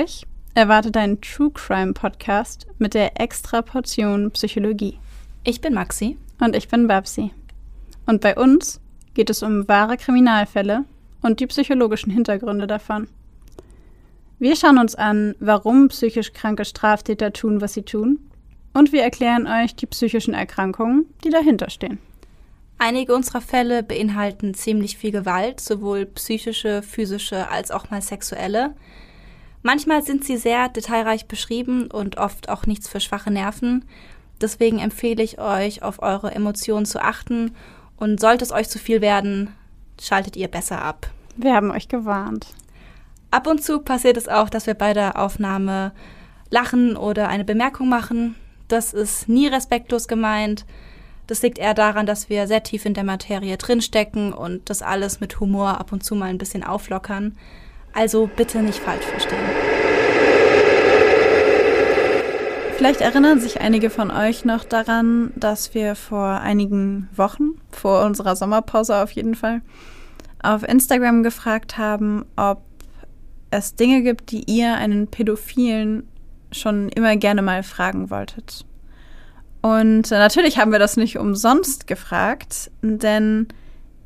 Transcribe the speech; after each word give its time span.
Euch 0.00 0.26
erwartet 0.54 0.96
ein 0.96 1.20
True 1.20 1.50
Crime 1.52 1.92
Podcast 1.92 2.66
mit 2.78 2.94
der 2.94 3.20
extra 3.20 3.60
Portion 3.60 4.30
Psychologie. 4.30 4.98
Ich 5.44 5.60
bin 5.60 5.74
Maxi. 5.74 6.16
Und 6.38 6.56
ich 6.56 6.68
bin 6.68 6.86
Babsi. 6.86 7.32
Und 8.06 8.22
bei 8.22 8.34
uns 8.34 8.80
geht 9.12 9.28
es 9.28 9.42
um 9.42 9.68
wahre 9.68 9.98
Kriminalfälle 9.98 10.84
und 11.20 11.40
die 11.40 11.46
psychologischen 11.46 12.10
Hintergründe 12.10 12.66
davon. 12.66 13.08
Wir 14.38 14.56
schauen 14.56 14.78
uns 14.78 14.94
an, 14.94 15.34
warum 15.38 15.88
psychisch 15.88 16.32
kranke 16.32 16.64
Straftäter 16.64 17.32
tun, 17.32 17.60
was 17.60 17.74
sie 17.74 17.82
tun. 17.82 18.20
Und 18.72 18.92
wir 18.92 19.02
erklären 19.02 19.46
euch 19.46 19.74
die 19.74 19.86
psychischen 19.86 20.32
Erkrankungen, 20.32 21.06
die 21.24 21.30
dahinter 21.30 21.68
stehen. 21.68 21.98
Einige 22.78 23.14
unserer 23.14 23.42
Fälle 23.42 23.82
beinhalten 23.82 24.54
ziemlich 24.54 24.96
viel 24.96 25.10
Gewalt, 25.10 25.60
sowohl 25.60 26.06
psychische, 26.06 26.80
physische 26.82 27.50
als 27.50 27.70
auch 27.70 27.90
mal 27.90 28.00
sexuelle. 28.00 28.74
Manchmal 29.62 30.02
sind 30.02 30.24
sie 30.24 30.36
sehr 30.36 30.68
detailreich 30.68 31.26
beschrieben 31.26 31.90
und 31.90 32.16
oft 32.16 32.48
auch 32.48 32.66
nichts 32.66 32.88
für 32.88 33.00
schwache 33.00 33.30
Nerven. 33.30 33.84
Deswegen 34.40 34.78
empfehle 34.78 35.22
ich 35.22 35.38
euch, 35.38 35.82
auf 35.82 36.00
eure 36.02 36.34
Emotionen 36.34 36.86
zu 36.86 37.02
achten 37.02 37.54
und 37.96 38.20
sollte 38.20 38.44
es 38.44 38.52
euch 38.52 38.68
zu 38.70 38.78
viel 38.78 39.02
werden, 39.02 39.54
schaltet 40.00 40.36
ihr 40.36 40.48
besser 40.48 40.80
ab. 40.82 41.10
Wir 41.36 41.54
haben 41.54 41.70
euch 41.70 41.88
gewarnt. 41.88 42.46
Ab 43.30 43.46
und 43.46 43.62
zu 43.62 43.80
passiert 43.80 44.16
es 44.16 44.28
auch, 44.28 44.48
dass 44.48 44.66
wir 44.66 44.74
bei 44.74 44.94
der 44.94 45.18
Aufnahme 45.18 45.92
lachen 46.48 46.96
oder 46.96 47.28
eine 47.28 47.44
Bemerkung 47.44 47.88
machen. 47.88 48.34
Das 48.68 48.92
ist 48.92 49.28
nie 49.28 49.46
respektlos 49.46 50.08
gemeint. 50.08 50.64
Das 51.26 51.42
liegt 51.42 51.58
eher 51.58 51.74
daran, 51.74 52.06
dass 52.06 52.28
wir 52.28 52.48
sehr 52.48 52.62
tief 52.62 52.86
in 52.86 52.94
der 52.94 53.04
Materie 53.04 53.56
drinstecken 53.56 54.32
und 54.32 54.68
das 54.68 54.82
alles 54.82 55.20
mit 55.20 55.38
Humor 55.38 55.78
ab 55.78 55.92
und 55.92 56.02
zu 56.02 56.16
mal 56.16 56.26
ein 56.26 56.38
bisschen 56.38 56.64
auflockern. 56.64 57.36
Also 57.92 58.30
bitte 58.34 58.62
nicht 58.62 58.78
falsch 58.78 59.04
verstehen. 59.04 59.38
Vielleicht 62.76 63.02
erinnern 63.02 63.38
sich 63.38 63.60
einige 63.60 63.90
von 63.90 64.10
euch 64.10 64.46
noch 64.46 64.64
daran, 64.64 65.32
dass 65.36 65.74
wir 65.74 65.94
vor 65.94 66.40
einigen 66.40 67.10
Wochen, 67.14 67.60
vor 67.70 68.06
unserer 68.06 68.36
Sommerpause 68.36 68.96
auf 68.96 69.10
jeden 69.10 69.34
Fall, 69.34 69.60
auf 70.42 70.62
Instagram 70.62 71.22
gefragt 71.22 71.76
haben, 71.76 72.24
ob 72.36 72.62
es 73.50 73.74
Dinge 73.74 74.02
gibt, 74.02 74.30
die 74.30 74.44
ihr 74.50 74.76
einen 74.76 75.08
Pädophilen 75.08 76.08
schon 76.52 76.88
immer 76.88 77.16
gerne 77.16 77.42
mal 77.42 77.62
fragen 77.62 78.08
wolltet. 78.08 78.64
Und 79.62 80.10
natürlich 80.10 80.58
haben 80.58 80.72
wir 80.72 80.78
das 80.78 80.96
nicht 80.96 81.18
umsonst 81.18 81.86
gefragt, 81.86 82.70
denn 82.80 83.48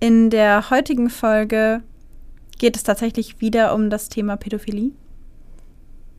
in 0.01 0.31
der 0.31 0.71
heutigen 0.71 1.11
Folge 1.11 1.83
geht 2.59 2.77
es 2.77 2.83
tatsächlich 2.83 3.41
wieder 3.41 3.75
um 3.75 3.91
das 3.91 4.09
Thema 4.09 4.37
Pädophilie. 4.37 4.93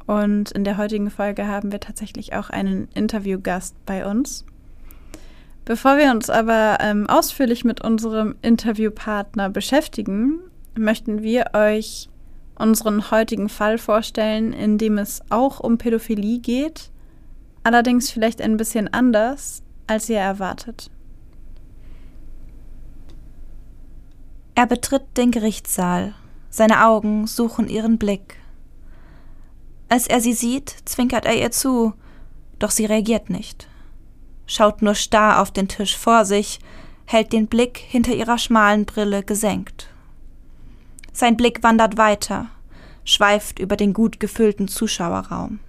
Und 0.05 0.52
in 0.52 0.64
der 0.64 0.78
heutigen 0.78 1.09
Folge 1.09 1.47
haben 1.47 1.72
wir 1.72 1.80
tatsächlich 1.80 2.33
auch 2.36 2.50
einen 2.50 2.88
Interviewgast 2.94 3.75
bei 3.86 4.05
uns. 4.05 4.45
Bevor 5.66 5.97
wir 5.97 6.11
uns 6.11 6.30
aber 6.30 6.78
ähm, 6.80 7.08
ausführlich 7.08 7.66
mit 7.66 7.81
unserem 7.81 8.36
Interviewpartner 8.44 9.50
beschäftigen, 9.50 10.39
möchten 10.78 11.23
wir 11.23 11.52
euch 11.53 12.09
unseren 12.58 13.09
heutigen 13.09 13.50
Fall 13.50 13.80
vorstellen, 13.80 14.53
in 14.53 14.78
dem 14.78 15.00
es 15.00 15.22
auch 15.30 15.59
um 15.59 15.78
Pädophilie 15.78 16.39
geht 16.39 16.91
allerdings 17.66 18.11
vielleicht 18.11 18.41
ein 18.41 18.58
bisschen 18.58 18.94
anders, 18.94 19.63
als 19.88 20.08
ihr 20.08 20.19
erwartet. 20.19 20.91
Er 24.53 24.67
betritt 24.67 25.03
den 25.17 25.31
Gerichtssaal. 25.31 26.13
Seine 26.56 26.86
Augen 26.86 27.28
suchen 27.28 27.67
ihren 27.67 27.98
Blick. 27.98 28.38
Als 29.89 30.08
er 30.08 30.22
sie 30.22 30.31
sieht, 30.31 30.73
zwinkert 30.86 31.25
er 31.25 31.36
ihr 31.36 31.52
zu, 31.52 31.92
doch 32.59 32.72
sie 32.72 32.86
reagiert 32.86 33.30
nicht. 33.30 33.67
Schaut 34.47 34.81
nur 34.81 34.95
starr 34.95 35.42
auf 35.42 35.52
den 35.52 35.67
Tisch 35.67 35.97
vor 35.97 36.23
sich, 36.23 36.59
hält 37.03 37.34
den 37.34 37.47
Blick 37.47 37.78
hinter 37.78 38.16
ihrer 38.16 38.38
schmalen 38.38 38.85
Brille 38.85 39.22
gesenkt. 39.22 39.90
Sein 41.12 41.35
Blick 41.35 41.62
wandert 41.62 41.97
weiter, 41.97 42.46
schweift 43.03 43.59
über 43.59 43.75
den 43.75 43.91
gut 43.91 44.22
gefüllten 44.22 44.69
Zuschauerraum. 44.69 45.59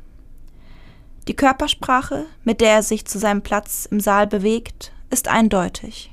Die 1.26 1.34
Körpersprache, 1.34 2.26
mit 2.44 2.60
der 2.60 2.74
er 2.74 2.82
sich 2.84 3.06
zu 3.06 3.18
seinem 3.18 3.42
Platz 3.42 3.88
im 3.90 3.98
Saal 3.98 4.28
bewegt, 4.28 4.92
ist 5.10 5.26
eindeutig. 5.26 6.12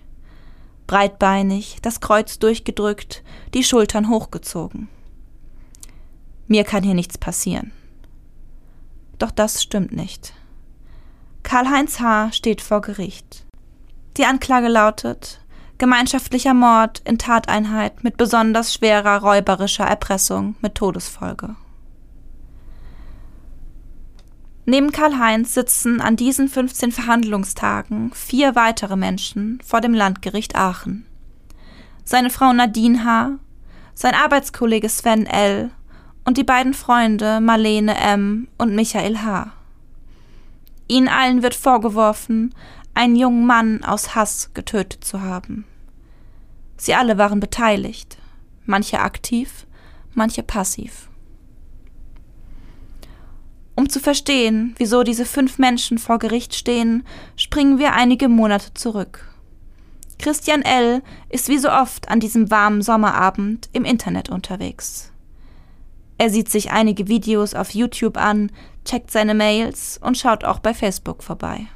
Breitbeinig, 0.87 1.77
das 1.81 2.01
Kreuz 2.01 2.39
durchgedrückt, 2.39 3.23
die 3.53 3.63
Schultern 3.63 4.09
hochgezogen. 4.09 4.89
Mir 6.47 6.63
kann 6.63 6.83
hier 6.83 6.93
nichts 6.93 7.17
passieren. 7.17 7.71
Doch 9.17 9.31
das 9.31 9.63
stimmt 9.63 9.93
nicht. 9.93 10.33
Karl-Heinz 11.43 11.99
H. 11.99 12.31
steht 12.31 12.61
vor 12.61 12.81
Gericht. 12.81 13.45
Die 14.17 14.25
Anklage 14.25 14.67
lautet 14.67 15.39
gemeinschaftlicher 15.77 16.53
Mord 16.53 17.01
in 17.03 17.17
Tateinheit 17.17 18.03
mit 18.03 18.15
besonders 18.15 18.73
schwerer 18.73 19.21
räuberischer 19.21 19.85
Erpressung 19.85 20.55
mit 20.61 20.75
Todesfolge. 20.75 21.55
Neben 24.65 24.91
Karl-Heinz 24.91 25.53
sitzen 25.53 25.99
an 25.99 26.15
diesen 26.15 26.47
15 26.47 26.93
Verhandlungstagen 26.93 28.13
vier 28.13 28.55
weitere 28.55 28.95
Menschen 28.95 29.59
vor 29.63 29.81
dem 29.81 29.93
Landgericht 29.93 30.55
Aachen. 30.55 31.05
Seine 32.05 32.29
Frau 32.29 32.53
Nadine 32.53 33.03
H., 33.03 33.31
sein 33.93 34.13
Arbeitskollege 34.15 34.87
Sven 34.87 35.25
L. 35.25 35.69
und 36.23 36.37
die 36.37 36.45
beiden 36.45 36.73
Freunde 36.73 37.41
Marlene 37.41 37.95
M. 37.97 38.47
und 38.57 38.73
Michael 38.73 39.19
H. 39.19 39.51
Ihnen 40.87 41.09
allen 41.09 41.43
wird 41.43 41.55
vorgeworfen, 41.55 42.55
einen 42.93 43.15
jungen 43.15 43.45
Mann 43.45 43.83
aus 43.83 44.15
Hass 44.15 44.51
getötet 44.53 45.03
zu 45.03 45.21
haben. 45.21 45.65
Sie 46.77 46.93
alle 46.93 47.17
waren 47.17 47.39
beteiligt, 47.39 48.17
manche 48.65 48.99
aktiv, 48.99 49.65
manche 50.13 50.43
passiv. 50.43 51.09
Um 53.75 53.89
zu 53.89 53.99
verstehen, 53.99 54.75
wieso 54.77 55.03
diese 55.03 55.25
fünf 55.25 55.57
Menschen 55.57 55.97
vor 55.97 56.19
Gericht 56.19 56.55
stehen, 56.55 57.03
springen 57.35 57.79
wir 57.79 57.93
einige 57.93 58.29
Monate 58.29 58.73
zurück. 58.73 59.27
Christian 60.19 60.61
L. 60.61 61.01
ist 61.29 61.49
wie 61.49 61.57
so 61.57 61.69
oft 61.69 62.09
an 62.09 62.19
diesem 62.19 62.51
warmen 62.51 62.81
Sommerabend 62.81 63.69
im 63.73 63.83
Internet 63.83 64.29
unterwegs. 64.29 65.11
Er 66.17 66.29
sieht 66.29 66.49
sich 66.49 66.71
einige 66.71 67.07
Videos 67.07 67.55
auf 67.55 67.71
YouTube 67.71 68.17
an, 68.17 68.51
checkt 68.85 69.11
seine 69.11 69.33
Mails 69.33 69.99
und 70.01 70.17
schaut 70.17 70.43
auch 70.43 70.59
bei 70.59 70.73
Facebook 70.73 71.23
vorbei. 71.23 71.67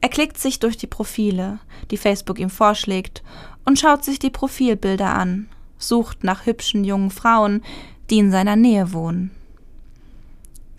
Er 0.00 0.08
klickt 0.08 0.38
sich 0.38 0.58
durch 0.58 0.76
die 0.76 0.86
Profile, 0.86 1.60
die 1.90 1.96
Facebook 1.96 2.38
ihm 2.38 2.50
vorschlägt, 2.50 3.22
und 3.64 3.78
schaut 3.78 4.04
sich 4.04 4.18
die 4.18 4.30
Profilbilder 4.30 5.14
an, 5.14 5.48
sucht 5.78 6.24
nach 6.24 6.46
hübschen 6.46 6.84
jungen 6.84 7.10
Frauen, 7.10 7.62
die 8.08 8.18
in 8.18 8.30
seiner 8.30 8.56
Nähe 8.56 8.92
wohnen. 8.92 9.30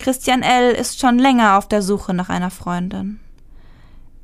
Christian 0.02 0.42
L. 0.42 0.72
ist 0.72 0.98
schon 0.98 1.16
länger 1.20 1.56
auf 1.56 1.68
der 1.68 1.80
Suche 1.80 2.12
nach 2.12 2.28
einer 2.28 2.50
Freundin. 2.50 3.20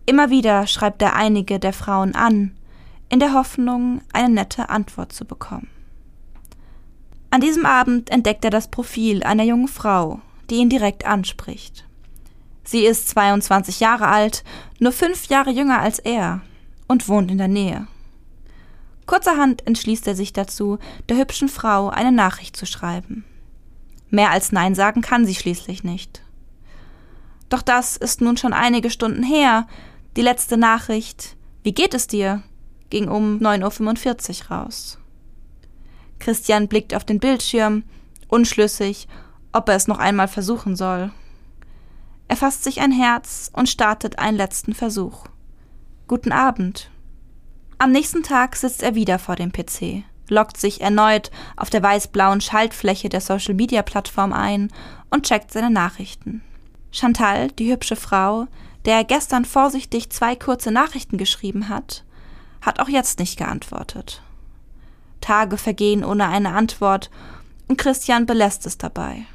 Immer 0.07 0.29
wieder 0.29 0.67
schreibt 0.67 1.01
er 1.03 1.15
einige 1.15 1.61
der 1.61 1.73
Frauen 1.73 2.17
an, 2.17 2.57
in 3.09 3.21
der 3.21 3.33
Hoffnung, 3.33 4.01
eine 4.13 4.29
nette 4.29 4.71
Antwort 4.71 5.13
zu 5.13 5.25
bekommen. 5.25 5.69
An 7.31 7.41
diesem 7.41 7.65
Abend 7.65 8.11
entdeckt 8.11 8.45
er 8.45 8.51
das 8.51 8.67
Profil 8.67 9.23
einer 9.23 9.45
jungen 9.45 9.69
Frau, 9.69 10.21
die 10.51 10.57
ihn 10.57 10.69
direkt 10.69 11.07
anspricht. 11.07 11.87
Sie 12.65 12.85
ist 12.85 13.09
22 13.11 13.79
Jahre 13.79 14.09
alt, 14.09 14.43
nur 14.81 14.91
fünf 14.91 15.27
Jahre 15.27 15.51
jünger 15.51 15.79
als 15.79 16.01
er 16.01 16.41
und 16.89 17.09
wohnt 17.09 17.31
in 17.31 17.39
der 17.39 17.47
Nähe. 17.47 17.87
Kurzerhand 19.07 19.65
entschließt 19.65 20.09
er 20.09 20.17
sich 20.17 20.33
dazu, 20.33 20.81
der 21.09 21.19
hübschen 21.19 21.49
Frau 21.49 21.89
eine 21.89 22.11
Nachricht 22.11 22.57
zu 22.57 22.67
schreiben. 22.67 23.25
Mehr 24.11 24.31
als 24.31 24.53
Nein 24.53 24.75
sagen 24.75 25.03
kann 25.03 25.27
sie 25.27 25.35
schließlich 25.35 25.85
nicht. 25.85 26.23
Doch 27.49 27.63
das 27.63 27.97
ist 27.97 28.21
nun 28.21 28.37
schon 28.37 28.53
einige 28.53 28.91
Stunden 28.91 29.23
her. 29.23 29.67
Die 30.17 30.23
letzte 30.23 30.57
Nachricht, 30.57 31.37
wie 31.63 31.73
geht 31.73 31.95
es 31.95 32.07
dir, 32.07 32.43
ging 32.91 33.09
um 33.09 33.39
9.45 33.39 34.45
Uhr 34.45 34.57
raus. 34.57 34.99
Christian 36.19 36.69
blickt 36.69 36.95
auf 36.95 37.05
den 37.05 37.21
Bildschirm, 37.21 37.85
unschlüssig, 38.29 39.09
ob 39.53 39.69
er 39.69 39.77
es 39.77 39.87
noch 39.87 39.99
einmal 39.99 40.29
versuchen 40.29 40.77
soll. 40.77 41.13
Er 42.29 42.37
fasst 42.37 42.65
sich 42.65 42.81
ein 42.81 42.93
Herz 42.93 43.51
und 43.55 43.69
startet 43.69 44.19
einen 44.19 44.37
letzten 44.37 44.75
Versuch. 44.75 45.25
Guten 46.07 46.33
Abend. 46.33 46.91
Am 47.79 47.93
nächsten 47.93 48.23
Tag 48.23 48.57
sitzt 48.57 48.83
er 48.83 48.95
wieder 48.95 49.19
vor 49.19 49.37
dem 49.37 49.53
PC 49.53 50.05
loggt 50.31 50.57
sich 50.57 50.81
erneut 50.81 51.31
auf 51.57 51.71
der 51.71 51.83
weiß-blauen 51.83 52.41
Schaltfläche 52.41 53.09
der 53.09 53.21
Social-Media-Plattform 53.21 54.33
ein 54.33 54.71
und 55.11 55.27
checkt 55.27 55.53
seine 55.53 55.71
Nachrichten. 55.71 56.43
Chantal, 56.91 57.49
die 57.49 57.71
hübsche 57.71 57.97
Frau, 57.97 58.47
der 58.85 58.97
er 58.97 59.05
gestern 59.05 59.45
vorsichtig 59.45 60.11
zwei 60.11 60.37
kurze 60.37 60.71
Nachrichten 60.71 61.19
geschrieben 61.19 61.69
hat, 61.69 62.05
hat 62.61 62.81
auch 62.81 62.89
jetzt 62.89 63.19
nicht 63.19 63.39
geantwortet. 63.39 64.23
Tage 65.21 65.57
vergehen 65.57 66.05
ohne 66.05 66.29
eine 66.29 66.55
Antwort 66.55 67.11
Und 67.67 67.77
Christian 67.77 68.25
belässt 68.25 68.65
es 68.65 68.79
dabei. 68.79 69.27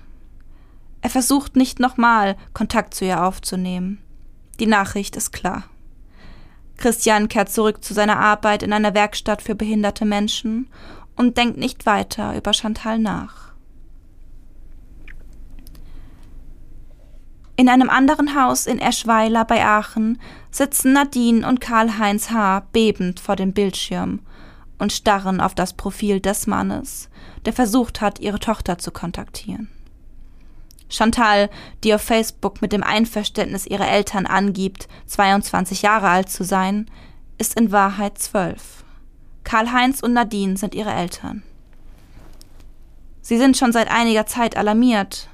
Er 1.02 1.12
versucht 1.12 1.56
nicht 1.56 1.80
nochmal 1.80 2.36
Kontakt 2.54 2.96
zu 2.96 3.06
ihr 3.06 3.24
aufzunehmen. 3.24 4.00
Die 4.60 4.66
Nachricht 4.66 5.16
ist 5.16 5.32
klar. 5.32 5.66
Christian 6.84 7.30
kehrt 7.30 7.50
zurück 7.50 7.82
zu 7.82 7.94
seiner 7.94 8.20
Arbeit 8.20 8.62
in 8.62 8.74
einer 8.74 8.94
Werkstatt 8.94 9.42
für 9.42 9.56
behinderte 9.56 10.04
Menschen 10.04 10.68
und 11.16 11.38
denkt 11.38 11.58
nicht 11.58 11.86
weiter 11.86 12.36
über 12.36 12.52
Chantal 12.52 13.00
nach. 13.00 13.54
In 17.56 17.70
einem 17.70 17.90
anderen 17.90 18.36
Haus 18.36 18.68
in 18.68 18.80
Eschweiler 18.80 19.46
bei 19.46 19.66
Aachen 19.66 20.20
sitzen 20.52 20.92
Nadine 20.92 21.48
und 21.48 21.62
Karl-Heinz 21.62 22.32
H. 22.32 22.66
bebend 22.74 23.22
vor 23.22 23.38
dem 23.38 23.54
Bildschirm 23.54 24.20
und 24.78 24.92
starren 24.92 25.40
auf 25.40 25.56
das 25.56 25.72
Profil 25.72 26.20
des 26.20 26.48
Mannes, 26.48 27.10
der 27.46 27.54
versucht 27.54 28.02
hat, 28.02 28.20
ihre 28.20 28.40
Tochter 28.40 28.78
zu 28.78 28.92
kontaktieren. 28.92 29.70
Chantal, 30.94 31.50
die 31.84 31.94
auf 31.94 32.02
Facebook 32.02 32.62
mit 32.62 32.72
dem 32.72 32.84
Einverständnis 32.84 33.66
ihrer 33.66 33.88
Eltern 33.88 34.26
angibt, 34.26 34.88
22 35.08 35.82
Jahre 35.82 36.10
alt 36.10 36.30
zu 36.30 36.44
sein, 36.44 36.90
ist 37.38 37.60
in 37.60 37.72
Wahrheit 37.72 38.20
zwölf. 38.20 38.84
Karl-Heinz 39.44 40.02
und 40.02 40.14
Nadine 40.14 40.56
sind 40.56 40.76
ihre 40.76 40.94
Eltern. 40.94 41.44
Sie 43.22 43.38
sind 43.38 43.58
schon 43.58 43.72
seit 43.72 43.90
einiger 43.90 44.26
Zeit 44.26 44.56
alarmiert. 44.56 45.30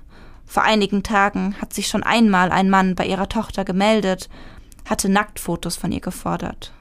Vor 0.46 0.64
einigen 0.64 1.04
Tagen 1.04 1.56
hat 1.62 1.74
sich 1.74 1.88
schon 1.88 2.04
einmal 2.04 2.52
ein 2.52 2.70
Mann 2.70 2.96
bei 2.96 3.06
ihrer 3.06 3.30
Tochter 3.30 3.66
gemeldet, 3.66 4.30
hatte 4.86 5.10
Nacktfotos 5.10 5.76
von 5.76 5.92
ihr 5.92 6.00
gefordert. 6.00 6.72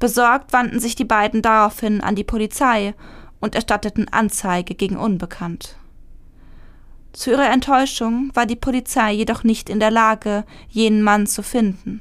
Besorgt 0.00 0.52
wandten 0.52 0.80
sich 0.80 0.96
die 0.96 1.04
beiden 1.04 1.42
daraufhin 1.42 2.00
an 2.00 2.16
die 2.16 2.24
Polizei 2.24 2.94
und 3.40 3.54
erstatteten 3.54 4.08
Anzeige 4.08 4.74
gegen 4.74 4.96
Unbekannt. 4.96 5.76
Zu 7.12 7.30
ihrer 7.30 7.50
Enttäuschung 7.50 8.30
war 8.34 8.46
die 8.46 8.56
Polizei 8.56 9.12
jedoch 9.12 9.44
nicht 9.44 9.68
in 9.68 9.80
der 9.80 9.90
Lage, 9.90 10.44
jenen 10.68 11.02
Mann 11.02 11.26
zu 11.26 11.42
finden. 11.42 12.00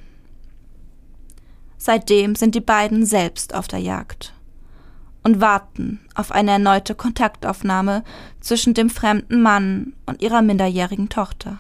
Seitdem 1.77 2.35
sind 2.35 2.55
die 2.55 2.61
beiden 2.61 3.05
selbst 3.05 3.53
auf 3.53 3.67
der 3.67 3.79
Jagd 3.79 4.33
und 5.23 5.41
warten 5.41 5.99
auf 6.15 6.31
eine 6.31 6.51
erneute 6.51 6.95
Kontaktaufnahme 6.95 8.03
zwischen 8.39 8.73
dem 8.73 8.89
fremden 8.89 9.41
Mann 9.41 9.93
und 10.05 10.21
ihrer 10.21 10.41
minderjährigen 10.41 11.09
Tochter. 11.09 11.59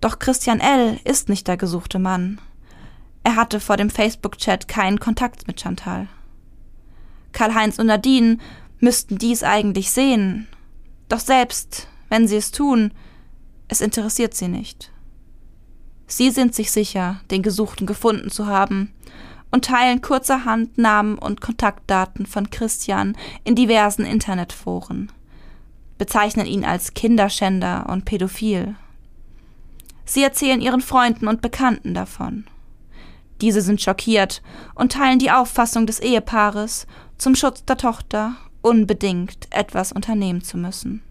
Doch 0.00 0.18
Christian 0.18 0.60
L. 0.60 0.98
ist 1.04 1.28
nicht 1.28 1.48
der 1.48 1.56
gesuchte 1.56 1.98
Mann. 1.98 2.40
Er 3.24 3.36
hatte 3.36 3.60
vor 3.60 3.76
dem 3.76 3.90
Facebook-Chat 3.90 4.68
keinen 4.68 5.00
Kontakt 5.00 5.46
mit 5.46 5.60
Chantal. 5.60 6.08
Karl-Heinz 7.32 7.78
und 7.78 7.86
Nadine 7.86 8.38
müssten 8.80 9.18
dies 9.18 9.42
eigentlich 9.42 9.90
sehen 9.90 10.46
doch 11.08 11.20
selbst, 11.20 11.88
wenn 12.08 12.28
sie 12.28 12.36
es 12.36 12.50
tun, 12.50 12.92
es 13.68 13.80
interessiert 13.80 14.34
sie 14.34 14.48
nicht. 14.48 14.90
Sie 16.06 16.30
sind 16.30 16.54
sich 16.54 16.70
sicher, 16.70 17.20
den 17.30 17.42
Gesuchten 17.42 17.86
gefunden 17.86 18.30
zu 18.30 18.46
haben 18.46 18.94
und 19.50 19.66
teilen 19.66 20.00
kurzerhand 20.00 20.78
Namen 20.78 21.18
und 21.18 21.40
Kontaktdaten 21.40 22.26
von 22.26 22.50
Christian 22.50 23.16
in 23.44 23.54
diversen 23.54 24.04
Internetforen, 24.04 25.12
bezeichnen 25.98 26.46
ihn 26.46 26.64
als 26.64 26.94
Kinderschänder 26.94 27.86
und 27.88 28.04
Pädophil. 28.04 28.74
Sie 30.04 30.22
erzählen 30.22 30.62
ihren 30.62 30.80
Freunden 30.80 31.28
und 31.28 31.42
Bekannten 31.42 31.92
davon. 31.92 32.46
Diese 33.42 33.60
sind 33.60 33.80
schockiert 33.80 34.42
und 34.74 34.92
teilen 34.92 35.18
die 35.18 35.30
Auffassung 35.30 35.86
des 35.86 36.00
Ehepaares, 36.00 36.86
zum 37.18 37.34
Schutz 37.34 37.64
der 37.64 37.76
Tochter 37.76 38.36
unbedingt 38.62 39.48
etwas 39.50 39.92
unternehmen 39.92 40.42
zu 40.42 40.56
müssen. 40.56 41.02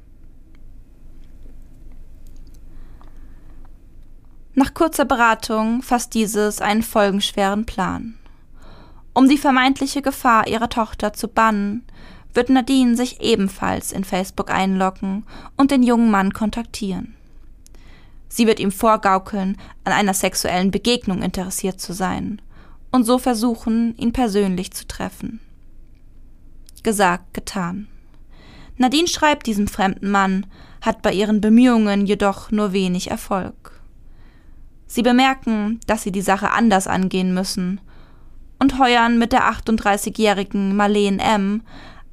Nach 4.54 4.74
kurzer 4.74 5.06
Beratung 5.06 5.84
fasst 5.84 6.16
dieses 6.16 6.62
einen 6.62 6.82
folgenschweren 6.82 7.66
Plan. 7.66 8.16
Um 9.14 9.30
die 9.30 9.38
vermeintliche 9.38 10.02
Gefahr 10.02 10.48
ihrer 10.48 10.70
Tochter 10.70 11.14
zu 11.14 11.28
bannen, 11.28 11.84
wird 12.34 12.50
Nadine 12.50 12.96
sich 12.96 13.22
ebenfalls 13.22 13.92
in 13.92 14.04
Facebook 14.04 14.52
einloggen 14.52 15.26
und 15.58 15.72
den 15.72 15.84
jungen 15.84 16.12
Mann 16.12 16.34
kontaktieren. 16.34 17.16
Sie 18.30 18.46
wird 18.46 18.60
ihm 18.60 18.72
vorgaukeln, 18.72 19.58
an 19.84 19.94
einer 19.94 20.14
sexuellen 20.14 20.72
Begegnung 20.72 21.22
interessiert 21.22 21.80
zu 21.80 21.94
sein 21.94 22.42
und 22.92 23.06
so 23.06 23.18
versuchen, 23.18 23.96
ihn 23.98 24.12
persönlich 24.12 24.74
zu 24.74 24.88
treffen 24.88 25.40
gesagt, 26.88 27.34
getan. 27.34 27.90
Nadine 28.78 29.10
schreibt 29.10 29.46
diesem 29.46 29.68
fremden 29.68 30.10
Mann, 30.10 30.46
hat 30.80 31.02
bei 31.02 31.12
ihren 31.12 31.42
Bemühungen 31.42 32.06
jedoch 32.06 32.50
nur 32.50 32.72
wenig 32.72 33.12
Erfolg. 33.12 33.82
Sie 34.86 35.02
bemerken, 35.02 35.82
dass 35.86 36.04
sie 36.04 36.14
die 36.14 36.22
Sache 36.22 36.52
anders 36.52 36.88
angehen 36.88 37.34
müssen 37.34 37.82
und 38.58 38.80
heuern 38.80 39.18
mit 39.18 39.34
der 39.34 39.52
38-jährigen 39.52 40.78
Marlene 40.78 41.22
M. 41.22 41.62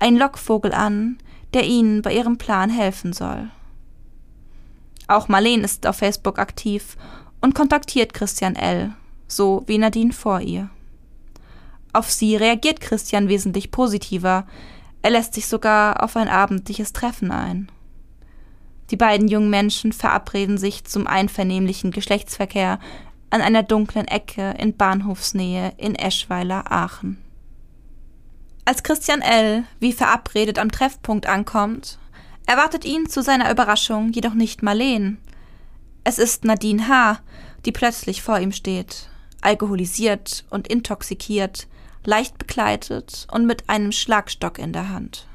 einen 0.01 0.19
Lockvogel 0.19 0.75
an, 0.75 1.19
der 1.53 1.65
ihnen 1.65 2.03
bei 2.03 2.13
ihrem 2.13 2.37
Plan 2.37 2.69
helfen 2.69 3.13
soll. 3.13 3.51
Auch 5.07 5.29
Marlene 5.29 5.63
ist 5.63 5.87
auf 5.87 5.99
Facebook 5.99 6.41
aktiv 6.41 6.97
und 7.41 7.55
kontaktiert 7.55 8.13
Christian 8.13 8.57
L., 8.57 8.93
so 9.29 9.63
wie 9.69 9.79
Nadine 9.79 10.13
vor 10.13 10.41
ihr. 10.41 10.69
Auf 11.95 12.11
sie 12.11 12.35
reagiert 12.35 12.81
Christian 12.81 13.29
wesentlich 13.29 13.71
positiver. 13.71 14.47
Er 15.03 15.11
lässt 15.11 15.35
sich 15.35 15.47
sogar 15.47 16.03
auf 16.03 16.17
ein 16.17 16.29
abendliches 16.29 16.93
Treffen 16.93 17.31
ein. 17.31 17.71
Die 18.91 18.97
beiden 18.97 19.29
jungen 19.29 19.49
Menschen 19.49 19.93
verabreden 19.93 20.59
sich 20.59 20.85
zum 20.85 21.07
einvernehmlichen 21.07 21.93
Geschlechtsverkehr 21.93 22.81
an 23.31 23.41
einer 23.41 23.63
dunklen 23.63 24.09
Ecke 24.09 24.57
in 24.59 24.77
Bahnhofsnähe 24.77 25.73
in 25.77 25.95
Eschweiler, 25.95 26.71
Aachen. 26.73 27.23
Als 28.65 28.83
Christian 28.83 29.21
L. 29.21 29.63
wie 29.79 29.93
verabredet 29.93 30.59
am 30.59 30.73
Treffpunkt 30.73 31.27
ankommt, 31.27 31.99
erwartet 32.47 32.85
ihn 32.85 33.09
zu 33.09 33.23
seiner 33.23 33.53
Überraschung 33.53 34.11
jedoch 34.13 34.35
nicht 34.35 34.65
Marleen. 34.65 35.19
Es 36.03 36.19
ist 36.19 36.45
Nadine 36.45 36.89
H., 36.89 37.21
die 37.65 37.73
plötzlich 37.73 38.21
vor 38.21 38.41
ihm 38.41 38.51
steht, 38.51 39.09
alkoholisiert 39.45 40.45
und 40.51 40.69
intoxikiert, 40.69 41.67
leicht 42.05 42.39
bekleidet 42.39 43.27
und 43.31 43.47
mit 43.47 43.69
einem 43.69 43.93
Schlagstock 43.93 44.59
in 44.59 44.73
der 44.73 44.89
Hand. 44.89 45.27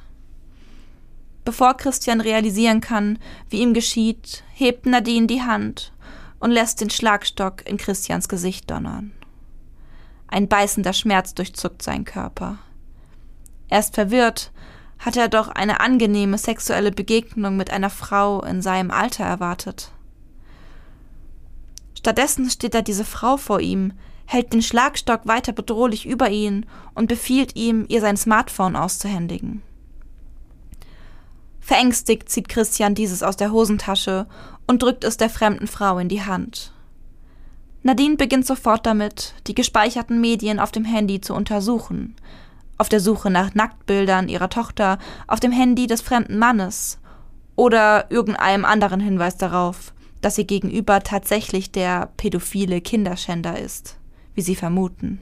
Bevor 1.45 1.75
Christian 1.75 2.21
realisieren 2.21 2.81
kann, 2.81 3.17
wie 3.49 3.61
ihm 3.61 3.73
geschieht, 3.73 4.43
hebt 4.53 4.85
Nadine 4.85 5.27
die 5.27 5.41
Hand 5.41 5.93
und 6.39 6.51
lässt 6.51 6.81
den 6.81 6.89
Schlagstock 6.89 7.67
in 7.67 7.77
Christians 7.77 8.29
Gesicht 8.29 8.69
donnern. 8.69 9.11
Ein 10.27 10.47
beißender 10.47 10.93
Schmerz 10.93 11.33
durchzuckt 11.33 11.81
seinen 11.81 12.05
Körper. 12.05 12.59
Erst 13.67 13.95
verwirrt, 13.95 14.51
hat 14.99 15.15
er 15.15 15.29
doch 15.29 15.47
eine 15.47 15.79
angenehme 15.79 16.37
sexuelle 16.37 16.91
Begegnung 16.91 17.55
mit 17.55 17.71
einer 17.71 17.89
Frau 17.89 18.43
in 18.43 18.61
seinem 18.61 18.91
Alter 18.91 19.23
erwartet. 19.23 19.91
Stattdessen 21.99 22.49
steht 22.49 22.75
da 22.75 22.81
diese 22.81 23.03
Frau 23.03 23.35
vor 23.35 23.59
ihm, 23.59 23.91
hält 24.25 24.53
den 24.53 24.61
Schlagstock 24.61 25.27
weiter 25.27 25.51
bedrohlich 25.51 26.05
über 26.05 26.29
ihn 26.29 26.65
und 26.95 27.09
befiehlt 27.09 27.57
ihm, 27.57 27.83
ihr 27.89 27.99
sein 27.99 28.15
Smartphone 28.15 28.77
auszuhändigen. 28.77 29.61
Verängstigt 31.59 32.29
zieht 32.29 32.47
Christian 32.47 32.95
dieses 32.95 33.21
aus 33.21 33.35
der 33.35 33.51
Hosentasche 33.51 34.27
und 34.65 34.81
drückt 34.81 35.03
es 35.03 35.17
der 35.17 35.29
fremden 35.29 35.67
Frau 35.67 35.99
in 35.99 36.07
die 36.07 36.23
Hand. 36.23 36.71
Nadine 37.83 38.15
beginnt 38.15 38.45
sofort 38.45 38.85
damit, 38.85 39.33
die 39.47 39.53
gespeicherten 39.53 40.21
Medien 40.21 40.61
auf 40.61 40.71
dem 40.71 40.85
Handy 40.85 41.19
zu 41.19 41.33
untersuchen, 41.33 42.15
auf 42.77 42.87
der 42.87 43.01
Suche 43.01 43.29
nach 43.29 43.55
Nacktbildern 43.55 44.29
ihrer 44.29 44.49
Tochter 44.49 44.99
auf 45.27 45.41
dem 45.41 45.51
Handy 45.51 45.85
des 45.85 45.99
fremden 45.99 46.39
Mannes 46.39 46.97
oder 47.57 48.09
irgendeinem 48.09 48.63
anderen 48.63 49.01
Hinweis 49.01 49.35
darauf, 49.35 49.91
dass 50.21 50.37
ihr 50.37 50.45
Gegenüber 50.45 51.01
tatsächlich 51.01 51.71
der 51.71 52.09
pädophile 52.17 52.81
Kinderschänder 52.81 53.59
ist 53.59 53.99
wie 54.39 54.41
sie 54.41 54.55
vermuten. 54.55 55.19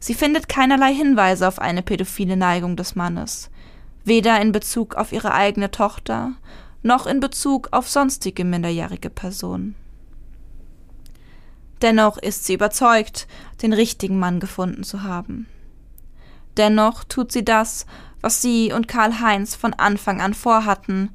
Sie 0.00 0.14
findet 0.14 0.48
keinerlei 0.48 0.92
Hinweise 0.92 1.46
auf 1.46 1.60
eine 1.60 1.82
pädophile 1.82 2.36
Neigung 2.36 2.74
des 2.74 2.96
Mannes, 2.96 3.50
weder 4.04 4.40
in 4.40 4.50
Bezug 4.50 4.96
auf 4.96 5.12
ihre 5.12 5.32
eigene 5.32 5.70
Tochter 5.70 6.32
noch 6.82 7.06
in 7.06 7.20
Bezug 7.20 7.68
auf 7.70 7.88
sonstige 7.88 8.44
minderjährige 8.44 9.10
Personen. 9.10 9.76
Dennoch 11.82 12.18
ist 12.18 12.46
sie 12.46 12.54
überzeugt, 12.54 13.28
den 13.62 13.72
richtigen 13.72 14.18
Mann 14.18 14.40
gefunden 14.40 14.82
zu 14.82 15.04
haben. 15.04 15.46
Dennoch 16.56 17.04
tut 17.04 17.30
sie 17.30 17.44
das, 17.44 17.86
was 18.20 18.42
sie 18.42 18.72
und 18.72 18.88
Karl 18.88 19.20
Heinz 19.20 19.54
von 19.54 19.72
Anfang 19.72 20.20
an 20.20 20.34
vorhatten, 20.34 21.10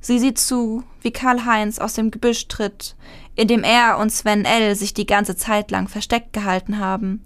Sie 0.00 0.18
sieht 0.18 0.38
zu, 0.38 0.84
wie 1.02 1.10
Karl-Heinz 1.10 1.78
aus 1.78 1.94
dem 1.94 2.10
Gebüsch 2.10 2.48
tritt, 2.48 2.96
in 3.34 3.48
dem 3.48 3.64
er 3.64 3.98
und 3.98 4.10
Sven 4.10 4.44
L. 4.44 4.74
sich 4.74 4.94
die 4.94 5.06
ganze 5.06 5.36
Zeit 5.36 5.70
lang 5.70 5.88
versteckt 5.88 6.32
gehalten 6.32 6.78
haben, 6.78 7.24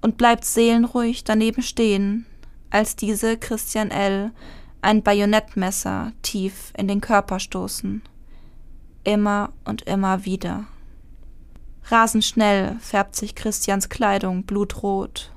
und 0.00 0.16
bleibt 0.16 0.44
seelenruhig 0.44 1.24
daneben 1.24 1.62
stehen, 1.62 2.26
als 2.70 2.96
diese 2.96 3.36
Christian 3.36 3.90
L. 3.90 4.32
ein 4.80 5.02
Bajonettmesser 5.02 6.12
tief 6.22 6.72
in 6.76 6.88
den 6.88 7.00
Körper 7.00 7.38
stoßen. 7.38 8.02
Immer 9.04 9.52
und 9.64 9.82
immer 9.82 10.24
wieder. 10.24 10.66
Rasend 11.84 12.24
schnell 12.24 12.76
färbt 12.80 13.16
sich 13.16 13.34
Christians 13.34 13.88
Kleidung 13.88 14.44
blutrot, 14.44 15.32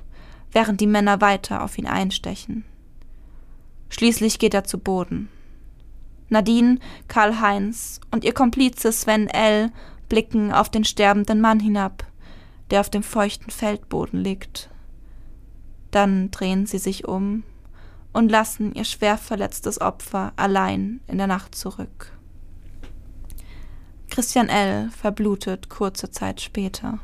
während 0.51 0.81
die 0.81 0.87
Männer 0.87 1.21
weiter 1.21 1.63
auf 1.63 1.77
ihn 1.77 1.87
einstechen. 1.87 2.65
Schließlich 3.89 4.39
geht 4.39 4.53
er 4.53 4.63
zu 4.63 4.79
Boden. 4.79 5.29
Nadine, 6.29 6.79
Karl-Heinz 7.07 7.99
und 8.11 8.23
ihr 8.23 8.33
Komplize 8.33 8.91
Sven 8.91 9.27
L. 9.27 9.71
blicken 10.09 10.51
auf 10.51 10.69
den 10.69 10.83
sterbenden 10.83 11.41
Mann 11.41 11.59
hinab, 11.59 12.05
der 12.71 12.79
auf 12.79 12.89
dem 12.89 13.03
feuchten 13.03 13.51
Feldboden 13.51 14.19
liegt. 14.19 14.69
Dann 15.91 16.31
drehen 16.31 16.65
sie 16.65 16.79
sich 16.79 17.07
um 17.07 17.43
und 18.13 18.29
lassen 18.29 18.73
ihr 18.73 18.85
schwer 18.85 19.17
verletztes 19.17 19.81
Opfer 19.81 20.33
allein 20.35 21.01
in 21.07 21.17
der 21.17 21.27
Nacht 21.27 21.55
zurück. 21.55 22.11
Christian 24.09 24.47
L. 24.47 24.89
verblutet 24.91 25.69
kurze 25.69 26.09
Zeit 26.11 26.39
später. 26.41 26.99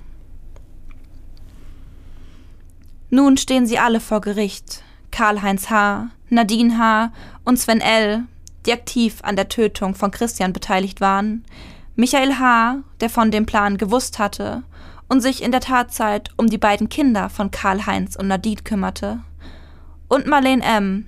Nun 3.09 3.35
stehen 3.35 3.67
sie 3.67 3.77
alle 3.77 3.99
vor 3.99 4.21
Gericht. 4.21 4.83
Karl-Heinz 5.11 5.69
H., 5.69 6.11
Nadine 6.29 6.77
H. 6.77 7.11
und 7.43 7.59
Sven 7.59 7.81
L., 7.81 8.23
die 8.65 8.73
aktiv 8.73 9.19
an 9.23 9.35
der 9.35 9.49
Tötung 9.49 9.95
von 9.95 10.11
Christian 10.11 10.53
beteiligt 10.53 11.01
waren, 11.01 11.45
Michael 11.95 12.39
H., 12.39 12.79
der 12.99 13.09
von 13.09 13.31
dem 13.31 13.45
Plan 13.45 13.77
gewusst 13.77 14.19
hatte 14.19 14.63
und 15.07 15.21
sich 15.21 15.43
in 15.43 15.51
der 15.51 15.61
Tatzeit 15.61 16.29
um 16.37 16.47
die 16.47 16.57
beiden 16.57 16.89
Kinder 16.89 17.29
von 17.29 17.51
Karl-Heinz 17.51 18.15
und 18.15 18.27
Nadine 18.27 18.61
kümmerte, 18.63 19.19
und 20.07 20.27
Marlene 20.27 20.63
M., 20.63 21.07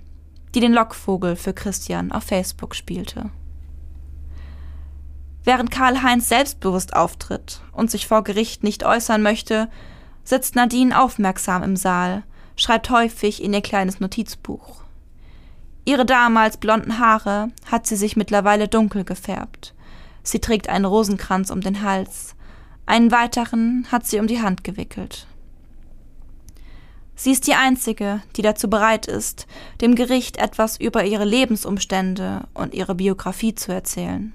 die 0.56 0.60
den 0.60 0.74
Lockvogel 0.74 1.36
für 1.36 1.54
Christian 1.54 2.12
auf 2.12 2.24
Facebook 2.24 2.76
spielte. 2.76 3.32
Während 5.44 5.72
Karl-Heinz 5.72 6.30
selbstbewusst 6.30 6.96
auftritt 6.96 7.62
und 7.74 7.92
sich 7.92 8.08
vor 8.08 8.24
Gericht 8.24 8.64
nicht 8.64 8.86
äußern 8.86 9.22
möchte, 9.22 9.70
sitzt 10.24 10.56
Nadine 10.56 11.02
aufmerksam 11.02 11.64
im 11.64 11.76
Saal, 11.76 12.24
schreibt 12.56 12.90
häufig 12.90 13.44
in 13.44 13.54
ihr 13.54 13.62
kleines 13.62 14.00
Notizbuch. 14.00 14.83
Ihre 15.86 16.06
damals 16.06 16.58
blonden 16.58 17.00
Haare 17.00 17.50
hat 17.70 17.88
sie 17.88 17.96
sich 17.96 18.16
mittlerweile 18.16 18.68
dunkel 18.68 19.04
gefärbt. 19.04 19.74
Sie 20.24 20.40
trägt 20.40 20.70
einen 20.70 20.86
Rosenkranz 20.86 21.50
um 21.50 21.62
den 21.62 21.82
Hals, 21.82 22.36
einen 22.86 23.12
weiteren 23.12 23.86
hat 23.92 24.06
sie 24.06 24.20
um 24.20 24.28
die 24.28 24.42
Hand 24.42 24.64
gewickelt. 24.64 25.28
Sie 27.16 27.32
ist 27.32 27.48
die 27.48 27.54
Einzige, 27.54 28.22
die 28.36 28.42
dazu 28.42 28.70
bereit 28.70 29.06
ist, 29.06 29.46
dem 29.82 29.96
Gericht 29.96 30.38
etwas 30.38 30.80
über 30.80 31.06
ihre 31.06 31.26
Lebensumstände 31.26 32.48
und 32.54 32.74
ihre 32.74 32.96
Biografie 32.96 33.54
zu 33.54 33.72
erzählen. 33.72 34.34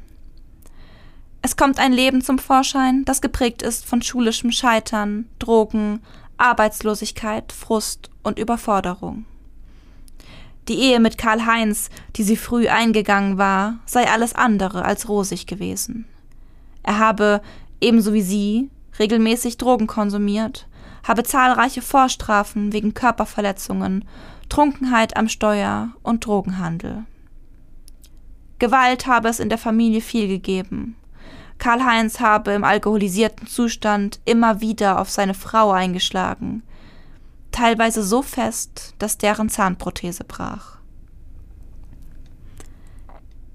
Es 1.43 1.57
kommt 1.57 1.79
ein 1.79 1.93
Leben 1.93 2.23
zum 2.23 2.39
Vorschein, 2.39 3.05
das 3.05 3.21
geprägt 3.21 3.63
ist 3.63 3.85
von 3.85 4.03
schulischem 4.03 4.53
Scheitern, 4.53 5.29
Drogen, 5.39 6.01
Arbeitslosigkeit, 6.37 7.53
Frust 7.53 8.11
und 8.23 8.39
Überforderung. 8.39 9.25
Die 10.69 10.79
Ehe 10.79 11.01
mit 11.01 11.17
Karl 11.17 11.47
Heinz, 11.47 11.89
die 12.17 12.23
sie 12.23 12.37
früh 12.37 12.69
eingegangen 12.69 13.39
war, 13.39 13.79
sei 13.87 14.09
alles 14.09 14.35
andere 14.35 14.85
als 14.85 15.09
rosig 15.09 15.47
gewesen. 15.47 16.07
Er 16.83 16.99
habe, 16.99 17.41
ebenso 17.81 18.13
wie 18.13 18.23
sie, 18.23 18.71
regelmäßig 18.99 19.57
Drogen 19.57 19.87
konsumiert, 19.87 20.69
habe 21.07 21.23
zahlreiche 21.23 21.83
Vorstrafen 21.83 22.73
wegen 22.73 22.95
Körperverletzungen, 22.95 24.05
Trunkenheit 24.49 25.17
am 25.17 25.29
Steuer 25.29 25.91
und 26.03 26.27
Drogenhandel. 26.27 27.05
Gewalt 28.59 29.07
habe 29.07 29.29
es 29.29 29.41
in 29.41 29.49
der 29.49 29.59
Familie 29.59 30.01
viel 30.01 30.29
gegeben, 30.29 30.97
Karl-Heinz 31.59 32.21
habe 32.21 32.53
im 32.53 32.65
alkoholisierten 32.65 33.47
Zustand 33.47 34.21
immer 34.25 34.61
wieder 34.61 35.01
auf 35.01 35.11
seine 35.11 35.35
Frau 35.35 35.73
eingeschlagen, 35.73 36.63
teilweise 37.53 38.03
so 38.03 38.23
fest, 38.23 38.95
dass 38.99 39.19
deren 39.19 39.49
Zahnprothese 39.49 40.25
brach. 40.25 40.79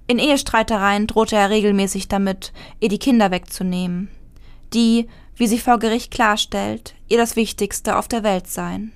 In 0.07 0.19
Ehestreitereien 0.19 1.07
drohte 1.07 1.35
er 1.35 1.50
regelmäßig 1.50 2.07
damit, 2.07 2.51
ihr 2.79 2.89
die 2.89 3.00
Kinder 3.00 3.31
wegzunehmen, 3.31 4.09
die, 4.73 5.07
wie 5.35 5.47
sie 5.47 5.59
vor 5.59 5.79
Gericht 5.79 6.12
klarstellt, 6.12 6.95
ihr 7.07 7.17
das 7.17 7.35
Wichtigste 7.35 7.95
auf 7.95 8.07
der 8.07 8.23
Welt 8.23 8.47
seien. 8.47 8.91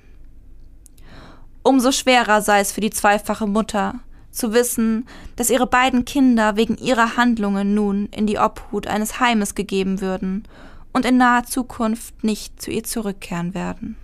Umso 1.62 1.92
schwerer 1.92 2.42
sei 2.42 2.60
es 2.60 2.72
für 2.72 2.80
die 2.80 2.90
zweifache 2.90 3.46
Mutter, 3.46 4.00
zu 4.30 4.52
wissen, 4.52 5.06
dass 5.36 5.50
ihre 5.50 5.66
beiden 5.66 6.04
Kinder 6.04 6.56
wegen 6.56 6.76
ihrer 6.76 7.16
Handlungen 7.16 7.74
nun 7.74 8.06
in 8.06 8.26
die 8.26 8.38
Obhut 8.38 8.86
eines 8.86 9.20
Heimes 9.20 9.54
gegeben 9.54 10.00
würden 10.00 10.46
und 10.92 11.04
in 11.04 11.16
naher 11.16 11.44
Zukunft 11.44 12.22
nicht 12.22 12.60
zu 12.62 12.70
ihr 12.70 12.84
zurückkehren 12.84 13.54
werden. 13.54 13.96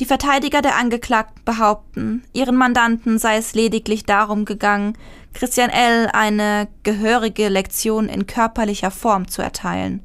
Die 0.00 0.06
Verteidiger 0.06 0.62
der 0.62 0.76
Angeklagten 0.76 1.44
behaupten, 1.44 2.24
ihren 2.32 2.56
Mandanten 2.56 3.18
sei 3.18 3.36
es 3.36 3.52
lediglich 3.52 4.04
darum 4.04 4.46
gegangen, 4.46 4.96
Christian 5.34 5.68
L. 5.68 6.08
eine 6.14 6.68
gehörige 6.84 7.50
Lektion 7.50 8.08
in 8.08 8.26
körperlicher 8.26 8.90
Form 8.90 9.28
zu 9.28 9.42
erteilen. 9.42 10.02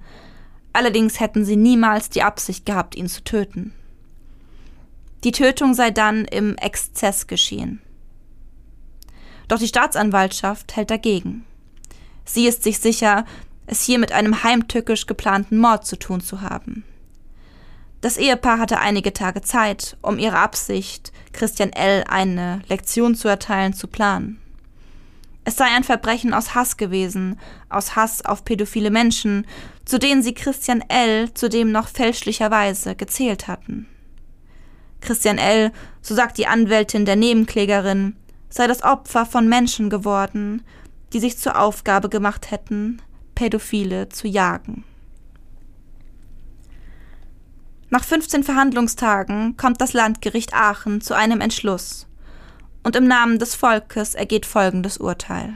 Allerdings 0.73 1.21
hätten 1.21 1.45
sie 1.45 1.55
niemals 1.55 2.09
die 2.09 2.23
Absicht 2.23 2.65
gehabt, 2.65 2.95
ihn 2.95 3.07
zu 3.07 3.23
töten. 3.23 3.73
Die 5.23 5.31
Tötung 5.31 5.73
sei 5.73 5.91
dann 5.91 6.25
im 6.25 6.57
Exzess 6.57 7.27
geschehen. 7.27 7.81
Doch 9.47 9.59
die 9.59 9.67
Staatsanwaltschaft 9.67 10.75
hält 10.75 10.91
dagegen. 10.91 11.45
Sie 12.25 12.47
ist 12.47 12.63
sich 12.63 12.79
sicher, 12.79 13.23
es 13.65 13.83
hier 13.83 13.97
mit 13.97 14.11
einem 14.11 14.43
heimtückisch 14.43 15.05
geplanten 15.05 15.57
Mord 15.57 15.85
zu 15.85 15.97
tun 15.97 16.19
zu 16.19 16.41
haben. 16.41 16.83
Das 18.05 18.17
Ehepaar 18.17 18.59
hatte 18.59 18.77
einige 18.77 19.13
Tage 19.13 19.41
Zeit, 19.41 19.97
um 20.03 20.19
ihre 20.19 20.37
Absicht, 20.37 21.11
Christian 21.33 21.73
L. 21.73 22.03
eine 22.07 22.61
Lektion 22.69 23.15
zu 23.15 23.27
erteilen, 23.27 23.73
zu 23.73 23.87
planen. 23.87 24.39
Es 25.43 25.55
sei 25.55 25.65
ein 25.75 25.83
Verbrechen 25.83 26.31
aus 26.31 26.53
Hass 26.53 26.77
gewesen, 26.77 27.39
aus 27.67 27.95
Hass 27.95 28.23
auf 28.23 28.45
pädophile 28.45 28.91
Menschen, 28.91 29.47
zu 29.85 29.97
denen 29.97 30.21
sie 30.21 30.35
Christian 30.35 30.83
L. 30.87 31.33
zudem 31.33 31.71
noch 31.71 31.87
fälschlicherweise 31.87 32.95
gezählt 32.95 33.47
hatten. 33.47 33.87
Christian 35.01 35.39
L., 35.39 35.71
so 36.03 36.13
sagt 36.13 36.37
die 36.37 36.45
Anwältin 36.45 37.05
der 37.05 37.15
Nebenklägerin, 37.15 38.15
sei 38.49 38.67
das 38.67 38.83
Opfer 38.83 39.25
von 39.25 39.49
Menschen 39.49 39.89
geworden, 39.89 40.63
die 41.11 41.19
sich 41.19 41.39
zur 41.39 41.59
Aufgabe 41.59 42.09
gemacht 42.09 42.51
hätten, 42.51 43.01
Pädophile 43.33 44.09
zu 44.09 44.27
jagen. 44.27 44.83
Nach 47.95 48.03
15 48.03 48.43
Verhandlungstagen 48.43 49.55
kommt 49.55 49.79
das 49.79 49.93
Landgericht 49.93 50.53
Aachen 50.53 50.99
zu 50.99 51.13
einem 51.13 51.39
Entschluss. 51.39 52.07
Und 52.83 52.97
im 52.97 53.07
Namen 53.07 53.39
des 53.39 53.55
Volkes 53.55 54.15
ergeht 54.15 54.45
folgendes 54.45 54.97
Urteil. 54.97 55.53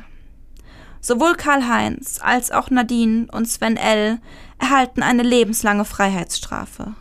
Sowohl 1.01 1.35
Karl-Heinz 1.35 2.21
als 2.23 2.51
auch 2.51 2.69
Nadine 2.69 3.27
und 3.29 3.49
Sven 3.49 3.75
L. 3.75 4.21
erhalten 4.57 5.03
eine 5.03 5.23
lebenslange 5.23 5.83
Freiheitsstrafe. 5.83 6.95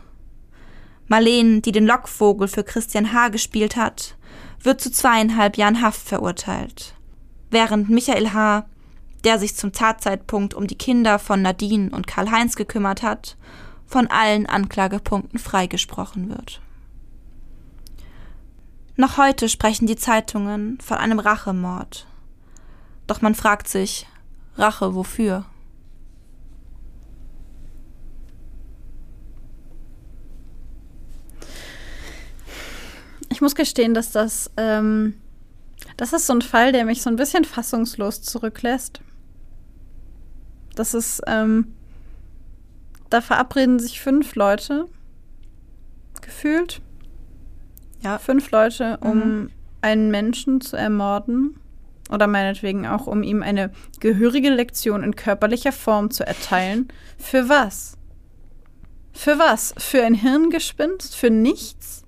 Marleen, 1.07 1.61
die 1.61 1.71
den 1.71 1.87
Lockvogel 1.87 2.49
für 2.49 2.65
Christian 2.65 3.13
H. 3.13 3.29
gespielt 3.29 3.77
hat, 3.77 4.17
wird 4.61 4.81
zu 4.81 4.91
zweieinhalb 4.91 5.55
Jahren 5.55 5.81
Haft 5.81 6.05
verurteilt. 6.05 6.95
Während 7.49 7.89
Michael 7.89 8.33
H., 8.33 8.65
der 9.23 9.39
sich 9.39 9.55
zum 9.55 9.71
Tatzeitpunkt 9.71 10.53
um 10.53 10.67
die 10.67 10.77
Kinder 10.77 11.17
von 11.17 11.41
Nadine 11.41 11.91
und 11.91 12.07
Karl-Heinz 12.07 12.57
gekümmert 12.57 13.03
hat, 13.03 13.37
von 13.89 14.07
allen 14.07 14.45
Anklagepunkten 14.45 15.39
freigesprochen 15.39 16.29
wird. 16.29 16.61
Noch 18.95 19.17
heute 19.17 19.49
sprechen 19.49 19.87
die 19.87 19.95
Zeitungen 19.95 20.79
von 20.79 20.97
einem 20.97 21.19
Rachemord. 21.19 22.05
Doch 23.07 23.21
man 23.21 23.35
fragt 23.35 23.67
sich, 23.67 24.07
Rache 24.55 24.93
wofür? 24.93 25.45
ich 33.39 33.41
muss 33.41 33.55
gestehen, 33.55 33.93
dass 33.93 34.11
das, 34.11 34.51
ähm, 34.57 35.13
das 35.95 36.11
ist 36.11 36.27
so 36.27 36.33
ein 36.33 36.41
Fall, 36.41 36.73
der 36.73 36.83
mich 36.83 37.01
so 37.01 37.09
ein 37.09 37.15
bisschen 37.15 37.45
fassungslos 37.45 38.21
zurücklässt. 38.21 38.99
Das 40.75 40.93
ist, 40.93 41.21
ähm, 41.25 41.73
da 43.09 43.21
verabreden 43.21 43.79
sich 43.79 44.01
fünf 44.01 44.35
Leute, 44.35 44.85
gefühlt. 46.21 46.81
Ja. 48.01 48.17
Fünf 48.17 48.51
Leute, 48.51 48.97
um 49.01 49.17
mhm. 49.17 49.51
einen 49.81 50.11
Menschen 50.11 50.61
zu 50.61 50.77
ermorden. 50.77 51.59
Oder 52.09 52.27
meinetwegen 52.27 52.87
auch, 52.87 53.05
um 53.05 53.21
ihm 53.21 53.43
eine 53.43 53.71
gehörige 53.99 54.49
Lektion 54.49 55.03
in 55.03 55.15
körperlicher 55.15 55.71
Form 55.71 56.09
zu 56.09 56.25
erteilen. 56.25 56.87
Für 57.19 57.49
was? 57.49 57.97
Für 59.13 59.37
was? 59.37 59.75
Für 59.77 60.03
ein 60.03 60.15
Hirngespinst? 60.15 61.15
Für 61.15 61.29
nichts? 61.29 62.03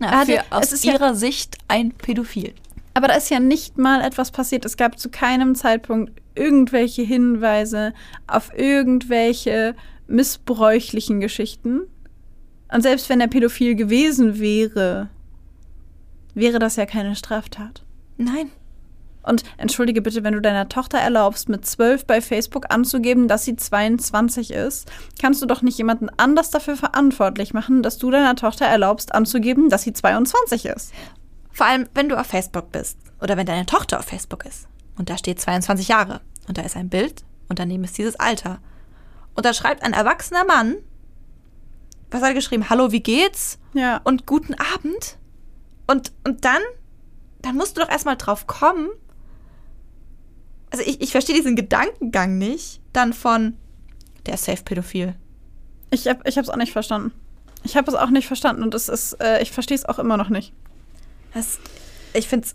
Ja, 0.00 0.10
Hatte- 0.10 0.32
für 0.32 0.38
es 0.38 0.52
aus 0.52 0.72
ist 0.72 0.84
ja- 0.84 0.94
ihrer 0.94 1.14
Sicht 1.14 1.58
ein 1.68 1.92
Pädophil. 1.92 2.54
Aber 2.94 3.08
da 3.08 3.14
ist 3.14 3.30
ja 3.30 3.40
nicht 3.40 3.76
mal 3.78 4.00
etwas 4.00 4.30
passiert. 4.30 4.64
Es 4.64 4.76
gab 4.76 4.98
zu 4.98 5.10
keinem 5.10 5.54
Zeitpunkt 5.54 6.12
irgendwelche 6.34 7.02
Hinweise 7.02 7.92
auf 8.26 8.56
irgendwelche 8.56 9.74
missbräuchlichen 10.06 11.20
Geschichten. 11.20 11.82
Und 12.72 12.82
selbst 12.82 13.08
wenn 13.08 13.20
er 13.20 13.28
pädophil 13.28 13.74
gewesen 13.74 14.38
wäre, 14.38 15.08
wäre 16.34 16.58
das 16.58 16.76
ja 16.76 16.86
keine 16.86 17.16
Straftat. 17.16 17.82
Nein. 18.16 18.50
Und 19.22 19.42
entschuldige 19.56 20.02
bitte, 20.02 20.22
wenn 20.22 20.34
du 20.34 20.42
deiner 20.42 20.68
Tochter 20.68 20.98
erlaubst, 20.98 21.48
mit 21.48 21.64
12 21.64 22.04
bei 22.04 22.20
Facebook 22.20 22.66
anzugeben, 22.68 23.26
dass 23.26 23.44
sie 23.44 23.56
22 23.56 24.52
ist, 24.52 24.90
kannst 25.18 25.40
du 25.40 25.46
doch 25.46 25.62
nicht 25.62 25.78
jemanden 25.78 26.10
anders 26.18 26.50
dafür 26.50 26.76
verantwortlich 26.76 27.54
machen, 27.54 27.82
dass 27.82 27.96
du 27.96 28.10
deiner 28.10 28.36
Tochter 28.36 28.66
erlaubst, 28.66 29.14
anzugeben, 29.14 29.70
dass 29.70 29.82
sie 29.82 29.94
22 29.94 30.66
ist. 30.66 30.92
Vor 31.50 31.66
allem, 31.66 31.86
wenn 31.94 32.10
du 32.10 32.20
auf 32.20 32.26
Facebook 32.26 32.70
bist 32.70 32.98
oder 33.22 33.36
wenn 33.36 33.46
deine 33.46 33.64
Tochter 33.64 33.98
auf 33.98 34.04
Facebook 34.04 34.44
ist 34.44 34.68
und 34.98 35.08
da 35.08 35.16
steht 35.16 35.40
22 35.40 35.88
Jahre 35.88 36.20
und 36.46 36.58
da 36.58 36.62
ist 36.62 36.76
ein 36.76 36.90
Bild 36.90 37.24
und 37.48 37.58
daneben 37.58 37.84
ist 37.84 37.96
dieses 37.96 38.16
Alter. 38.16 38.58
Und 39.34 39.44
da 39.46 39.52
schreibt 39.52 39.82
ein 39.82 39.92
erwachsener 39.92 40.44
Mann, 40.44 40.76
was 42.10 42.22
hat 42.22 42.28
er 42.28 42.34
geschrieben? 42.34 42.70
Hallo, 42.70 42.92
wie 42.92 43.00
geht's? 43.00 43.58
Ja. 43.72 44.00
Und 44.04 44.26
guten 44.26 44.54
Abend? 44.54 45.18
Und, 45.86 46.12
und 46.24 46.44
dann, 46.44 46.62
dann 47.42 47.56
musst 47.56 47.76
du 47.76 47.80
doch 47.80 47.88
erstmal 47.88 48.16
drauf 48.16 48.46
kommen. 48.46 48.88
Also 50.70 50.84
ich, 50.86 51.00
ich 51.00 51.10
verstehe 51.10 51.34
diesen 51.34 51.56
Gedankengang 51.56 52.38
nicht. 52.38 52.80
Dann 52.92 53.12
von, 53.12 53.56
der 54.26 54.34
ist 54.34 54.44
safe 54.44 54.62
pädophil. 54.62 55.16
Ich 55.90 56.06
habe 56.06 56.20
ich 56.28 56.38
hab's 56.38 56.48
auch 56.48 56.56
nicht 56.56 56.72
verstanden. 56.72 57.12
Ich 57.64 57.76
habe 57.76 57.90
es 57.90 57.96
auch 57.96 58.10
nicht 58.10 58.26
verstanden 58.26 58.62
und 58.62 58.74
es 58.74 58.88
ist, 58.88 59.14
äh, 59.20 59.42
ich 59.42 59.50
verstehe 59.50 59.76
es 59.76 59.84
auch 59.84 59.98
immer 59.98 60.16
noch 60.16 60.28
nicht. 60.28 60.52
Das, 61.32 61.58
ich 62.12 62.28
finde 62.28 62.46
es 62.46 62.54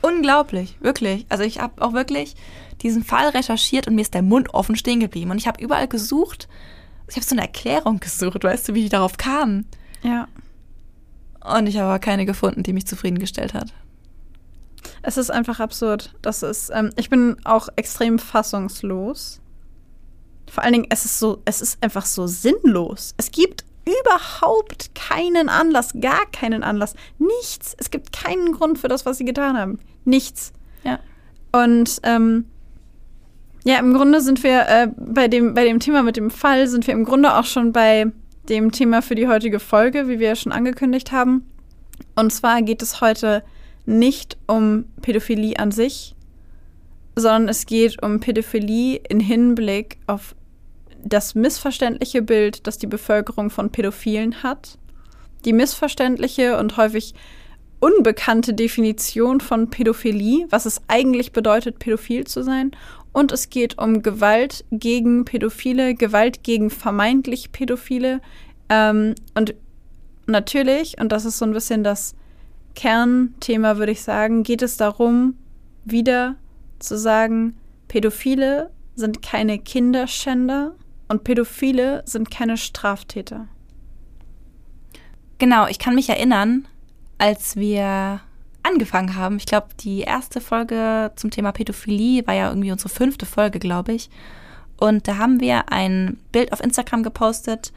unglaublich, 0.00 0.76
wirklich. 0.80 1.26
Also 1.28 1.44
ich 1.44 1.60
habe 1.60 1.82
auch 1.82 1.92
wirklich 1.92 2.36
diesen 2.82 3.04
Fall 3.04 3.28
recherchiert 3.30 3.86
und 3.86 3.94
mir 3.94 4.02
ist 4.02 4.14
der 4.14 4.22
Mund 4.22 4.54
offen 4.54 4.76
stehen 4.76 5.00
geblieben. 5.00 5.30
Und 5.30 5.38
ich 5.38 5.46
habe 5.46 5.62
überall 5.62 5.88
gesucht, 5.88 6.48
ich 7.08 7.16
habe 7.16 7.24
so 7.24 7.34
eine 7.34 7.42
Erklärung 7.42 8.00
gesucht, 8.00 8.44
weißt 8.44 8.68
du, 8.68 8.74
wie 8.74 8.82
die 8.82 8.88
darauf 8.88 9.16
kamen. 9.16 9.66
Ja. 10.02 10.28
Und 11.44 11.66
ich 11.66 11.76
habe 11.76 11.86
aber 11.86 11.98
keine 11.98 12.26
gefunden, 12.26 12.62
die 12.62 12.72
mich 12.72 12.86
zufriedengestellt 12.86 13.54
hat. 13.54 13.72
Es 15.02 15.16
ist 15.16 15.30
einfach 15.30 15.60
absurd. 15.60 16.14
Das 16.22 16.42
ist, 16.42 16.70
ähm, 16.74 16.90
ich 16.96 17.10
bin 17.10 17.36
auch 17.44 17.68
extrem 17.76 18.18
fassungslos. 18.18 19.40
Vor 20.50 20.62
allen 20.62 20.72
Dingen, 20.72 20.86
es 20.90 21.04
ist 21.04 21.18
so, 21.18 21.42
es 21.44 21.60
ist 21.60 21.82
einfach 21.82 22.06
so 22.06 22.26
sinnlos. 22.26 23.14
Es 23.16 23.30
gibt 23.30 23.64
überhaupt 23.84 24.94
keinen 24.94 25.48
Anlass, 25.48 25.94
gar 26.00 26.26
keinen 26.32 26.62
Anlass, 26.62 26.94
nichts. 27.18 27.74
Es 27.78 27.90
gibt 27.90 28.12
keinen 28.12 28.52
Grund 28.52 28.78
für 28.78 28.88
das, 28.88 29.06
was 29.06 29.18
sie 29.18 29.24
getan 29.24 29.56
haben. 29.56 29.78
Nichts. 30.04 30.52
Ja. 30.84 30.98
Und 31.52 32.00
ähm, 32.02 32.46
ja, 33.64 33.78
im 33.78 33.92
Grunde 33.92 34.20
sind 34.20 34.42
wir 34.42 34.68
äh, 34.68 34.88
bei, 34.96 35.28
dem, 35.28 35.54
bei 35.54 35.64
dem 35.64 35.80
Thema 35.80 36.02
mit 36.02 36.16
dem 36.16 36.30
Fall, 36.30 36.68
sind 36.68 36.86
wir 36.86 36.94
im 36.94 37.04
Grunde 37.04 37.34
auch 37.34 37.44
schon 37.44 37.72
bei 37.72 38.06
dem 38.48 38.72
Thema 38.72 39.02
für 39.02 39.14
die 39.14 39.28
heutige 39.28 39.60
Folge, 39.60 40.08
wie 40.08 40.18
wir 40.18 40.28
ja 40.28 40.36
schon 40.36 40.52
angekündigt 40.52 41.12
haben. 41.12 41.46
Und 42.14 42.32
zwar 42.32 42.62
geht 42.62 42.82
es 42.82 43.00
heute 43.00 43.42
nicht 43.84 44.36
um 44.46 44.84
Pädophilie 45.02 45.58
an 45.58 45.70
sich, 45.70 46.14
sondern 47.16 47.48
es 47.48 47.66
geht 47.66 48.02
um 48.02 48.20
Pädophilie 48.20 49.00
in 49.08 49.20
Hinblick 49.20 49.98
auf 50.06 50.34
das 51.02 51.34
missverständliche 51.34 52.22
Bild, 52.22 52.66
das 52.66 52.78
die 52.78 52.86
Bevölkerung 52.86 53.50
von 53.50 53.70
Pädophilen 53.70 54.42
hat, 54.42 54.78
die 55.44 55.52
missverständliche 55.52 56.58
und 56.58 56.76
häufig 56.76 57.14
unbekannte 57.80 58.54
Definition 58.54 59.40
von 59.40 59.70
Pädophilie, 59.70 60.46
was 60.50 60.66
es 60.66 60.82
eigentlich 60.88 61.32
bedeutet, 61.32 61.78
pädophil 61.78 62.26
zu 62.26 62.42
sein. 62.42 62.72
Und 63.18 63.32
es 63.32 63.50
geht 63.50 63.78
um 63.78 64.04
Gewalt 64.04 64.64
gegen 64.70 65.24
Pädophile, 65.24 65.96
Gewalt 65.96 66.44
gegen 66.44 66.70
vermeintlich 66.70 67.50
Pädophile. 67.50 68.20
Ähm, 68.68 69.16
und 69.34 69.56
natürlich, 70.26 71.00
und 71.00 71.10
das 71.10 71.24
ist 71.24 71.38
so 71.38 71.44
ein 71.44 71.52
bisschen 71.52 71.82
das 71.82 72.14
Kernthema, 72.76 73.76
würde 73.76 73.90
ich 73.90 74.02
sagen, 74.02 74.44
geht 74.44 74.62
es 74.62 74.76
darum, 74.76 75.36
wieder 75.84 76.36
zu 76.78 76.96
sagen, 76.96 77.56
Pädophile 77.88 78.70
sind 78.94 79.20
keine 79.20 79.58
Kinderschänder 79.58 80.76
und 81.08 81.24
Pädophile 81.24 82.04
sind 82.04 82.30
keine 82.30 82.56
Straftäter. 82.56 83.48
Genau, 85.38 85.66
ich 85.66 85.80
kann 85.80 85.96
mich 85.96 86.08
erinnern, 86.08 86.68
als 87.18 87.56
wir 87.56 88.20
angefangen 88.68 89.16
haben. 89.16 89.36
Ich 89.36 89.46
glaube, 89.46 89.68
die 89.80 90.00
erste 90.00 90.40
Folge 90.40 91.12
zum 91.16 91.30
Thema 91.30 91.52
Pädophilie 91.52 92.26
war 92.26 92.34
ja 92.34 92.48
irgendwie 92.48 92.72
unsere 92.72 92.88
fünfte 92.88 93.26
Folge, 93.26 93.58
glaube 93.58 93.92
ich. 93.92 94.10
Und 94.76 95.08
da 95.08 95.16
haben 95.16 95.40
wir 95.40 95.72
ein 95.72 96.18
Bild 96.30 96.52
auf 96.52 96.62
Instagram 96.62 97.02
gepostet 97.02 97.72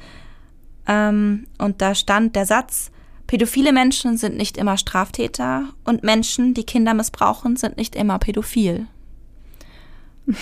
ähm, 0.87 1.47
und 1.57 1.81
da 1.81 1.95
stand 1.95 2.35
der 2.35 2.45
Satz, 2.45 2.91
pädophile 3.27 3.73
Menschen 3.73 4.17
sind 4.17 4.37
nicht 4.37 4.57
immer 4.57 4.77
Straftäter 4.77 5.69
und 5.83 6.03
Menschen, 6.03 6.53
die 6.53 6.65
Kinder 6.65 6.93
missbrauchen, 6.93 7.55
sind 7.55 7.77
nicht 7.77 7.95
immer 7.95 8.19
pädophil. 8.19 8.87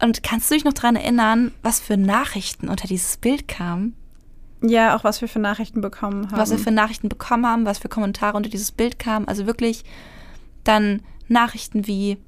Und 0.00 0.24
kannst 0.24 0.50
du 0.50 0.56
dich 0.56 0.64
noch 0.64 0.72
daran 0.72 0.96
erinnern, 0.96 1.52
was 1.62 1.78
für 1.78 1.96
Nachrichten 1.96 2.68
unter 2.68 2.88
dieses 2.88 3.18
Bild 3.18 3.46
kamen? 3.46 3.94
Ja, 4.62 4.96
auch 4.96 5.04
was 5.04 5.20
wir 5.20 5.28
für 5.28 5.38
Nachrichten 5.40 5.80
bekommen 5.80 6.30
haben. 6.30 6.38
was 6.38 6.50
wir 6.50 6.58
für 6.58 6.70
Nachrichten 6.70 7.08
bekommen 7.08 7.46
haben, 7.46 7.66
was 7.66 7.78
für 7.78 7.88
Kommentare 7.88 8.36
unter 8.36 8.48
dieses 8.50 8.72
Bild 8.72 8.98
kamen. 8.98 9.26
Also 9.28 9.46
wirklich 9.46 9.84
dann 10.64 11.02
Nachrichten 11.28 11.86
wie, 11.86 12.18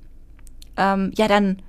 ähm, 0.77 1.13
ja, 1.17 1.29
dann 1.29 1.63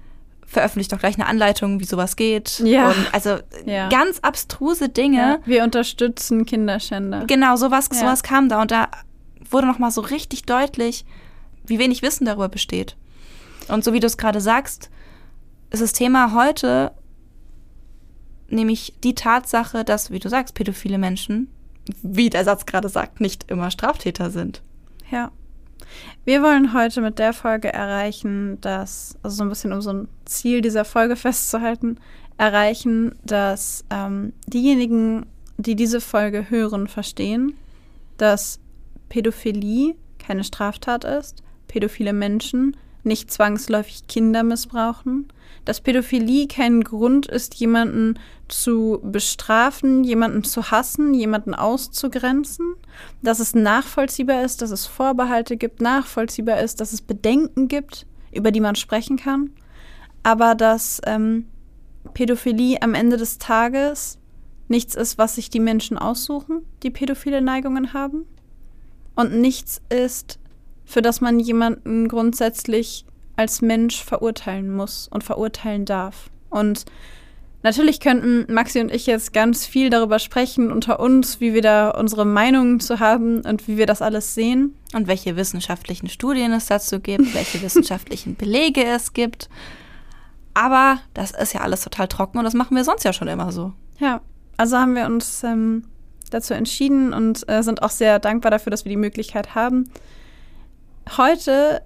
veröffentlicht 0.48 0.92
doch 0.92 1.00
gleich 1.00 1.16
eine 1.16 1.26
Anleitung, 1.28 1.80
wie 1.80 1.86
sowas 1.86 2.16
geht. 2.16 2.60
Ja. 2.60 2.90
Und 2.90 3.14
also 3.14 3.38
Ja. 3.66 3.90
ganz 3.90 4.20
abstruse 4.20 4.90
Dinge. 4.90 5.18
ja, 5.18 5.40
wir 5.46 5.64
unterstützen 5.64 6.46
Kinderschänder. 6.46 7.26
Genau, 7.26 7.56
sowas, 7.56 7.90
Ja. 7.92 8.00
sowas 8.00 8.24
kam 8.24 8.50
da 8.50 8.62
und 8.62 8.72
da 8.72 8.88
wurde 9.50 9.68
nochmal 9.68 9.92
so 9.92 10.02
richtig 10.02 10.44
deutlich, 10.44 11.06
wie 11.66 11.80
wenig 11.80 12.02
Wissen 12.02 12.26
darüber 12.26 12.50
besteht. 12.50 12.96
Und 13.68 13.84
so 13.84 13.94
wie 13.94 14.00
du 14.00 14.08
es 14.08 14.18
gerade 14.18 14.40
sagst, 14.42 14.90
ist 15.72 15.82
das 15.82 15.94
Thema 15.94 16.34
heute 16.34 16.92
nämlich 18.50 18.94
die 19.04 19.16
Tatsache, 19.16 19.84
dass, 19.84 20.12
wie 20.12 20.20
du 20.20 20.30
sagst, 20.30 20.56
pädophile 20.56 20.98
Menschen, 20.98 21.50
wie 22.02 22.30
der 22.30 22.44
Satz 22.44 22.66
gerade 22.66 22.90
sagt, 22.90 23.22
nicht 23.22 23.50
immer 23.50 23.72
Straftäter 23.72 24.30
sind. 24.30 24.62
Ja. 25.12 25.32
Wir 26.26 26.42
wollen 26.42 26.74
heute 26.74 27.02
mit 27.02 27.20
der 27.20 27.34
Folge 27.34 27.72
erreichen, 27.72 28.60
dass, 28.62 29.18
also 29.22 29.38
so 29.38 29.44
ein 29.44 29.50
bisschen 29.50 29.72
um 29.72 29.82
so 29.82 29.94
ein 29.94 30.08
Ziel 30.26 30.62
dieser 30.62 30.84
Folge 30.84 31.16
festzuhalten, 31.16 32.00
erreichen, 32.38 33.16
dass 33.24 33.86
ähm, 33.90 34.34
diejenigen, 34.48 35.26
die 35.58 35.76
diese 35.76 36.02
Folge 36.02 36.50
hören, 36.50 36.88
verstehen, 36.88 37.54
dass 38.18 38.60
Pädophilie 39.10 39.96
keine 40.18 40.44
Straftat 40.44 41.04
ist, 41.04 41.44
pädophile 41.68 42.14
Menschen 42.14 42.76
nicht 43.06 43.32
zwangsläufig 43.32 44.08
Kinder 44.08 44.44
missbrauchen, 44.44 45.28
dass 45.64 45.82
Pädophilie 45.82 46.48
kein 46.48 46.82
Grund 46.82 47.26
ist, 47.26 47.56
jemanden 47.56 48.20
zu 48.48 49.00
bestrafen, 49.04 50.04
jemanden 50.04 50.44
zu 50.44 50.70
hassen, 50.70 51.14
jemanden 51.14 51.56
auszugrenzen, 51.56 52.76
dass 53.24 53.40
es 53.40 53.56
nachvollziehbar 53.56 54.44
ist, 54.44 54.62
dass 54.62 54.72
es 54.72 54.86
Vorbehalte 54.86 55.58
gibt, 55.58 55.82
nachvollziehbar 55.82 56.62
ist, 56.62 56.82
dass 56.82 56.94
es 56.94 57.02
Bedenken 57.02 57.68
gibt, 57.68 58.06
über 58.32 58.52
die 58.52 58.60
man 58.60 58.76
sprechen 58.76 59.18
kann, 59.18 59.52
aber 60.22 60.54
dass 60.54 61.02
ähm, 61.06 61.48
Pädophilie 62.14 62.82
am 62.82 62.94
Ende 62.94 63.18
des 63.18 63.40
Tages 63.40 64.20
nichts 64.68 64.96
ist, 64.96 65.18
was 65.18 65.36
sich 65.36 65.50
die 65.50 65.60
Menschen 65.60 65.98
aussuchen, 65.98 66.62
die 66.84 66.92
pädophile 66.92 67.42
Neigungen 67.42 67.94
haben, 67.94 68.26
und 69.16 69.40
nichts 69.40 69.82
ist, 69.90 70.40
für 70.86 71.02
das 71.02 71.22
man 71.22 71.40
jemanden 71.40 72.08
grundsätzlich 72.08 73.06
als 73.36 73.62
Mensch 73.62 74.04
verurteilen 74.04 74.74
muss 74.74 75.08
und 75.08 75.24
verurteilen 75.24 75.86
darf. 75.86 76.30
Und 76.50 76.86
natürlich 77.64 78.00
könnten 78.00 78.52
Maxi 78.54 78.80
und 78.80 78.94
ich 78.94 79.08
jetzt 79.08 79.34
ganz 79.34 79.66
viel 79.66 79.90
darüber 79.90 80.20
sprechen 80.20 80.72
unter 80.72 81.00
uns, 81.00 81.42
wie 81.42 81.54
wir 81.54 81.62
da 81.62 81.90
unsere 81.90 82.26
Meinungen 82.26 82.80
zu 82.80 83.00
haben 83.00 83.42
und 83.42 83.68
wie 83.68 83.78
wir 83.78 83.86
das 83.86 84.02
alles 84.02 84.36
sehen. 84.36 84.76
Und 84.94 85.08
welche 85.08 85.36
wissenschaftlichen 85.36 86.08
Studien 86.08 86.54
es 86.54 86.68
dazu 86.68 87.00
gibt, 87.00 87.34
welche 87.34 87.62
wissenschaftlichen 87.62 88.36
Belege 88.38 88.86
es 88.86 89.12
gibt. 89.12 89.50
Aber 90.54 91.00
das 91.14 91.32
ist 91.32 91.54
ja 91.54 91.62
alles 91.62 91.82
total 91.82 92.08
trocken 92.08 92.38
und 92.38 92.46
das 92.46 92.54
machen 92.54 92.78
wir 92.78 92.86
sonst 92.86 93.04
ja 93.04 93.12
schon 93.12 93.28
immer 93.28 93.52
so. 93.52 93.74
Ja, 94.00 94.22
also 94.56 94.78
haben 94.78 94.96
wir 94.96 95.06
uns 95.06 95.44
ähm, 95.44 95.84
dazu 96.32 96.54
entschieden 96.54 97.14
und 97.14 97.48
äh, 97.50 97.62
sind 97.62 97.84
auch 97.84 97.90
sehr 97.90 98.20
dankbar 98.20 98.52
dafür, 98.52 98.72
dass 98.72 98.86
wir 98.86 98.90
die 98.90 98.96
Möglichkeit 98.96 99.54
haben, 99.54 99.90
heute 101.18 101.82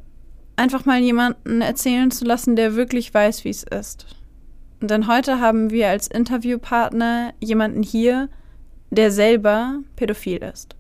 einfach 0.56 0.86
mal 0.86 1.00
jemanden 1.00 1.62
erzählen 1.62 2.12
zu 2.12 2.26
lassen, 2.26 2.56
der 2.56 2.76
wirklich 2.76 3.14
weiß, 3.14 3.44
wie 3.46 3.50
es 3.50 3.64
ist. 3.64 4.06
Denn 4.82 5.08
heute 5.08 5.40
haben 5.40 5.72
wir 5.72 5.90
als 5.90 6.08
Interviewpartner 6.08 7.34
jemanden 7.40 7.84
hier, 7.84 8.30
der 8.92 9.12
selber 9.12 9.80
pädophil 9.96 10.38
ist. 10.38 10.76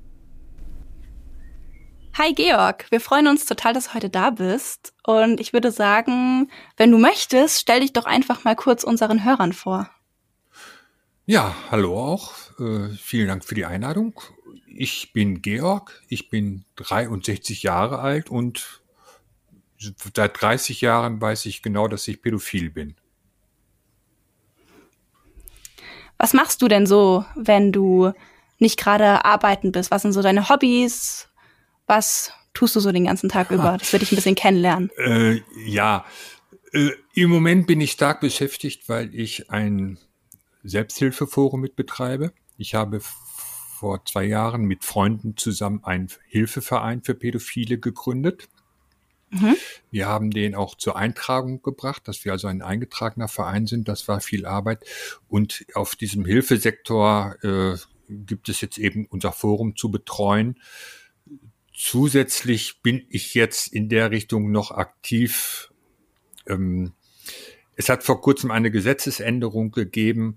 Hi 2.17 2.34
Georg, 2.34 2.86
wir 2.89 2.99
freuen 2.99 3.28
uns 3.28 3.45
total, 3.45 3.73
dass 3.73 3.86
du 3.86 3.93
heute 3.93 4.10
da 4.10 4.30
bist. 4.30 4.93
Und 5.06 5.39
ich 5.39 5.54
würde 5.54 5.71
sagen, 5.71 6.49
wenn 6.75 6.91
du 6.91 6.97
möchtest, 6.97 7.60
stell 7.62 7.80
dich 7.80 7.93
doch 7.93 8.06
einfach 8.06 8.43
mal 8.43 8.56
kurz 8.56 8.84
unseren 8.84 9.23
Hörern 9.23 9.54
vor. 9.54 9.89
Ja, 11.25 11.56
hallo 11.71 11.97
auch. 11.97 12.34
Äh, 12.60 12.89
vielen 12.97 13.28
Dank 13.28 13.45
für 13.45 13.56
die 13.56 13.65
Einladung. 13.65 14.19
Ich 14.71 15.13
bin 15.13 15.41
Georg, 15.41 16.01
ich 16.08 16.29
bin 16.29 16.65
63 16.75 17.63
Jahre 17.63 17.99
alt 17.99 18.29
und 18.29 18.82
seit 20.13 20.41
30 20.41 20.82
Jahren 20.82 21.19
weiß 21.19 21.45
ich 21.47 21.62
genau, 21.62 21.88
dass 21.88 22.08
ich 22.08 22.21
pädophil 22.21 22.69
bin. 22.69 22.95
Was 26.17 26.34
machst 26.34 26.62
du 26.62 26.67
denn 26.67 26.86
so, 26.86 27.25
wenn 27.36 27.71
du 27.71 28.12
nicht 28.60 28.77
gerade 28.77 29.23
arbeiten 29.23 29.71
bist? 29.71 29.89
Was 29.89 30.01
sind 30.01 30.12
so 30.12 30.21
deine 30.21 30.49
Hobbys? 30.49 31.29
Was 31.88 32.34
tust 32.53 32.75
du 32.75 32.82
so 32.82 32.91
den 32.91 33.05
ganzen 33.05 33.29
Tag 33.29 33.51
über? 33.51 33.77
Das 33.77 33.91
würde 33.93 34.03
ich 34.03 34.12
ein 34.12 34.15
bisschen 34.17 34.36
kennenlernen. 34.36 34.89
Äh, 34.97 35.41
ja, 35.65 36.05
äh, 36.73 36.91
im 37.13 37.29
Moment 37.29 37.67
bin 37.67 37.79
ich 37.79 37.91
stark 37.91 38.19
beschäftigt, 38.19 38.89
weil 38.89 39.15
ich 39.15 39.49
ein 39.49 39.97
Selbsthilfeforum 40.63 41.62
mit 41.62 41.77
betreibe. 41.77 42.34
Ich 42.58 42.75
habe 42.75 43.01
vor 43.80 44.04
zwei 44.04 44.26
Jahren 44.26 44.65
mit 44.65 44.84
Freunden 44.84 45.38
zusammen 45.38 45.86
einen 45.86 46.10
Hilfeverein 46.28 47.02
für 47.02 47.15
Pädophile 47.15 47.80
gegründet. 47.80 48.50
Mhm. 49.30 49.56
Wir 49.89 50.08
haben 50.08 50.32
den 50.32 50.54
auch 50.54 50.76
zur 50.76 50.98
Eintragung 50.98 51.62
gebracht, 51.62 52.06
dass 52.08 52.26
wir 52.26 52.34
also 52.34 52.48
ein 52.48 52.62
eingetragener 52.62 53.30
Verein 53.30 53.68
sind. 53.68 53.88
Das 53.88 54.10
war 54.10 54.20
viel 54.20 54.46
Arbeit. 54.46 54.84
Und 55.30 55.65
auf 55.76 55.96
diesem 55.96 56.26
Hilfesektor 56.26 57.38
äh, 57.42 57.78
gibt 58.10 58.50
es 58.50 58.60
jetzt 58.60 58.78
eben 58.78 59.06
unser 59.06 59.32
Forum 59.32 59.78
zu 59.78 59.89
betreuen. 59.89 60.60
Zusätzlich 61.74 62.82
bin 62.82 63.06
ich 63.10 63.34
jetzt 63.34 63.72
in 63.72 63.88
der 63.88 64.12
Richtung 64.12 64.52
noch 64.52 64.72
aktiv. 64.72 65.72
Ähm, 66.48 66.92
es 67.78 67.88
hat 67.88 68.04
vor 68.04 68.20
kurzem 68.20 68.52
eine 68.52 68.72
Gesetzesänderung 68.72 69.72
gegeben 69.72 70.36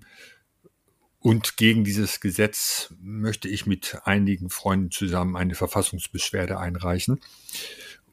und 1.23 1.55
gegen 1.55 1.85
dieses 1.85 2.19
Gesetz 2.19 2.93
möchte 3.01 3.47
ich 3.47 3.65
mit 3.65 4.01
einigen 4.03 4.49
Freunden 4.49 4.91
zusammen 4.91 5.37
eine 5.37 5.55
Verfassungsbeschwerde 5.55 6.59
einreichen. 6.59 7.21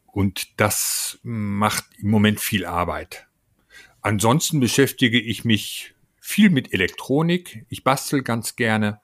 Und 0.07 0.61
das 0.61 1.18
macht 1.25 1.87
im 1.99 2.09
Moment 2.09 2.38
viel 2.38 2.64
Arbeit. 2.64 3.27
Ansonsten 4.01 4.61
beschäftige 4.61 5.20
ich 5.20 5.44
mich 5.44 5.92
viel 6.20 6.51
mit 6.51 6.73
Elektronik. 6.73 7.66
Ich 7.68 7.83
bastel 7.83 8.23
ganz 8.23 8.55
gerne 8.55 9.01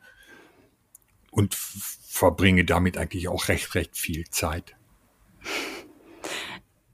und 1.32 1.56
verbringe 1.56 2.64
damit 2.64 2.98
eigentlich 2.98 3.26
auch 3.26 3.48
recht, 3.48 3.74
recht 3.74 3.96
viel 3.98 4.30
Zeit. 4.30 4.76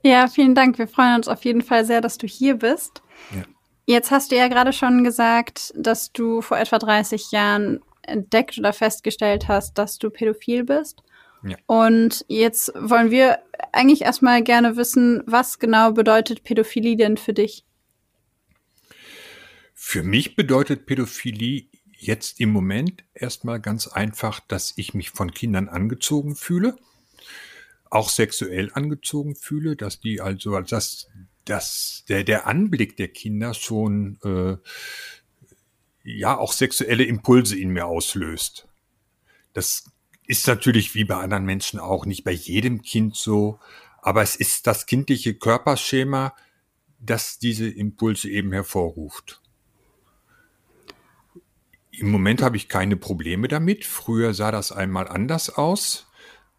Ja, 0.02 0.28
vielen 0.28 0.54
Dank. 0.54 0.78
Wir 0.78 0.88
freuen 0.88 1.16
uns 1.16 1.28
auf 1.28 1.44
jeden 1.44 1.62
Fall 1.62 1.84
sehr, 1.84 2.00
dass 2.00 2.16
du 2.16 2.26
hier 2.26 2.54
bist. 2.54 3.02
Ja. 3.36 3.44
Jetzt 3.86 4.10
hast 4.10 4.30
du 4.30 4.36
ja 4.36 4.48
gerade 4.48 4.72
schon 4.72 5.04
gesagt, 5.04 5.72
dass 5.76 6.12
du 6.12 6.40
vor 6.40 6.58
etwa 6.58 6.78
30 6.78 7.32
Jahren 7.32 7.80
entdeckt 8.02 8.58
oder 8.58 8.72
festgestellt 8.72 9.48
hast, 9.48 9.78
dass 9.78 9.98
du 9.98 10.10
pädophil 10.10 10.64
bist. 10.64 11.02
Ja. 11.44 11.56
Und 11.66 12.24
jetzt 12.28 12.72
wollen 12.76 13.10
wir 13.10 13.40
eigentlich 13.72 14.02
erstmal 14.02 14.42
gerne 14.42 14.76
wissen, 14.76 15.22
was 15.26 15.58
genau 15.58 15.92
bedeutet 15.92 16.44
Pädophilie 16.44 16.96
denn 16.96 17.16
für 17.16 17.32
dich? 17.32 17.64
Für 19.74 20.04
mich 20.04 20.36
bedeutet 20.36 20.86
Pädophilie 20.86 21.66
jetzt 21.98 22.40
im 22.40 22.50
Moment 22.50 23.04
erstmal 23.14 23.60
ganz 23.60 23.88
einfach, 23.88 24.40
dass 24.40 24.74
ich 24.76 24.94
mich 24.94 25.10
von 25.10 25.32
Kindern 25.32 25.68
angezogen 25.68 26.36
fühle, 26.36 26.76
auch 27.90 28.08
sexuell 28.08 28.70
angezogen 28.74 29.34
fühle, 29.34 29.76
dass 29.76 30.00
die 30.00 30.20
also, 30.20 30.60
dass, 30.60 31.08
dass 31.44 32.04
der, 32.08 32.24
der 32.24 32.46
Anblick 32.46 32.96
der 32.96 33.08
Kinder 33.08 33.54
schon 33.54 34.18
äh, 34.24 34.56
ja 36.04 36.36
auch 36.36 36.52
sexuelle 36.52 37.04
Impulse 37.04 37.58
in 37.58 37.70
mir 37.70 37.86
auslöst. 37.86 38.68
Das 39.52 39.90
ist 40.26 40.46
natürlich 40.46 40.94
wie 40.94 41.04
bei 41.04 41.16
anderen 41.16 41.44
Menschen 41.44 41.78
auch 41.78 42.06
nicht 42.06 42.24
bei 42.24 42.32
jedem 42.32 42.82
Kind 42.82 43.16
so, 43.16 43.58
aber 44.00 44.22
es 44.22 44.36
ist 44.36 44.66
das 44.66 44.86
kindliche 44.86 45.34
Körperschema, 45.34 46.34
das 46.98 47.38
diese 47.38 47.68
Impulse 47.68 48.30
eben 48.30 48.52
hervorruft. 48.52 49.40
Im 51.90 52.10
Moment 52.10 52.42
habe 52.42 52.56
ich 52.56 52.68
keine 52.68 52.96
Probleme 52.96 53.48
damit. 53.48 53.84
Früher 53.84 54.32
sah 54.32 54.50
das 54.50 54.72
einmal 54.72 55.08
anders 55.08 55.50
aus, 55.50 56.10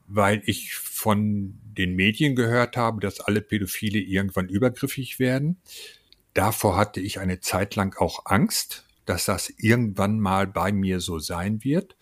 weil 0.08 0.44
ich 0.46 0.76
von 0.76 1.60
den 1.78 1.96
Medien 1.96 2.36
gehört 2.36 2.78
habe, 2.78 3.02
dass 3.02 3.20
alle 3.20 3.42
Pädophile 3.42 4.00
irgendwann 4.00 4.50
übergriffig 4.50 5.20
werden. 5.20 5.62
Davor 6.34 6.78
hatte 6.78 7.00
ich 7.00 7.20
eine 7.20 7.40
Zeit 7.40 7.76
lang 7.76 7.96
auch 7.98 8.26
Angst, 8.26 8.86
dass 9.06 9.26
das 9.26 9.54
irgendwann 9.58 10.20
mal 10.20 10.48
bei 10.48 10.72
mir 10.72 11.00
so 11.00 11.20
sein 11.20 11.64
wird. 11.64 11.96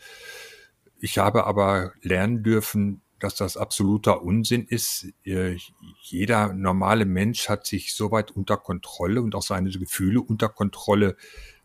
Ich 1.00 1.18
habe 1.18 1.46
aber 1.46 1.94
lernen 2.02 2.44
dürfen, 2.44 3.02
dass 3.20 3.36
das 3.36 3.58
absoluter 3.58 4.24
Unsinn 4.24 4.66
ist. 4.66 5.08
Äh, 5.24 5.58
jeder 6.02 6.54
normale 6.54 7.06
Mensch 7.06 7.50
hat 7.50 7.66
sich 7.66 7.94
soweit 7.94 8.32
unter 8.32 8.58
Kontrolle 8.58 9.22
und 9.22 9.36
auch 9.36 9.44
seine 9.44 9.70
Gefühle 9.70 10.22
unter 10.22 10.50
Kontrolle, 10.50 11.16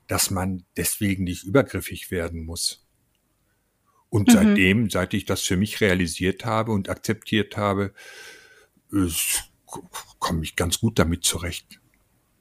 dass 0.07 0.31
man 0.31 0.65
deswegen 0.77 1.25
nicht 1.25 1.45
übergriffig 1.45 2.11
werden 2.11 2.45
muss. 2.45 2.86
Und 4.09 4.29
mhm. 4.29 4.33
seitdem, 4.33 4.91
seit 4.91 5.15
ich 5.15 5.25
das 5.25 5.43
für 5.43 5.57
mich 5.57 5.81
realisiert 5.81 6.45
habe 6.45 6.73
und 6.73 6.89
akzeptiert 6.89 7.57
habe, 7.57 7.93
komme 10.19 10.43
ich 10.43 10.57
ganz 10.57 10.81
gut 10.81 10.99
damit 10.99 11.25
zurecht. 11.25 11.81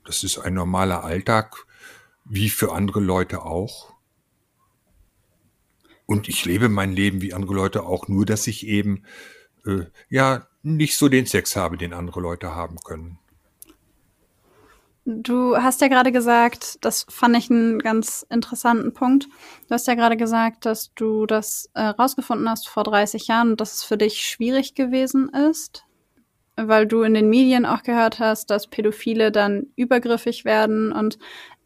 Das 0.06 0.24
ist 0.24 0.38
ein 0.38 0.54
normaler 0.54 1.04
Alltag, 1.04 1.66
wie 2.24 2.50
für 2.50 2.74
andere 2.74 3.00
Leute 3.00 3.44
auch. 3.44 3.94
Und 6.06 6.30
ich 6.30 6.46
lebe 6.46 6.70
mein 6.70 6.94
Leben 6.94 7.22
wie 7.22 7.34
andere 7.34 7.56
Leute 7.56 7.84
auch, 7.84 8.08
nur 8.08 8.26
dass 8.26 8.46
ich 8.46 8.68
eben 8.68 9.04
äh, 9.66 9.86
ja 10.10 10.48
nicht 10.62 10.98
so 10.98 11.10
den 11.10 11.26
Sex 11.26 11.56
habe, 11.56 11.78
den 11.78 11.94
andere 11.94 12.22
Leute 12.22 12.54
haben 12.54 12.78
können. 12.84 13.18
Du 15.08 15.56
hast 15.56 15.82
ja 15.82 15.88
gerade 15.88 16.12
gesagt, 16.12 16.84
das 16.84 17.06
fand 17.08 17.38
ich 17.38 17.52
einen 17.52 17.78
ganz 17.78 18.26
interessanten 18.28 18.92
Punkt. 18.92 19.26
Du 19.68 19.74
hast 19.76 19.86
ja 19.88 19.94
gerade 19.94 20.18
gesagt, 20.18 20.66
dass 20.66 20.96
du 20.96 21.28
das 21.28 21.70
äh, 21.76 21.84
rausgefunden 21.84 22.50
hast 22.50 22.68
vor 22.68 22.84
30 22.84 23.28
Jahren 23.28 23.52
und 23.52 23.62
dass 23.62 23.76
es 23.76 23.84
für 23.84 23.98
dich 23.98 24.26
schwierig 24.26 24.74
gewesen 24.74 25.30
ist, 25.30 25.86
weil 26.56 26.88
du 26.88 27.04
in 27.04 27.14
den 27.14 27.30
Medien 27.30 27.68
auch 27.68 27.84
gehört 27.84 28.20
hast, 28.20 28.50
dass 28.50 28.66
Pädophile 28.68 29.32
dann 29.32 29.68
übergriffig 29.76 30.44
werden. 30.44 30.92
Und 30.92 31.20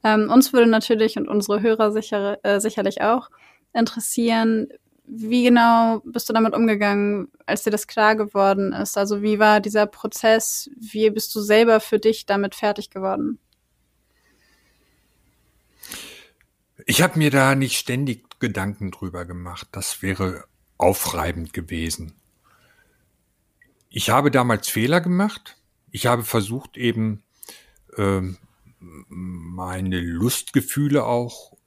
ähm, 0.03 0.29
uns 0.29 0.51
würde 0.51 0.69
natürlich 0.69 1.17
und 1.17 1.29
unsere 1.29 1.61
Hörer 1.61 1.93
sicher, 1.93 2.39
äh, 2.43 2.59
sicherlich 2.59 3.01
auch 3.01 3.29
interessieren, 3.73 4.67
wie 5.11 5.43
genau 5.43 6.01
bist 6.05 6.29
du 6.29 6.33
damit 6.33 6.53
umgegangen, 6.53 7.29
als 7.45 7.63
dir 7.63 7.71
das 7.71 7.87
klar 7.87 8.15
geworden 8.15 8.73
ist? 8.73 8.97
Also 8.97 9.21
wie 9.23 9.39
war 9.39 9.59
dieser 9.59 9.87
Prozess? 9.87 10.69
Wie 10.79 11.09
bist 11.09 11.33
du 11.33 11.41
selber 11.41 11.79
für 11.79 11.97
dich 11.99 12.27
damit 12.27 12.53
fertig 12.53 12.91
geworden? 12.91 13.39
Ich 16.85 17.01
habe 17.01 17.17
mir 17.17 17.31
da 17.31 17.55
nicht 17.55 17.77
ständig 17.77 18.39
Gedanken 18.39 18.91
drüber 18.91 19.25
gemacht. 19.25 19.67
Das 19.71 20.01
wäre 20.01 20.45
aufreibend 20.77 21.53
gewesen. 21.53 22.13
Ich 23.89 24.11
habe 24.11 24.29
damals 24.29 24.67
Fehler 24.69 25.01
gemacht. 25.01 25.57
Ich 25.91 26.05
habe 26.05 26.23
versucht 26.23 26.77
eben 26.77 27.23
äh, 27.97 28.21
meine 28.79 29.99
Lustgefühle 29.99 31.03
auch 31.03 31.57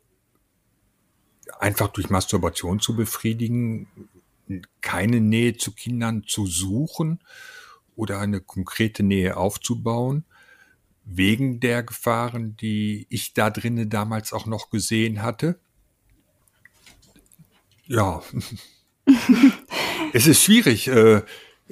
einfach 1.63 1.89
durch 1.89 2.11
Masturbation 2.11 2.81
zu 2.81 2.97
befriedigen, 2.97 3.87
keine 4.81 5.21
Nähe 5.21 5.57
zu 5.57 5.73
Kindern 5.73 6.25
zu 6.27 6.47
suchen 6.47 7.21
oder 7.95 8.19
eine 8.19 8.41
konkrete 8.41 9.05
Nähe 9.05 9.37
aufzubauen, 9.37 10.25
wegen 11.05 11.61
der 11.61 11.85
Gefahren, 11.85 12.57
die 12.57 13.07
ich 13.11 13.33
da 13.33 13.51
drinnen 13.51 13.89
damals 13.89 14.33
auch 14.33 14.47
noch 14.47 14.71
gesehen 14.71 15.23
hatte. 15.23 15.61
Ja, 17.87 18.23
es 20.13 20.27
ist 20.27 20.43
schwierig. 20.43 20.89
Äh, 20.89 21.23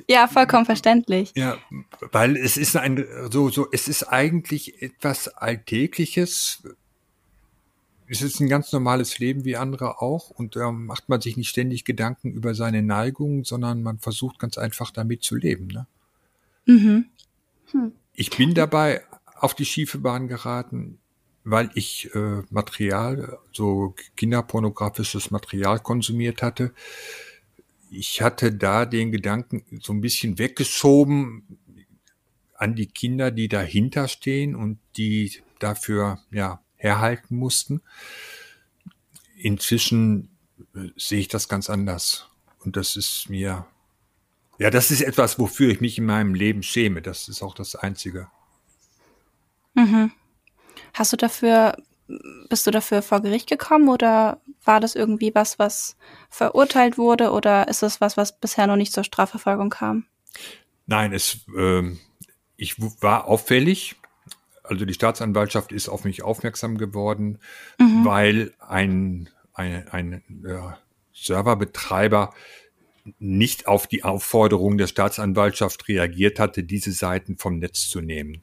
ja, 0.09 0.29
vollkommen 0.29 0.66
verständlich. 0.66 1.33
Ja, 1.35 1.59
weil 2.12 2.37
es 2.37 2.57
ist 2.57 2.76
ein 2.76 3.05
so 3.31 3.50
so 3.50 3.68
es 3.72 3.88
ist 3.88 4.05
eigentlich 4.05 4.83
etwas 4.83 5.29
Alltägliches, 5.29 6.62
es 8.11 8.23
ist 8.23 8.40
ein 8.40 8.49
ganz 8.49 8.73
normales 8.73 9.20
Leben 9.20 9.44
wie 9.44 9.57
andere 9.57 10.03
auch 10.03 10.31
und 10.31 10.57
da 10.57 10.68
ähm, 10.68 10.87
macht 10.87 11.09
man 11.09 11.20
sich 11.20 11.37
nicht 11.37 11.49
ständig 11.49 11.85
Gedanken 11.85 12.33
über 12.33 12.55
seine 12.57 12.83
Neigungen, 12.83 13.44
sondern 13.44 13.85
man 13.85 14.01
versucht 14.01 14.40
ganz 14.40 14.59
einfach 14.59 14.90
damit 14.90 15.23
zu 15.23 15.37
leben. 15.37 15.68
Ne? 15.68 15.87
Mhm. 16.66 17.05
Hm. 17.70 17.92
Ich 18.14 18.31
bin 18.31 18.53
dabei 18.55 19.03
auf 19.37 19.55
die 19.55 19.64
schiefe 19.64 19.99
Bahn 19.99 20.27
geraten, 20.27 20.99
weil 21.44 21.70
ich 21.75 22.12
äh, 22.12 22.42
Material, 22.51 23.38
so 23.53 23.94
kinderpornografisches 24.16 25.31
Material 25.31 25.79
konsumiert 25.79 26.42
hatte. 26.42 26.75
Ich 27.92 28.23
hatte 28.23 28.53
da 28.53 28.87
den 28.87 29.12
Gedanken 29.12 29.62
so 29.83 29.92
ein 29.92 30.01
bisschen 30.01 30.37
weggeschoben 30.38 31.59
an 32.55 32.75
die 32.75 32.88
Kinder, 32.88 33.31
die 33.31 33.46
dahinter 33.46 34.09
stehen 34.09 34.57
und 34.57 34.79
die 34.96 35.40
dafür 35.61 36.18
ja 36.33 36.61
herhalten 36.80 37.36
mussten. 37.36 37.82
Inzwischen 39.36 40.30
äh, 40.74 40.88
sehe 40.96 41.20
ich 41.20 41.28
das 41.28 41.48
ganz 41.48 41.70
anders. 41.70 42.28
Und 42.64 42.76
das 42.76 42.96
ist 42.96 43.28
mir, 43.28 43.66
ja, 44.58 44.70
das 44.70 44.90
ist 44.90 45.02
etwas, 45.02 45.38
wofür 45.38 45.70
ich 45.70 45.80
mich 45.80 45.98
in 45.98 46.06
meinem 46.06 46.34
Leben 46.34 46.62
schäme. 46.62 47.02
Das 47.02 47.28
ist 47.28 47.42
auch 47.42 47.54
das 47.54 47.76
Einzige. 47.76 48.28
Mhm. 49.74 50.12
Hast 50.94 51.12
du 51.12 51.16
dafür, 51.16 51.76
bist 52.48 52.66
du 52.66 52.70
dafür 52.70 53.02
vor 53.02 53.20
Gericht 53.20 53.48
gekommen 53.48 53.88
oder 53.88 54.40
war 54.64 54.80
das 54.80 54.94
irgendwie 54.94 55.34
was, 55.34 55.58
was 55.58 55.96
verurteilt 56.28 56.98
wurde 56.98 57.30
oder 57.30 57.68
ist 57.68 57.82
es 57.82 58.00
was, 58.00 58.16
was 58.16 58.38
bisher 58.38 58.66
noch 58.66 58.76
nicht 58.76 58.92
zur 58.92 59.04
Strafverfolgung 59.04 59.70
kam? 59.70 60.06
Nein, 60.86 61.12
es, 61.12 61.46
äh, 61.56 61.96
ich 62.56 62.80
war 63.00 63.26
auffällig. 63.26 63.96
Also 64.70 64.85
die 64.85 64.94
Staatsanwaltschaft 64.94 65.72
ist 65.72 65.88
auf 65.88 66.04
mich 66.04 66.22
aufmerksam 66.22 66.78
geworden, 66.78 67.40
mhm. 67.78 68.04
weil 68.04 68.54
ein, 68.61 69.28
ein, 69.52 69.88
ein 69.88 70.22
ja, 70.46 70.78
Serverbetreiber 71.12 72.33
nicht 73.18 73.66
auf 73.66 73.88
die 73.88 74.04
Aufforderung 74.04 74.78
der 74.78 74.87
Staatsanwaltschaft 74.87 75.88
reagiert 75.88 76.38
hatte, 76.38 76.62
diese 76.62 76.92
Seiten 76.92 77.37
vom 77.37 77.59
Netz 77.59 77.88
zu 77.88 78.00
nehmen. 78.00 78.42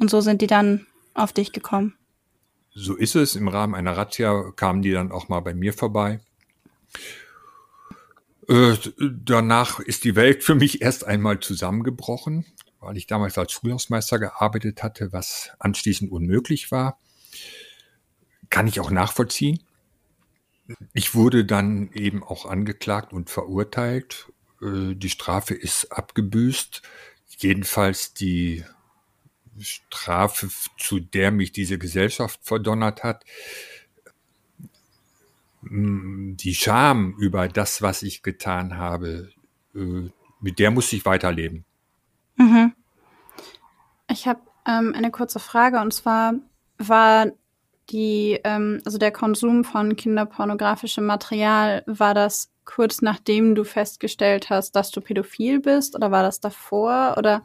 Und 0.00 0.10
so 0.10 0.20
sind 0.20 0.42
die 0.42 0.48
dann 0.48 0.86
auf 1.14 1.32
dich 1.32 1.52
gekommen. 1.52 1.94
So 2.74 2.96
ist 2.96 3.14
es. 3.14 3.36
Im 3.36 3.46
Rahmen 3.46 3.76
einer 3.76 3.96
Razzia 3.96 4.50
kamen 4.56 4.82
die 4.82 4.90
dann 4.90 5.12
auch 5.12 5.28
mal 5.28 5.40
bei 5.40 5.54
mir 5.54 5.74
vorbei. 5.74 6.18
Äh, 8.48 8.74
danach 8.98 9.78
ist 9.78 10.02
die 10.02 10.16
Welt 10.16 10.42
für 10.42 10.56
mich 10.56 10.82
erst 10.82 11.04
einmal 11.04 11.38
zusammengebrochen, 11.38 12.46
weil 12.80 12.96
ich 12.96 13.06
damals 13.06 13.38
als 13.38 13.52
Schulhausmeister 13.52 14.18
gearbeitet 14.18 14.82
hatte, 14.82 15.12
was 15.12 15.50
anschließend 15.58 16.10
unmöglich 16.10 16.70
war. 16.70 16.98
Kann 18.50 18.66
ich 18.66 18.80
auch 18.80 18.90
nachvollziehen. 18.90 19.60
Ich 20.92 21.14
wurde 21.14 21.44
dann 21.44 21.92
eben 21.92 22.22
auch 22.22 22.46
angeklagt 22.46 23.12
und 23.12 23.30
verurteilt. 23.30 24.32
Äh, 24.60 24.94
die 24.94 25.10
Strafe 25.10 25.54
ist 25.54 25.92
abgebüßt. 25.92 26.82
Jedenfalls 27.38 28.14
die 28.14 28.64
Strafe, 29.58 30.48
zu 30.78 31.00
der 31.00 31.30
mich 31.30 31.52
diese 31.52 31.78
Gesellschaft 31.78 32.40
verdonnert 32.42 33.02
hat, 33.02 33.24
mm, 35.62 36.36
die 36.36 36.54
Scham 36.54 37.14
über 37.18 37.48
das, 37.48 37.82
was 37.82 38.02
ich 38.02 38.22
getan 38.22 38.76
habe, 38.76 39.30
äh, 39.74 40.10
mit 40.40 40.58
der 40.58 40.70
muss 40.70 40.92
ich 40.92 41.04
weiterleben. 41.04 41.64
Mhm. 42.36 42.72
Ich 44.10 44.26
habe 44.26 44.40
ähm, 44.66 44.94
eine 44.94 45.10
kurze 45.10 45.38
Frage 45.38 45.80
und 45.80 45.92
zwar 45.92 46.34
war 46.78 47.26
die, 47.90 48.40
ähm, 48.44 48.80
also 48.84 48.98
der 48.98 49.12
Konsum 49.12 49.64
von 49.64 49.96
kinderpornografischem 49.96 51.04
Material, 51.04 51.82
war 51.86 52.14
das 52.14 52.50
kurz 52.64 53.00
nachdem 53.00 53.54
du 53.54 53.64
festgestellt 53.64 54.50
hast, 54.50 54.72
dass 54.72 54.90
du 54.90 55.00
pädophil 55.00 55.60
bist 55.60 55.94
oder 55.94 56.10
war 56.10 56.22
das 56.22 56.40
davor 56.40 57.14
oder 57.16 57.42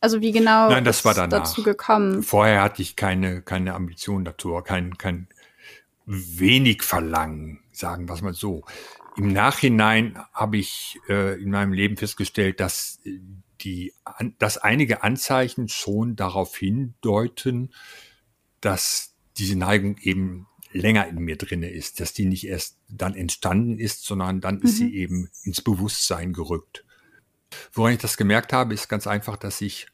also 0.00 0.20
wie 0.20 0.32
genau 0.32 0.68
Nein, 0.68 0.84
das 0.84 1.04
war 1.04 1.14
danach. 1.14 1.38
dazu 1.38 1.62
gekommen? 1.62 2.22
Vorher 2.22 2.62
hatte 2.62 2.82
ich 2.82 2.96
keine, 2.96 3.40
keine 3.40 3.74
Ambition 3.74 4.24
dazu, 4.24 4.60
kein, 4.62 4.98
kein 4.98 5.28
wenig 6.06 6.82
Verlangen, 6.82 7.60
sagen 7.70 8.08
wir 8.08 8.14
es 8.14 8.22
mal 8.22 8.34
so. 8.34 8.64
Im 9.16 9.32
Nachhinein 9.32 10.18
habe 10.32 10.56
ich 10.56 10.98
äh, 11.08 11.40
in 11.40 11.50
meinem 11.50 11.72
Leben 11.72 11.96
festgestellt, 11.96 12.58
dass 12.58 12.98
die, 13.62 13.92
dass 14.38 14.58
einige 14.58 15.02
Anzeichen 15.02 15.68
schon 15.68 16.16
darauf 16.16 16.56
hindeuten, 16.56 17.72
dass 18.60 19.14
diese 19.36 19.56
Neigung 19.56 19.96
eben 19.98 20.46
länger 20.72 21.06
in 21.06 21.18
mir 21.18 21.36
drinne 21.36 21.70
ist, 21.70 22.00
dass 22.00 22.12
die 22.12 22.24
nicht 22.24 22.46
erst 22.46 22.78
dann 22.88 23.14
entstanden 23.14 23.78
ist, 23.78 24.04
sondern 24.04 24.40
dann 24.40 24.56
mhm. 24.56 24.62
ist 24.62 24.76
sie 24.76 24.88
mhm. 24.88 24.94
eben 24.94 25.30
ins 25.44 25.60
Bewusstsein 25.60 26.32
gerückt. 26.32 26.84
Woran 27.72 27.92
ich 27.92 27.98
das 27.98 28.16
gemerkt 28.16 28.52
habe, 28.52 28.72
ist 28.72 28.88
ganz 28.88 29.06
einfach, 29.06 29.36
dass 29.36 29.60
ich 29.60 29.86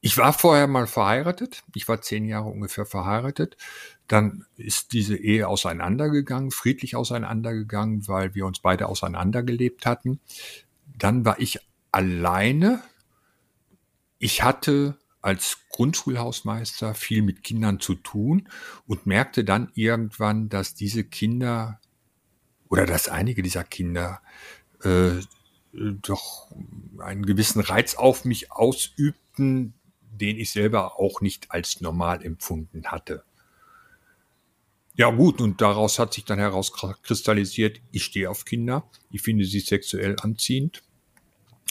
ich 0.00 0.16
war 0.16 0.32
vorher 0.32 0.68
mal 0.68 0.86
verheiratet. 0.86 1.64
Ich 1.74 1.88
war 1.88 2.00
zehn 2.00 2.24
Jahre 2.24 2.48
ungefähr 2.48 2.86
verheiratet. 2.86 3.56
Dann 4.06 4.46
ist 4.56 4.92
diese 4.92 5.16
Ehe 5.16 5.48
auseinandergegangen, 5.48 6.52
friedlich 6.52 6.94
auseinandergegangen, 6.94 8.06
weil 8.06 8.34
wir 8.34 8.46
uns 8.46 8.60
beide 8.60 8.88
auseinandergelebt 8.88 9.86
hatten. 9.86 10.20
Dann 10.86 11.24
war 11.24 11.40
ich 11.40 11.58
alleine. 11.92 12.82
Ich 14.18 14.42
hatte 14.42 14.98
als 15.20 15.58
Grundschulhausmeister 15.70 16.94
viel 16.94 17.22
mit 17.22 17.42
Kindern 17.42 17.80
zu 17.80 17.94
tun 17.94 18.48
und 18.86 19.06
merkte 19.06 19.44
dann 19.44 19.70
irgendwann, 19.74 20.48
dass 20.48 20.74
diese 20.74 21.04
Kinder 21.04 21.80
oder 22.68 22.86
dass 22.86 23.08
einige 23.08 23.42
dieser 23.42 23.64
Kinder 23.64 24.20
äh, 24.82 25.20
doch 25.72 26.50
einen 26.98 27.26
gewissen 27.26 27.60
Reiz 27.60 27.94
auf 27.94 28.24
mich 28.24 28.52
ausübten, 28.52 29.74
den 30.00 30.38
ich 30.38 30.50
selber 30.50 30.98
auch 30.98 31.20
nicht 31.20 31.50
als 31.50 31.80
normal 31.80 32.24
empfunden 32.24 32.86
hatte. 32.86 33.24
Ja 34.94 35.10
gut, 35.10 35.40
und 35.40 35.60
daraus 35.60 36.00
hat 36.00 36.12
sich 36.12 36.24
dann 36.24 36.40
herauskristallisiert, 36.40 37.80
ich 37.92 38.04
stehe 38.04 38.28
auf 38.28 38.44
Kinder, 38.44 38.88
ich 39.12 39.22
finde 39.22 39.44
sie 39.44 39.60
sexuell 39.60 40.16
anziehend. 40.20 40.82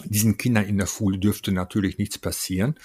Diesen 0.05 0.37
Kindern 0.37 0.65
in 0.65 0.77
der 0.77 0.87
Schule 0.87 1.17
dürfte 1.17 1.51
natürlich 1.51 1.97
nichts 1.97 2.17
passieren. 2.17 2.75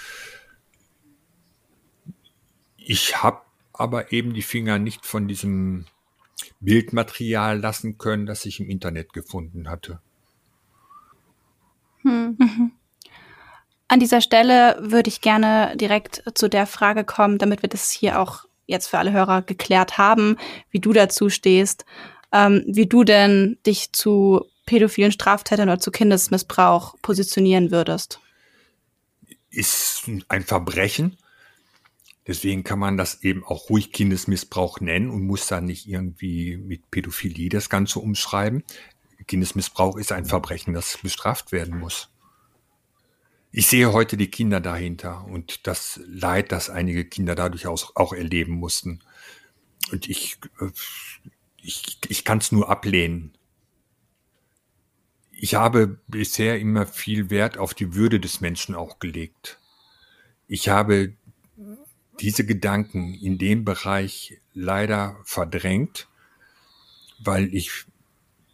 Ich 2.76 3.22
habe 3.22 3.42
aber 3.72 4.12
eben 4.12 4.34
die 4.34 4.42
Finger 4.42 4.78
nicht 4.78 5.06
von 5.06 5.28
diesem 5.28 5.86
Bildmaterial 6.60 7.58
lassen 7.58 7.98
können, 7.98 8.26
das 8.26 8.44
ich 8.44 8.60
im 8.60 8.68
Internet 8.68 9.12
gefunden 9.12 9.68
hatte. 9.68 10.00
Hm. 12.02 12.36
Mhm. 12.38 12.72
An 13.88 14.00
dieser 14.00 14.20
Stelle 14.20 14.78
würde 14.80 15.08
ich 15.08 15.20
gerne 15.20 15.76
direkt 15.76 16.22
zu 16.34 16.48
der 16.48 16.66
Frage 16.66 17.04
kommen, 17.04 17.38
damit 17.38 17.62
wir 17.62 17.68
das 17.68 17.90
hier 17.90 18.20
auch 18.20 18.46
jetzt 18.66 18.88
für 18.88 18.98
alle 18.98 19.12
Hörer 19.12 19.42
geklärt 19.42 19.98
haben, 19.98 20.38
wie 20.70 20.80
du 20.80 20.92
dazu 20.92 21.28
stehst, 21.28 21.84
ähm, 22.32 22.64
wie 22.66 22.86
du 22.86 23.04
denn 23.04 23.58
dich 23.66 23.92
zu 23.92 24.46
pädophilen 24.72 25.12
Straftätern 25.12 25.68
oder 25.68 25.78
zu 25.78 25.90
Kindesmissbrauch 25.90 26.96
positionieren 27.02 27.70
würdest. 27.70 28.20
Ist 29.50 30.08
ein 30.28 30.44
Verbrechen. 30.44 31.18
Deswegen 32.26 32.64
kann 32.64 32.78
man 32.78 32.96
das 32.96 33.22
eben 33.22 33.44
auch 33.44 33.68
ruhig 33.68 33.92
Kindesmissbrauch 33.92 34.80
nennen 34.80 35.10
und 35.10 35.26
muss 35.26 35.46
dann 35.46 35.66
nicht 35.66 35.86
irgendwie 35.86 36.56
mit 36.56 36.90
Pädophilie 36.90 37.50
das 37.50 37.68
Ganze 37.68 37.98
umschreiben. 37.98 38.64
Kindesmissbrauch 39.26 39.98
ist 39.98 40.10
ein 40.10 40.24
Verbrechen, 40.24 40.72
das 40.72 40.98
bestraft 41.02 41.52
werden 41.52 41.78
muss. 41.78 42.08
Ich 43.50 43.66
sehe 43.66 43.92
heute 43.92 44.16
die 44.16 44.30
Kinder 44.30 44.60
dahinter 44.60 45.26
und 45.26 45.66
das 45.66 46.00
Leid, 46.06 46.50
das 46.50 46.70
einige 46.70 47.04
Kinder 47.04 47.34
dadurch 47.34 47.66
auch, 47.66 47.94
auch 47.94 48.14
erleben 48.14 48.54
mussten. 48.54 49.00
Und 49.90 50.08
ich, 50.08 50.38
äh, 50.60 50.70
ich, 51.60 51.98
ich 52.08 52.24
kann 52.24 52.38
es 52.38 52.52
nur 52.52 52.70
ablehnen. 52.70 53.36
Ich 55.42 55.56
habe 55.56 55.98
bisher 56.06 56.60
immer 56.60 56.86
viel 56.86 57.28
Wert 57.28 57.58
auf 57.58 57.74
die 57.74 57.96
Würde 57.96 58.20
des 58.20 58.40
Menschen 58.40 58.76
auch 58.76 59.00
gelegt. 59.00 59.58
Ich 60.46 60.68
habe 60.68 61.14
diese 62.20 62.46
Gedanken 62.46 63.12
in 63.14 63.38
dem 63.38 63.64
Bereich 63.64 64.40
leider 64.54 65.16
verdrängt, 65.24 66.06
weil 67.18 67.52
ich 67.52 67.72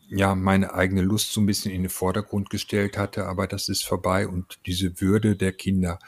ja 0.09 0.35
meine 0.35 0.73
eigene 0.73 1.03
Lust 1.03 1.35
so 1.35 1.43
ein 1.43 1.47
bisschen 1.47 1.73
in 1.73 1.83
den 1.83 1.91
Vordergrund 1.91 2.49
gestellt 2.49 2.97
hatte, 2.97 3.27
aber 3.27 3.47
das 3.47 3.69
ist 3.69 3.85
vorbei 3.85 4.27
und 4.27 4.59
diese 4.65 4.99
Würde 4.99 5.37
der 5.37 5.53
Kinder, 5.53 5.99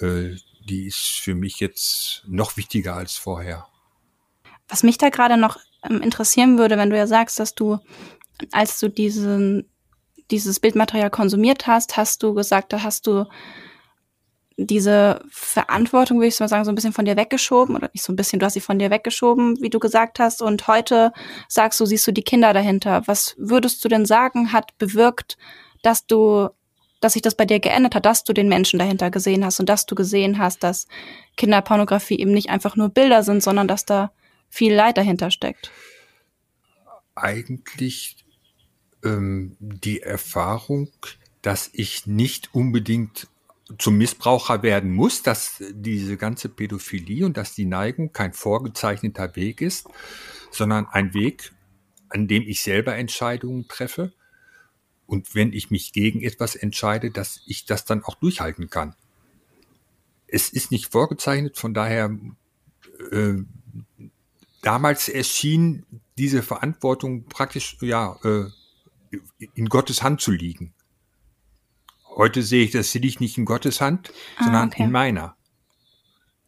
äh, 0.00 0.36
die 0.68 0.86
ist 0.86 1.20
für 1.22 1.34
mich 1.34 1.60
jetzt 1.60 2.24
noch 2.26 2.58
wichtiger 2.58 2.94
als 2.94 3.16
vorher. 3.16 3.68
Was 4.68 4.82
mich 4.82 4.98
da 4.98 5.08
gerade 5.08 5.38
noch 5.38 5.56
ähm, 5.82 6.02
interessieren 6.02 6.58
würde, 6.58 6.76
wenn 6.76 6.90
du 6.90 6.98
ja 6.98 7.06
sagst, 7.06 7.38
dass 7.38 7.54
du, 7.54 7.78
als 8.52 8.78
du 8.80 8.90
diesen, 8.90 9.64
dieses 10.30 10.60
Bildmaterial 10.60 11.10
konsumiert 11.10 11.66
hast, 11.66 11.96
hast 11.96 12.22
du 12.22 12.34
gesagt, 12.34 12.72
da 12.72 12.82
hast 12.82 13.06
du 13.06 13.26
diese 14.56 15.22
Verantwortung, 15.30 16.18
würde 16.18 16.28
ich 16.28 16.38
mal 16.38 16.48
sagen, 16.48 16.64
so 16.64 16.70
ein 16.70 16.74
bisschen 16.74 16.92
von 16.92 17.06
dir 17.06 17.16
weggeschoben 17.16 17.76
oder 17.76 17.88
nicht 17.92 18.04
so 18.04 18.12
ein 18.12 18.16
bisschen, 18.16 18.38
du 18.38 18.46
hast 18.46 18.52
sie 18.52 18.60
von 18.60 18.78
dir 18.78 18.90
weggeschoben, 18.90 19.60
wie 19.60 19.70
du 19.70 19.78
gesagt 19.78 20.18
hast. 20.18 20.42
Und 20.42 20.68
heute 20.68 21.12
sagst 21.48 21.80
du, 21.80 21.86
siehst 21.86 22.06
du 22.06 22.12
die 22.12 22.22
Kinder 22.22 22.52
dahinter. 22.52 23.02
Was 23.06 23.34
würdest 23.38 23.82
du 23.84 23.88
denn 23.88 24.04
sagen, 24.04 24.52
hat 24.52 24.76
bewirkt, 24.78 25.38
dass 25.82 26.06
du 26.06 26.50
dass 27.00 27.14
sich 27.14 27.22
das 27.22 27.34
bei 27.34 27.46
dir 27.46 27.60
geändert 27.60 27.94
hat, 27.94 28.04
dass 28.04 28.24
du 28.24 28.34
den 28.34 28.48
Menschen 28.48 28.78
dahinter 28.78 29.10
gesehen 29.10 29.44
hast 29.44 29.58
und 29.58 29.68
dass 29.68 29.86
du 29.86 29.94
gesehen 29.94 30.38
hast, 30.38 30.62
dass 30.62 30.86
Kinderpornografie 31.36 32.18
eben 32.18 32.32
nicht 32.32 32.50
einfach 32.50 32.76
nur 32.76 32.90
Bilder 32.90 33.22
sind, 33.22 33.42
sondern 33.42 33.66
dass 33.66 33.86
da 33.86 34.12
viel 34.50 34.74
Leid 34.74 34.98
dahinter 34.98 35.30
steckt? 35.30 35.70
Eigentlich 37.14 38.19
ähm, 39.04 39.56
die 39.60 40.02
Erfahrung, 40.02 40.90
dass 41.42 41.70
ich 41.72 42.06
nicht 42.06 42.54
unbedingt 42.54 43.28
zum 43.78 43.98
Missbraucher 43.98 44.62
werden 44.62 44.92
muss, 44.92 45.22
dass 45.22 45.62
diese 45.70 46.16
ganze 46.16 46.48
Pädophilie 46.48 47.24
und 47.24 47.36
dass 47.36 47.54
die 47.54 47.66
Neigung 47.66 48.12
kein 48.12 48.32
vorgezeichneter 48.32 49.36
Weg 49.36 49.60
ist, 49.60 49.88
sondern 50.50 50.86
ein 50.86 51.14
Weg, 51.14 51.52
an 52.08 52.26
dem 52.26 52.42
ich 52.42 52.62
selber 52.62 52.96
Entscheidungen 52.96 53.68
treffe. 53.68 54.12
Und 55.06 55.34
wenn 55.34 55.52
ich 55.52 55.70
mich 55.70 55.92
gegen 55.92 56.22
etwas 56.22 56.56
entscheide, 56.56 57.10
dass 57.10 57.42
ich 57.46 57.64
das 57.64 57.84
dann 57.84 58.02
auch 58.04 58.16
durchhalten 58.16 58.70
kann. 58.70 58.94
Es 60.26 60.48
ist 60.50 60.70
nicht 60.70 60.92
vorgezeichnet, 60.92 61.56
von 61.56 61.74
daher 61.74 62.16
äh, 63.10 63.34
damals 64.62 65.08
erschien 65.08 65.84
diese 66.18 66.42
Verantwortung 66.42 67.24
praktisch 67.24 67.76
ja 67.80 68.18
äh, 68.22 68.50
in 69.54 69.66
Gottes 69.66 70.02
Hand 70.02 70.20
zu 70.20 70.30
liegen. 70.30 70.74
Heute 72.16 72.42
sehe 72.42 72.64
ich, 72.64 72.72
das 72.72 72.92
liegt 72.94 73.20
nicht 73.20 73.38
in 73.38 73.44
Gottes 73.44 73.80
Hand, 73.80 74.12
ah, 74.36 74.44
sondern 74.44 74.68
okay. 74.68 74.82
in 74.82 74.90
meiner. 74.90 75.36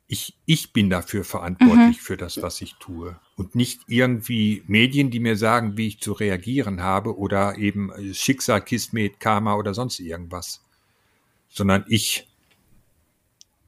Ich, 0.08 0.36
ich 0.44 0.72
bin 0.72 0.90
dafür 0.90 1.24
verantwortlich 1.24 1.96
mhm. 1.96 2.02
für 2.02 2.16
das, 2.16 2.42
was 2.42 2.60
ich 2.60 2.74
tue. 2.74 3.18
Und 3.36 3.54
nicht 3.54 3.80
irgendwie 3.86 4.62
Medien, 4.66 5.10
die 5.10 5.20
mir 5.20 5.36
sagen, 5.36 5.76
wie 5.78 5.86
ich 5.86 6.00
zu 6.00 6.12
reagieren 6.12 6.82
habe 6.82 7.16
oder 7.16 7.56
eben 7.56 7.90
Schicksal, 8.12 8.62
Kismet, 8.62 9.20
Karma 9.20 9.54
oder 9.54 9.72
sonst 9.72 10.00
irgendwas. 10.00 10.62
Sondern 11.48 11.84
ich. 11.88 12.28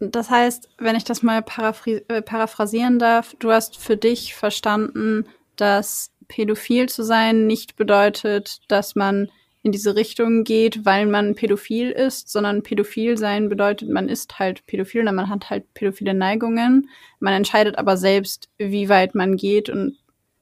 Das 0.00 0.28
heißt, 0.28 0.68
wenn 0.76 0.96
ich 0.96 1.04
das 1.04 1.22
mal 1.22 1.42
äh, 1.86 2.20
paraphrasieren 2.20 2.98
darf, 2.98 3.34
du 3.38 3.50
hast 3.50 3.78
für 3.78 3.96
dich 3.96 4.34
verstanden, 4.34 5.24
dass 5.56 6.10
pädophil 6.28 6.88
zu 6.88 7.02
sein 7.02 7.46
nicht 7.46 7.76
bedeutet, 7.76 8.60
dass 8.68 8.94
man 8.94 9.30
in 9.62 9.72
diese 9.72 9.96
Richtung 9.96 10.44
geht, 10.44 10.84
weil 10.84 11.06
man 11.06 11.34
pädophil 11.34 11.90
ist, 11.90 12.28
sondern 12.28 12.62
pädophil 12.62 13.16
sein 13.16 13.48
bedeutet, 13.48 13.88
man 13.88 14.10
ist 14.10 14.38
halt 14.38 14.66
pädophil 14.66 15.02
oder 15.02 15.12
man 15.12 15.30
hat 15.30 15.48
halt 15.48 15.72
pädophile 15.72 16.12
Neigungen. 16.12 16.90
Man 17.18 17.32
entscheidet 17.32 17.78
aber 17.78 17.96
selbst, 17.96 18.50
wie 18.58 18.90
weit 18.90 19.14
man 19.14 19.36
geht 19.36 19.70
und 19.70 19.96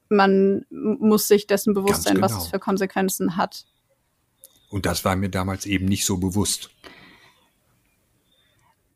man 0.09 0.67
muss 0.71 1.29
sich 1.29 1.47
dessen 1.47 1.73
bewusst 1.73 2.03
sein, 2.03 2.17
genau. 2.17 2.27
was 2.27 2.37
es 2.37 2.49
für 2.49 2.59
Konsequenzen 2.59 3.37
hat. 3.37 3.65
Und 4.71 4.87
das 4.87 5.05
war 5.05 5.15
mir 5.15 5.29
damals 5.29 5.67
eben 5.67 5.87
nicht 5.87 6.05
so 6.05 6.19
bewusst. 6.19 6.71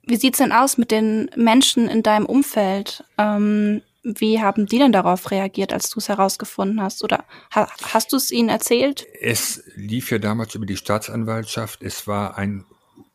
Wie 0.02 0.16
sieht's 0.16 0.38
denn 0.38 0.52
aus 0.52 0.76
mit 0.76 0.90
den 0.90 1.30
Menschen 1.36 1.88
in 1.88 2.02
deinem 2.02 2.26
Umfeld? 2.26 3.04
Ähm, 3.18 3.82
wie 4.06 4.40
haben 4.40 4.66
die 4.66 4.78
denn 4.78 4.92
darauf 4.92 5.30
reagiert, 5.30 5.72
als 5.72 5.90
du 5.90 5.98
es 5.98 6.08
herausgefunden 6.08 6.80
hast? 6.80 7.02
Oder 7.02 7.24
ha 7.52 7.68
hast 7.92 8.12
du 8.12 8.16
es 8.16 8.30
ihnen 8.30 8.48
erzählt? 8.48 9.04
Es 9.20 9.64
lief 9.74 10.10
ja 10.10 10.18
damals 10.18 10.54
über 10.54 10.66
die 10.66 10.76
Staatsanwaltschaft. 10.76 11.82
Es 11.82 12.06
war 12.06 12.38
ein 12.38 12.64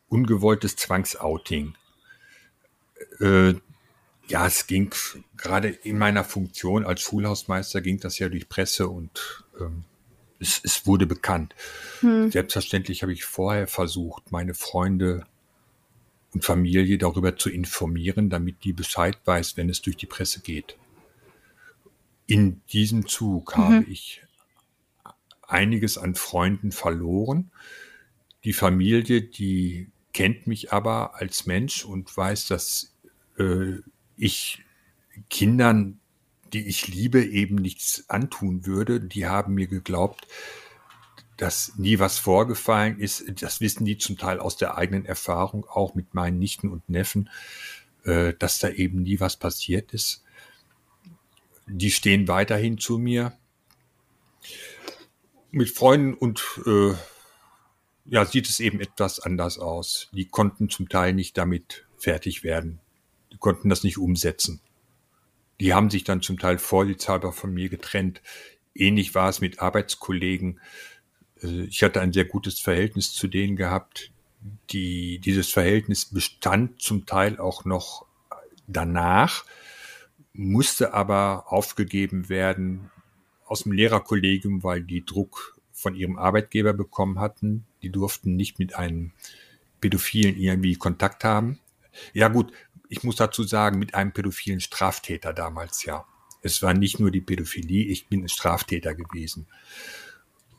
ungewolltes 0.09 0.75
Zwangsouting. 0.75 1.75
Äh, 3.19 3.53
ja, 4.27 4.47
es 4.47 4.67
ging 4.67 4.91
gerade 5.37 5.69
in 5.69 5.97
meiner 5.97 6.23
Funktion 6.23 6.85
als 6.85 7.01
Schulhausmeister 7.01 7.81
ging 7.81 7.99
das 7.99 8.19
ja 8.19 8.29
durch 8.29 8.49
Presse 8.49 8.87
und 8.87 9.45
ähm, 9.59 9.83
es, 10.39 10.59
es, 10.63 10.85
wurde 10.85 11.05
bekannt. 11.05 11.55
Hm. 11.99 12.31
Selbstverständlich 12.31 13.01
habe 13.03 13.13
ich 13.13 13.25
vorher 13.25 13.67
versucht, 13.67 14.31
meine 14.31 14.53
Freunde 14.53 15.25
und 16.33 16.43
Familie 16.43 16.97
darüber 16.97 17.35
zu 17.37 17.49
informieren, 17.49 18.29
damit 18.29 18.63
die 18.63 18.73
Bescheid 18.73 19.17
weiß, 19.25 19.57
wenn 19.57 19.69
es 19.69 19.81
durch 19.81 19.97
die 19.97 20.05
Presse 20.05 20.39
geht. 20.41 20.77
In 22.31 22.61
diesem 22.71 23.07
Zug 23.09 23.57
mhm. 23.57 23.61
habe 23.61 23.83
ich 23.89 24.23
einiges 25.45 25.97
an 25.97 26.15
Freunden 26.15 26.71
verloren. 26.71 27.51
Die 28.45 28.53
Familie, 28.53 29.21
die 29.21 29.89
kennt 30.13 30.47
mich 30.47 30.71
aber 30.71 31.15
als 31.15 31.45
Mensch 31.45 31.83
und 31.83 32.15
weiß, 32.15 32.47
dass 32.47 32.95
äh, 33.37 33.79
ich 34.15 34.63
Kindern, 35.29 35.99
die 36.53 36.65
ich 36.67 36.87
liebe, 36.87 37.21
eben 37.21 37.55
nichts 37.55 38.09
antun 38.09 38.65
würde. 38.65 39.01
Die 39.01 39.27
haben 39.27 39.55
mir 39.55 39.67
geglaubt, 39.67 40.25
dass 41.35 41.73
nie 41.75 41.99
was 41.99 42.17
vorgefallen 42.17 42.97
ist. 42.97 43.25
Das 43.41 43.59
wissen 43.59 43.83
die 43.83 43.97
zum 43.97 44.17
Teil 44.17 44.39
aus 44.39 44.55
der 44.55 44.77
eigenen 44.77 45.05
Erfahrung, 45.05 45.65
auch 45.65 45.95
mit 45.95 46.13
meinen 46.13 46.39
Nichten 46.39 46.69
und 46.69 46.87
Neffen, 46.87 47.29
äh, 48.05 48.33
dass 48.39 48.59
da 48.59 48.69
eben 48.69 49.03
nie 49.03 49.19
was 49.19 49.35
passiert 49.35 49.91
ist 49.91 50.23
die 51.71 51.91
stehen 51.91 52.27
weiterhin 52.27 52.77
zu 52.77 52.97
mir. 52.97 53.33
Mit 55.51 55.69
Freunden 55.69 56.13
und 56.13 56.43
äh, 56.65 56.93
ja, 58.05 58.25
sieht 58.25 58.47
es 58.47 58.59
eben 58.59 58.79
etwas 58.79 59.19
anders 59.19 59.57
aus. 59.57 60.09
Die 60.13 60.25
konnten 60.25 60.69
zum 60.69 60.89
Teil 60.89 61.13
nicht 61.13 61.37
damit 61.37 61.85
fertig 61.97 62.43
werden. 62.43 62.79
Die 63.31 63.37
konnten 63.37 63.69
das 63.69 63.83
nicht 63.83 63.97
umsetzen. 63.97 64.61
Die 65.59 65.73
haben 65.73 65.89
sich 65.89 66.03
dann 66.03 66.21
zum 66.21 66.39
Teil 66.39 66.57
vorsichtshalber 66.57 67.31
von 67.31 67.53
mir 67.53 67.69
getrennt. 67.69 68.21
Ähnlich 68.73 69.13
war 69.13 69.29
es 69.29 69.41
mit 69.41 69.59
Arbeitskollegen. 69.59 70.59
Äh, 71.41 71.65
ich 71.65 71.83
hatte 71.83 72.01
ein 72.01 72.13
sehr 72.13 72.25
gutes 72.25 72.59
Verhältnis 72.59 73.13
zu 73.13 73.27
denen 73.27 73.55
gehabt. 73.55 74.11
Die, 74.71 75.19
dieses 75.19 75.51
Verhältnis 75.51 76.05
bestand 76.05 76.81
zum 76.81 77.05
Teil 77.05 77.39
auch 77.39 77.63
noch 77.65 78.05
danach 78.67 79.45
musste 80.33 80.93
aber 80.93 81.51
aufgegeben 81.51 82.29
werden 82.29 82.89
aus 83.45 83.63
dem 83.63 83.73
Lehrerkollegium, 83.73 84.63
weil 84.63 84.81
die 84.81 85.05
Druck 85.05 85.59
von 85.73 85.95
ihrem 85.95 86.17
Arbeitgeber 86.17 86.73
bekommen 86.73 87.19
hatten. 87.19 87.65
Die 87.81 87.91
durften 87.91 88.35
nicht 88.35 88.59
mit 88.59 88.75
einem 88.75 89.11
Pädophilen 89.81 90.37
irgendwie 90.37 90.75
Kontakt 90.75 91.23
haben. 91.23 91.59
Ja 92.13 92.29
gut, 92.29 92.53
ich 92.87 93.03
muss 93.03 93.15
dazu 93.15 93.43
sagen, 93.43 93.79
mit 93.79 93.95
einem 93.95 94.11
pädophilen 94.11 94.59
Straftäter 94.59 95.33
damals, 95.33 95.85
ja. 95.85 96.05
Es 96.41 96.61
war 96.63 96.73
nicht 96.73 96.99
nur 96.99 97.11
die 97.11 97.21
Pädophilie, 97.21 97.85
ich 97.85 98.07
bin 98.07 98.23
ein 98.23 98.29
Straftäter 98.29 98.95
gewesen. 98.95 99.47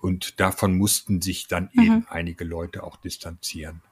Und 0.00 0.40
davon 0.40 0.76
mussten 0.76 1.20
sich 1.20 1.48
dann 1.48 1.70
mhm. 1.72 1.82
eben 1.82 2.06
einige 2.08 2.44
Leute 2.44 2.84
auch 2.84 2.96
distanzieren. 2.96 3.82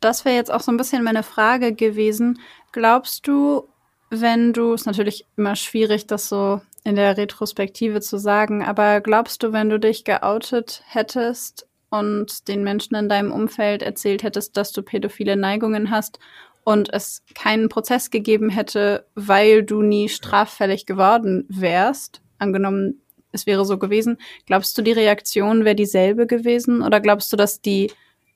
Das 0.00 0.24
wäre 0.24 0.36
jetzt 0.36 0.50
auch 0.50 0.60
so 0.60 0.72
ein 0.72 0.76
bisschen 0.76 1.04
meine 1.04 1.22
Frage 1.22 1.74
gewesen. 1.74 2.40
Glaubst 2.72 3.26
du, 3.26 3.68
wenn 4.10 4.52
du, 4.52 4.72
ist 4.74 4.86
natürlich 4.86 5.24
immer 5.36 5.56
schwierig, 5.56 6.06
das 6.06 6.28
so 6.28 6.60
in 6.84 6.96
der 6.96 7.16
Retrospektive 7.16 8.00
zu 8.00 8.18
sagen, 8.18 8.64
aber 8.64 9.00
glaubst 9.00 9.42
du, 9.42 9.52
wenn 9.52 9.70
du 9.70 9.78
dich 9.78 10.04
geoutet 10.04 10.82
hättest 10.86 11.68
und 11.90 12.48
den 12.48 12.64
Menschen 12.64 12.96
in 12.96 13.08
deinem 13.08 13.32
Umfeld 13.32 13.82
erzählt 13.82 14.22
hättest, 14.22 14.56
dass 14.56 14.72
du 14.72 14.82
pädophile 14.82 15.36
Neigungen 15.36 15.90
hast 15.90 16.18
und 16.64 16.92
es 16.92 17.22
keinen 17.34 17.68
Prozess 17.68 18.10
gegeben 18.10 18.50
hätte, 18.50 19.06
weil 19.14 19.62
du 19.62 19.82
nie 19.82 20.08
straffällig 20.08 20.86
geworden 20.86 21.46
wärst, 21.48 22.20
angenommen, 22.38 23.00
es 23.32 23.46
wäre 23.46 23.64
so 23.64 23.78
gewesen, 23.78 24.18
glaubst 24.46 24.76
du, 24.76 24.82
die 24.82 24.92
Reaktion 24.92 25.64
wäre 25.64 25.76
dieselbe 25.76 26.26
gewesen 26.26 26.82
oder 26.82 27.00
glaubst 27.00 27.32
du, 27.32 27.36
dass 27.36 27.60
die 27.60 27.92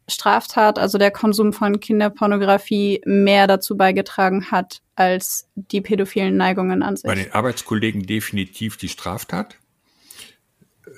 Straftat, 0.08 0.78
also 0.78 0.98
der 0.98 1.10
Konsum 1.10 1.52
von 1.52 1.80
Kinderpornografie, 1.80 3.00
mehr 3.06 3.46
dazu 3.46 3.76
beigetragen 3.76 4.50
hat 4.50 4.82
als 4.96 5.48
die 5.54 5.80
pädophilen 5.80 6.36
Neigungen 6.36 6.82
an 6.82 6.96
sich. 6.96 7.04
Bei 7.04 7.14
den 7.14 7.32
Arbeitskollegen 7.32 8.04
definitiv 8.06 8.76
die 8.76 8.88
Straftat. 8.88 9.56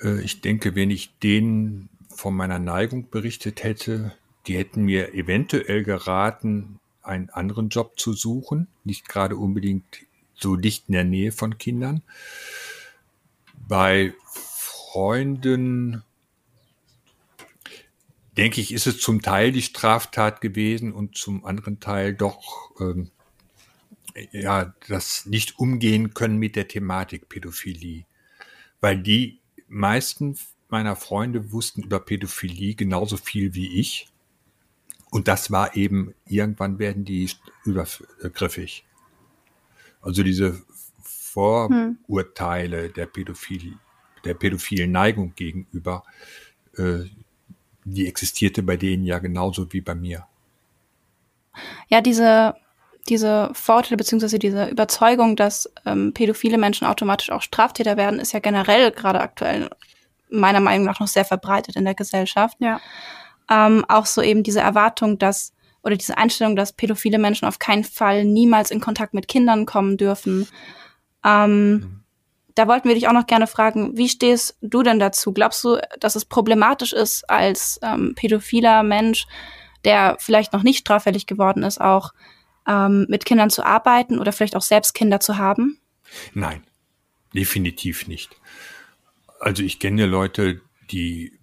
Äh, 0.03 0.21
ich 0.21 0.41
denke, 0.41 0.75
wenn 0.75 0.91
ich 0.91 1.17
denen 1.19 1.89
von 2.09 2.35
meiner 2.35 2.59
Neigung 2.59 3.09
berichtet 3.09 3.63
hätte, 3.63 4.13
die 4.47 4.57
hätten 4.57 4.83
mir 4.83 5.13
eventuell 5.13 5.83
geraten, 5.83 6.79
einen 7.01 7.29
anderen 7.29 7.69
Job 7.69 7.99
zu 7.99 8.13
suchen, 8.13 8.67
nicht 8.83 9.07
gerade 9.07 9.37
unbedingt 9.37 9.85
so 10.35 10.55
dicht 10.55 10.85
in 10.87 10.93
der 10.93 11.03
Nähe 11.03 11.31
von 11.31 11.57
Kindern. 11.57 12.01
Bei 13.67 14.13
Freunden 14.25 16.03
denke 18.37 18.61
ich, 18.61 18.71
ist 18.71 18.87
es 18.87 18.99
zum 18.99 19.21
Teil 19.21 19.51
die 19.51 19.61
Straftat 19.61 20.41
gewesen 20.41 20.93
und 20.93 21.17
zum 21.17 21.43
anderen 21.45 21.79
Teil 21.79 22.13
doch 22.13 22.71
ähm, 22.79 23.09
ja 24.31 24.73
das 24.87 25.25
nicht 25.25 25.59
umgehen 25.59 26.13
können 26.13 26.37
mit 26.37 26.55
der 26.55 26.67
Thematik 26.67 27.29
Pädophilie, 27.29 28.05
weil 28.79 28.97
die 28.99 29.39
meisten 29.67 30.37
meiner 30.69 30.95
Freunde 30.95 31.51
wussten 31.51 31.83
über 31.83 31.99
Pädophilie 31.99 32.75
genauso 32.75 33.17
viel 33.17 33.53
wie 33.53 33.79
ich 33.79 34.09
und 35.09 35.27
das 35.27 35.51
war 35.51 35.75
eben 35.75 36.13
irgendwann 36.25 36.79
werden 36.79 37.05
die 37.05 37.29
übergriffig. 37.63 38.85
Also 40.01 40.23
diese 40.23 40.61
Vorurteile 41.01 42.89
der 42.89 43.05
Pädophilie, 43.05 43.77
der 44.25 44.33
pädophilen 44.33 44.91
Neigung 44.91 45.33
gegenüber, 45.35 46.03
äh, 46.77 47.05
die 47.93 48.07
existierte 48.07 48.63
bei 48.63 48.77
denen 48.77 49.05
ja 49.05 49.19
genauso 49.19 49.71
wie 49.73 49.81
bei 49.81 49.95
mir. 49.95 50.25
Ja, 51.87 52.01
diese, 52.01 52.55
diese 53.09 53.49
Vorteile 53.53 53.97
beziehungsweise 53.97 54.39
diese 54.39 54.67
Überzeugung, 54.67 55.35
dass 55.35 55.71
ähm, 55.85 56.13
pädophile 56.13 56.57
Menschen 56.57 56.87
automatisch 56.87 57.31
auch 57.31 57.41
Straftäter 57.41 57.97
werden, 57.97 58.19
ist 58.19 58.33
ja 58.33 58.39
generell 58.39 58.91
gerade 58.91 59.21
aktuell 59.21 59.69
meiner 60.29 60.59
Meinung 60.59 60.85
nach 60.85 60.99
noch 60.99 61.07
sehr 61.07 61.25
verbreitet 61.25 61.75
in 61.75 61.85
der 61.85 61.95
Gesellschaft. 61.95 62.57
Ja. 62.59 62.79
Ähm, 63.49 63.85
auch 63.87 64.05
so 64.05 64.21
eben 64.21 64.43
diese 64.43 64.59
Erwartung, 64.59 65.17
dass 65.17 65.53
oder 65.83 65.95
diese 65.95 66.17
Einstellung, 66.17 66.57
dass 66.57 66.73
pädophile 66.73 67.17
Menschen 67.17 67.47
auf 67.47 67.59
keinen 67.59 67.85
Fall 67.85 68.25
niemals 68.25 68.71
in 68.71 68.81
Kontakt 68.81 69.13
mit 69.13 69.29
Kindern 69.29 69.65
kommen 69.65 69.95
dürfen. 69.95 70.47
Ähm, 71.23 71.71
mhm. 71.71 72.03
Da 72.57 72.67
wollten 72.67 72.87
wir 72.87 72.95
dich 72.95 73.07
auch 73.07 73.13
noch 73.13 73.27
gerne 73.27 73.45
fragen, 73.45 73.95
wie 73.95 74.09
stehst 74.09 74.57
du 74.61 74.81
denn 74.81 74.97
dazu? 74.97 75.31
Glaubst 75.31 75.63
du, 75.63 75.77
dass 75.99 76.15
es 76.15 76.25
problematisch 76.25 76.91
ist, 76.91 77.29
als 77.29 77.79
ähm, 77.83 78.15
pädophiler 78.15 78.81
Mensch, 78.81 79.27
der 79.85 80.17
vielleicht 80.19 80.53
noch 80.53 80.63
nicht 80.63 80.79
straffällig 80.79 81.27
geworden 81.27 81.61
ist, 81.61 81.79
auch 81.79 82.13
ähm, 82.67 83.05
mit 83.09 83.25
Kindern 83.25 83.51
zu 83.51 83.63
arbeiten 83.63 84.17
oder 84.17 84.31
vielleicht 84.31 84.55
auch 84.55 84.63
selbst 84.63 84.95
Kinder 84.95 85.19
zu 85.19 85.37
haben? 85.37 85.79
Nein, 86.33 86.63
definitiv 87.31 88.07
nicht. 88.07 88.35
Also 89.39 89.61
ich 89.61 89.79
kenne 89.79 90.07
Leute, 90.07 90.61
die 90.89 91.37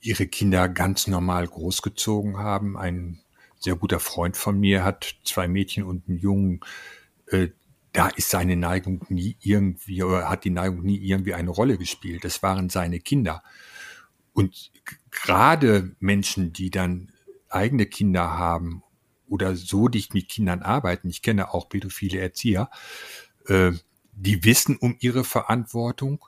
ihre 0.00 0.28
Kinder 0.28 0.68
ganz 0.68 1.08
normal 1.08 1.48
großgezogen 1.48 2.38
haben. 2.38 2.76
Ein 2.76 3.18
sehr 3.58 3.74
guter 3.74 3.98
Freund 3.98 4.36
von 4.36 4.60
mir 4.60 4.84
hat 4.84 5.16
zwei 5.24 5.48
Mädchen 5.48 5.82
und 5.82 6.08
einen 6.08 6.18
Jungen. 6.18 6.60
Äh, 7.26 7.48
da 7.98 8.06
ist 8.06 8.30
seine 8.30 8.54
Neigung 8.54 9.04
nie 9.08 9.36
irgendwie, 9.40 10.04
oder 10.04 10.30
hat 10.30 10.44
die 10.44 10.50
Neigung 10.50 10.82
nie 10.82 10.98
irgendwie 10.98 11.34
eine 11.34 11.50
Rolle 11.50 11.78
gespielt. 11.78 12.22
Das 12.22 12.44
waren 12.44 12.70
seine 12.70 13.00
Kinder. 13.00 13.42
Und 14.32 14.70
gerade 15.10 15.96
Menschen, 15.98 16.52
die 16.52 16.70
dann 16.70 17.10
eigene 17.48 17.86
Kinder 17.86 18.38
haben 18.38 18.84
oder 19.26 19.56
so 19.56 19.88
dicht 19.88 20.14
mit 20.14 20.28
Kindern 20.28 20.62
arbeiten, 20.62 21.08
ich 21.08 21.22
kenne 21.22 21.52
auch 21.52 21.68
pädophile 21.68 22.20
Erzieher, 22.20 22.70
äh, 23.48 23.72
die 24.12 24.44
wissen 24.44 24.76
um 24.76 24.94
ihre 25.00 25.24
Verantwortung. 25.24 26.24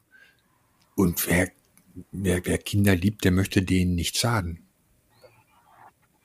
Und 0.97 1.25
wer, 1.29 1.53
wer, 2.11 2.45
wer 2.47 2.59
Kinder 2.59 2.97
liebt, 2.97 3.23
der 3.23 3.31
möchte 3.31 3.63
denen 3.63 3.95
nicht 3.95 4.17
schaden. 4.17 4.67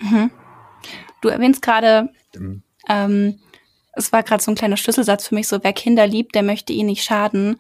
Mhm. 0.02 0.32
Du 1.22 1.30
erwähnst 1.30 1.62
gerade, 1.62 2.10
mhm. 2.36 2.64
ähm, 2.90 3.40
es 3.96 4.12
war 4.12 4.24
gerade 4.24 4.44
so 4.44 4.52
ein 4.52 4.56
kleiner 4.56 4.78
Schlüsselsatz 4.78 5.28
für 5.28 5.36
mich, 5.36 5.48
so 5.48 5.64
wer 5.64 5.74
Kinder 5.74 6.06
liebt, 6.06 6.36
der 6.36 6.44
möchte 6.44 6.74
ihnen 6.74 6.88
nicht 6.88 7.04
schaden. 7.04 7.58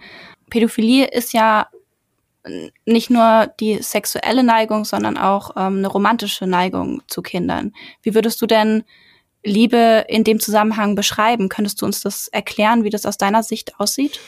Pädophilie 0.50 1.06
ist 1.08 1.34
ja 1.34 1.68
nicht 2.86 3.10
nur 3.10 3.52
die 3.60 3.82
sexuelle 3.82 4.44
Neigung, 4.44 4.86
sondern 4.86 5.18
auch 5.18 5.52
ähm, 5.56 5.78
eine 5.78 5.88
romantische 5.88 6.48
Neigung 6.48 7.02
zu 7.08 7.22
Kindern. 7.22 7.74
Wie 8.04 8.14
würdest 8.14 8.42
du 8.42 8.46
denn 8.46 8.84
Liebe 9.44 10.06
in 10.08 10.24
dem 10.24 10.40
Zusammenhang 10.40 10.96
beschreiben? 10.96 11.50
Könntest 11.50 11.82
du 11.82 11.86
uns 11.86 12.02
das 12.02 12.28
erklären, 12.28 12.84
wie 12.84 12.90
das 12.90 13.06
aus 13.06 13.18
deiner 13.18 13.44
Sicht 13.44 13.80
aussieht? 13.80 14.20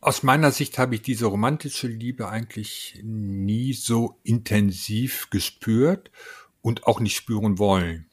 Aus 0.00 0.22
meiner 0.22 0.52
Sicht 0.52 0.78
habe 0.78 0.94
ich 0.94 1.02
diese 1.02 1.26
romantische 1.26 1.88
Liebe 1.88 2.28
eigentlich 2.28 3.00
nie 3.02 3.72
so 3.72 4.18
intensiv 4.22 5.28
gespürt 5.30 6.10
und 6.62 6.84
auch 6.86 7.00
nicht 7.00 7.16
spüren 7.16 7.58
wollen. 7.58 8.07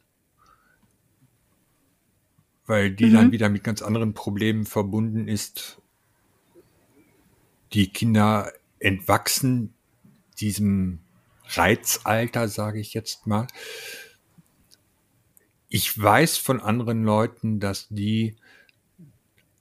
Weil 2.65 2.91
die 2.91 3.05
mhm. 3.05 3.13
dann 3.13 3.31
wieder 3.31 3.49
mit 3.49 3.63
ganz 3.63 3.81
anderen 3.81 4.13
Problemen 4.13 4.65
verbunden 4.65 5.27
ist. 5.27 5.81
Die 7.73 7.91
Kinder 7.91 8.51
entwachsen 8.79 9.73
diesem 10.39 10.99
Reizalter, 11.49 12.47
sage 12.47 12.79
ich 12.79 12.93
jetzt 12.93 13.27
mal. 13.27 13.47
Ich 15.69 16.01
weiß 16.01 16.37
von 16.37 16.61
anderen 16.61 17.03
Leuten, 17.03 17.59
dass 17.59 17.87
die 17.89 18.35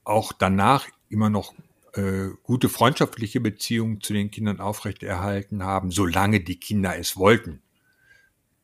auch 0.03 0.31
danach 0.31 0.87
immer 1.09 1.29
noch 1.29 1.53
äh, 1.93 2.29
gute 2.43 2.69
freundschaftliche 2.69 3.39
Beziehungen 3.39 4.01
zu 4.01 4.13
den 4.13 4.31
Kindern 4.31 4.59
aufrechterhalten 4.59 5.63
haben, 5.63 5.91
solange 5.91 6.41
die 6.41 6.59
Kinder 6.59 6.97
es 6.97 7.17
wollten. 7.17 7.61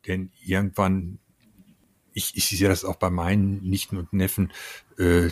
Denn 0.07 0.31
irgendwann, 0.43 1.19
ich, 2.14 2.36
ich 2.36 2.49
sehe 2.49 2.70
das 2.70 2.86
auch 2.86 2.95
bei 2.95 3.09
meinen 3.09 3.62
Nichten 3.64 3.97
und 3.97 4.14
Neffen, 4.14 4.51
äh, 4.97 5.30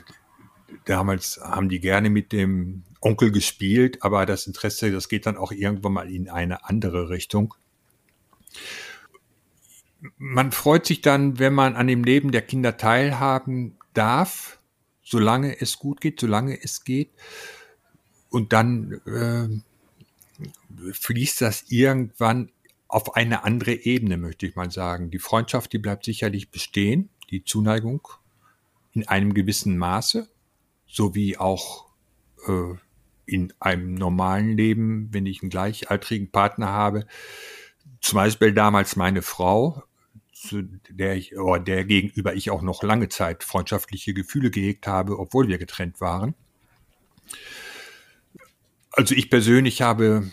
damals 0.85 1.39
haben 1.41 1.69
die 1.69 1.79
gerne 1.79 2.09
mit 2.09 2.31
dem 2.31 2.83
Onkel 3.01 3.31
gespielt, 3.31 4.03
aber 4.03 4.25
das 4.25 4.47
Interesse, 4.47 4.91
das 4.91 5.09
geht 5.09 5.25
dann 5.25 5.37
auch 5.37 5.51
irgendwann 5.51 5.93
mal 5.93 6.11
in 6.11 6.29
eine 6.29 6.65
andere 6.65 7.09
Richtung. 7.09 7.53
Man 10.17 10.51
freut 10.51 10.85
sich 10.85 11.01
dann, 11.01 11.39
wenn 11.39 11.53
man 11.53 11.75
an 11.75 11.87
dem 11.87 12.03
Leben 12.03 12.31
der 12.31 12.41
Kinder 12.41 12.77
teilhaben 12.77 13.77
darf, 13.93 14.59
solange 15.03 15.59
es 15.59 15.79
gut 15.79 16.01
geht, 16.01 16.19
solange 16.19 16.61
es 16.61 16.83
geht. 16.83 17.09
Und 18.29 18.53
dann 18.53 19.01
äh, 19.05 19.49
fließt 20.93 21.41
das 21.41 21.65
irgendwann 21.69 22.51
auf 22.89 23.15
eine 23.15 23.43
andere 23.43 23.73
Ebene, 23.73 24.17
möchte 24.17 24.47
ich 24.47 24.55
mal 24.55 24.71
sagen. 24.71 25.11
Die 25.11 25.19
Freundschaft, 25.19 25.71
die 25.71 25.77
bleibt 25.77 26.03
sicherlich 26.03 26.49
bestehen, 26.49 27.09
die 27.29 27.43
Zuneigung 27.43 28.07
in 28.91 29.07
einem 29.07 29.33
gewissen 29.35 29.77
Maße, 29.77 30.27
so 30.87 31.13
wie 31.13 31.37
auch 31.37 31.87
äh, 32.47 32.73
in 33.27 33.53
einem 33.59 33.93
normalen 33.93 34.57
Leben, 34.57 35.09
wenn 35.11 35.27
ich 35.27 35.43
einen 35.43 35.51
gleichaltrigen 35.51 36.31
Partner 36.31 36.69
habe, 36.69 37.05
zum 38.01 38.15
Beispiel 38.15 38.53
damals 38.53 38.95
meine 38.95 39.21
Frau, 39.21 39.83
zu 40.33 40.63
der 40.89 41.15
ich, 41.15 41.37
oder 41.37 41.59
der 41.59 41.85
gegenüber 41.85 42.33
ich 42.33 42.49
auch 42.49 42.63
noch 42.63 42.81
lange 42.81 43.09
Zeit 43.09 43.43
freundschaftliche 43.43 44.15
Gefühle 44.15 44.49
gehegt 44.49 44.87
habe, 44.87 45.19
obwohl 45.19 45.47
wir 45.47 45.59
getrennt 45.59 46.01
waren. 46.01 46.33
Also 48.91 49.13
ich 49.13 49.29
persönlich 49.29 49.83
habe 49.83 50.31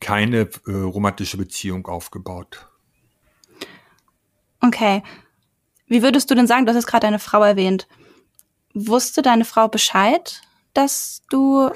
keine 0.00 0.48
äh, 0.66 0.70
romantische 0.70 1.36
Beziehung 1.36 1.86
aufgebaut. 1.86 2.68
Okay. 4.60 5.02
Wie 5.86 6.02
würdest 6.02 6.30
du 6.30 6.34
denn 6.34 6.46
sagen, 6.46 6.66
du 6.66 6.70
hast 6.70 6.76
jetzt 6.76 6.86
gerade 6.86 7.06
deine 7.06 7.18
Frau 7.18 7.42
erwähnt. 7.42 7.86
Wusste 8.74 9.22
deine 9.22 9.44
Frau 9.44 9.68
Bescheid, 9.68 10.42
dass 10.74 11.22
du 11.30 11.70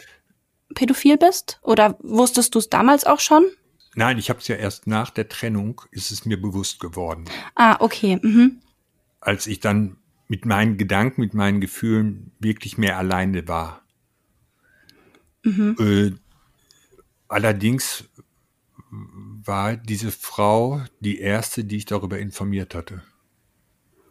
pädophil 0.74 1.16
bist? 1.16 1.60
Oder 1.62 1.96
wusstest 2.00 2.54
du 2.54 2.58
es 2.58 2.68
damals 2.68 3.04
auch 3.04 3.20
schon? 3.20 3.44
Nein, 3.94 4.18
ich 4.18 4.30
habe 4.30 4.40
es 4.40 4.48
ja 4.48 4.56
erst 4.56 4.86
nach 4.86 5.10
der 5.10 5.28
Trennung, 5.28 5.82
ist 5.90 6.10
es 6.10 6.24
mir 6.24 6.40
bewusst 6.40 6.80
geworden. 6.80 7.24
Ah, 7.54 7.76
okay. 7.80 8.18
Mhm. 8.22 8.60
Als 9.20 9.46
ich 9.46 9.60
dann 9.60 9.96
mit 10.28 10.46
meinen 10.46 10.76
Gedanken, 10.76 11.20
mit 11.20 11.34
meinen 11.34 11.60
Gefühlen 11.60 12.32
wirklich 12.38 12.78
mehr 12.78 12.98
alleine 12.98 13.48
war. 13.48 13.82
Mhm. 15.42 15.76
Äh, 15.78 16.12
Allerdings 17.30 18.08
war 18.90 19.76
diese 19.76 20.10
Frau 20.10 20.82
die 20.98 21.20
erste, 21.20 21.62
die 21.62 21.76
ich 21.76 21.84
darüber 21.84 22.18
informiert 22.18 22.74
hatte, 22.74 23.02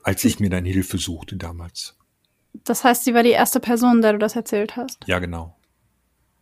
als 0.04 0.24
ich 0.24 0.40
mir 0.40 0.50
dann 0.50 0.64
Hilfe 0.64 0.98
suchte 0.98 1.36
damals. 1.36 1.98
Das 2.64 2.86
heißt, 2.86 3.04
sie 3.04 3.14
war 3.14 3.24
die 3.24 3.32
erste 3.32 3.60
Person, 3.60 4.02
der 4.02 4.14
du 4.14 4.20
das 4.20 4.38
erzählt 4.38 4.78
hast? 4.78 5.04
Ja, 5.06 5.20
genau. 5.20 5.58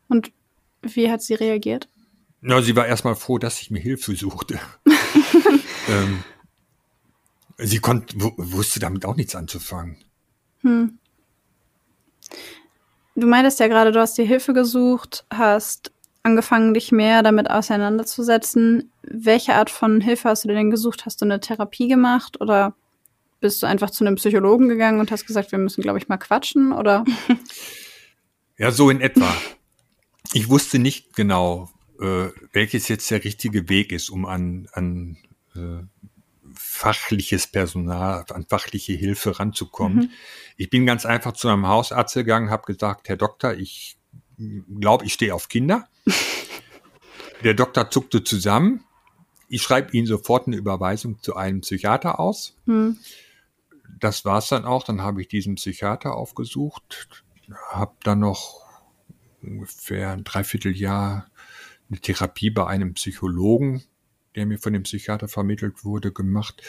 Und 0.08 0.32
wie 0.84 1.10
hat 1.10 1.24
sie 1.24 1.34
reagiert? 1.34 1.90
Na, 2.42 2.62
sie 2.62 2.76
war 2.76 2.86
erstmal 2.86 3.16
froh, 3.16 3.40
dass 3.40 3.60
ich 3.60 3.72
mir 3.72 3.80
Hilfe 3.80 4.16
suchte. 4.16 4.60
ähm, 5.90 6.24
sie 7.58 7.80
konnte, 7.80 8.16
wusste 8.20 8.80
damit 8.80 9.04
auch 9.04 9.16
nichts 9.16 9.36
anzufangen. 9.36 9.98
Hm. 10.62 11.00
Du 13.16 13.26
meintest 13.26 13.60
ja 13.60 13.68
gerade, 13.68 13.92
du 13.92 14.00
hast 14.00 14.16
dir 14.20 14.26
Hilfe 14.26 14.54
gesucht, 14.54 15.26
hast 15.32 15.92
angefangen, 16.28 16.74
dich 16.74 16.92
mehr 16.92 17.24
damit 17.24 17.50
auseinanderzusetzen. 17.50 18.92
Welche 19.02 19.56
Art 19.56 19.70
von 19.70 20.02
Hilfe 20.02 20.30
hast 20.30 20.44
du 20.44 20.50
denn 20.50 20.70
gesucht? 20.70 21.06
Hast 21.06 21.22
du 21.22 21.26
eine 21.26 21.40
Therapie 21.40 21.88
gemacht 21.88 22.40
oder 22.42 22.76
bist 23.40 23.62
du 23.64 23.68
einfach 23.68 23.90
zu 23.90 24.06
einem 24.06 24.16
Psychologen 24.16 24.68
gegangen 24.68 25.00
und 25.00 25.12
hast 25.12 25.26
gesagt, 25.26 25.52
wir 25.52 25.60
müssen, 25.60 25.82
glaube 25.82 25.98
ich, 26.00 26.08
mal 26.08 26.18
quatschen 26.18 26.74
oder? 26.74 27.04
Ja, 28.60 28.72
so 28.72 28.90
in 28.90 29.02
etwa. 29.02 29.32
Ich 30.34 30.50
wusste 30.50 30.80
nicht 30.80 31.16
genau, 31.16 31.70
äh, 32.02 32.30
welches 32.54 32.88
jetzt 32.88 33.12
der 33.12 33.24
richtige 33.24 33.70
Weg 33.70 33.92
ist, 33.92 34.10
um 34.10 34.26
an, 34.26 34.68
an 34.74 35.18
äh, 35.56 35.84
fachliches 36.56 37.46
Personal, 37.46 38.26
an 38.34 38.48
fachliche 38.50 38.94
Hilfe 38.94 39.40
ranzukommen. 39.40 39.98
Mhm. 39.98 40.10
Ich 40.58 40.72
bin 40.72 40.88
ganz 40.88 41.06
einfach 41.06 41.34
zu 41.34 41.50
einem 41.50 41.68
Hausarzt 41.68 42.16
gegangen, 42.16 42.50
habe 42.50 42.72
gesagt, 42.72 43.10
Herr 43.10 43.18
Doktor, 43.18 43.54
ich 43.54 43.97
glaube, 44.38 45.06
ich 45.06 45.14
stehe 45.14 45.34
auf 45.34 45.50
Kinder. 45.50 45.88
Der 47.44 47.54
Doktor 47.54 47.90
zuckte 47.90 48.24
zusammen. 48.24 48.84
Ich 49.48 49.62
schreibe 49.62 49.96
Ihnen 49.96 50.08
sofort 50.08 50.48
eine 50.48 50.58
Überweisung 50.58 51.22
zu 51.22 51.36
einem 51.36 51.62
Psychiater 51.62 52.20
aus. 52.20 52.56
Hm. 52.66 52.98
Das 54.00 54.26
war's 54.26 54.50
dann 54.50 54.66
auch. 54.66 54.84
Dann 54.84 55.02
habe 55.02 55.22
ich 55.22 55.28
diesen 55.28 55.56
Psychiater 55.56 56.16
aufgesucht, 56.16 57.24
habe 57.70 57.96
dann 58.04 58.20
noch 58.20 58.62
ungefähr 59.42 60.12
ein 60.12 60.24
Dreivierteljahr 60.24 61.30
eine 61.90 62.00
Therapie 62.00 62.50
bei 62.50 62.68
einem 62.68 62.96
Psychologen, 62.96 63.84
der 64.36 64.46
mir 64.46 64.60
von 64.60 64.74
dem 64.74 64.84
Psychiater 64.84 65.28
vermittelt 65.28 65.86
wurde, 65.86 66.12
gemacht. 66.12 66.62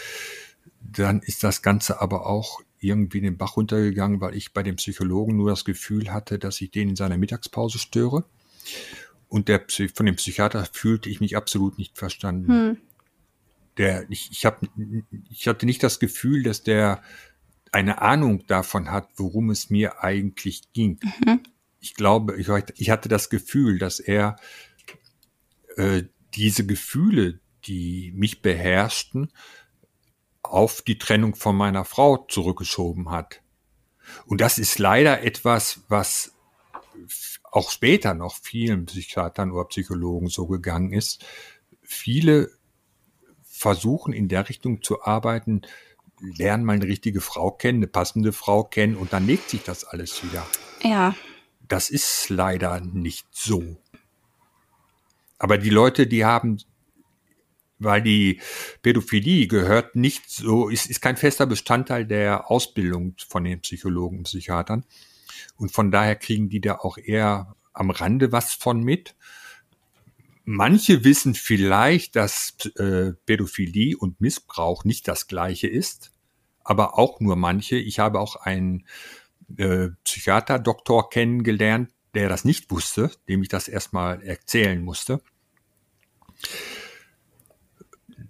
Dann 0.81 1.21
ist 1.21 1.43
das 1.43 1.62
Ganze 1.62 2.01
aber 2.01 2.27
auch 2.27 2.61
irgendwie 2.81 3.18
in 3.18 3.24
den 3.24 3.39
Bach 3.39 3.57
runtergegangen, 3.57 4.20
weil 4.20 4.35
ich 4.35 4.53
bei 4.53 4.62
dem 4.62 4.76
Psychologen 4.76 5.37
nur 5.37 5.51
das 5.51 5.64
Gefühl 5.64 6.12
hatte, 6.12 6.39
dass 6.39 6.61
ich 6.61 6.70
den 6.70 6.91
in 6.91 6.97
seiner 6.97 7.18
Mittagspause 7.18 7.79
störe. 7.79 8.24
Und 9.29 9.49
der, 9.49 9.64
von 9.95 10.07
dem 10.07 10.16
Psychiater 10.16 10.66
fühlte 10.72 11.11
ich 11.11 11.20
mich 11.20 11.37
absolut 11.37 11.79
nicht 11.79 11.99
verstanden. 11.99 12.49
Hm. 12.49 12.76
Der, 13.76 14.11
ich, 14.11 14.31
ich, 14.33 14.45
hab, 14.45 14.61
ich 15.31 15.47
hatte 15.47 15.66
nicht 15.66 15.83
das 15.83 16.01
Gefühl, 16.01 16.43
dass 16.43 16.62
der 16.62 17.03
eine 17.72 18.01
Ahnung 18.01 18.47
davon 18.47 18.91
hat, 18.91 19.09
worum 19.16 19.51
es 19.51 19.70
mir 19.70 20.03
eigentlich 20.03 20.72
ging. 20.72 20.99
Mhm. 21.03 21.41
Ich 21.81 21.95
glaube, 21.95 22.37
ich, 22.41 22.49
ich, 22.76 22.91
hatte 22.91 23.09
das 23.09 23.31
Gefühl, 23.31 23.79
dass 23.79 24.01
er 24.01 24.37
äh, 25.76 26.05
diese 26.35 26.66
Gefühle, 26.66 27.41
die 27.66 28.12
mich 28.16 28.43
beherrschten, 28.43 29.31
auf 30.53 30.83
die 30.83 30.99
Trennung 30.99 31.35
von 31.35 31.57
meiner 31.57 31.85
Frau 31.85 32.19
zurückgeschoben 32.29 33.11
hat. 33.11 33.43
Und 34.27 34.41
das 34.41 34.59
ist 34.59 34.79
leider 34.79 35.23
etwas, 35.23 35.81
was 35.89 36.35
auch 37.51 37.71
später 37.71 38.15
noch 38.15 38.37
vielen 38.37 38.87
Psychiatern 38.87 39.53
oder 39.53 39.65
Psychologen 39.67 40.29
so 40.29 40.47
gegangen 40.47 40.93
ist. 40.93 41.25
Viele 41.83 42.51
versuchen 43.45 44.13
in 44.13 44.29
der 44.29 44.49
Richtung 44.49 44.83
zu 44.83 45.03
arbeiten, 45.03 45.63
lernen 46.21 46.65
mal 46.65 46.75
eine 46.75 46.87
richtige 46.87 47.21
Frau 47.21 47.51
kennen, 47.51 47.79
eine 47.79 47.87
passende 47.87 48.33
Frau 48.33 48.65
kennen 48.65 48.97
und 48.97 49.13
dann 49.13 49.27
legt 49.27 49.51
sich 49.51 49.63
das 49.63 49.85
alles 49.85 50.23
wieder. 50.25 50.47
Ja. 50.83 51.15
Das 51.67 51.91
ist 51.91 52.29
leider 52.29 52.81
nicht 52.81 53.27
so. 53.31 53.77
Aber 55.39 55.59
die 55.59 55.71
Leute, 55.71 56.07
die 56.07 56.25
haben, 56.25 56.59
weil 57.79 58.03
die 58.03 58.41
Pädophilie 58.83 59.47
gehört 59.47 59.97
nicht 59.97 60.29
so, 60.29 60.68
ist, 60.68 60.87
ist 60.87 61.01
kein 61.01 61.16
fester 61.16 61.47
Bestandteil 61.47 62.07
der 62.07 62.51
Ausbildung 62.51 63.14
von 63.29 63.45
den 63.45 63.61
Psychologen 63.61 64.18
und 64.18 64.24
Psychiatern. 64.24 64.85
Und 65.57 65.72
von 65.72 65.91
daher 65.91 66.16
kriegen 66.16 66.49
die 66.49 66.61
da 66.61 66.76
auch 66.76 66.99
eher 66.99 67.55
am 67.72 67.91
Rande 67.91 68.33
was 68.33 68.53
von 68.55 68.83
mit. 68.83 69.14
Manche 70.45 71.05
wissen 71.05 71.35
vielleicht, 71.35 72.16
dass 72.16 72.55
äh, 72.76 73.12
Pädophilie 73.26 73.97
und 73.97 74.20
Missbrauch 74.20 74.85
nicht 74.85 75.07
das 75.07 75.26
gleiche 75.26 75.68
ist, 75.68 76.12
aber 76.64 76.99
auch 76.99 77.20
nur 77.20 77.37
manche. 77.37 77.76
Ich 77.76 77.99
habe 77.99 78.18
auch 78.18 78.37
einen 78.37 78.87
äh, 79.57 79.89
Psychiater-Doktor 80.05 81.11
kennengelernt, 81.11 81.91
der 82.14 82.29
das 82.29 82.45
nicht 82.45 82.70
wusste, 82.70 83.11
dem 83.29 83.43
ich 83.43 83.49
das 83.49 83.68
erstmal 83.68 84.22
erzählen 84.22 84.83
musste. 84.83 85.20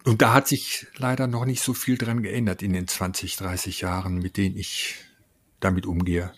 Und 0.08 0.22
da 0.22 0.32
hat 0.32 0.48
sich 0.48 0.86
leider 0.96 1.26
noch 1.26 1.44
nicht 1.44 1.60
so 1.60 1.74
viel 1.74 1.98
dran 1.98 2.22
geändert 2.22 2.62
in 2.62 2.72
den 2.72 2.88
20, 2.88 3.36
30 3.36 3.82
Jahren, 3.82 4.20
mit 4.20 4.38
denen 4.38 4.56
ich 4.56 4.94
damit 5.60 5.84
umgehe. 5.84 6.32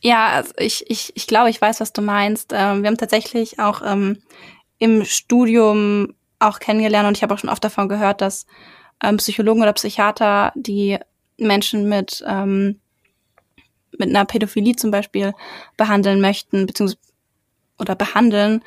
Ja, 0.00 0.28
also 0.28 0.54
ich, 0.56 0.88
ich, 0.88 1.12
ich 1.14 1.26
glaube, 1.26 1.50
ich 1.50 1.60
weiß, 1.60 1.80
was 1.80 1.92
du 1.92 2.00
meinst. 2.00 2.54
Ähm, 2.54 2.82
wir 2.82 2.88
haben 2.88 2.96
tatsächlich 2.96 3.58
auch 3.58 3.82
ähm, 3.84 4.22
im 4.78 5.04
Studium 5.04 6.14
auch 6.38 6.58
kennengelernt 6.58 7.06
und 7.06 7.18
ich 7.18 7.22
habe 7.22 7.34
auch 7.34 7.38
schon 7.38 7.50
oft 7.50 7.62
davon 7.62 7.90
gehört, 7.90 8.22
dass 8.22 8.46
ähm, 9.02 9.18
Psychologen 9.18 9.60
oder 9.60 9.74
Psychiater, 9.74 10.54
die 10.54 10.96
Menschen 11.36 11.86
mit, 11.86 12.24
ähm, 12.26 12.80
mit 13.98 14.08
einer 14.08 14.24
Pädophilie 14.24 14.76
zum 14.76 14.90
Beispiel 14.90 15.34
behandeln 15.76 16.22
möchten, 16.22 16.64
beziehungsweise 16.64 16.98
oder 17.78 17.94
behandeln, 17.94 18.64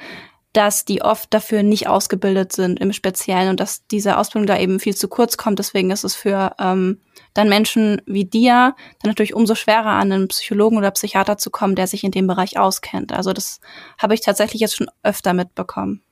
dass 0.53 0.85
die 0.85 1.01
oft 1.01 1.33
dafür 1.33 1.63
nicht 1.63 1.87
ausgebildet 1.87 2.53
sind 2.53 2.79
im 2.79 2.93
Speziellen 2.93 3.49
und 3.49 3.59
dass 3.59 3.87
diese 3.87 4.17
Ausbildung 4.17 4.45
da 4.45 4.59
eben 4.59 4.79
viel 4.79 4.95
zu 4.95 5.07
kurz 5.07 5.35
kommt. 5.35 5.57
Deswegen 5.57 5.89
ist 5.89 6.03
es 6.03 6.13
für 6.13 6.55
ähm, 6.59 7.01
dann 7.33 7.49
Menschen 7.49 8.01
wie 8.05 8.25
dir 8.25 8.75
dann 9.01 9.09
natürlich 9.09 9.33
umso 9.33 9.55
schwerer 9.55 9.89
an 9.89 10.11
einen 10.11 10.27
Psychologen 10.27 10.77
oder 10.77 10.91
Psychiater 10.91 11.39
zu 11.39 11.49
kommen, 11.49 11.75
der 11.75 11.87
sich 11.87 12.03
in 12.03 12.11
dem 12.11 12.27
Bereich 12.27 12.59
auskennt. 12.59 13.11
Also 13.11 13.33
das 13.33 13.61
habe 13.97 14.13
ich 14.13 14.21
tatsächlich 14.21 14.61
jetzt 14.61 14.75
schon 14.77 14.89
öfter 15.01 15.33
mitbekommen. 15.33 16.03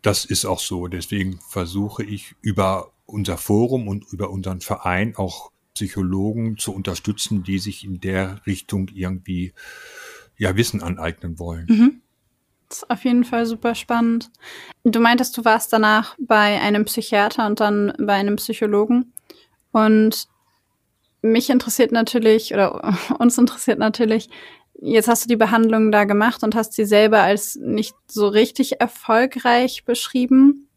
Das 0.00 0.24
ist 0.24 0.46
auch 0.46 0.58
so. 0.58 0.88
Deswegen 0.88 1.40
versuche 1.46 2.02
ich 2.02 2.34
über 2.40 2.92
unser 3.04 3.36
Forum 3.36 3.86
und 3.86 4.10
über 4.10 4.30
unseren 4.30 4.62
Verein 4.62 5.14
auch 5.16 5.52
Psychologen 5.74 6.56
zu 6.56 6.74
unterstützen, 6.74 7.42
die 7.42 7.58
sich 7.58 7.84
in 7.84 8.00
der 8.00 8.40
Richtung 8.46 8.88
irgendwie 8.88 9.52
ja 10.38 10.56
Wissen 10.56 10.82
aneignen 10.82 11.38
wollen. 11.38 11.66
Mhm 11.68 12.02
ist 12.72 12.90
auf 12.90 13.04
jeden 13.04 13.24
Fall 13.24 13.46
super 13.46 13.74
spannend. 13.74 14.30
Du 14.84 15.00
meintest, 15.00 15.36
du 15.36 15.44
warst 15.44 15.72
danach 15.72 16.16
bei 16.18 16.60
einem 16.60 16.84
Psychiater 16.84 17.46
und 17.46 17.60
dann 17.60 17.92
bei 17.98 18.14
einem 18.14 18.36
Psychologen. 18.36 19.12
Und 19.70 20.28
mich 21.22 21.50
interessiert 21.50 21.92
natürlich, 21.92 22.52
oder 22.52 22.96
uns 23.18 23.38
interessiert 23.38 23.78
natürlich, 23.78 24.28
jetzt 24.80 25.08
hast 25.08 25.24
du 25.24 25.28
die 25.28 25.36
Behandlung 25.36 25.92
da 25.92 26.04
gemacht 26.04 26.42
und 26.42 26.54
hast 26.54 26.72
sie 26.74 26.84
selber 26.84 27.22
als 27.22 27.56
nicht 27.56 27.94
so 28.08 28.26
richtig 28.26 28.80
erfolgreich 28.80 29.84
beschrieben. 29.84 30.68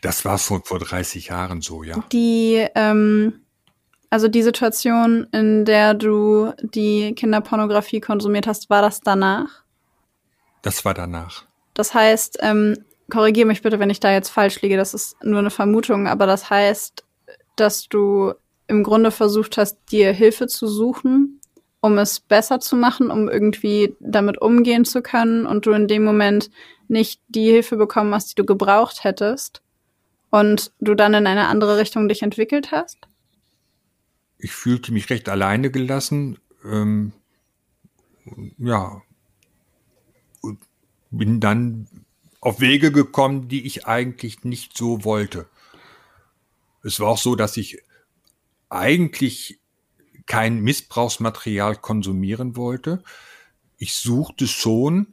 Das 0.00 0.24
war 0.24 0.38
vor, 0.38 0.62
vor 0.64 0.80
30 0.80 1.28
Jahren 1.28 1.60
so, 1.60 1.82
ja. 1.82 2.04
Die, 2.12 2.66
ähm, 2.74 3.44
also 4.10 4.28
die 4.28 4.42
Situation, 4.42 5.26
in 5.32 5.64
der 5.64 5.94
du 5.94 6.52
die 6.62 7.14
Kinderpornografie 7.14 8.00
konsumiert 8.00 8.46
hast, 8.46 8.68
war 8.68 8.82
das 8.82 9.00
danach? 9.00 9.63
Das 10.64 10.84
war 10.86 10.94
danach. 10.94 11.44
Das 11.74 11.92
heißt, 11.92 12.38
ähm, 12.40 12.84
korrigiere 13.10 13.46
mich 13.46 13.60
bitte, 13.60 13.78
wenn 13.78 13.90
ich 13.90 14.00
da 14.00 14.10
jetzt 14.10 14.30
falsch 14.30 14.62
liege, 14.62 14.78
das 14.78 14.94
ist 14.94 15.22
nur 15.22 15.38
eine 15.38 15.50
Vermutung, 15.50 16.08
aber 16.08 16.26
das 16.26 16.48
heißt, 16.48 17.04
dass 17.56 17.86
du 17.88 18.32
im 18.66 18.82
Grunde 18.82 19.10
versucht 19.10 19.58
hast, 19.58 19.76
dir 19.90 20.12
Hilfe 20.12 20.46
zu 20.46 20.66
suchen, 20.66 21.38
um 21.80 21.98
es 21.98 22.18
besser 22.18 22.60
zu 22.60 22.76
machen, 22.76 23.10
um 23.10 23.28
irgendwie 23.28 23.94
damit 24.00 24.40
umgehen 24.40 24.86
zu 24.86 25.02
können 25.02 25.44
und 25.44 25.66
du 25.66 25.72
in 25.72 25.86
dem 25.86 26.02
Moment 26.02 26.50
nicht 26.88 27.20
die 27.28 27.50
Hilfe 27.50 27.76
bekommen 27.76 28.14
hast, 28.14 28.30
die 28.30 28.36
du 28.36 28.46
gebraucht 28.46 29.04
hättest 29.04 29.60
und 30.30 30.72
du 30.80 30.94
dann 30.94 31.12
in 31.12 31.26
eine 31.26 31.48
andere 31.48 31.76
Richtung 31.76 32.08
dich 32.08 32.22
entwickelt 32.22 32.72
hast? 32.72 32.96
Ich 34.38 34.52
fühlte 34.52 34.92
mich 34.92 35.10
recht 35.10 35.28
alleine 35.28 35.70
gelassen. 35.70 36.38
Ähm, 36.64 37.12
ja, 38.56 39.02
bin 41.18 41.40
dann 41.40 41.88
auf 42.40 42.60
Wege 42.60 42.92
gekommen, 42.92 43.48
die 43.48 43.66
ich 43.66 43.86
eigentlich 43.86 44.44
nicht 44.44 44.76
so 44.76 45.04
wollte. 45.04 45.48
Es 46.82 47.00
war 47.00 47.08
auch 47.08 47.18
so, 47.18 47.36
dass 47.36 47.56
ich 47.56 47.82
eigentlich 48.68 49.58
kein 50.26 50.60
Missbrauchsmaterial 50.60 51.76
konsumieren 51.76 52.56
wollte. 52.56 53.02
Ich 53.78 53.94
suchte 53.94 54.46
schon 54.46 55.06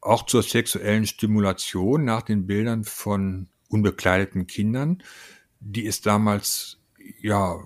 auch 0.00 0.26
zur 0.26 0.42
sexuellen 0.42 1.06
Stimulation 1.06 2.04
nach 2.04 2.22
den 2.22 2.46
Bildern 2.46 2.84
von 2.84 3.48
unbekleideten 3.68 4.46
Kindern, 4.46 5.02
die 5.60 5.86
es 5.86 6.00
damals 6.00 6.78
ja 7.20 7.60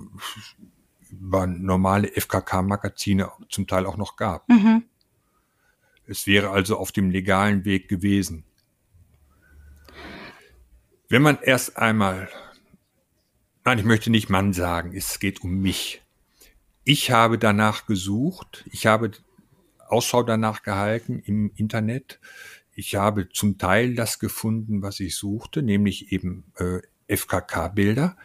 über 1.10 1.46
normale 1.46 2.08
FKK-Magazine 2.08 3.30
zum 3.48 3.66
Teil 3.66 3.86
auch 3.86 3.96
noch 3.96 4.16
gab. 4.16 4.48
Mhm. 4.48 4.84
Es 6.06 6.26
wäre 6.26 6.50
also 6.50 6.76
auf 6.78 6.92
dem 6.92 7.10
legalen 7.10 7.64
Weg 7.64 7.88
gewesen. 7.88 8.44
Wenn 11.08 11.22
man 11.22 11.38
erst 11.40 11.76
einmal, 11.76 12.28
nein, 13.64 13.78
ich 13.78 13.84
möchte 13.84 14.10
nicht 14.10 14.28
Mann 14.28 14.52
sagen, 14.52 14.92
es 14.96 15.18
geht 15.18 15.42
um 15.42 15.60
mich. 15.60 16.02
Ich 16.84 17.10
habe 17.10 17.38
danach 17.38 17.86
gesucht, 17.86 18.64
ich 18.70 18.86
habe 18.86 19.12
Ausschau 19.88 20.22
danach 20.22 20.62
gehalten 20.62 21.20
im 21.20 21.52
Internet. 21.54 22.20
Ich 22.72 22.96
habe 22.96 23.28
zum 23.28 23.58
Teil 23.58 23.94
das 23.94 24.18
gefunden, 24.18 24.82
was 24.82 25.00
ich 25.00 25.16
suchte, 25.16 25.62
nämlich 25.62 26.12
eben 26.12 26.44
äh, 26.56 26.80
FKK-Bilder. 27.16 28.16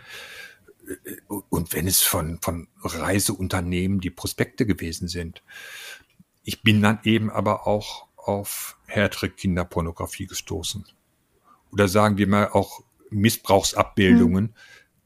Und 1.49 1.73
wenn 1.73 1.87
es 1.87 2.01
von, 2.01 2.39
von 2.41 2.67
Reiseunternehmen 2.83 3.99
die 3.99 4.09
Prospekte 4.09 4.65
gewesen 4.65 5.07
sind. 5.07 5.43
Ich 6.43 6.63
bin 6.63 6.81
dann 6.81 6.99
eben 7.03 7.29
aber 7.29 7.67
auch 7.67 8.07
auf 8.17 8.77
härtere 8.87 9.29
Kinderpornografie 9.29 10.27
gestoßen. 10.27 10.85
Oder 11.71 11.87
sagen 11.87 12.17
wir 12.17 12.27
mal 12.27 12.49
auch 12.49 12.81
Missbrauchsabbildungen, 13.09 14.43
mhm. 14.45 14.53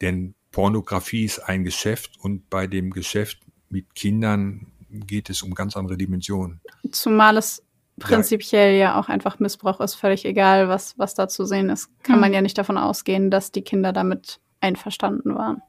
denn 0.01 0.35
Pornografie 0.51 1.25
ist 1.25 1.39
ein 1.39 1.63
Geschäft 1.63 2.17
und 2.19 2.49
bei 2.49 2.67
dem 2.67 2.91
Geschäft 2.91 3.39
mit 3.69 3.93
Kindern 3.95 4.71
geht 4.89 5.29
es 5.29 5.41
um 5.41 5.53
ganz 5.53 5.75
andere 5.75 5.97
Dimensionen. 5.97 6.61
Zumal 6.91 7.37
es 7.37 7.63
prinzipiell 7.99 8.73
ja, 8.73 8.91
ja 8.91 8.99
auch 8.99 9.09
einfach 9.09 9.39
Missbrauch 9.39 9.79
ist, 9.81 9.95
völlig 9.95 10.25
egal, 10.25 10.69
was, 10.69 10.97
was 10.97 11.15
da 11.15 11.27
zu 11.27 11.45
sehen 11.45 11.69
ist. 11.69 11.89
Kann 12.03 12.15
mhm. 12.15 12.21
man 12.21 12.33
ja 12.33 12.41
nicht 12.41 12.57
davon 12.57 12.77
ausgehen, 12.77 13.31
dass 13.31 13.51
die 13.51 13.63
Kinder 13.63 13.93
damit 13.93 14.39
einverstanden 14.61 15.35
waren. 15.35 15.61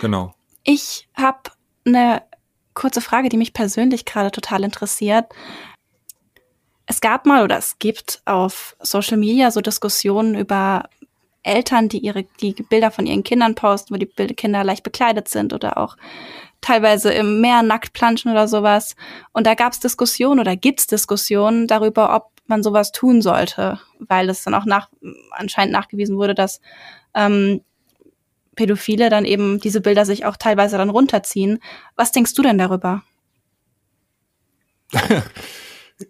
Genau. 0.00 0.34
Ich 0.64 1.08
habe 1.14 1.50
eine 1.86 2.22
kurze 2.74 3.00
Frage, 3.00 3.28
die 3.28 3.36
mich 3.36 3.52
persönlich 3.52 4.04
gerade 4.04 4.30
total 4.30 4.64
interessiert. 4.64 5.26
Es 6.86 7.00
gab 7.00 7.26
mal 7.26 7.44
oder 7.44 7.58
es 7.58 7.78
gibt 7.78 8.20
auf 8.24 8.76
Social 8.80 9.16
Media 9.16 9.50
so 9.50 9.60
Diskussionen 9.60 10.34
über 10.34 10.88
Eltern, 11.42 11.88
die 11.88 11.98
ihre 11.98 12.24
die 12.40 12.52
Bilder 12.52 12.90
von 12.90 13.06
ihren 13.06 13.22
Kindern 13.22 13.54
posten, 13.54 13.94
wo 13.94 13.98
die 13.98 14.06
Kinder 14.06 14.64
leicht 14.64 14.82
bekleidet 14.82 15.28
sind 15.28 15.52
oder 15.52 15.78
auch 15.78 15.96
teilweise 16.60 17.12
im 17.12 17.40
Meer 17.40 17.62
nackt 17.62 17.92
planschen 17.92 18.30
oder 18.30 18.48
sowas. 18.48 18.96
Und 19.32 19.46
da 19.46 19.54
gab 19.54 19.72
es 19.72 19.80
Diskussionen 19.80 20.40
oder 20.40 20.56
gibt's 20.56 20.86
Diskussionen 20.86 21.66
darüber, 21.66 22.14
ob 22.14 22.30
man 22.46 22.62
sowas 22.62 22.92
tun 22.92 23.22
sollte, 23.22 23.80
weil 24.00 24.28
es 24.28 24.42
dann 24.42 24.54
auch 24.54 24.66
nach, 24.66 24.90
anscheinend 25.30 25.72
nachgewiesen 25.72 26.16
wurde, 26.16 26.34
dass 26.34 26.60
ähm, 27.14 27.62
Pädophile 28.60 29.08
dann 29.08 29.24
eben 29.24 29.58
diese 29.58 29.80
Bilder 29.80 30.04
sich 30.04 30.26
auch 30.26 30.36
teilweise 30.36 30.76
dann 30.76 30.90
runterziehen. 30.90 31.60
Was 31.96 32.12
denkst 32.12 32.34
du 32.34 32.42
denn 32.42 32.58
darüber? 32.58 33.02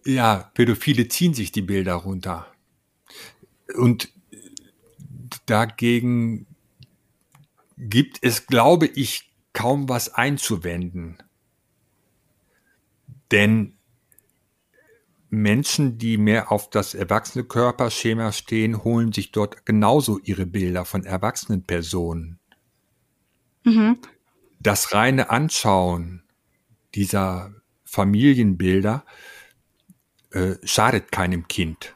ja, 0.05 0.51
Pädophile 0.55 1.07
ziehen 1.07 1.33
sich 1.33 1.53
die 1.53 1.63
Bilder 1.63 1.95
runter. 1.95 2.49
Und 3.77 4.13
dagegen 5.47 6.49
gibt 7.77 8.19
es, 8.23 8.49
glaube 8.49 8.87
ich, 8.87 9.31
kaum 9.53 9.89
was 9.89 10.13
einzuwenden. 10.13 11.19
Denn 13.31 13.77
Menschen, 15.29 15.99
die 15.99 16.19
mehr 16.19 16.51
auf 16.51 16.69
das 16.69 16.95
erwachsene 16.95 17.45
Körperschema 17.45 18.33
stehen, 18.33 18.83
holen 18.83 19.13
sich 19.13 19.31
dort 19.31 19.65
genauso 19.65 20.19
ihre 20.19 20.47
Bilder 20.47 20.85
von 20.85 21.05
erwachsenen 21.05 21.63
Personen. 21.63 22.39
Mhm. 23.65 23.99
Das 24.59 24.95
reine 24.95 25.31
Anschauen 25.31 26.23
dieser 26.95 27.55
Familienbilder 27.85 29.05
äh, 30.33 30.55
schadet 30.63 31.11
keinem 31.13 31.49
Kind. 31.49 31.95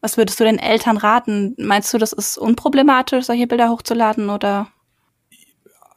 Was 0.00 0.16
würdest 0.16 0.40
du 0.40 0.44
den 0.44 0.58
Eltern 0.58 0.96
raten? 0.96 1.54
Meinst 1.58 1.94
du, 1.94 1.98
das 1.98 2.12
ist 2.12 2.36
unproblematisch, 2.36 3.26
solche 3.26 3.46
Bilder 3.46 3.70
hochzuladen 3.70 4.30
oder? 4.30 4.72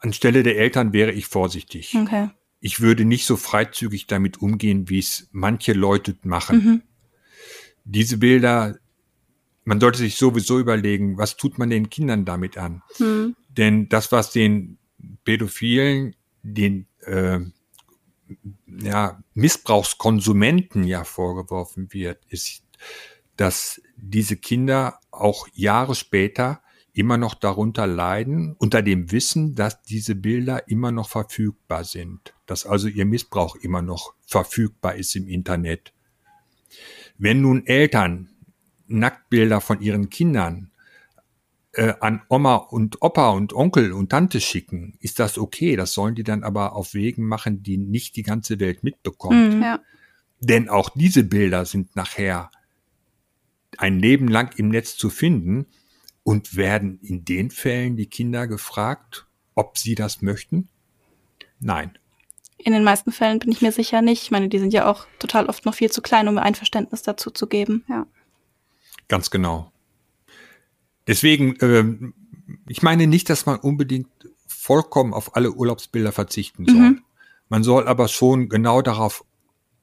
Anstelle 0.00 0.44
der 0.44 0.58
Eltern 0.58 0.92
wäre 0.92 1.10
ich 1.10 1.26
vorsichtig. 1.26 1.96
Okay. 2.00 2.30
Ich 2.60 2.80
würde 2.80 3.04
nicht 3.04 3.26
so 3.26 3.36
freizügig 3.36 4.06
damit 4.06 4.40
umgehen, 4.40 4.88
wie 4.88 5.00
es 5.00 5.28
manche 5.32 5.72
Leute 5.72 6.16
machen. 6.22 6.56
Mhm. 6.56 6.82
Diese 7.84 8.18
Bilder, 8.18 8.78
man 9.64 9.80
sollte 9.80 9.98
sich 9.98 10.16
sowieso 10.16 10.60
überlegen, 10.60 11.18
was 11.18 11.36
tut 11.36 11.58
man 11.58 11.70
den 11.70 11.90
Kindern 11.90 12.24
damit 12.24 12.56
an? 12.58 12.82
Mhm. 12.98 13.34
Denn 13.48 13.88
das, 13.88 14.12
was 14.12 14.30
den 14.30 14.78
Pädophilen, 15.24 16.14
den 16.42 16.86
äh, 17.00 17.40
ja, 18.66 19.22
Missbrauchskonsumenten 19.34 20.84
ja 20.84 21.04
vorgeworfen 21.04 21.92
wird, 21.92 22.24
ist, 22.28 22.62
dass 23.36 23.80
diese 23.96 24.36
Kinder 24.36 25.00
auch 25.10 25.48
Jahre 25.54 25.94
später 25.94 26.62
immer 26.92 27.18
noch 27.18 27.34
darunter 27.34 27.86
leiden, 27.86 28.56
unter 28.58 28.80
dem 28.80 29.12
Wissen, 29.12 29.54
dass 29.54 29.82
diese 29.82 30.14
Bilder 30.14 30.68
immer 30.68 30.92
noch 30.92 31.10
verfügbar 31.10 31.84
sind, 31.84 32.34
dass 32.46 32.64
also 32.64 32.88
ihr 32.88 33.04
Missbrauch 33.04 33.54
immer 33.56 33.82
noch 33.82 34.14
verfügbar 34.26 34.94
ist 34.94 35.14
im 35.14 35.28
Internet. 35.28 35.92
Wenn 37.18 37.42
nun 37.42 37.66
Eltern 37.66 38.30
Nacktbilder 38.88 39.60
von 39.60 39.80
ihren 39.80 40.08
Kindern 40.08 40.70
äh, 41.76 41.94
an 42.00 42.22
Oma 42.28 42.56
und 42.56 43.02
Opa 43.02 43.30
und 43.30 43.52
Onkel 43.52 43.92
und 43.92 44.10
Tante 44.10 44.40
schicken, 44.40 44.96
ist 45.00 45.18
das 45.18 45.38
okay. 45.38 45.76
Das 45.76 45.92
sollen 45.92 46.14
die 46.14 46.24
dann 46.24 46.42
aber 46.42 46.74
auf 46.74 46.94
Wegen 46.94 47.26
machen, 47.26 47.62
die 47.62 47.76
nicht 47.76 48.16
die 48.16 48.22
ganze 48.22 48.58
Welt 48.60 48.82
mitbekommt. 48.82 49.54
Mhm. 49.54 49.62
Ja. 49.62 49.80
Denn 50.40 50.68
auch 50.68 50.90
diese 50.94 51.22
Bilder 51.22 51.66
sind 51.66 51.94
nachher 51.94 52.50
ein 53.78 53.98
Leben 53.98 54.28
lang 54.28 54.56
im 54.56 54.68
Netz 54.68 54.96
zu 54.96 55.10
finden 55.10 55.66
und 56.22 56.56
werden 56.56 56.98
in 57.02 57.24
den 57.24 57.50
Fällen 57.50 57.96
die 57.96 58.06
Kinder 58.06 58.46
gefragt, 58.46 59.26
ob 59.54 59.76
sie 59.76 59.94
das 59.94 60.22
möchten? 60.22 60.68
Nein. 61.60 61.98
In 62.58 62.72
den 62.72 62.84
meisten 62.84 63.12
Fällen 63.12 63.38
bin 63.38 63.52
ich 63.52 63.60
mir 63.60 63.70
sicher 63.70 64.00
nicht. 64.00 64.22
Ich 64.22 64.30
meine, 64.30 64.48
die 64.48 64.58
sind 64.58 64.72
ja 64.72 64.90
auch 64.90 65.06
total 65.18 65.46
oft 65.46 65.66
noch 65.66 65.74
viel 65.74 65.90
zu 65.90 66.00
klein, 66.00 66.26
um 66.26 66.38
ein 66.38 66.54
Verständnis 66.54 67.02
dazu 67.02 67.30
zu 67.30 67.46
geben. 67.46 67.84
Ja. 67.88 68.06
Ganz 69.08 69.30
genau. 69.30 69.70
Deswegen, 71.06 71.56
äh, 71.56 71.84
ich 72.68 72.82
meine 72.82 73.06
nicht, 73.06 73.30
dass 73.30 73.46
man 73.46 73.58
unbedingt 73.58 74.08
vollkommen 74.46 75.14
auf 75.14 75.36
alle 75.36 75.52
Urlaubsbilder 75.52 76.12
verzichten 76.12 76.66
soll. 76.66 76.76
Mhm. 76.76 77.02
Man 77.48 77.62
soll 77.62 77.86
aber 77.86 78.08
schon 78.08 78.48
genau 78.48 78.82
darauf 78.82 79.24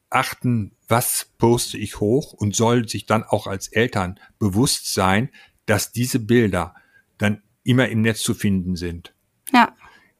achten, 0.09 0.73
was 0.87 1.31
poste 1.37 1.77
ich 1.77 1.99
hoch 1.99 2.33
und 2.33 2.55
soll 2.55 2.87
sich 2.87 3.05
dann 3.05 3.23
auch 3.23 3.47
als 3.47 3.67
Eltern 3.67 4.19
bewusst 4.39 4.93
sein, 4.93 5.29
dass 5.65 5.91
diese 5.91 6.19
Bilder 6.19 6.75
dann 7.17 7.41
immer 7.63 7.87
im 7.89 8.01
Netz 8.01 8.21
zu 8.21 8.33
finden 8.33 8.75
sind. 8.75 9.13
Ja. 9.53 9.75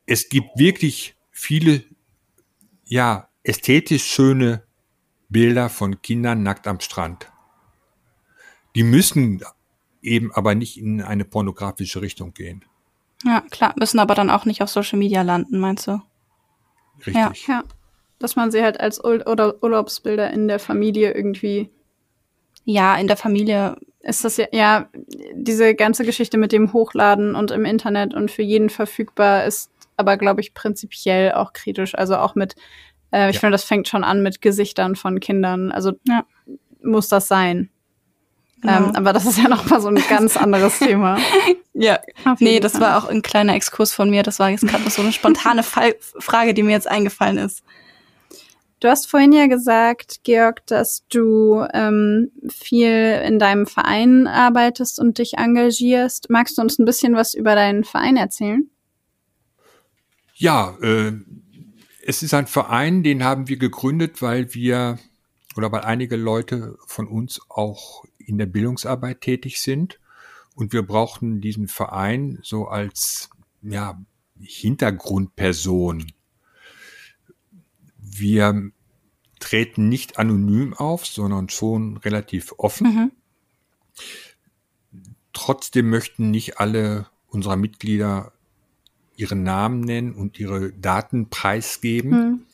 Es 0.06 0.30
gibt 0.30 0.58
wirklich 0.58 1.16
viele, 1.32 1.84
ja, 2.86 3.30
ästhetisch 3.44 4.06
schöne 4.06 4.64
Bilder 5.30 5.70
von 5.70 6.02
Kindern 6.02 6.44
nackt 6.44 6.68
am 6.68 6.80
Strand. 6.80 7.32
Die 8.76 8.84
müssen 8.84 9.44
eben 10.04 10.32
aber 10.34 10.56
nicht 10.56 10.78
in 10.78 11.02
eine 11.02 11.26
pornografische 11.26 12.02
Richtung 12.02 12.34
gehen. 12.34 12.64
Ja, 13.24 13.42
klar, 13.50 13.74
müssen 13.78 14.00
aber 14.00 14.16
dann 14.16 14.30
auch 14.30 14.46
nicht 14.46 14.62
auf 14.62 14.70
Social 14.70 15.00
Media 15.00 15.22
landen, 15.22 15.60
meinst 15.60 15.88
du? 15.88 16.02
Richtig. 16.98 17.16
Ja, 17.16 17.32
ja. 17.48 17.64
Dass 18.20 18.36
man 18.36 18.52
sie 18.52 18.62
halt 18.62 18.80
als 18.80 19.04
Ur 19.04 19.26
oder 19.28 19.62
Urlaubsbilder 19.64 20.32
in 20.32 20.48
der 20.48 20.60
Familie 20.60 21.14
irgendwie. 21.14 21.70
Ja, 22.66 22.96
in 22.96 23.08
der 23.08 23.18
Familie 23.18 23.78
ist 24.02 24.24
das 24.26 24.38
ja, 24.38 24.48
ja, 24.52 24.90
diese 25.34 25.76
ganze 25.76 26.06
Geschichte 26.06 26.38
mit 26.38 26.52
dem 26.52 26.74
Hochladen 26.74 27.36
und 27.36 27.52
im 27.52 27.66
Internet 27.66 28.14
und 28.14 28.30
für 28.30 28.42
jeden 28.42 28.70
verfügbar 28.70 29.46
ist 29.46 29.72
aber, 29.96 30.18
glaube 30.18 30.42
ich, 30.42 30.54
prinzipiell 30.54 31.34
auch 31.34 31.54
kritisch. 31.54 31.96
Also 31.96 32.18
auch 32.18 32.36
mit, 32.36 32.56
äh, 33.12 33.30
ich 33.30 33.36
ja. 33.36 33.40
finde, 33.40 33.54
das 33.54 33.64
fängt 33.64 33.88
schon 33.88 34.04
an 34.04 34.22
mit 34.22 34.42
Gesichtern 34.42 34.96
von 34.96 35.20
Kindern. 35.20 35.72
Also 35.72 35.94
ja. 36.08 36.26
muss 36.82 37.08
das 37.08 37.28
sein. 37.28 37.70
Genau. 38.64 38.78
Ähm, 38.78 38.96
aber 38.96 39.12
das 39.12 39.26
ist 39.26 39.38
ja 39.38 39.50
noch 39.50 39.70
mal 39.70 39.82
so 39.82 39.90
ein 39.90 39.96
ganz 40.10 40.38
anderes 40.38 40.80
Thema. 40.80 41.18
ja, 41.74 42.00
nee, 42.40 42.60
das 42.60 42.80
war 42.80 42.98
auch 42.98 43.10
ein 43.10 43.22
kleiner 43.22 43.56
Exkurs 43.56 43.94
von 43.94 44.10
mir. 44.10 44.24
Das 44.24 44.40
war 44.40 44.50
jetzt 44.50 44.66
gerade 44.66 44.90
so 44.90 45.02
eine 45.02 45.12
spontane 45.12 45.64
Fall 45.64 45.96
Frage, 46.18 46.54
die 46.54 46.64
mir 46.64 46.72
jetzt 46.72 46.88
eingefallen 46.88 47.38
ist. 47.38 47.64
Du 48.80 48.90
hast 48.90 49.10
vorhin 49.10 49.32
ja 49.32 49.48
gesagt, 49.48 50.22
Georg, 50.24 50.66
dass 50.66 51.06
du 51.08 51.66
ähm, 51.74 52.32
viel 52.50 53.22
in 53.26 53.40
deinem 53.40 53.66
Verein 53.66 54.28
arbeitest 54.28 55.00
und 55.00 55.18
dich 55.20 55.38
engagierst. 55.38 56.30
Magst 56.30 56.58
du 56.58 56.62
uns 56.62 56.80
ein 56.80 56.86
bisschen 56.86 57.16
was 57.16 57.34
über 57.34 57.56
deinen 57.56 57.84
Verein 57.84 58.18
erzählen? 58.18 58.70
Ja, 60.36 60.78
äh, 60.82 61.14
es 62.06 62.24
ist 62.24 62.34
ein 62.34 62.48
Verein, 62.48 63.04
den 63.04 63.24
haben 63.24 63.48
wir 63.48 63.58
gegründet, 63.58 64.22
weil 64.22 64.54
wir 64.54 65.00
oder 65.56 65.72
weil 65.72 65.82
einige 65.82 66.16
Leute 66.16 66.78
von 66.86 67.08
uns 67.08 67.40
auch 67.50 68.04
in 68.26 68.38
der 68.38 68.46
Bildungsarbeit 68.46 69.22
tätig 69.22 69.60
sind 69.60 70.00
und 70.56 70.74
wir 70.74 70.84
brauchten 70.84 71.42
diesen 71.42 71.68
Verein 71.68 72.40
so 72.44 72.68
als 72.68 73.30
ja, 73.62 74.00
Hintergrundperson. 74.40 76.12
Wir 77.98 78.72
treten 79.40 79.90
nicht 79.90 80.20
anonym 80.20 80.74
auf, 80.74 81.06
sondern 81.06 81.50
schon 81.50 81.98
relativ 81.98 82.54
offen. 82.58 82.88
Mhm. 82.88 83.12
Trotzdem 85.34 85.90
möchten 85.90 86.32
nicht 86.32 86.60
alle 86.60 87.08
unserer 87.28 87.56
Mitglieder 87.56 88.34
ihren 89.16 89.44
Namen 89.44 89.82
nennen 89.82 90.14
und 90.14 90.40
ihre 90.40 90.72
Daten 90.74 91.30
preisgeben. 91.30 92.46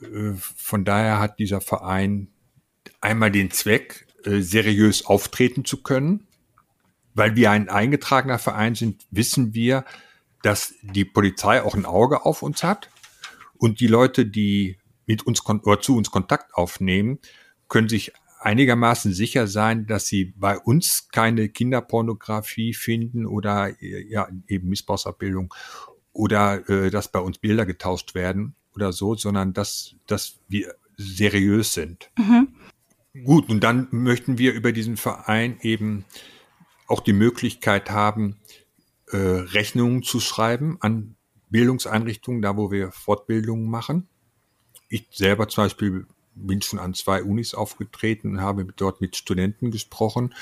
Mhm. 0.00 0.36
Von 0.38 0.84
daher 0.84 1.18
hat 1.18 1.38
dieser 1.38 1.60
Verein 1.60 2.28
einmal 3.00 3.30
den 3.30 3.50
Zweck, 3.50 4.03
äh, 4.24 4.40
seriös 4.40 5.06
auftreten 5.06 5.64
zu 5.64 5.82
können. 5.82 6.26
Weil 7.14 7.36
wir 7.36 7.52
ein 7.52 7.68
eingetragener 7.68 8.40
Verein 8.40 8.74
sind, 8.74 9.06
wissen 9.10 9.54
wir, 9.54 9.84
dass 10.42 10.74
die 10.82 11.04
Polizei 11.04 11.62
auch 11.62 11.74
ein 11.74 11.86
Auge 11.86 12.26
auf 12.26 12.42
uns 12.42 12.62
hat 12.62 12.90
und 13.56 13.80
die 13.80 13.86
Leute, 13.86 14.26
die 14.26 14.78
mit 15.06 15.26
uns 15.26 15.46
oder 15.46 15.80
zu 15.80 15.96
uns 15.96 16.10
Kontakt 16.10 16.54
aufnehmen, 16.54 17.18
können 17.68 17.88
sich 17.88 18.12
einigermaßen 18.40 19.14
sicher 19.14 19.46
sein, 19.46 19.86
dass 19.86 20.06
sie 20.06 20.34
bei 20.36 20.58
uns 20.58 21.08
keine 21.10 21.48
Kinderpornografie 21.48 22.74
finden 22.74 23.26
oder 23.26 23.72
ja 23.80 24.28
eben 24.46 24.68
Missbrauchsabbildung 24.68 25.54
oder 26.12 26.68
äh, 26.68 26.90
dass 26.90 27.10
bei 27.10 27.20
uns 27.20 27.38
Bilder 27.38 27.64
getauscht 27.64 28.14
werden 28.14 28.54
oder 28.74 28.92
so, 28.92 29.14
sondern 29.14 29.54
dass 29.54 29.94
dass 30.06 30.40
wir 30.48 30.74
seriös 30.96 31.72
sind. 31.72 32.10
Mhm. 32.18 32.48
Gut, 33.22 33.48
und 33.48 33.60
dann 33.60 33.86
möchten 33.92 34.38
wir 34.38 34.52
über 34.54 34.72
diesen 34.72 34.96
Verein 34.96 35.58
eben 35.60 36.04
auch 36.88 37.00
die 37.00 37.12
Möglichkeit 37.12 37.90
haben, 37.90 38.40
äh, 39.12 39.16
Rechnungen 39.16 40.02
zu 40.02 40.18
schreiben 40.18 40.78
an 40.80 41.14
Bildungseinrichtungen, 41.48 42.42
da 42.42 42.56
wo 42.56 42.72
wir 42.72 42.90
Fortbildungen 42.90 43.70
machen. 43.70 44.08
Ich 44.88 45.06
selber 45.12 45.48
zum 45.48 45.64
Beispiel 45.64 46.06
bin 46.34 46.60
schon 46.60 46.80
an 46.80 46.94
zwei 46.94 47.22
Unis 47.22 47.54
aufgetreten 47.54 48.32
und 48.32 48.40
habe 48.40 48.66
dort 48.76 49.00
mit 49.00 49.14
Studenten 49.14 49.70
gesprochen. 49.70 50.34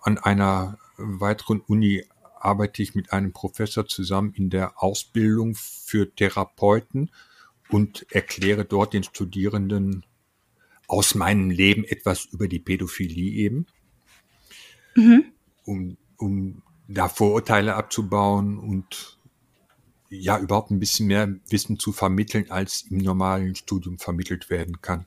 An 0.00 0.16
einer 0.16 0.78
weiteren 0.96 1.60
Uni 1.60 2.04
arbeite 2.40 2.82
ich 2.82 2.94
mit 2.94 3.12
einem 3.12 3.32
Professor 3.32 3.86
zusammen 3.86 4.32
in 4.32 4.48
der 4.48 4.82
Ausbildung 4.82 5.54
für 5.54 6.14
Therapeuten 6.14 7.10
und 7.68 8.06
erkläre 8.10 8.64
dort 8.64 8.94
den 8.94 9.02
Studierenden 9.02 10.06
aus 10.88 11.14
meinem 11.14 11.50
Leben 11.50 11.84
etwas 11.84 12.26
über 12.26 12.48
die 12.48 12.58
Pädophilie 12.58 13.32
eben, 13.32 13.66
mhm. 14.94 15.24
um, 15.64 15.96
um 16.16 16.62
da 16.88 17.08
Vorurteile 17.08 17.74
abzubauen 17.74 18.58
und 18.58 19.18
ja 20.08 20.38
überhaupt 20.38 20.70
ein 20.70 20.78
bisschen 20.78 21.08
mehr 21.08 21.28
Wissen 21.48 21.78
zu 21.78 21.92
vermitteln, 21.92 22.50
als 22.50 22.82
im 22.90 22.98
normalen 22.98 23.56
Studium 23.56 23.98
vermittelt 23.98 24.50
werden 24.50 24.80
kann. 24.80 25.06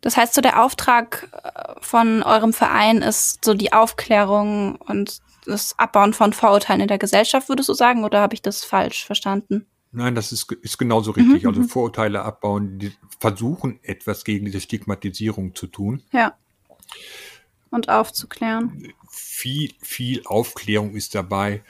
Das 0.00 0.16
heißt, 0.16 0.34
so 0.34 0.40
der 0.40 0.62
Auftrag 0.62 1.28
äh, 1.32 1.74
von 1.80 2.22
eurem 2.22 2.52
Verein 2.52 3.02
ist 3.02 3.44
so 3.44 3.54
die 3.54 3.72
Aufklärung 3.72 4.76
und 4.76 5.20
das 5.44 5.78
Abbauen 5.78 6.12
von 6.12 6.32
Vorurteilen 6.32 6.82
in 6.82 6.88
der 6.88 6.98
Gesellschaft, 6.98 7.48
würdest 7.48 7.68
du 7.68 7.74
sagen, 7.74 8.04
oder 8.04 8.20
habe 8.20 8.34
ich 8.34 8.42
das 8.42 8.64
falsch 8.64 9.06
verstanden? 9.06 9.66
Nein, 9.90 10.14
das 10.14 10.32
ist, 10.32 10.52
ist 10.52 10.78
genauso 10.78 11.12
richtig. 11.12 11.42
Mhm, 11.42 11.48
also 11.48 11.60
mhm. 11.62 11.68
Vorurteile 11.68 12.22
abbauen, 12.22 12.78
die 12.78 12.92
versuchen 13.18 13.78
etwas 13.82 14.24
gegen 14.24 14.44
diese 14.44 14.60
Stigmatisierung 14.60 15.54
zu 15.54 15.66
tun. 15.66 16.02
Ja. 16.12 16.34
Und 17.70 17.88
aufzuklären. 17.88 18.92
Viel, 19.10 19.72
viel 19.80 20.22
Aufklärung 20.24 20.94
ist 20.94 21.14
dabei. 21.14 21.62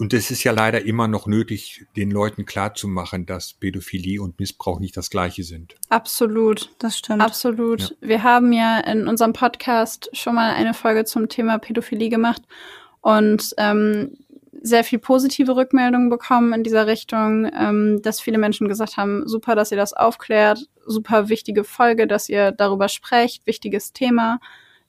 Und 0.00 0.14
es 0.14 0.30
ist 0.30 0.44
ja 0.44 0.52
leider 0.52 0.86
immer 0.86 1.08
noch 1.08 1.26
nötig, 1.26 1.84
den 1.94 2.10
Leuten 2.10 2.46
klarzumachen, 2.46 3.26
dass 3.26 3.52
Pädophilie 3.52 4.22
und 4.22 4.40
Missbrauch 4.40 4.80
nicht 4.80 4.96
das 4.96 5.10
gleiche 5.10 5.44
sind. 5.44 5.74
Absolut, 5.90 6.74
das 6.78 6.96
stimmt. 6.96 7.20
Absolut. 7.20 7.90
Ja. 8.00 8.08
Wir 8.08 8.22
haben 8.22 8.52
ja 8.54 8.80
in 8.80 9.06
unserem 9.06 9.34
Podcast 9.34 10.08
schon 10.14 10.36
mal 10.36 10.54
eine 10.54 10.72
Folge 10.72 11.04
zum 11.04 11.28
Thema 11.28 11.58
Pädophilie 11.58 12.08
gemacht 12.08 12.40
und 13.02 13.54
ähm, 13.58 14.16
sehr 14.62 14.84
viel 14.84 14.98
positive 14.98 15.56
Rückmeldungen 15.56 16.10
bekommen 16.10 16.52
in 16.52 16.62
dieser 16.62 16.86
Richtung, 16.86 17.50
ähm, 17.58 18.00
dass 18.02 18.20
viele 18.20 18.38
Menschen 18.38 18.68
gesagt 18.68 18.96
haben, 18.96 19.26
super, 19.26 19.54
dass 19.54 19.70
ihr 19.70 19.76
das 19.76 19.92
aufklärt, 19.92 20.68
super 20.86 21.28
wichtige 21.28 21.64
Folge, 21.64 22.06
dass 22.06 22.28
ihr 22.28 22.52
darüber 22.52 22.88
sprecht, 22.88 23.46
wichtiges 23.46 23.92
Thema. 23.92 24.38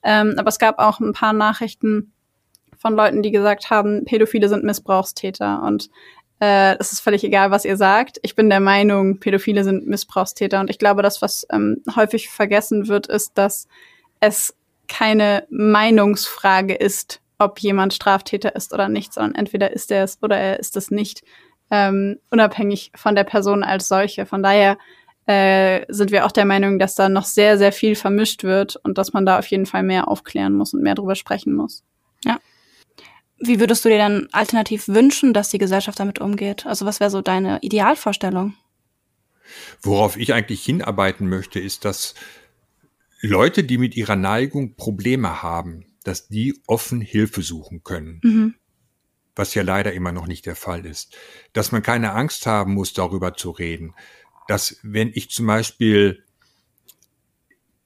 Ähm, 0.03 0.35
aber 0.37 0.49
es 0.49 0.59
gab 0.59 0.79
auch 0.79 0.99
ein 0.99 1.13
paar 1.13 1.33
Nachrichten, 1.33 2.11
von 2.81 2.95
Leuten, 2.95 3.21
die 3.21 3.31
gesagt 3.31 3.69
haben, 3.69 4.05
Pädophile 4.05 4.49
sind 4.49 4.63
Missbrauchstäter 4.63 5.61
und 5.61 5.89
äh, 6.39 6.75
es 6.79 6.91
ist 6.91 7.01
völlig 7.01 7.23
egal, 7.23 7.51
was 7.51 7.63
ihr 7.63 7.77
sagt. 7.77 8.17
Ich 8.23 8.35
bin 8.35 8.49
der 8.49 8.59
Meinung, 8.59 9.19
Pädophile 9.19 9.63
sind 9.63 9.85
Missbrauchstäter 9.85 10.59
und 10.59 10.69
ich 10.71 10.79
glaube, 10.79 11.03
das, 11.03 11.21
was 11.21 11.45
ähm, 11.51 11.83
häufig 11.95 12.29
vergessen 12.29 12.87
wird, 12.87 13.05
ist, 13.05 13.37
dass 13.37 13.67
es 14.19 14.55
keine 14.87 15.45
Meinungsfrage 15.51 16.73
ist, 16.73 17.20
ob 17.41 17.59
jemand 17.59 17.93
Straftäter 17.93 18.55
ist 18.55 18.73
oder 18.73 18.87
nicht, 18.87 19.13
sondern 19.13 19.35
entweder 19.35 19.71
ist 19.71 19.91
er 19.91 20.03
es 20.03 20.21
oder 20.21 20.37
er 20.37 20.59
ist 20.59 20.77
es 20.77 20.91
nicht, 20.91 21.23
ähm, 21.71 22.19
unabhängig 22.29 22.91
von 22.95 23.15
der 23.15 23.23
Person 23.23 23.63
als 23.63 23.87
solche. 23.87 24.25
Von 24.25 24.43
daher 24.43 24.77
äh, 25.25 25.85
sind 25.89 26.11
wir 26.11 26.25
auch 26.25 26.31
der 26.31 26.45
Meinung, 26.45 26.79
dass 26.79 26.95
da 26.95 27.09
noch 27.09 27.25
sehr, 27.25 27.57
sehr 27.57 27.71
viel 27.71 27.95
vermischt 27.95 28.43
wird 28.43 28.75
und 28.77 28.97
dass 28.97 29.13
man 29.13 29.25
da 29.25 29.39
auf 29.39 29.47
jeden 29.47 29.65
Fall 29.65 29.83
mehr 29.83 30.07
aufklären 30.07 30.53
muss 30.53 30.73
und 30.73 30.83
mehr 30.83 30.95
drüber 30.95 31.15
sprechen 31.15 31.53
muss. 31.53 31.83
Ja. 32.25 32.39
Wie 33.39 33.59
würdest 33.59 33.83
du 33.83 33.89
dir 33.89 33.97
dann 33.97 34.27
alternativ 34.31 34.87
wünschen, 34.87 35.33
dass 35.33 35.49
die 35.49 35.57
Gesellschaft 35.57 35.99
damit 35.99 36.19
umgeht? 36.19 36.65
Also 36.65 36.85
was 36.85 36.99
wäre 36.99 37.09
so 37.09 37.21
deine 37.21 37.59
Idealvorstellung? 37.61 38.53
Worauf 39.81 40.17
ich 40.17 40.33
eigentlich 40.33 40.63
hinarbeiten 40.63 41.27
möchte, 41.27 41.59
ist, 41.59 41.85
dass 41.85 42.13
Leute, 43.21 43.63
die 43.63 43.77
mit 43.77 43.95
ihrer 43.95 44.15
Neigung 44.15 44.75
Probleme 44.75 45.41
haben, 45.41 45.85
dass 46.03 46.27
die 46.27 46.59
offen 46.67 47.01
Hilfe 47.01 47.41
suchen 47.41 47.83
können. 47.83 48.19
Mhm. 48.23 48.55
Was 49.35 49.53
ja 49.53 49.63
leider 49.63 49.93
immer 49.93 50.11
noch 50.11 50.27
nicht 50.27 50.45
der 50.45 50.55
Fall 50.55 50.85
ist. 50.85 51.15
Dass 51.53 51.71
man 51.71 51.83
keine 51.83 52.13
Angst 52.13 52.45
haben 52.45 52.73
muss, 52.73 52.93
darüber 52.93 53.33
zu 53.33 53.51
reden. 53.51 53.93
Dass 54.47 54.77
wenn 54.83 55.11
ich 55.13 55.29
zum 55.29 55.47
Beispiel 55.47 56.23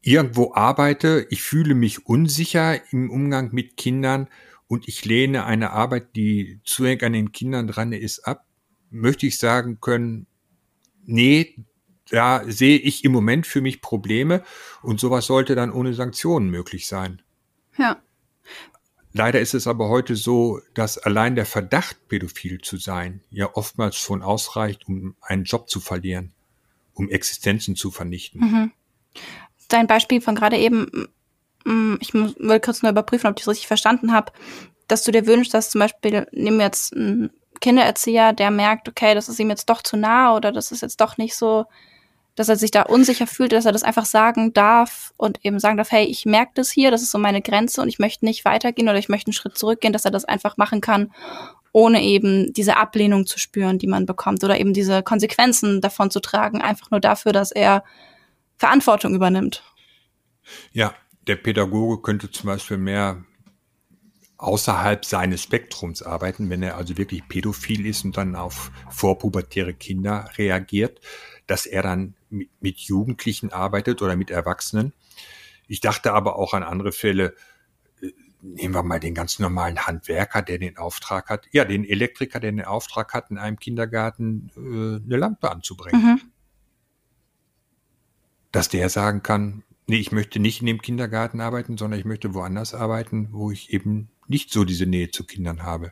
irgendwo 0.02 0.54
arbeite, 0.54 1.28
ich 1.30 1.42
fühle 1.42 1.76
mich 1.76 2.06
unsicher 2.06 2.82
im 2.92 3.10
Umgang 3.10 3.50
mit 3.54 3.78
Kindern 3.78 4.28
und 4.68 4.88
ich 4.88 5.06
lehne 5.06 5.46
eine 5.46 5.72
Arbeit, 5.72 6.16
die 6.16 6.60
zu 6.64 6.86
eng 6.86 7.02
an 7.02 7.14
den 7.14 7.32
Kindern 7.32 7.68
dran 7.68 7.92
ist, 7.92 8.20
ab, 8.20 8.46
möchte 8.90 9.26
ich 9.26 9.38
sagen 9.38 9.80
können, 9.82 10.28
nee, 11.06 11.56
da 12.10 12.44
sehe 12.46 12.78
ich 12.78 13.04
im 13.04 13.12
Moment 13.12 13.48
für 13.48 13.62
mich 13.62 13.82
Probleme 13.82 14.44
und 14.82 15.00
sowas 15.00 15.26
sollte 15.26 15.56
dann 15.56 15.72
ohne 15.72 15.94
Sanktionen 15.94 16.50
möglich 16.50 16.88
sein. 16.88 17.22
Ja. 17.78 18.02
Leider 19.14 19.40
ist 19.40 19.54
es 19.54 19.66
aber 19.66 19.88
heute 19.90 20.16
so, 20.16 20.60
dass 20.74 20.98
allein 20.98 21.36
der 21.36 21.46
Verdacht, 21.46 22.08
pädophil 22.10 22.60
zu 22.62 22.78
sein, 22.78 23.22
ja 23.30 23.50
oftmals 23.54 23.96
schon 23.96 24.22
ausreicht, 24.22 24.88
um 24.88 25.16
einen 25.22 25.46
Job 25.46 25.70
zu 25.70 25.80
verlieren, 25.80 26.34
um 26.94 27.10
Existenzen 27.10 27.76
zu 27.76 27.92
vernichten. 27.92 28.42
Mhm. 28.42 28.72
Dein 29.70 29.88
Beispiel 29.88 30.22
von 30.22 30.36
gerade 30.36 30.58
eben 30.58 31.08
Mm, 31.66 31.96
ich 32.00 32.14
will 32.14 32.60
kurz 32.60 32.84
nur 32.84 32.92
überprüfen, 32.92 33.28
ob 33.28 33.38
ich 33.38 33.44
es 33.44 33.50
richtig 33.50 33.68
verstanden 33.68 34.14
habe, 34.14 34.32
dass 34.88 35.04
du 35.04 35.12
dir 35.12 35.26
wünschst, 35.26 35.54
dass 35.54 35.72
zum 35.72 35.80
Beispiel, 35.80 36.28
nehmen 36.32 36.60
wir 36.60 36.66
jetzt 36.66 36.96
einen 36.96 37.32
Kindererzieher, 37.60 38.34
der 38.34 38.52
merkt, 38.52 38.88
okay, 38.88 39.16
das 39.16 39.30
ist 39.30 39.40
ihm 39.40 39.50
jetzt 39.50 39.70
doch 39.70 39.82
zu 39.82 39.98
nah 39.98 40.36
oder 40.36 40.52
das 40.52 40.72
ist 40.72 40.82
jetzt 40.82 41.02
doch 41.02 41.18
nicht 41.18 41.36
so, 41.36 41.66
dass 42.36 42.50
er 42.50 42.58
sich 42.58 42.72
da 42.72 42.84
unsicher 42.84 43.28
fühlt, 43.28 43.54
dass 43.54 43.66
er 43.66 43.72
das 43.72 43.84
einfach 43.84 44.06
sagen 44.06 44.54
darf 44.54 45.14
und 45.18 45.44
eben 45.44 45.60
sagen 45.60 45.78
darf, 45.78 45.92
hey, 45.92 46.06
ich 46.06 46.26
merke 46.26 46.52
das 46.56 46.70
hier, 46.70 46.92
das 46.92 47.02
ist 47.02 47.12
so 47.12 47.18
meine 47.18 47.42
Grenze 47.42 47.82
und 47.82 47.88
ich 47.88 48.00
möchte 48.00 48.26
nicht 48.26 48.46
weitergehen 48.46 48.90
oder 48.90 48.98
ich 48.98 49.10
möchte 49.10 49.28
einen 49.28 49.34
Schritt 49.34 49.58
zurückgehen, 49.58 49.94
dass 49.94 50.06
er 50.06 50.12
das 50.12 50.26
einfach 50.26 50.58
machen 50.58 50.82
kann, 50.82 51.12
ohne 51.72 52.04
eben 52.04 52.54
diese 52.54 52.78
Ablehnung 52.78 53.26
zu 53.26 53.40
spüren, 53.40 53.80
die 53.80 53.88
man 53.88 54.06
bekommt 54.06 54.44
oder 54.44 54.60
eben 54.60 54.74
diese 54.74 55.02
Konsequenzen 55.02 55.82
davon 55.82 56.12
zu 56.12 56.20
tragen, 56.20 56.62
einfach 56.62 56.92
nur 56.92 57.00
dafür, 57.00 57.32
dass 57.32 57.52
er 57.52 57.84
Verantwortung 58.58 59.16
übernimmt. 59.16 59.64
Ja, 60.72 60.94
der 61.28 61.38
Pädagoge 61.38 62.02
könnte 62.02 62.32
zum 62.32 62.48
Beispiel 62.48 62.78
mehr 62.78 63.24
außerhalb 64.38 65.06
seines 65.06 65.42
Spektrums 65.42 66.04
arbeiten, 66.04 66.50
wenn 66.50 66.62
er 66.62 66.76
also 66.76 66.98
wirklich 66.98 67.28
pädophil 67.28 67.86
ist 67.86 68.04
und 68.04 68.18
dann 68.18 68.36
auf 68.36 68.72
vorpubertäre 68.90 69.74
Kinder 69.74 70.30
reagiert, 70.38 71.00
dass 71.48 71.66
er 71.66 71.84
dann 71.84 72.16
mit, 72.30 72.78
Jugendlichen 72.80 73.52
arbeitet 73.52 74.02
oder 74.02 74.16
mit 74.16 74.32
Erwachsenen. 74.32 74.94
Ich 75.68 75.80
dachte 75.80 76.14
aber 76.14 76.38
auch 76.38 76.54
an 76.54 76.64
andere 76.64 76.92
Fälle, 76.92 77.36
äh, 78.02 78.12
nehmen 78.42 78.74
wir 78.74 78.84
mal 78.84 79.00
den 79.00 79.16
ganz 79.16 79.40
normalen 79.40 79.86
Handwerker, 79.86 80.42
der 80.42 80.58
den 80.58 80.78
Auftrag 80.78 81.30
hat, 81.30 81.48
ja, 81.52 81.66
den 81.66 81.86
Elektriker, 81.86 82.40
der 82.40 82.52
den 82.52 82.66
Auftrag 82.66 83.14
hat, 83.14 83.32
in 83.32 83.38
einem 83.38 83.60
Kindergarten 83.60 84.52
äh, 84.56 85.04
eine 85.04 85.18
Lampe 85.18 85.52
anzubringen. 85.52 86.02
Mhm. 86.02 86.22
Dass 88.52 88.70
der 88.70 88.90
sagen 88.90 89.22
kann, 89.22 89.64
Nee, 89.88 89.98
ich 89.98 90.12
möchte 90.12 90.40
nicht 90.40 90.62
in 90.62 90.68
dem 90.68 90.82
Kindergarten 90.82 91.42
arbeiten, 91.42 91.78
sondern 91.78 92.00
ich 92.00 92.06
möchte 92.06 92.34
woanders 92.34 92.74
arbeiten, 92.74 93.30
wo 93.32 93.52
ich 93.52 93.72
eben 93.72 94.10
nicht 94.28 94.52
so 94.52 94.64
diese 94.66 94.88
Nähe 94.88 95.12
zu 95.12 95.26
Kindern 95.26 95.64
habe. 95.64 95.92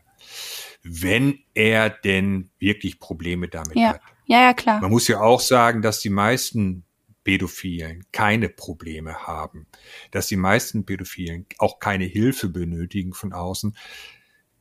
Wenn 0.82 1.38
er 1.54 1.90
denn 1.90 2.50
wirklich 2.58 2.98
Probleme 2.98 3.48
damit 3.48 3.76
ja. 3.76 3.94
hat. 3.94 4.00
Ja, 4.26 4.40
ja, 4.42 4.54
klar. 4.54 4.80
Man 4.80 4.90
muss 4.90 5.08
ja 5.08 5.20
auch 5.20 5.40
sagen, 5.40 5.82
dass 5.82 6.00
die 6.00 6.10
meisten 6.10 6.84
Pädophilen 7.24 8.04
keine 8.12 8.48
Probleme 8.48 9.26
haben, 9.26 9.66
dass 10.10 10.26
die 10.26 10.36
meisten 10.36 10.84
Pädophilen 10.84 11.46
auch 11.58 11.78
keine 11.78 12.04
Hilfe 12.04 12.48
benötigen 12.48 13.14
von 13.14 13.32
außen, 13.32 13.76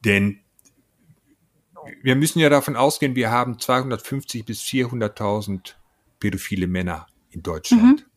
denn 0.06 0.40
wir 2.02 2.16
müssen 2.16 2.40
ja 2.40 2.50
davon 2.50 2.78
ausgehen, 2.78 3.16
wir 3.16 3.30
haben 3.30 3.60
250 3.60 4.46
bis 4.46 4.62
400.000 4.62 5.74
pädophile 6.20 6.68
Männer 6.68 7.08
in 7.30 7.44
Deutschland. 7.44 7.84
Mhm 7.84 8.14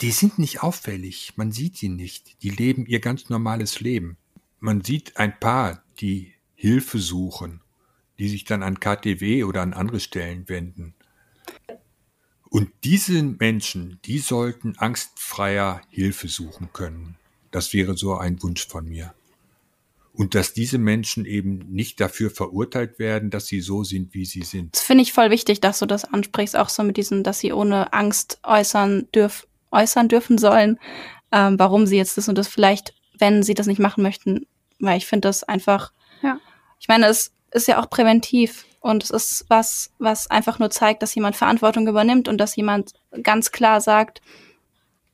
die 0.00 0.10
sind 0.10 0.38
nicht 0.38 0.62
auffällig, 0.62 1.32
man 1.36 1.52
sieht 1.52 1.76
sie 1.76 1.88
nicht, 1.88 2.42
die 2.42 2.50
leben 2.50 2.86
ihr 2.86 3.00
ganz 3.00 3.30
normales 3.30 3.80
Leben. 3.80 4.18
Man 4.60 4.82
sieht 4.82 5.16
ein 5.16 5.38
paar, 5.38 5.82
die 6.00 6.34
Hilfe 6.54 6.98
suchen, 6.98 7.62
die 8.18 8.28
sich 8.28 8.44
dann 8.44 8.62
an 8.62 8.80
KTW 8.80 9.44
oder 9.44 9.62
an 9.62 9.72
andere 9.72 10.00
Stellen 10.00 10.48
wenden. 10.48 10.94
Und 12.48 12.70
diese 12.84 13.22
Menschen, 13.22 13.98
die 14.04 14.18
sollten 14.18 14.76
angstfreier 14.78 15.80
Hilfe 15.90 16.28
suchen 16.28 16.70
können. 16.72 17.16
Das 17.50 17.72
wäre 17.74 17.96
so 17.96 18.14
ein 18.16 18.42
Wunsch 18.42 18.66
von 18.66 18.88
mir. 18.88 19.14
Und 20.12 20.34
dass 20.34 20.54
diese 20.54 20.78
Menschen 20.78 21.26
eben 21.26 21.58
nicht 21.70 22.00
dafür 22.00 22.30
verurteilt 22.30 22.98
werden, 22.98 23.28
dass 23.28 23.46
sie 23.46 23.60
so 23.60 23.84
sind, 23.84 24.14
wie 24.14 24.24
sie 24.24 24.42
sind. 24.42 24.74
Das 24.74 24.82
finde 24.82 25.02
ich 25.02 25.12
voll 25.12 25.30
wichtig, 25.30 25.60
dass 25.60 25.78
du 25.78 25.86
das 25.86 26.04
ansprichst, 26.04 26.56
auch 26.56 26.70
so 26.70 26.82
mit 26.82 26.96
diesem, 26.96 27.22
dass 27.22 27.40
sie 27.40 27.52
ohne 27.52 27.92
Angst 27.92 28.38
äußern 28.42 29.08
dürfen 29.14 29.46
äußern 29.70 30.08
dürfen 30.08 30.38
sollen, 30.38 30.78
ähm, 31.32 31.58
warum 31.58 31.86
sie 31.86 31.96
jetzt 31.96 32.16
das 32.16 32.28
und 32.28 32.38
das 32.38 32.48
vielleicht, 32.48 32.94
wenn 33.18 33.42
sie 33.42 33.54
das 33.54 33.66
nicht 33.66 33.78
machen 33.78 34.02
möchten, 34.02 34.46
weil 34.78 34.98
ich 34.98 35.06
finde 35.06 35.28
das 35.28 35.44
einfach, 35.44 35.92
ja. 36.22 36.38
ich 36.80 36.88
meine, 36.88 37.06
es 37.06 37.32
ist 37.52 37.68
ja 37.68 37.80
auch 37.80 37.90
präventiv 37.90 38.66
Und 38.80 39.02
es 39.02 39.10
ist 39.10 39.46
was, 39.48 39.90
was 39.98 40.30
einfach 40.30 40.58
nur 40.58 40.70
zeigt, 40.70 41.02
dass 41.02 41.14
jemand 41.14 41.34
Verantwortung 41.34 41.88
übernimmt 41.88 42.28
und 42.28 42.38
dass 42.38 42.54
jemand 42.54 42.92
ganz 43.22 43.50
klar 43.50 43.80
sagt, 43.80 44.20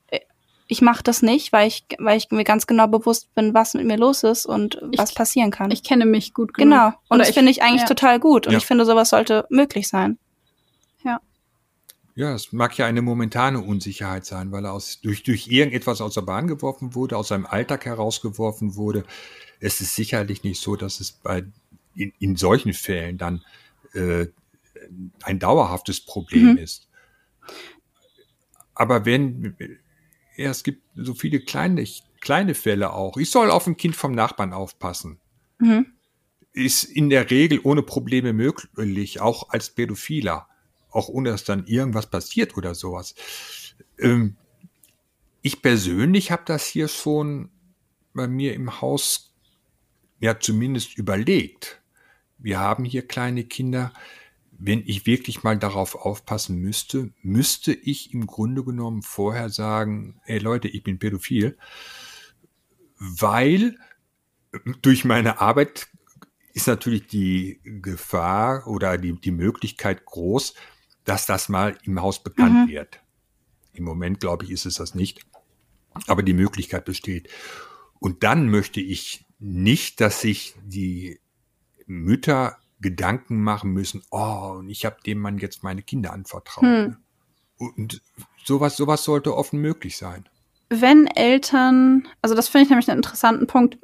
äh, 0.07 0.19
ich 0.67 0.81
mache 0.81 1.01
das 1.01 1.21
nicht, 1.21 1.51
weil 1.53 1.67
ich, 1.67 1.85
weil 1.97 2.17
ich 2.17 2.29
mir 2.29 2.43
ganz 2.43 2.67
genau 2.67 2.87
bewusst 2.87 3.33
bin, 3.33 3.53
was 3.53 3.73
mit 3.73 3.85
mir 3.85 3.97
los 3.97 4.21
ist 4.23 4.45
und 4.45 4.77
was 4.95 5.09
ich, 5.09 5.15
passieren 5.15 5.49
kann. 5.49 5.71
Ich 5.71 5.83
kenne 5.83 6.05
mich 6.05 6.33
gut 6.33 6.53
genug. 6.53 6.71
Genau. 6.71 6.87
Und 6.87 7.17
Oder 7.17 7.25
das 7.25 7.31
finde 7.31 7.49
ich 7.51 7.63
eigentlich 7.63 7.81
ja. 7.81 7.87
total 7.87 8.19
gut. 8.19 8.45
Und 8.45 8.53
ja. 8.53 8.59
ich 8.59 8.65
finde, 8.65 8.85
sowas 8.85 9.09
sollte 9.09 9.47
möglich 9.49 9.87
sein. 9.87 10.19
Ja. 11.03 11.19
Ja, 12.15 12.35
es 12.35 12.51
mag 12.51 12.77
ja 12.77 12.85
eine 12.85 13.01
momentane 13.01 13.59
Unsicherheit 13.59 14.25
sein, 14.25 14.51
weil 14.51 14.65
er 14.65 14.73
aus, 14.73 15.01
durch, 15.01 15.23
durch 15.23 15.47
irgendetwas 15.47 15.99
aus 15.99 16.13
der 16.13 16.21
Bahn 16.21 16.47
geworfen 16.47 16.93
wurde, 16.93 17.17
aus 17.17 17.29
seinem 17.29 17.47
Alltag 17.47 17.85
herausgeworfen 17.85 18.75
wurde. 18.75 19.03
Es 19.59 19.81
ist 19.81 19.95
sicherlich 19.95 20.43
nicht 20.43 20.61
so, 20.61 20.75
dass 20.75 20.99
es 20.99 21.11
bei, 21.11 21.43
in, 21.95 22.13
in 22.19 22.35
solchen 22.35 22.73
Fällen 22.73 23.17
dann 23.17 23.43
äh, 23.93 24.27
ein 25.23 25.39
dauerhaftes 25.39 26.01
Problem 26.01 26.51
mhm. 26.51 26.57
ist. 26.57 26.87
Aber 28.75 29.05
wenn, 29.05 29.55
ja, 30.35 30.49
es 30.49 30.63
gibt 30.63 30.83
so 30.95 31.13
viele 31.13 31.39
kleine, 31.39 31.85
kleine 32.21 32.55
Fälle 32.55 32.93
auch. 32.93 33.17
Ich 33.17 33.29
soll 33.29 33.51
auf 33.51 33.67
ein 33.67 33.77
Kind 33.77 33.95
vom 33.95 34.13
Nachbarn 34.13 34.53
aufpassen. 34.53 35.19
Mhm. 35.59 35.85
Ist 36.53 36.83
in 36.83 37.09
der 37.09 37.29
Regel 37.29 37.59
ohne 37.63 37.83
Probleme 37.83 38.33
möglich, 38.33 39.21
auch 39.21 39.49
als 39.49 39.69
Pädophiler 39.69 40.47
auch 40.93 41.09
ohne 41.09 41.31
dass 41.31 41.43
dann 41.43 41.65
irgendwas 41.65 42.09
passiert 42.09 42.55
oder 42.55 42.75
sowas. 42.75 43.15
Ähm, 43.99 44.37
ich 45.41 45.61
persönlich 45.61 46.31
habe 46.31 46.43
das 46.45 46.65
hier 46.65 46.87
schon 46.87 47.49
bei 48.13 48.27
mir 48.27 48.53
im 48.53 48.79
Haus 48.81 49.33
ja 50.19 50.39
zumindest 50.39 50.97
überlegt. 50.97 51.81
Wir 52.43 52.59
haben 52.59 52.83
hier 52.85 53.07
kleine 53.07 53.45
Kinder. 53.45 53.93
Wenn 54.51 54.83
ich 54.85 55.07
wirklich 55.07 55.43
mal 55.43 55.57
darauf 55.57 55.95
aufpassen 55.95 56.57
müsste, 56.57 57.11
müsste 57.23 57.73
ich 57.73 58.13
im 58.13 58.27
Grunde 58.27 58.63
genommen 58.63 59.01
vorher 59.01 59.49
sagen, 59.49 60.21
ey 60.25 60.37
Leute, 60.37 60.67
ich 60.67 60.83
bin 60.83 60.99
pädophil, 60.99 61.57
weil 62.99 63.77
durch 64.81 65.05
meine 65.05 65.41
Arbeit 65.41 65.87
ist 66.53 66.67
natürlich 66.67 67.07
die 67.07 67.59
Gefahr 67.63 68.67
oder 68.67 68.97
die, 68.97 69.19
die 69.19 69.31
Möglichkeit 69.31 70.05
groß, 70.05 70.53
dass 71.03 71.25
das 71.25 71.49
mal 71.49 71.77
im 71.83 71.99
Haus 72.01 72.21
bekannt 72.21 72.67
mhm. 72.67 72.71
wird. 72.71 72.99
Im 73.73 73.85
Moment, 73.85 74.19
glaube 74.19 74.45
ich, 74.45 74.51
ist 74.51 74.65
es 74.65 74.75
das 74.75 74.93
nicht. 74.93 75.25
Aber 76.07 76.23
die 76.23 76.33
Möglichkeit 76.33 76.85
besteht. 76.85 77.29
Und 77.99 78.23
dann 78.23 78.49
möchte 78.49 78.81
ich 78.81 79.25
nicht, 79.39 79.99
dass 79.99 80.21
sich 80.21 80.55
die 80.63 81.19
Mütter 81.85 82.57
Gedanken 82.81 83.41
machen 83.41 83.71
müssen, 83.71 84.03
oh, 84.11 84.55
und 84.57 84.69
ich 84.69 84.85
habe 84.85 84.97
dem 85.05 85.19
Mann 85.19 85.37
jetzt 85.37 85.63
meine 85.63 85.81
Kinder 85.81 86.13
anvertraut. 86.13 86.63
Hm. 86.63 86.97
Und 87.57 88.01
sowas, 88.43 88.75
sowas 88.75 89.03
sollte 89.03 89.35
offen 89.35 89.59
möglich 89.59 89.97
sein. 89.97 90.27
Wenn 90.69 91.07
Eltern, 91.07 92.07
also 92.21 92.35
das 92.35 92.49
finde 92.49 92.65
ich 92.65 92.69
nämlich 92.69 92.89
einen 92.89 92.99
interessanten 92.99 93.47
Punkt, 93.47 93.77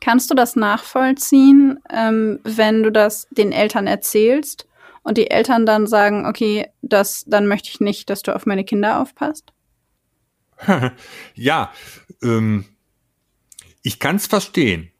kannst 0.00 0.30
du 0.30 0.34
das 0.34 0.56
nachvollziehen, 0.56 1.78
ähm, 1.90 2.40
wenn 2.44 2.82
du 2.82 2.90
das 2.90 3.28
den 3.30 3.52
Eltern 3.52 3.86
erzählst 3.86 4.66
und 5.02 5.18
die 5.18 5.30
Eltern 5.30 5.66
dann 5.66 5.86
sagen, 5.86 6.26
okay, 6.26 6.68
das, 6.82 7.24
dann 7.26 7.46
möchte 7.46 7.68
ich 7.70 7.80
nicht, 7.80 8.10
dass 8.10 8.22
du 8.22 8.34
auf 8.34 8.46
meine 8.46 8.64
Kinder 8.64 9.00
aufpasst? 9.00 9.52
ja, 11.34 11.72
ähm, 12.22 12.64
ich 13.82 14.00
kann 14.00 14.16
es 14.16 14.26
verstehen. 14.26 14.90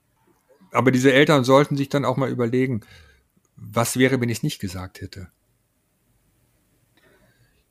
Aber 0.77 0.91
diese 0.91 1.11
Eltern 1.11 1.43
sollten 1.43 1.75
sich 1.75 1.89
dann 1.89 2.05
auch 2.05 2.19
mal 2.19 2.29
überlegen, 2.29 2.83
was 3.57 3.97
wäre, 3.97 4.21
wenn 4.21 4.29
ich 4.29 4.39
es 4.39 4.43
nicht 4.43 4.59
gesagt 4.59 5.01
hätte? 5.01 5.29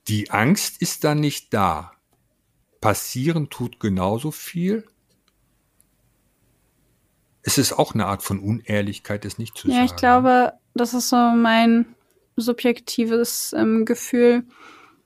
Die 0.07 0.31
Angst 0.31 0.81
ist 0.81 1.03
dann 1.03 1.19
nicht 1.19 1.53
da. 1.53 1.91
Passieren 2.81 3.51
tut 3.51 3.79
genauso 3.79 4.31
viel. 4.31 4.87
Es 7.43 7.59
ist 7.59 7.73
auch 7.73 7.93
eine 7.93 8.07
Art 8.07 8.23
von 8.23 8.39
Unehrlichkeit, 8.39 9.23
es 9.23 9.37
nicht 9.37 9.55
zu 9.55 9.67
ja, 9.67 9.75
sagen. 9.75 9.87
Ja, 9.87 9.93
ich 9.93 9.95
glaube, 9.97 10.53
das 10.73 10.95
ist 10.95 11.09
so 11.09 11.15
mein 11.15 11.85
subjektives 12.37 13.53
ähm, 13.55 13.85
Gefühl. 13.85 14.45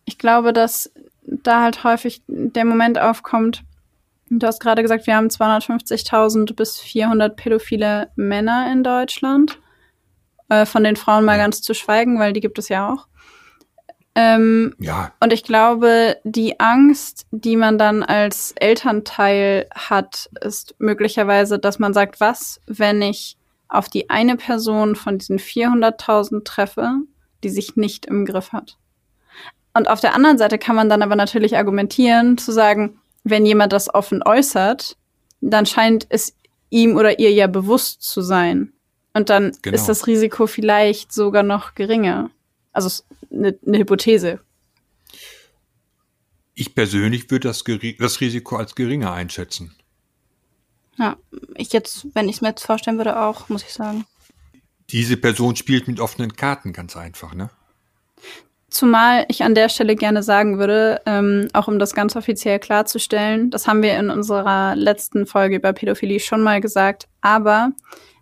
Ich 0.06 0.18
glaube, 0.18 0.54
dass 0.54 0.90
da 1.24 1.62
halt 1.62 1.84
häufig 1.84 2.24
der 2.28 2.64
Moment 2.64 2.98
aufkommt, 2.98 3.66
du 4.30 4.48
hast 4.48 4.60
gerade 4.60 4.82
gesagt, 4.82 5.08
wir 5.08 5.16
haben 5.16 5.28
250.000 5.28 6.56
bis 6.56 6.80
400 6.80 7.36
pädophile 7.36 8.12
Männer 8.16 8.72
in 8.72 8.84
Deutschland. 8.84 9.60
Äh, 10.50 10.66
von 10.66 10.84
den 10.84 10.96
Frauen 10.96 11.26
mal 11.26 11.38
ganz 11.38 11.62
zu 11.62 11.74
schweigen, 11.74 12.20
weil 12.20 12.34
die 12.34 12.42
gibt 12.42 12.58
es 12.58 12.70
ja 12.70 12.92
auch. 12.92 13.08
Ähm, 14.16 14.76
ja. 14.80 15.12
Und 15.20 15.32
ich 15.32 15.44
glaube, 15.44 16.18
die 16.24 16.60
Angst, 16.60 17.28
die 17.32 17.56
man 17.56 17.78
dann 17.78 18.04
als 18.04 18.54
Elternteil 18.54 19.68
hat, 19.74 20.30
ist 20.42 20.76
möglicherweise, 20.80 21.60
dass 21.60 21.80
man 21.80 21.94
sagt, 21.94 22.20
was, 22.20 22.60
wenn 22.66 23.02
ich 23.02 23.38
auf 23.68 23.88
die 23.88 24.10
eine 24.10 24.36
Person 24.36 24.96
von 24.96 25.20
diesen 25.20 25.38
400.000 25.38 26.44
treffe 26.44 27.02
die 27.44 27.50
sich 27.50 27.76
nicht 27.76 28.06
im 28.06 28.26
Griff 28.26 28.52
hat. 28.52 28.78
Und 29.74 29.88
auf 29.88 30.02
der 30.02 30.16
anderen 30.16 30.38
Seite 30.38 30.58
kann 30.58 30.76
man 30.76 30.90
dann 30.90 31.02
aber 31.02 31.16
natürlich 31.16 31.58
argumentieren, 31.58 32.38
zu 32.38 32.52
sagen, 32.52 33.00
wenn 33.30 33.46
jemand 33.46 33.74
das 33.74 33.94
offen 33.94 34.24
äußert, 34.24 34.98
dann 35.42 35.66
scheint 35.66 36.06
es 36.10 36.36
ihm 36.70 36.98
oder 36.98 37.20
ihr 37.20 37.32
ja 37.32 37.48
bewusst 37.48 38.02
zu 38.04 38.22
sein. 38.22 38.74
Und 39.14 39.30
dann 39.30 39.58
genau. 39.62 39.76
ist 39.76 39.88
das 39.88 40.08
Risiko 40.08 40.48
vielleicht 40.48 41.12
sogar 41.12 41.44
noch 41.44 41.76
geringer. 41.76 42.30
Also 42.72 43.04
eine, 43.32 43.58
eine 43.66 43.80
Hypothese. 43.80 44.40
Ich 46.54 46.76
persönlich 46.76 47.32
würde 47.32 47.48
das, 47.48 47.64
das 48.00 48.22
Risiko 48.22 48.58
als 48.58 48.76
geringer 48.76 49.14
einschätzen. 49.14 49.76
Ja, 50.98 51.18
ich 51.56 51.72
jetzt, 51.72 52.08
wenn 52.14 52.28
ich 52.28 52.38
es 52.38 52.42
mir 52.42 52.50
jetzt 52.50 52.66
vorstellen 52.66 52.98
würde, 52.98 53.20
auch, 53.20 53.48
muss 53.50 53.64
ich 53.64 53.74
sagen 53.74 54.06
diese 54.92 55.18
Person 55.18 55.56
spielt 55.56 55.88
mit 55.88 56.00
offenen 56.00 56.36
Karten 56.36 56.74
ganz 56.74 56.96
einfach, 56.96 57.34
ne? 57.34 57.50
Zumal 58.70 59.26
ich 59.30 59.44
an 59.44 59.56
der 59.56 59.70
Stelle 59.70 59.96
gerne 59.96 60.22
sagen 60.22 60.60
würde, 60.60 61.02
ähm, 61.06 61.48
auch 61.54 61.68
um 61.68 61.80
das 61.80 61.94
ganz 61.94 62.16
offiziell 62.16 62.60
klarzustellen, 62.60 63.50
das 63.50 63.68
haben 63.68 63.82
wir 63.82 63.98
in 63.98 64.10
unserer 64.10 64.76
letzten 64.76 65.26
Folge 65.26 65.56
über 65.56 65.74
Pädophilie 65.74 66.20
schon 66.20 66.42
mal 66.42 66.62
gesagt, 66.62 67.08
aber 67.22 67.72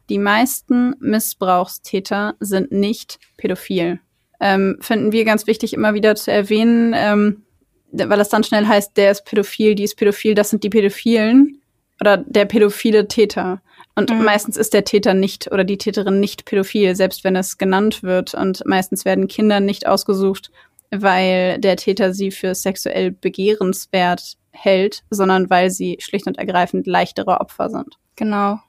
die 0.10 0.20
meisten 0.20 0.96
Missbrauchstäter 1.00 2.36
sind 2.40 2.72
nicht 2.72 3.20
pädophil. 3.36 4.00
Ähm, 4.40 4.78
finden 4.80 5.12
wir 5.12 5.26
ganz 5.26 5.48
wichtig, 5.48 5.74
immer 5.74 5.94
wieder 5.94 6.16
zu 6.16 6.32
erwähnen, 6.32 6.94
ähm, 6.96 7.44
weil 7.92 8.20
es 8.20 8.30
dann 8.30 8.44
schnell 8.44 8.68
heißt, 8.68 8.96
der 8.96 9.12
ist 9.12 9.26
pädophil, 9.26 9.76
die 9.76 9.84
ist 9.84 9.96
pädophil, 9.96 10.34
das 10.34 10.50
sind 10.50 10.64
die 10.64 10.70
Pädophilen 10.70 11.62
oder 12.00 12.18
der 12.18 12.46
pädophile 12.46 13.08
Täter. 13.08 13.62
Und 13.98 14.12
mhm. 14.12 14.24
meistens 14.24 14.58
ist 14.58 14.76
der 14.76 14.84
Täter 14.84 15.16
nicht 15.16 15.52
oder 15.52 15.64
die 15.64 15.80
Täterin 15.80 16.20
nicht 16.20 16.46
pädophil, 16.46 16.96
selbst 16.96 17.24
wenn 17.24 17.36
es 17.36 17.58
genannt 17.58 18.04
wird. 18.04 18.36
Und 18.36 18.64
meistens 18.68 19.06
werden 19.06 19.28
Kinder 19.28 19.60
nicht 19.60 19.88
ausgesucht, 19.88 20.52
weil 20.92 21.58
der 21.58 21.78
Täter 21.78 22.14
sie 22.14 22.30
für 22.30 22.54
sexuell 22.54 23.10
begehrenswert 23.10 24.38
hält, 24.52 25.04
sondern 25.10 25.50
weil 25.50 25.72
sie 25.72 25.98
schlicht 26.00 26.28
und 26.28 26.38
ergreifend 26.38 26.86
leichtere 26.86 27.42
Opfer 27.42 27.72
sind. 27.72 27.98
Genau. 28.16 28.60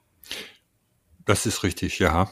Das 1.25 1.45
ist 1.45 1.61
richtig, 1.61 1.99
ja. 1.99 2.31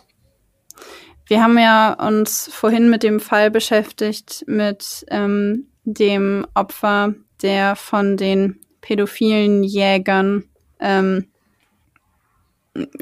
Wir 1.27 1.43
haben 1.43 1.59
ja 1.59 1.93
uns 1.93 2.49
vorhin 2.51 2.89
mit 2.89 3.03
dem 3.03 3.19
Fall 3.19 3.51
beschäftigt, 3.51 4.43
mit 4.47 5.05
ähm, 5.09 5.67
dem 5.83 6.47
Opfer, 6.55 7.13
der 7.43 7.75
von 7.75 8.17
den 8.17 8.59
pädophilen 8.81 9.63
Jägern 9.63 10.45
ähm, 10.79 11.27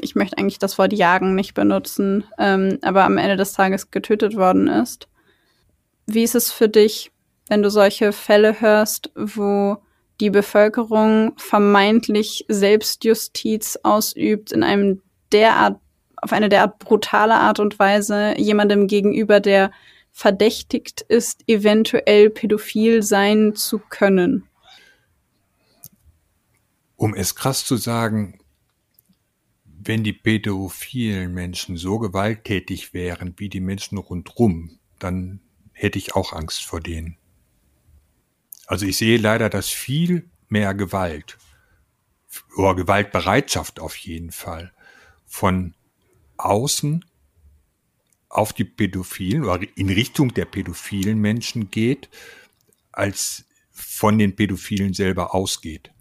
ich 0.00 0.14
möchte 0.14 0.38
eigentlich 0.38 0.58
das 0.58 0.78
Wort 0.78 0.92
jagen 0.92 1.34
nicht 1.34 1.54
benutzen, 1.54 2.24
ähm, 2.38 2.78
aber 2.82 3.04
am 3.04 3.18
Ende 3.18 3.36
des 3.36 3.52
Tages 3.52 3.90
getötet 3.90 4.36
worden 4.36 4.68
ist. 4.68 5.08
Wie 6.06 6.22
ist 6.22 6.34
es 6.34 6.50
für 6.52 6.68
dich, 6.68 7.10
wenn 7.48 7.62
du 7.62 7.70
solche 7.70 8.12
Fälle 8.12 8.60
hörst, 8.60 9.10
wo 9.14 9.78
die 10.20 10.30
Bevölkerung 10.30 11.34
vermeintlich 11.36 12.44
Selbstjustiz 12.48 13.78
ausübt 13.82 14.52
in 14.52 14.62
einem 14.62 15.02
derart, 15.32 15.78
auf 16.16 16.32
eine 16.32 16.48
derart 16.48 16.78
brutale 16.78 17.34
Art 17.34 17.60
und 17.60 17.78
Weise 17.78 18.34
jemandem 18.38 18.86
gegenüber, 18.86 19.40
der 19.40 19.70
verdächtigt 20.12 21.02
ist, 21.02 21.42
eventuell 21.46 22.30
pädophil 22.30 23.02
sein 23.02 23.54
zu 23.54 23.78
können? 23.78 24.48
Um 26.96 27.14
es 27.14 27.34
krass 27.34 27.66
zu 27.66 27.76
sagen, 27.76 28.38
wenn 29.86 30.04
die 30.04 30.12
pädophilen 30.12 31.32
Menschen 31.32 31.76
so 31.76 31.98
gewalttätig 31.98 32.92
wären 32.92 33.34
wie 33.36 33.48
die 33.48 33.60
Menschen 33.60 33.98
rundrum, 33.98 34.78
dann 34.98 35.40
hätte 35.72 35.98
ich 35.98 36.14
auch 36.14 36.32
Angst 36.32 36.64
vor 36.64 36.80
denen. 36.80 37.16
Also 38.66 38.86
ich 38.86 38.96
sehe 38.96 39.18
leider, 39.18 39.48
dass 39.48 39.68
viel 39.68 40.28
mehr 40.48 40.74
Gewalt 40.74 41.38
oder 42.56 42.74
Gewaltbereitschaft 42.74 43.80
auf 43.80 43.96
jeden 43.96 44.32
Fall 44.32 44.72
von 45.24 45.74
außen 46.36 47.04
auf 48.28 48.52
die 48.52 48.64
Pädophilen 48.64 49.44
oder 49.44 49.66
in 49.76 49.88
Richtung 49.88 50.34
der 50.34 50.44
pädophilen 50.46 51.18
Menschen 51.18 51.70
geht, 51.70 52.08
als 52.92 53.44
von 53.70 54.18
den 54.18 54.34
Pädophilen 54.34 54.94
selber 54.94 55.34
ausgeht. 55.34 55.92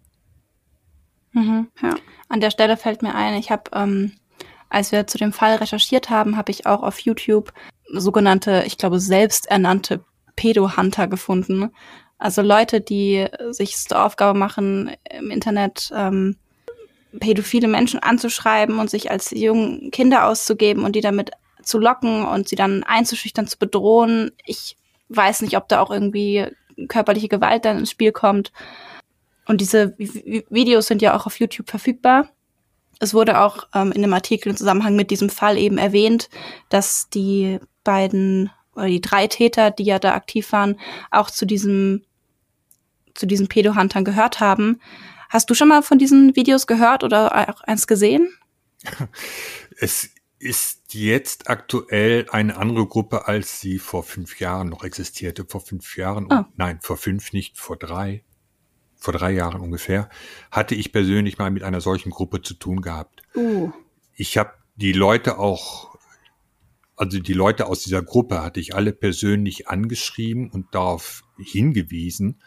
Mhm, 1.35 1.67
ja. 1.83 1.95
An 2.29 2.39
der 2.39 2.49
Stelle 2.49 2.77
fällt 2.77 3.03
mir 3.03 3.13
ein, 3.13 3.35
ich 3.35 3.51
habe, 3.51 3.69
ähm, 3.73 4.13
als 4.69 4.91
wir 4.91 5.05
zu 5.05 5.17
dem 5.17 5.33
Fall 5.33 5.55
recherchiert 5.55 6.09
haben, 6.09 6.37
habe 6.37 6.51
ich 6.51 6.65
auch 6.65 6.81
auf 6.81 6.99
YouTube 6.99 7.53
sogenannte, 7.91 8.63
ich 8.65 8.77
glaube, 8.77 8.99
selbsternannte 8.99 10.03
Pedo-Hunter 10.35 11.07
gefunden. 11.07 11.71
Also 12.17 12.41
Leute, 12.41 12.81
die 12.81 13.27
sich 13.51 13.75
zur 13.77 14.03
Aufgabe 14.03 14.37
machen, 14.37 14.95
im 15.11 15.29
Internet 15.29 15.91
ähm, 15.93 16.37
pädophile 17.19 17.67
Menschen 17.67 17.99
anzuschreiben 17.99 18.79
und 18.79 18.89
sich 18.89 19.11
als 19.11 19.31
jungen 19.31 19.91
Kinder 19.91 20.27
auszugeben 20.27 20.83
und 20.83 20.95
die 20.95 21.01
damit 21.01 21.31
zu 21.61 21.79
locken 21.79 22.25
und 22.25 22.47
sie 22.47 22.55
dann 22.55 22.83
einzuschüchtern, 22.83 23.47
zu 23.47 23.57
bedrohen. 23.57 24.31
Ich 24.45 24.77
weiß 25.09 25.41
nicht, 25.41 25.57
ob 25.57 25.67
da 25.67 25.81
auch 25.81 25.91
irgendwie 25.91 26.45
körperliche 26.87 27.27
Gewalt 27.27 27.65
dann 27.65 27.79
ins 27.79 27.91
Spiel 27.91 28.11
kommt. 28.11 28.51
Und 29.45 29.61
diese 29.61 29.95
Videos 29.97 30.87
sind 30.87 31.01
ja 31.01 31.15
auch 31.15 31.25
auf 31.25 31.39
YouTube 31.39 31.69
verfügbar. 31.69 32.29
Es 32.99 33.13
wurde 33.13 33.39
auch 33.41 33.67
ähm, 33.73 33.91
in 33.91 34.03
einem 34.03 34.13
Artikel 34.13 34.49
im 34.49 34.57
Zusammenhang 34.57 34.95
mit 34.95 35.11
diesem 35.11 35.29
Fall 35.29 35.57
eben 35.57 35.77
erwähnt, 35.77 36.29
dass 36.69 37.09
die 37.09 37.59
beiden 37.83 38.49
oder 38.73 38.87
die 38.87 39.01
drei 39.01 39.27
Täter, 39.27 39.71
die 39.71 39.83
ja 39.83 39.99
da 39.99 40.13
aktiv 40.13 40.51
waren, 40.51 40.79
auch 41.11 41.29
zu 41.29 41.45
diesem 41.45 42.03
zu 43.13 43.25
diesen 43.25 43.47
Pedohuntern 43.47 44.03
gehört 44.03 44.41
haben. 44.41 44.81
Hast 45.29 45.49
du 45.49 45.53
schon 45.53 45.69
mal 45.69 45.81
von 45.81 45.97
diesen 45.97 46.35
Videos 46.35 46.67
gehört 46.67 47.03
oder 47.03 47.49
auch 47.49 47.61
eins 47.61 47.87
gesehen? 47.87 48.29
Es 49.77 50.11
ist 50.39 50.93
jetzt 50.93 51.49
aktuell 51.49 52.27
eine 52.29 52.55
andere 52.55 52.87
Gruppe, 52.87 53.27
als 53.27 53.59
sie 53.59 53.79
vor 53.79 54.03
fünf 54.03 54.39
Jahren 54.39 54.69
noch 54.69 54.85
existierte. 54.85 55.43
Vor 55.45 55.59
fünf 55.59 55.97
Jahren, 55.97 56.27
oh. 56.31 56.45
nein, 56.55 56.79
vor 56.81 56.95
fünf 56.95 57.33
nicht, 57.33 57.57
vor 57.57 57.75
drei, 57.75 58.23
vor 59.05 59.13
drei 59.13 59.31
Jahren 59.31 59.61
ungefähr, 59.61 60.09
hatte 60.51 60.75
ich 60.75 60.91
persönlich 60.91 61.37
mal 61.37 61.51
mit 61.51 61.63
einer 61.63 61.79
solchen 61.79 62.09
Gruppe 62.09 62.41
zu 62.41 62.55
tun 62.55 62.81
gehabt. 62.81 63.21
Uh. 63.35 63.71
Ich 64.13 64.37
habe 64.37 64.53
die 64.75 64.91
Leute 64.91 65.37
auch, 65.37 65.97
also 66.97 67.19
die 67.19 67.33
Leute 67.33 67.67
aus 67.67 67.83
dieser 67.83 68.01
Gruppe 68.01 68.41
hatte 68.41 68.59
ich 68.59 68.75
alle 68.75 68.91
persönlich 68.91 69.69
angeschrieben 69.69 70.49
und 70.49 70.73
darauf 70.75 71.23
hingewiesen, 71.37 72.41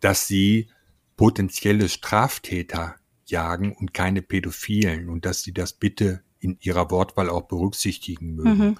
dass 0.00 0.26
sie 0.26 0.68
potenzielle 1.16 1.88
Straftäter 1.88 2.96
jagen 3.26 3.72
und 3.72 3.94
keine 3.94 4.22
Pädophilen 4.22 5.08
und 5.08 5.24
dass 5.24 5.42
sie 5.42 5.52
das 5.52 5.72
bitte 5.72 6.22
in 6.40 6.58
ihrer 6.60 6.90
Wortwahl 6.90 7.30
auch 7.30 7.42
berücksichtigen 7.42 8.34
mögen. 8.34 8.58
Mhm. 8.58 8.78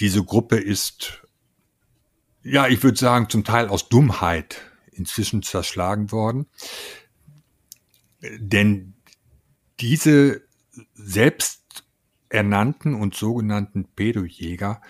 Diese 0.00 0.24
Gruppe 0.24 0.56
ist, 0.56 1.22
ja, 2.42 2.66
ich 2.66 2.82
würde 2.82 2.98
sagen, 2.98 3.28
zum 3.28 3.44
Teil 3.44 3.68
aus 3.68 3.88
Dummheit 3.88 4.62
inzwischen 4.98 5.42
zerschlagen 5.42 6.12
worden. 6.12 6.46
Denn 8.20 8.94
diese 9.80 10.42
selbsternannten 10.94 12.94
und 12.94 13.14
sogenannten 13.14 13.88
Pädojäger 13.94 14.80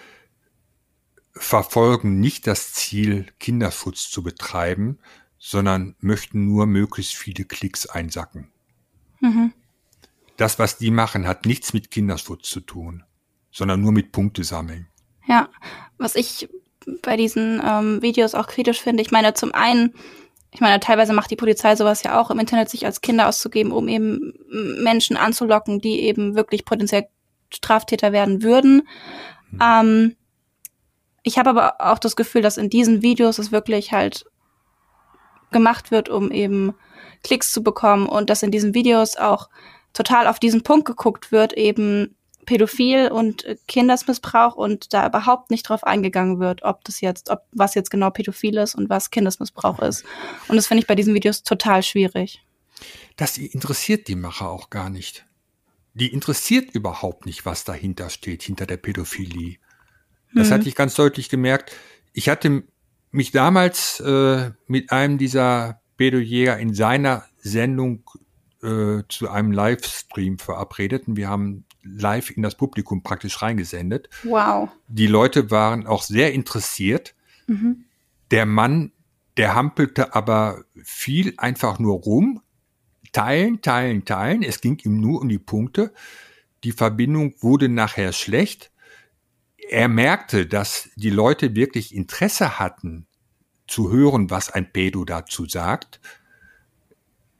verfolgen 1.33 2.21
nicht 2.21 2.47
das 2.47 2.73
Ziel, 2.73 3.27
Kinderschutz 3.39 4.11
zu 4.11 4.23
betreiben, 4.23 4.99
sondern 5.39 5.95
möchten 6.01 6.47
nur 6.47 6.67
möglichst 6.67 7.15
viele 7.15 7.45
Klicks 7.45 7.87
einsacken. 7.87 8.51
Mhm. 9.21 9.53
Das, 10.37 10.59
was 10.59 10.79
die 10.79 10.91
machen, 10.91 11.27
hat 11.27 11.47
nichts 11.47 11.73
mit 11.73 11.91
Kinderschutz 11.91 12.49
zu 12.49 12.61
tun, 12.61 13.05
sondern 13.51 13.81
nur 13.81 13.93
mit 13.93 14.13
Punkte 14.13 14.45
sammeln. 14.45 14.89
Ja, 15.27 15.49
was 15.97 16.15
ich 16.15 16.49
bei 17.03 17.17
diesen 17.17 17.63
ähm, 17.65 18.03
Videos 18.03 18.35
auch 18.35 18.47
kritisch 18.47 18.81
finde, 18.81 19.03
ich 19.03 19.11
meine, 19.11 19.35
zum 19.35 19.55
einen, 19.55 19.95
ich 20.53 20.61
meine, 20.61 20.81
teilweise 20.81 21.13
macht 21.13 21.31
die 21.31 21.37
Polizei 21.37 21.77
sowas 21.77 22.03
ja 22.03 22.21
auch 22.21 22.31
im 22.31 22.39
Internet, 22.39 22.71
sich 22.71 22.87
als 22.87 23.01
Kinder 23.01 23.29
auszugeben, 23.29 23.73
um 23.73 23.89
eben 23.89 24.35
Menschen 24.51 25.17
anzulocken, 25.17 25.81
die 25.81 26.01
eben 26.01 26.35
wirklich 26.35 26.65
potenziell 26.65 27.07
Straftäter 27.51 28.13
werden 28.13 28.43
würden. 28.43 28.83
Mhm. 29.51 29.59
Ähm, 29.63 30.17
ich 31.23 31.39
habe 31.39 31.51
aber 31.51 31.77
auch 31.79 31.99
das 31.99 32.17
Gefühl, 32.17 32.43
dass 32.43 32.57
in 32.57 32.71
diesen 32.71 33.03
Videos 33.03 33.39
es 33.39 33.53
wirklich 33.53 33.93
halt 33.93 34.25
gemacht 35.51 35.91
wird, 35.91 36.09
um 36.09 36.31
eben 36.31 36.75
Klicks 37.23 37.53
zu 37.53 37.63
bekommen 37.63 38.07
und 38.07 38.31
dass 38.31 38.43
in 38.43 38.51
diesen 38.51 38.75
Videos 38.75 39.17
auch 39.17 39.49
total 39.93 40.27
auf 40.27 40.39
diesen 40.39 40.63
Punkt 40.63 40.87
geguckt 40.87 41.33
wird, 41.33 41.53
eben 41.55 42.17
pädophil 42.49 43.09
und 43.09 43.45
Kindesmissbrauch 43.67 44.57
und 44.57 44.95
da 44.95 45.07
überhaupt 45.07 45.51
nicht 45.51 45.69
drauf 45.69 45.85
eingegangen 45.85 46.41
wird, 46.41 46.63
ob 46.63 46.83
das 46.85 47.03
jetzt, 47.03 47.29
ob 47.29 47.43
was 47.53 47.75
jetzt 47.75 47.91
genau 47.91 48.09
pädophil 48.09 48.57
ist 48.57 48.75
und 48.75 48.89
was 48.89 49.11
Kindesmissbrauch 49.11 49.81
ist. 49.81 50.07
Und 50.49 50.57
das 50.57 50.67
finde 50.67 50.81
ich 50.81 50.87
bei 50.87 50.95
diesen 50.95 51.13
Videos 51.13 51.43
total 51.43 51.83
schwierig. 51.83 52.43
Das 53.17 53.37
interessiert 53.37 54.09
die 54.09 54.15
Macher 54.15 54.49
auch 54.49 54.71
gar 54.71 54.89
nicht. 54.89 55.27
Die 55.93 56.11
interessiert 56.11 56.75
überhaupt 56.75 57.27
nicht, 57.27 57.45
was 57.45 57.65
dahinter 57.65 58.09
steht, 58.09 58.43
hinter 58.43 58.65
der 58.65 58.79
Pädophilie. 58.79 59.59
Das 60.35 60.49
mhm. 60.49 60.55
hatte 60.55 60.69
ich 60.71 60.75
ganz 60.75 60.95
deutlich 60.95 61.29
gemerkt. 61.29 61.77
Ich 62.15 62.31
hatte 62.31 62.63
mich 63.11 63.31
damals 63.31 64.01
äh, 64.01 64.53
mit 64.67 64.91
einem 64.91 65.19
dieser 65.19 65.83
Pädojäger 65.99 66.59
in 66.59 66.73
seiner 66.73 67.27
Sendung 67.41 68.05
äh, 68.63 69.03
zu 69.11 69.29
einem 69.29 69.53
Livestream 69.53 70.39
verabredet 70.39 71.09
und 71.09 71.17
wir 71.17 71.29
haben 71.29 71.67
live 71.83 72.31
in 72.31 72.43
das 72.43 72.57
Publikum 72.57 73.03
praktisch 73.03 73.43
reingesendet. 73.43 74.09
Wow. 74.25 74.69
Die 74.89 75.07
Leute 75.07 75.51
waren 75.51 75.87
auch 75.87 76.03
sehr 76.03 76.33
interessiert. 76.33 77.15
Mhm. 77.47 77.85
Der 78.31 78.47
Mann, 78.47 78.93
der 79.37 79.55
hampelte 79.55 80.15
aber 80.15 80.65
viel 80.83 81.35
einfach 81.37 81.79
nur 81.79 81.95
rum. 82.01 82.43
Teilen, 83.13 83.63
teilen, 83.63 84.05
teilen. 84.05 84.43
Es 84.43 84.61
ging 84.61 84.79
ihm 84.85 85.01
nur 85.01 85.23
um 85.23 85.29
die 85.29 85.39
Punkte. 85.39 85.93
Die 86.65 86.73
Verbindung 86.73 87.35
wurde 87.41 87.69
nachher 87.69 88.13
schlecht 88.13 88.71
er 89.69 89.89
merkte, 89.89 90.47
dass 90.47 90.89
die 90.97 91.11
Leute 91.11 91.55
wirklich 91.55 91.95
Interesse 91.95 92.59
hatten, 92.59 93.07
zu 93.67 93.91
hören, 93.93 94.31
was 94.31 94.51
ein 94.51 94.73
Pedo 94.73 95.05
dazu 95.05 95.47
sagt. 95.47 96.01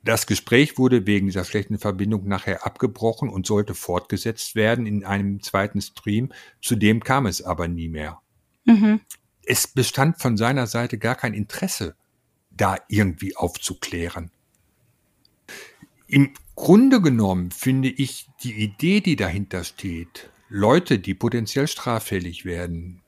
Das 0.05 0.27
Gespräch 0.27 0.79
wurde 0.79 1.07
wegen 1.07 1.27
dieser 1.27 1.45
schlechten 1.45 1.79
Verbindung 1.79 2.27
nachher 2.29 2.65
abgebrochen 2.65 3.29
und 3.29 3.47
sollte 3.47 3.75
fortgesetzt 3.75 4.55
werden 4.55 4.87
in 4.87 5.05
einem 5.05 5.43
zweiten 5.43 5.81
Stream. 5.81 6.33
Zudem 6.63 7.03
kam 7.03 7.27
es 7.27 7.43
aber 7.43 7.69
nie 7.69 7.89
mehr. 7.89 8.21
Mhm. 8.65 9.01
Es 9.45 9.67
bestand 9.67 10.21
von 10.21 10.37
seiner 10.37 10.67
Seite 10.67 10.99
gar 10.99 11.15
kein 11.15 11.35
Interesse, 11.35 11.97
da 12.51 12.77
irgendwie 12.89 13.37
aufzuklären. 13.37 14.31
Im 16.07 16.33
Grunde 16.55 17.01
genommen 17.01 17.51
finde 17.51 17.89
ich 17.89 18.29
die 18.43 18.55
Idee, 18.55 19.01
die 19.01 19.17
dahinter 19.17 19.65
steht, 19.65 20.31
Leute, 20.49 20.99
die 20.99 21.15
potenziell 21.15 21.69
straffällig 21.69 22.45
werden 22.45 23.03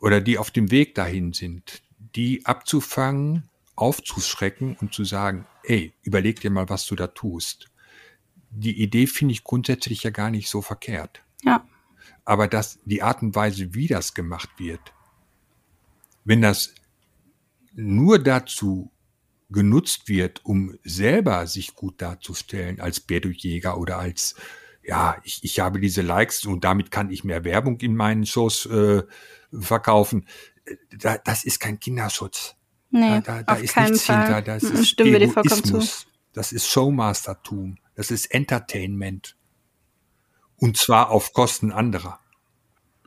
oder 0.00 0.20
die 0.20 0.38
auf 0.38 0.50
dem 0.50 0.70
Weg 0.70 0.94
dahin 0.94 1.32
sind, 1.32 1.82
die 2.16 2.44
abzufangen, 2.46 3.48
aufzuschrecken 3.74 4.76
und 4.80 4.92
zu 4.92 5.04
sagen, 5.04 5.46
ey, 5.64 5.94
überleg 6.02 6.40
dir 6.40 6.50
mal, 6.50 6.68
was 6.68 6.86
du 6.86 6.94
da 6.94 7.06
tust. 7.06 7.70
Die 8.50 8.82
Idee 8.82 9.06
finde 9.06 9.32
ich 9.32 9.44
grundsätzlich 9.44 10.02
ja 10.02 10.10
gar 10.10 10.30
nicht 10.30 10.48
so 10.48 10.62
verkehrt. 10.62 11.22
Ja. 11.42 11.66
Aber 12.24 12.48
dass 12.48 12.78
die 12.84 13.02
Art 13.02 13.22
und 13.22 13.34
Weise, 13.34 13.74
wie 13.74 13.86
das 13.86 14.14
gemacht 14.14 14.50
wird, 14.58 14.80
wenn 16.24 16.42
das 16.42 16.74
nur 17.74 18.18
dazu 18.18 18.90
genutzt 19.50 20.08
wird, 20.08 20.44
um 20.44 20.78
selber 20.84 21.46
sich 21.46 21.74
gut 21.74 22.00
darzustellen 22.00 22.80
als 22.80 23.00
Bärdejäger 23.00 23.78
oder 23.78 23.98
als 23.98 24.34
ja, 24.84 25.16
ich, 25.22 25.44
ich 25.44 25.60
habe 25.60 25.80
diese 25.80 26.02
Likes 26.02 26.44
und 26.44 26.64
damit 26.64 26.90
kann 26.90 27.10
ich 27.10 27.24
mehr 27.24 27.44
Werbung 27.44 27.78
in 27.80 27.94
meinen 27.94 28.26
Shows 28.26 28.66
äh, 28.66 29.02
verkaufen. 29.52 30.26
Da, 30.90 31.18
das 31.18 31.44
ist 31.44 31.60
kein 31.60 31.78
Kinderschutz. 31.78 32.56
Nee, 32.92 33.22
da, 33.24 33.42
da, 33.42 33.42
da 33.42 33.54
ist 33.54 33.76
nichts 33.76 34.04
Fall. 34.04 34.26
hinter. 34.26 34.42
Das 34.42 34.62
ist 34.62 34.86
Stimmen 34.86 35.14
Egoismus. 35.14 36.06
Das 36.34 36.52
ist 36.52 36.68
Showmastertum. 36.68 37.78
Das 37.94 38.10
ist 38.10 38.26
Entertainment. 38.26 39.34
Und 40.56 40.76
zwar 40.76 41.10
auf 41.10 41.32
Kosten 41.32 41.72
anderer. 41.72 42.20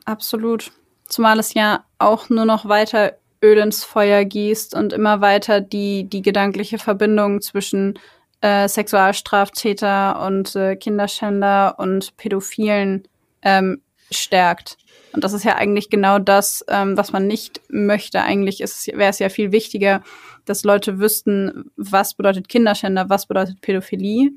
Absolut. 0.04 0.72
Zumal 1.08 1.38
es 1.38 1.54
ja 1.54 1.84
auch 1.98 2.28
nur 2.28 2.44
noch 2.44 2.68
weiter 2.68 3.16
Öl 3.42 3.58
ins 3.58 3.84
Feuer 3.84 4.24
gießt 4.24 4.74
und 4.74 4.92
immer 4.92 5.20
weiter 5.20 5.60
die, 5.60 6.08
die 6.08 6.22
gedankliche 6.22 6.78
Verbindung 6.78 7.40
zwischen 7.40 7.98
äh, 8.40 8.68
Sexualstraftäter 8.68 10.20
und 10.26 10.56
äh, 10.56 10.74
Kinderschänder 10.76 11.78
und 11.78 12.16
Pädophilen 12.16 13.06
ähm, 13.42 13.82
stärkt. 14.10 14.76
Und 15.12 15.24
das 15.24 15.32
ist 15.32 15.44
ja 15.44 15.56
eigentlich 15.56 15.88
genau 15.88 16.18
das, 16.18 16.64
ähm, 16.68 16.96
was 16.96 17.12
man 17.12 17.26
nicht 17.26 17.60
möchte. 17.68 18.22
Eigentlich 18.22 18.60
wäre 18.60 19.10
es 19.10 19.18
ja 19.18 19.28
viel 19.28 19.50
wichtiger, 19.52 20.02
dass 20.44 20.64
Leute 20.64 20.98
wüssten, 20.98 21.70
was 21.76 22.14
bedeutet 22.14 22.48
Kinderschänder, 22.48 23.08
was 23.08 23.26
bedeutet 23.26 23.60
Pädophilie 23.60 24.30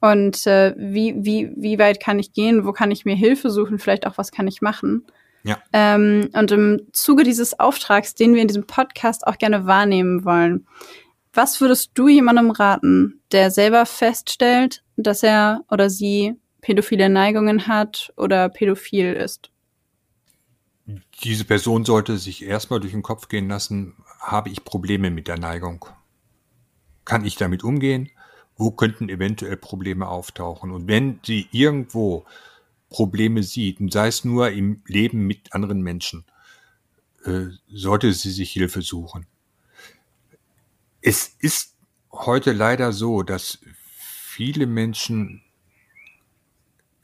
Und 0.00 0.46
äh, 0.46 0.74
wie, 0.76 1.14
wie, 1.18 1.50
wie 1.56 1.78
weit 1.78 2.00
kann 2.00 2.18
ich 2.18 2.32
gehen? 2.32 2.64
Wo 2.64 2.72
kann 2.72 2.90
ich 2.90 3.04
mir 3.04 3.14
Hilfe 3.14 3.50
suchen? 3.50 3.78
Vielleicht 3.78 4.06
auch, 4.06 4.16
was 4.18 4.32
kann 4.32 4.48
ich 4.48 4.62
machen? 4.62 5.06
Ja. 5.42 5.58
Ähm, 5.74 6.30
und 6.32 6.50
im 6.52 6.82
Zuge 6.92 7.22
dieses 7.22 7.60
Auftrags, 7.60 8.14
den 8.14 8.34
wir 8.34 8.40
in 8.40 8.48
diesem 8.48 8.66
Podcast 8.66 9.26
auch 9.26 9.36
gerne 9.36 9.66
wahrnehmen 9.66 10.24
wollen, 10.24 10.66
was 11.34 11.60
würdest 11.60 11.90
du 11.94 12.08
jemandem 12.08 12.50
raten, 12.50 13.20
der 13.32 13.50
selber 13.50 13.84
feststellt, 13.84 14.82
dass 14.96 15.22
er 15.22 15.64
oder 15.70 15.90
sie 15.90 16.34
pädophile 16.64 17.10
Neigungen 17.10 17.66
hat 17.66 18.12
oder 18.16 18.48
pädophil 18.48 19.12
ist? 19.12 19.50
Diese 21.22 21.44
Person 21.44 21.84
sollte 21.84 22.16
sich 22.16 22.42
erstmal 22.42 22.80
durch 22.80 22.92
den 22.92 23.02
Kopf 23.02 23.28
gehen 23.28 23.48
lassen, 23.48 23.94
habe 24.18 24.48
ich 24.48 24.64
Probleme 24.64 25.10
mit 25.10 25.28
der 25.28 25.38
Neigung? 25.38 25.84
Kann 27.04 27.24
ich 27.24 27.36
damit 27.36 27.64
umgehen? 27.64 28.10
Wo 28.56 28.70
könnten 28.70 29.10
eventuell 29.10 29.58
Probleme 29.58 30.08
auftauchen? 30.08 30.70
Und 30.70 30.88
wenn 30.88 31.20
sie 31.22 31.48
irgendwo 31.52 32.24
Probleme 32.88 33.42
sieht, 33.42 33.80
und 33.80 33.92
sei 33.92 34.08
es 34.08 34.24
nur 34.24 34.50
im 34.50 34.82
Leben 34.86 35.26
mit 35.26 35.52
anderen 35.52 35.82
Menschen, 35.82 36.24
äh, 37.24 37.46
sollte 37.68 38.12
sie 38.12 38.30
sich 38.30 38.52
Hilfe 38.52 38.80
suchen. 38.80 39.26
Es 41.02 41.36
ist 41.40 41.74
heute 42.10 42.52
leider 42.52 42.92
so, 42.92 43.22
dass 43.22 43.58
viele 44.00 44.66
Menschen, 44.66 45.43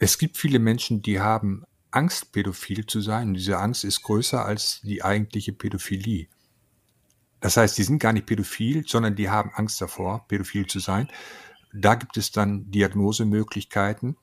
es 0.00 0.16
gibt 0.16 0.38
viele 0.38 0.58
Menschen, 0.58 1.02
die 1.02 1.20
haben 1.20 1.64
Angst, 1.90 2.32
pädophil 2.32 2.86
zu 2.86 3.02
sein. 3.02 3.34
Diese 3.34 3.58
Angst 3.58 3.84
ist 3.84 4.02
größer 4.02 4.44
als 4.44 4.80
die 4.82 5.04
eigentliche 5.04 5.52
Pädophilie. 5.52 6.28
Das 7.40 7.56
heißt, 7.56 7.76
die 7.76 7.82
sind 7.82 7.98
gar 7.98 8.14
nicht 8.14 8.26
pädophil, 8.26 8.84
sondern 8.86 9.14
die 9.14 9.28
haben 9.28 9.50
Angst 9.54 9.80
davor, 9.80 10.26
pädophil 10.26 10.66
zu 10.66 10.78
sein. 10.78 11.08
Da 11.72 11.94
gibt 11.96 12.16
es 12.16 12.32
dann 12.32 12.70
Diagnosemöglichkeiten. 12.70 14.16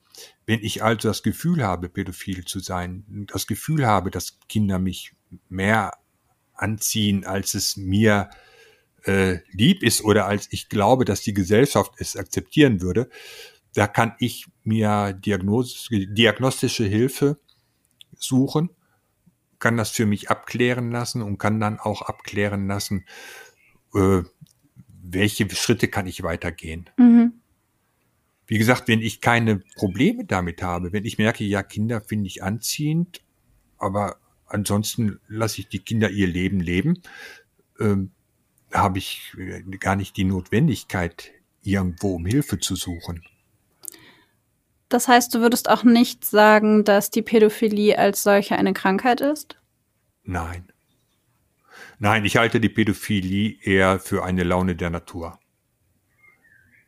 Wenn 0.46 0.60
ich 0.62 0.82
also 0.82 1.08
das 1.08 1.22
Gefühl 1.22 1.64
habe, 1.64 1.88
pädophil 1.88 2.44
zu 2.44 2.58
sein, 2.58 3.26
das 3.32 3.46
Gefühl 3.46 3.86
habe, 3.86 4.10
dass 4.10 4.38
Kinder 4.48 4.80
mich 4.80 5.14
mehr 5.48 5.92
anziehen, 6.54 7.24
als 7.24 7.54
es 7.54 7.76
mir 7.76 8.30
äh, 9.04 9.38
lieb 9.52 9.84
ist 9.84 10.02
oder 10.02 10.26
als 10.26 10.48
ich 10.50 10.68
glaube, 10.68 11.04
dass 11.04 11.22
die 11.22 11.34
Gesellschaft 11.34 11.92
es 11.98 12.16
akzeptieren 12.16 12.80
würde, 12.80 13.08
da 13.78 13.86
kann 13.86 14.14
ich 14.18 14.46
mir 14.64 15.12
Diagnose, 15.12 15.88
diagnostische 15.90 16.84
Hilfe 16.84 17.38
suchen 18.16 18.70
kann 19.58 19.76
das 19.76 19.90
für 19.90 20.06
mich 20.06 20.30
abklären 20.30 20.90
lassen 20.90 21.22
und 21.22 21.38
kann 21.38 21.60
dann 21.60 21.78
auch 21.78 22.02
abklären 22.02 22.66
lassen, 22.68 23.04
äh, 23.94 24.22
welche 25.02 25.48
Schritte 25.50 25.88
kann 25.88 26.06
ich 26.06 26.22
weitergehen. 26.22 26.88
Mhm. 26.96 27.32
Wie 28.46 28.58
gesagt, 28.58 28.88
wenn 28.88 29.00
ich 29.00 29.20
keine 29.20 29.56
Probleme 29.76 30.24
damit 30.24 30.62
habe, 30.62 30.92
wenn 30.92 31.04
ich 31.04 31.18
merke, 31.18 31.44
ja, 31.44 31.62
Kinder 31.62 32.00
finde 32.00 32.28
ich 32.28 32.42
anziehend, 32.42 33.22
aber 33.78 34.16
ansonsten 34.46 35.20
lasse 35.28 35.60
ich 35.60 35.68
die 35.68 35.80
Kinder 35.80 36.10
ihr 36.10 36.26
Leben 36.26 36.60
leben, 36.60 37.02
ähm, 37.78 38.10
habe 38.72 38.98
ich 38.98 39.34
gar 39.80 39.96
nicht 39.96 40.16
die 40.16 40.24
Notwendigkeit, 40.24 41.30
irgendwo 41.62 42.14
um 42.14 42.26
Hilfe 42.26 42.58
zu 42.58 42.76
suchen. 42.76 43.22
Das 44.88 45.06
heißt, 45.08 45.34
du 45.34 45.40
würdest 45.40 45.68
auch 45.68 45.84
nicht 45.84 46.24
sagen, 46.24 46.84
dass 46.84 47.10
die 47.10 47.22
Pädophilie 47.22 47.98
als 47.98 48.22
solche 48.22 48.56
eine 48.56 48.72
Krankheit 48.72 49.20
ist? 49.20 49.56
Nein. 50.24 50.72
Nein, 51.98 52.24
ich 52.24 52.36
halte 52.36 52.60
die 52.60 52.68
Pädophilie 52.68 53.56
eher 53.62 53.98
für 53.98 54.24
eine 54.24 54.44
Laune 54.44 54.76
der 54.76 54.90
Natur. 54.90 55.38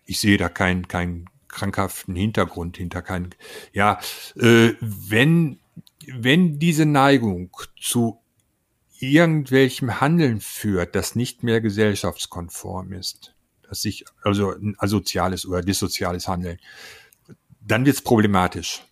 Ich 0.06 0.20
sehe 0.20 0.38
da 0.38 0.48
keinen 0.48 0.88
keinen 0.88 1.28
krankhaften 1.48 2.14
Hintergrund 2.14 2.76
hinter 2.76 3.02
keinen. 3.02 3.34
Ja, 3.72 4.00
äh, 4.36 4.72
wenn 4.80 5.58
wenn 6.06 6.58
diese 6.58 6.86
Neigung 6.86 7.50
zu 7.80 8.20
irgendwelchem 8.98 10.00
Handeln 10.00 10.40
führt, 10.40 10.94
das 10.94 11.14
nicht 11.14 11.42
mehr 11.42 11.60
gesellschaftskonform 11.60 12.92
ist, 12.92 13.34
dass 13.68 13.82
sich 13.82 14.04
also 14.22 14.52
ein 14.52 14.76
asoziales 14.78 15.46
oder 15.46 15.62
dissoziales 15.62 16.28
Handeln, 16.28 16.58
dann 17.60 17.84
wird 17.86 17.96
es 17.96 18.02
problematisch. 18.02 18.82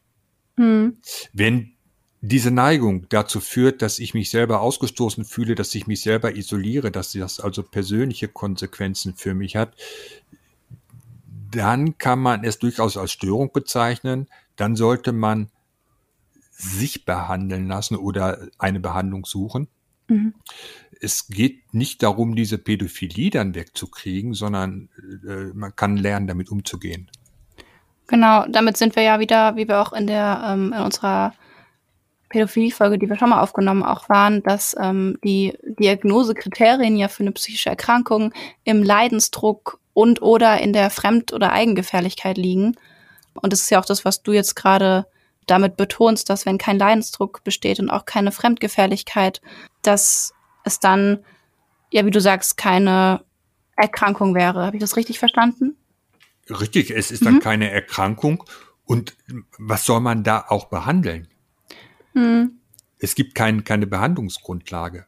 Hm. 0.57 0.99
Wenn 1.33 1.73
diese 2.21 2.51
Neigung 2.51 3.07
dazu 3.09 3.41
führt, 3.41 3.81
dass 3.81 3.99
ich 3.99 4.13
mich 4.13 4.31
selber 4.31 4.61
ausgestoßen 4.61 5.25
fühle, 5.25 5.55
dass 5.55 5.75
ich 5.75 5.87
mich 5.87 6.03
selber 6.03 6.37
isoliere, 6.37 6.91
dass 6.91 7.13
das 7.13 7.39
also 7.41 7.63
persönliche 7.63 8.29
Konsequenzen 8.29 9.15
für 9.15 9.35
mich 9.35 9.57
hat, 9.57 9.77
dann 11.51 11.97
kann 11.99 12.19
man 12.19 12.45
es 12.45 12.59
durchaus 12.59 12.97
als 12.97 13.13
Störung 13.13 13.53
bezeichnen. 13.53 14.27
Dann 14.57 14.77
sollte 14.77 15.13
man 15.13 15.51
sich 16.51 17.05
behandeln 17.05 17.69
lassen 17.69 17.97
oder 17.97 18.49
eine 18.59 18.81
Behandlung 18.81 19.25
suchen. 19.25 19.69
Mhm. 20.09 20.35
Es 21.01 21.29
geht 21.29 21.73
nicht 21.73 22.03
darum, 22.03 22.35
diese 22.35 22.59
Pädophilie 22.59 23.31
dann 23.31 23.55
wegzukriegen, 23.55 24.35
sondern 24.35 24.89
äh, 25.27 25.53
man 25.55 25.77
kann 25.77 25.97
lernen, 25.97 26.27
damit 26.27 26.51
umzugehen. 26.51 27.09
Genau, 28.09 28.47
damit 28.49 28.77
sind 28.79 28.97
wir 28.97 29.03
ja 29.03 29.21
wieder, 29.21 29.55
wie 29.57 29.69
wir 29.69 29.81
auch 29.81 29.93
in 29.93 30.07
der 30.07 30.43
ähm, 30.45 30.73
in 30.73 30.83
unserer 30.83 31.33
Pädophilie-Folge, 32.31 32.99
die 32.99 33.09
wir 33.09 33.17
schon 33.17 33.31
mal 33.31 33.41
aufgenommen 33.41 33.83
auch 33.83 34.09
waren, 34.09 34.43
dass 34.43 34.75
ähm, 34.79 35.19
die 35.25 35.57
Diagnosekriterien 35.63 36.97
ja 36.97 37.09
für 37.09 37.23
eine 37.23 37.33
psychische 37.33 37.71
Erkrankung 37.71 38.33
im 38.65 38.83
Leidensdruck 38.83 39.79
und 39.95 40.23
oder 40.23 40.61
in 40.61 40.73
der 40.73 40.91
Fremd- 40.91 41.33
oder 41.33 41.53
Eigengefährlichkeit 41.53 42.37
liegen. 42.37 42.77
Und 43.35 43.53
das 43.53 43.61
ist 43.61 43.71
ja 43.71 43.81
auch 43.81 43.85
das, 43.85 44.05
was 44.05 44.23
du 44.23 44.33
jetzt 44.33 44.57
gerade 44.57 45.07
damit 45.47 45.77
betonst, 45.77 46.29
dass 46.29 46.45
wenn 46.45 46.59
kein 46.59 46.79
Leidensdruck 46.79 47.43
besteht 47.45 47.81
und 47.81 47.91
auch 47.91 48.05
keine 48.05 48.33
Fremdgefährlichkeit, 48.33 49.41
dass 49.83 50.35
es 50.65 50.81
dann, 50.81 51.25
ja, 51.91 52.05
wie 52.05 52.11
du 52.11 52.21
sagst, 52.21 52.57
keine 52.57 53.25
Erkrankung 53.77 54.35
wäre. 54.35 54.67
Habe 54.67 54.77
ich 54.77 54.81
das 54.83 54.97
richtig 54.97 55.19
verstanden? 55.19 55.78
Richtig, 56.51 56.91
es 56.91 57.11
ist 57.11 57.25
dann 57.25 57.35
mhm. 57.35 57.41
keine 57.41 57.71
Erkrankung. 57.71 58.45
Und 58.85 59.17
was 59.59 59.85
soll 59.85 60.01
man 60.01 60.25
da 60.25 60.47
auch 60.49 60.67
behandeln? 60.67 61.29
Mhm. 62.15 62.53
Es 62.99 63.15
gibt 63.15 63.35
kein, 63.35 63.65
keine 63.65 63.87
Behandlungsgrundlage. 63.87 65.07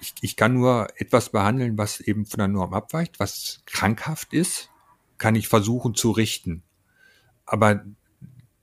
Ich, 0.00 0.14
ich 0.20 0.36
kann 0.36 0.54
nur 0.54 0.88
etwas 0.96 1.30
behandeln, 1.30 1.76
was 1.76 2.00
eben 2.00 2.26
von 2.26 2.38
der 2.38 2.48
Norm 2.48 2.72
abweicht, 2.72 3.18
was 3.18 3.62
krankhaft 3.66 4.32
ist, 4.32 4.70
kann 5.18 5.34
ich 5.34 5.48
versuchen 5.48 5.94
zu 5.94 6.12
richten. 6.12 6.62
Aber 7.44 7.84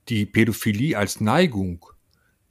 die 0.08 0.24
Pädophilie 0.24 0.96
als 0.96 1.20
Neigung 1.20 1.84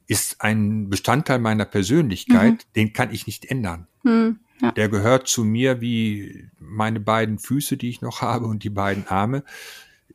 ist 0.08 0.42
ein 0.42 0.90
Bestandteil 0.90 1.40
meiner 1.40 1.66
Persönlichkeit, 1.66 2.54
mhm. 2.54 2.74
den 2.76 2.94
kann 2.94 3.12
ich 3.12 3.26
nicht 3.26 3.46
ändern. 3.46 3.88
Mhm. 4.04 4.40
Ja. 4.62 4.72
Der 4.72 4.90
gehört 4.90 5.28
zu 5.28 5.44
mir 5.44 5.82
wie 5.82 6.50
meine 6.60 7.00
beiden 7.00 7.40
Füße, 7.40 7.78
die 7.78 7.90
ich 7.90 8.02
noch 8.02 8.22
habe 8.22 8.46
und 8.46 8.64
die 8.64 8.70
beiden 8.70 9.08
Arme. 9.08 9.44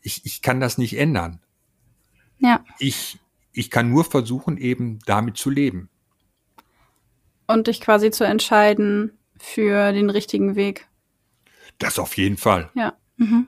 Ich, 0.00 0.24
ich 0.24 0.40
kann 0.40 0.60
das 0.60 0.78
nicht 0.78 0.96
ändern. 0.96 1.40
Ja. 2.38 2.64
Ich, 2.78 3.18
ich 3.52 3.70
kann 3.70 3.90
nur 3.90 4.04
versuchen, 4.04 4.56
eben 4.56 4.98
damit 5.04 5.36
zu 5.36 5.50
leben. 5.50 5.90
Und 7.46 7.66
dich 7.66 7.80
quasi 7.80 8.10
zu 8.10 8.24
entscheiden 8.24 9.18
für 9.38 9.92
den 9.92 10.08
richtigen 10.08 10.54
Weg. 10.56 10.86
Das 11.78 11.98
auf 11.98 12.16
jeden 12.16 12.36
Fall. 12.36 12.70
Ja. 12.74 12.94
Mhm. 13.16 13.46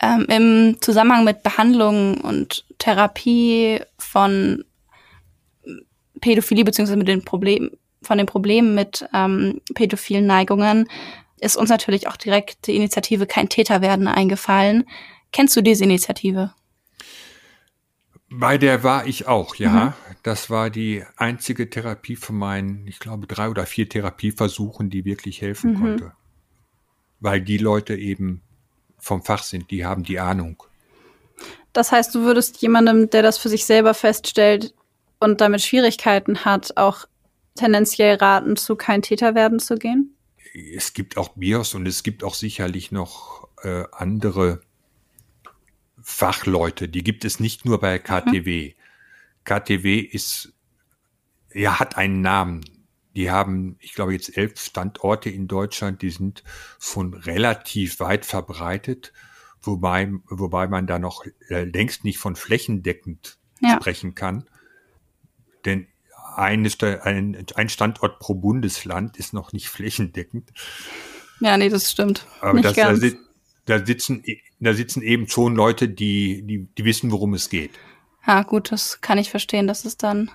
Ähm, 0.00 0.26
Im 0.28 0.76
Zusammenhang 0.80 1.24
mit 1.24 1.42
Behandlung 1.42 2.20
und 2.20 2.64
Therapie 2.78 3.80
von 3.98 4.64
Pädophilie 6.20 6.64
beziehungsweise 6.64 6.96
mit 6.96 7.08
den 7.08 7.24
Problemen 7.24 7.70
von 8.04 8.18
den 8.18 8.26
Problemen 8.26 8.74
mit 8.74 9.06
ähm, 9.12 9.60
pädophilen 9.74 10.26
Neigungen 10.26 10.88
ist 11.40 11.56
uns 11.56 11.68
natürlich 11.70 12.08
auch 12.08 12.16
direkt 12.16 12.66
die 12.66 12.76
Initiative 12.76 13.26
Kein 13.26 13.48
Täter 13.48 13.82
werden 13.82 14.08
eingefallen. 14.08 14.84
Kennst 15.32 15.56
du 15.56 15.62
diese 15.62 15.84
Initiative? 15.84 16.54
Bei 18.30 18.58
der 18.58 18.82
war 18.82 19.06
ich 19.06 19.28
auch, 19.28 19.54
ja. 19.56 19.70
Mhm. 19.70 19.92
Das 20.22 20.48
war 20.48 20.70
die 20.70 21.04
einzige 21.16 21.68
Therapie 21.70 22.16
von 22.16 22.36
meinen, 22.36 22.86
ich 22.86 22.98
glaube, 22.98 23.26
drei 23.26 23.48
oder 23.48 23.66
vier 23.66 23.88
Therapieversuchen, 23.88 24.90
die 24.90 25.04
wirklich 25.04 25.42
helfen 25.42 25.74
mhm. 25.74 25.80
konnte. 25.80 26.12
Weil 27.20 27.40
die 27.42 27.58
Leute 27.58 27.94
eben 27.94 28.42
vom 28.98 29.22
Fach 29.22 29.42
sind, 29.42 29.70
die 29.70 29.84
haben 29.84 30.02
die 30.02 30.18
Ahnung. 30.18 30.62
Das 31.72 31.92
heißt, 31.92 32.14
du 32.14 32.22
würdest 32.22 32.62
jemandem, 32.62 33.10
der 33.10 33.22
das 33.22 33.38
für 33.38 33.48
sich 33.48 33.66
selber 33.66 33.94
feststellt 33.94 34.74
und 35.20 35.40
damit 35.40 35.62
Schwierigkeiten 35.62 36.44
hat, 36.44 36.76
auch 36.76 37.06
tendenziell 37.54 38.16
raten, 38.16 38.56
zu 38.56 38.76
kein 38.76 39.02
Täter 39.02 39.34
werden 39.34 39.58
zu 39.58 39.76
gehen? 39.76 40.16
Es 40.74 40.92
gibt 40.92 41.16
auch 41.16 41.30
BIOS 41.30 41.74
und 41.74 41.86
es 41.86 42.02
gibt 42.02 42.22
auch 42.22 42.34
sicherlich 42.34 42.92
noch 42.92 43.48
äh, 43.62 43.84
andere 43.92 44.60
Fachleute. 46.00 46.88
Die 46.88 47.02
gibt 47.02 47.24
es 47.24 47.40
nicht 47.40 47.64
nur 47.64 47.80
bei 47.80 47.98
KTW. 47.98 48.74
Mhm. 48.74 48.74
KTW 49.44 49.98
ist, 49.98 50.52
ja, 51.52 51.80
hat 51.80 51.96
einen 51.96 52.20
Namen. 52.20 52.60
Die 53.16 53.30
haben, 53.30 53.76
ich 53.80 53.94
glaube, 53.94 54.12
jetzt 54.12 54.36
elf 54.36 54.60
Standorte 54.60 55.30
in 55.30 55.48
Deutschland. 55.48 56.02
Die 56.02 56.10
sind 56.10 56.44
schon 56.78 57.14
relativ 57.14 58.00
weit 58.00 58.26
verbreitet. 58.26 59.12
wobei, 59.60 60.12
wobei 60.26 60.66
man 60.68 60.86
da 60.86 60.98
noch 60.98 61.24
äh, 61.48 61.64
längst 61.64 62.04
nicht 62.04 62.18
von 62.18 62.36
flächendeckend 62.36 63.38
ja. 63.60 63.76
sprechen 63.76 64.14
kann. 64.14 64.48
Denn 65.64 65.86
ein, 66.36 66.68
ein, 67.02 67.46
ein 67.54 67.68
Standort 67.68 68.18
pro 68.18 68.34
Bundesland 68.34 69.16
ist 69.16 69.32
noch 69.32 69.52
nicht 69.52 69.68
flächendeckend. 69.68 70.50
Ja, 71.40 71.56
nee, 71.56 71.68
das 71.68 71.90
stimmt. 71.90 72.26
Aber 72.40 72.60
das, 72.60 72.74
da, 72.74 72.94
da, 73.66 73.84
sitzen, 73.84 74.24
da 74.60 74.74
sitzen 74.74 75.02
eben 75.02 75.28
schon 75.28 75.54
Leute, 75.54 75.88
die, 75.88 76.42
die, 76.42 76.68
die 76.76 76.84
wissen, 76.84 77.10
worum 77.10 77.34
es 77.34 77.48
geht. 77.48 77.72
Ja, 78.26 78.42
gut, 78.42 78.72
das 78.72 79.00
kann 79.00 79.18
ich 79.18 79.30
verstehen, 79.30 79.66
dass 79.66 79.84
es 79.84 79.96
dann 79.96 80.30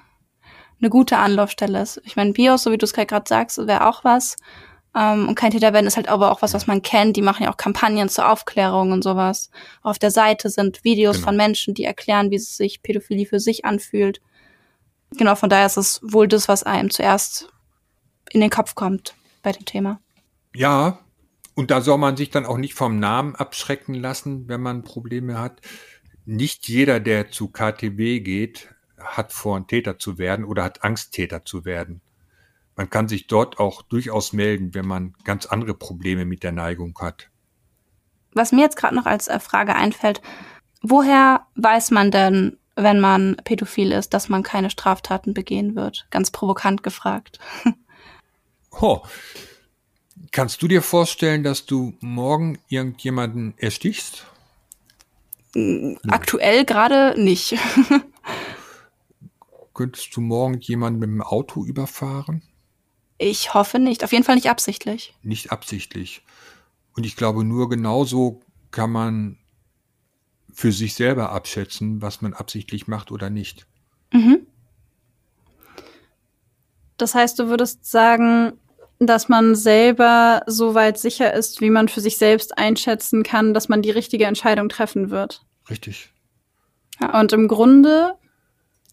eine 0.79 0.89
gute 0.89 1.17
Anlaufstelle 1.17 1.81
ist. 1.81 2.01
Ich 2.05 2.15
meine, 2.15 2.33
BIOS, 2.33 2.63
so 2.63 2.71
wie 2.71 2.77
du 2.77 2.85
es 2.85 2.93
gerade 2.93 3.25
sagst, 3.27 3.57
wäre 3.57 3.87
auch 3.87 4.03
was. 4.03 4.37
Ähm, 4.95 5.27
und 5.27 5.35
kein 5.35 5.51
Täter 5.51 5.73
werden 5.73 5.87
ist 5.87 5.97
halt 5.97 6.07
aber 6.07 6.31
auch 6.31 6.41
was, 6.41 6.53
was 6.53 6.67
man 6.67 6.81
kennt. 6.81 7.17
Die 7.17 7.21
machen 7.21 7.43
ja 7.43 7.51
auch 7.51 7.57
Kampagnen 7.57 8.09
zur 8.09 8.29
Aufklärung 8.29 8.91
und 8.91 9.03
sowas. 9.03 9.49
Auf 9.81 9.99
der 9.99 10.11
Seite 10.11 10.49
sind 10.49 10.83
Videos 10.83 11.17
genau. 11.17 11.27
von 11.27 11.37
Menschen, 11.37 11.73
die 11.73 11.83
erklären, 11.83 12.31
wie 12.31 12.39
sich 12.39 12.81
Pädophilie 12.81 13.25
für 13.25 13.39
sich 13.39 13.65
anfühlt. 13.65 14.21
Genau, 15.17 15.35
von 15.35 15.49
daher 15.49 15.65
ist 15.65 15.77
es 15.77 15.99
wohl 16.03 16.27
das, 16.27 16.47
was 16.47 16.63
einem 16.63 16.89
zuerst 16.89 17.51
in 18.31 18.41
den 18.41 18.49
Kopf 18.49 18.75
kommt 18.75 19.15
bei 19.41 19.51
dem 19.51 19.65
Thema. 19.65 19.99
Ja, 20.53 20.99
und 21.55 21.71
da 21.71 21.81
soll 21.81 21.97
man 21.97 22.15
sich 22.15 22.29
dann 22.29 22.45
auch 22.45 22.57
nicht 22.57 22.73
vom 22.73 22.99
Namen 22.99 23.35
abschrecken 23.35 23.93
lassen, 23.93 24.47
wenn 24.47 24.61
man 24.61 24.83
Probleme 24.83 25.39
hat. 25.39 25.61
Nicht 26.25 26.67
jeder, 26.67 26.99
der 26.99 27.31
zu 27.31 27.49
KTB 27.49 28.23
geht, 28.23 28.69
hat 28.97 29.33
vor, 29.33 29.57
ein 29.57 29.67
Täter 29.67 29.97
zu 29.97 30.17
werden 30.17 30.45
oder 30.45 30.63
hat 30.63 30.83
Angst, 30.83 31.13
Täter 31.13 31.43
zu 31.43 31.65
werden. 31.65 32.01
Man 32.75 32.89
kann 32.89 33.09
sich 33.09 33.27
dort 33.27 33.59
auch 33.59 33.81
durchaus 33.81 34.31
melden, 34.31 34.73
wenn 34.73 34.87
man 34.87 35.13
ganz 35.25 35.45
andere 35.45 35.73
Probleme 35.73 36.23
mit 36.23 36.43
der 36.43 36.51
Neigung 36.51 36.97
hat. 37.01 37.29
Was 38.33 38.51
mir 38.51 38.61
jetzt 38.61 38.77
gerade 38.77 38.95
noch 38.95 39.05
als 39.05 39.27
äh, 39.27 39.39
Frage 39.39 39.75
einfällt, 39.75 40.21
woher 40.81 41.45
weiß 41.55 41.91
man 41.91 42.11
denn, 42.11 42.57
wenn 42.83 42.99
man 42.99 43.37
pädophil 43.43 43.91
ist, 43.91 44.13
dass 44.13 44.29
man 44.29 44.43
keine 44.43 44.69
Straftaten 44.69 45.33
begehen 45.33 45.75
wird? 45.75 46.07
Ganz 46.09 46.31
provokant 46.31 46.83
gefragt. 46.83 47.39
Oh. 48.71 49.01
Kannst 50.31 50.61
du 50.61 50.67
dir 50.67 50.83
vorstellen, 50.83 51.43
dass 51.43 51.65
du 51.65 51.93
morgen 52.01 52.59
irgendjemanden 52.67 53.55
erstichst? 53.57 54.27
Aktuell 56.07 56.65
gerade 56.65 57.19
nicht. 57.19 57.57
Könntest 59.73 60.15
du 60.15 60.21
morgen 60.21 60.59
jemanden 60.59 60.99
mit 60.99 61.09
dem 61.09 61.21
Auto 61.23 61.65
überfahren? 61.65 62.43
Ich 63.17 63.53
hoffe 63.53 63.79
nicht. 63.79 64.03
Auf 64.03 64.11
jeden 64.11 64.23
Fall 64.23 64.35
nicht 64.35 64.49
absichtlich. 64.49 65.15
Nicht 65.23 65.51
absichtlich. 65.51 66.21
Und 66.95 67.05
ich 67.05 67.15
glaube, 67.15 67.43
nur 67.43 67.69
genauso 67.69 68.41
kann 68.71 68.91
man 68.91 69.38
für 70.59 70.73
sich 70.73 70.93
selber 70.93 71.31
abschätzen, 71.31 72.01
was 72.01 72.21
man 72.21 72.33
absichtlich 72.33 72.85
macht 72.85 73.13
oder 73.13 73.29
nicht. 73.29 73.65
Mhm. 74.11 74.45
Das 76.97 77.15
heißt, 77.15 77.39
du 77.39 77.47
würdest 77.47 77.89
sagen, 77.89 78.59
dass 78.99 79.29
man 79.29 79.55
selber 79.55 80.43
so 80.47 80.75
weit 80.75 80.99
sicher 80.99 81.33
ist, 81.33 81.61
wie 81.61 81.69
man 81.69 81.87
für 81.87 82.01
sich 82.01 82.17
selbst 82.17 82.57
einschätzen 82.57 83.23
kann, 83.23 83.53
dass 83.53 83.69
man 83.69 83.81
die 83.81 83.89
richtige 83.89 84.25
Entscheidung 84.25 84.67
treffen 84.67 85.11
wird. 85.11 85.45
Richtig. 85.69 86.11
Ja, 86.99 87.17
und 87.17 87.31
im 87.31 87.47
Grunde 87.47 88.15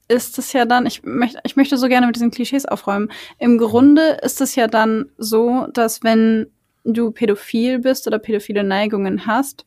ist 0.06 0.38
es 0.38 0.52
ja 0.52 0.66
dann, 0.66 0.86
ich 0.86 1.02
möchte, 1.02 1.40
ich 1.43 1.56
möchte 1.56 1.78
so 1.78 1.88
gerne 1.88 2.06
mit 2.06 2.14
diesen 2.14 2.30
Klischees 2.30 2.66
aufräumen. 2.66 3.10
Im 3.40 3.59
Grunde 3.59 4.18
ist 4.22 4.40
es 4.40 4.55
ja 4.55 4.68
dann 4.68 5.10
so, 5.18 5.66
dass 5.72 6.05
wenn 6.05 6.47
du 6.84 7.10
pädophil 7.10 7.80
bist 7.80 8.06
oder 8.06 8.20
pädophile 8.20 8.62
Neigungen 8.62 9.26
hast, 9.26 9.66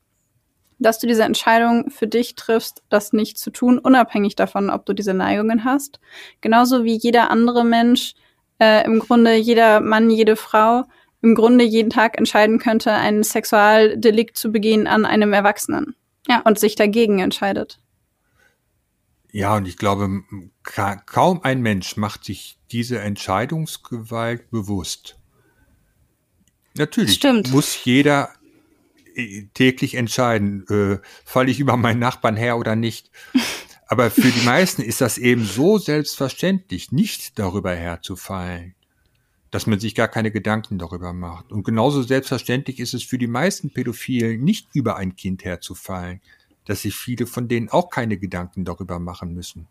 dass 0.79 0.99
du 0.99 1.07
diese 1.07 1.23
Entscheidung 1.23 1.89
für 1.89 2.07
dich 2.07 2.35
triffst, 2.35 2.83
das 2.89 3.13
nicht 3.13 3.37
zu 3.37 3.51
tun, 3.51 3.77
unabhängig 3.77 4.35
davon, 4.35 4.69
ob 4.69 4.85
du 4.85 4.93
diese 4.93 5.13
Neigungen 5.13 5.65
hast. 5.65 5.99
Genauso 6.41 6.83
wie 6.83 6.97
jeder 6.97 7.29
andere 7.29 7.63
Mensch, 7.65 8.13
äh, 8.59 8.85
im 8.85 8.99
Grunde 8.99 9.35
jeder 9.35 9.81
Mann, 9.81 10.09
jede 10.09 10.35
Frau, 10.35 10.85
im 11.21 11.35
Grunde 11.35 11.65
jeden 11.65 11.89
Tag 11.89 12.17
entscheiden 12.17 12.59
könnte, 12.59 12.93
einen 12.93 13.23
Sexualdelikt 13.23 14.37
zu 14.37 14.51
begehen 14.51 14.87
an 14.87 15.05
einem 15.05 15.33
Erwachsenen. 15.33 15.95
Ja. 16.27 16.41
Und 16.41 16.59
sich 16.59 16.75
dagegen 16.75 17.19
entscheidet. 17.19 17.79
Ja, 19.31 19.55
und 19.57 19.67
ich 19.67 19.77
glaube, 19.77 20.23
ka 20.63 20.95
kaum 20.95 21.41
ein 21.43 21.61
Mensch 21.61 21.97
macht 21.97 22.23
sich 22.23 22.57
diese 22.71 22.99
Entscheidungsgewalt 22.99 24.49
bewusst. 24.49 25.17
Natürlich 26.75 27.15
Stimmt. 27.15 27.51
muss 27.51 27.83
jeder 27.83 28.29
täglich 29.53 29.95
entscheiden, 29.95 30.65
äh, 30.67 30.99
falle 31.25 31.51
ich 31.51 31.59
über 31.59 31.77
meinen 31.77 31.99
Nachbarn 31.99 32.35
her 32.35 32.57
oder 32.57 32.75
nicht. 32.75 33.11
Aber 33.87 34.11
für 34.11 34.29
die 34.29 34.45
meisten 34.45 34.81
ist 34.81 35.01
das 35.01 35.17
eben 35.17 35.43
so 35.43 35.77
selbstverständlich, 35.77 36.91
nicht 36.91 37.39
darüber 37.39 37.73
herzufallen, 37.73 38.75
dass 39.49 39.65
man 39.65 39.79
sich 39.79 39.95
gar 39.95 40.07
keine 40.07 40.31
Gedanken 40.31 40.77
darüber 40.77 41.11
macht. 41.11 41.51
Und 41.51 41.63
genauso 41.63 42.03
selbstverständlich 42.03 42.79
ist 42.79 42.93
es 42.93 43.03
für 43.03 43.17
die 43.17 43.27
meisten 43.27 43.71
Pädophilen, 43.71 44.43
nicht 44.43 44.67
über 44.73 44.97
ein 44.97 45.15
Kind 45.15 45.43
herzufallen 45.43 46.21
dass 46.69 46.83
sich 46.83 46.95
viele 46.95 47.25
von 47.25 47.47
denen 47.47 47.69
auch 47.69 47.89
keine 47.89 48.19
Gedanken 48.19 48.63
darüber 48.63 48.99
machen 48.99 49.33
müssen. 49.33 49.67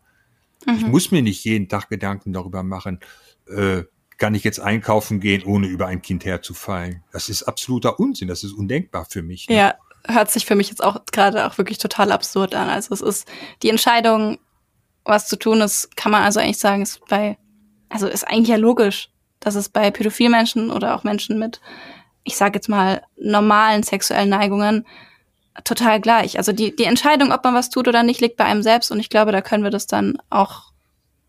Mhm. 0.67 0.75
Ich 0.75 0.85
muss 0.85 1.11
mir 1.11 1.21
nicht 1.21 1.45
jeden 1.45 1.69
Tag 1.69 1.87
Gedanken 1.87 2.33
darüber 2.33 2.61
machen, 2.61 2.99
äh, 3.47 3.83
kann 4.19 4.35
ich 4.35 4.43
jetzt 4.43 4.59
einkaufen 4.59 5.19
gehen, 5.19 5.43
ohne 5.43 5.67
über 5.67 5.87
ein 5.87 6.01
Kind 6.01 6.25
herzufallen. 6.25 7.03
Das 7.11 7.29
ist 7.29 7.43
absoluter 7.43 7.99
Unsinn, 7.99 8.27
das 8.27 8.43
ist 8.43 8.53
undenkbar 8.53 9.05
für 9.09 9.23
mich. 9.23 9.47
Ne? 9.49 9.55
Ja, 9.55 9.75
hört 10.07 10.29
sich 10.29 10.45
für 10.45 10.55
mich 10.55 10.69
jetzt 10.69 10.83
auch 10.83 11.05
gerade 11.11 11.47
auch 11.47 11.57
wirklich 11.57 11.77
total 11.77 12.11
absurd 12.11 12.53
an. 12.53 12.69
Also 12.69 12.93
es 12.93 13.01
ist 13.01 13.27
die 13.63 13.69
Entscheidung, 13.69 14.37
was 15.05 15.27
zu 15.27 15.37
tun 15.37 15.61
ist, 15.61 15.95
kann 15.95 16.11
man 16.11 16.23
also 16.23 16.39
eigentlich 16.39 16.59
sagen, 16.59 16.81
ist 16.81 17.01
bei, 17.07 17.37
also 17.87 18.07
ist 18.07 18.27
eigentlich 18.27 18.49
ja 18.49 18.57
logisch, 18.57 19.09
dass 19.39 19.55
es 19.55 19.69
bei 19.69 19.89
Pädophilmenschen 19.89 20.69
oder 20.69 20.95
auch 20.95 21.03
Menschen 21.03 21.39
mit, 21.39 21.61
ich 22.23 22.35
sage 22.35 22.55
jetzt 22.55 22.67
mal, 22.67 23.01
normalen 23.17 23.83
sexuellen 23.83 24.29
Neigungen 24.29 24.85
total 25.63 25.99
gleich. 26.01 26.37
Also 26.37 26.51
die, 26.51 26.75
die 26.75 26.83
Entscheidung, 26.83 27.31
ob 27.31 27.43
man 27.43 27.55
was 27.55 27.69
tut 27.69 27.87
oder 27.87 28.03
nicht, 28.03 28.21
liegt 28.21 28.37
bei 28.37 28.45
einem 28.45 28.63
selbst 28.63 28.91
und 28.91 28.99
ich 28.99 29.09
glaube, 29.09 29.31
da 29.31 29.41
können 29.41 29.63
wir 29.63 29.71
das 29.71 29.87
dann 29.87 30.17
auch 30.29 30.73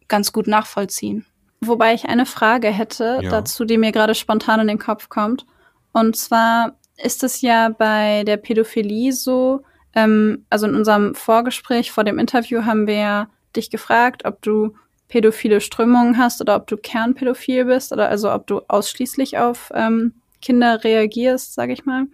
ganz 0.09 0.33
gut 0.33 0.49
nachvollziehen. 0.49 1.25
Wobei 1.61 1.95
ich 1.95 2.07
eine 2.07 2.27
Frage 2.27 2.69
hätte 2.69 3.20
ja. 3.23 3.31
dazu, 3.31 3.65
die 3.65 3.78
mir 3.78 3.93
gerade 3.93 4.15
spontan 4.15 4.61
in 4.61 4.69
den 4.69 4.78
Kopf 4.78 5.09
kommt. 5.09 5.47
Und 5.93 6.16
zwar 6.16 6.77
ist 6.97 7.23
es 7.23 7.41
ja 7.43 7.69
bei 7.69 8.24
der 8.24 8.37
Pädophilie 8.37 9.12
so, 9.12 9.62
ähm, 9.95 10.47
also 10.49 10.66
in 10.66 10.74
unserem 10.74 11.15
Vorgespräch 11.15 11.91
vor 11.91 12.05
dem 12.05 12.19
Interview 12.19 12.65
haben 12.65 12.87
wir 12.87 13.28
dich 13.57 13.70
gefragt, 13.70 14.24
ob 14.24 14.41
du 14.43 14.74
pädophile 15.09 15.61
Strömungen 15.61 16.16
hast 16.19 16.41
oder 16.41 16.57
ob 16.57 16.66
du 16.66 16.77
kernpädophil 16.77 17.65
bist 17.65 17.93
oder 17.93 18.09
also 18.09 18.32
ob 18.32 18.47
du 18.47 18.61
ausschließlich 18.69 19.39
auf 19.39 19.70
ähm, 19.74 20.15
Kinder 20.41 20.82
reagierst, 20.85 21.55
sage 21.55 21.73
ich 21.73 21.85
mal. 21.85 22.07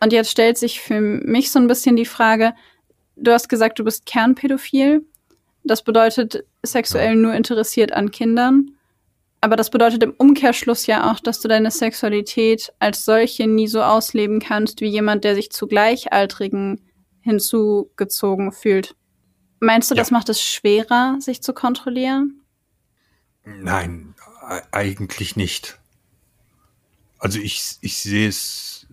Und 0.00 0.12
jetzt 0.12 0.30
stellt 0.30 0.58
sich 0.58 0.80
für 0.80 1.00
mich 1.00 1.50
so 1.52 1.58
ein 1.58 1.68
bisschen 1.68 1.96
die 1.96 2.04
Frage, 2.04 2.52
du 3.16 3.32
hast 3.32 3.48
gesagt, 3.48 3.78
du 3.78 3.84
bist 3.84 4.04
kernpädophil. 4.04 5.06
Das 5.62 5.82
bedeutet 5.82 6.44
sexuell 6.62 7.14
nur 7.14 7.34
interessiert 7.34 7.92
an 7.92 8.10
Kindern. 8.10 8.72
Aber 9.40 9.56
das 9.56 9.70
bedeutet 9.70 10.02
im 10.02 10.12
Umkehrschluss 10.12 10.86
ja 10.86 11.10
auch, 11.10 11.20
dass 11.20 11.40
du 11.40 11.48
deine 11.48 11.70
Sexualität 11.70 12.72
als 12.78 13.04
solche 13.04 13.46
nie 13.46 13.68
so 13.68 13.82
ausleben 13.82 14.38
kannst 14.38 14.80
wie 14.82 14.88
jemand, 14.88 15.24
der 15.24 15.34
sich 15.34 15.50
zu 15.50 15.66
Gleichaltrigen 15.66 16.80
hinzugezogen 17.22 18.52
fühlt. 18.52 18.94
Meinst 19.60 19.90
du, 19.90 19.94
ja. 19.94 20.00
das 20.00 20.10
macht 20.10 20.28
es 20.28 20.42
schwerer, 20.42 21.16
sich 21.20 21.42
zu 21.42 21.54
kontrollieren? 21.54 22.42
Nein, 23.44 24.14
eigentlich 24.72 25.36
nicht. 25.36 25.78
Also 27.18 27.38
ich, 27.38 27.76
ich 27.80 27.98
sehe 27.98 28.28
es, 28.28 28.86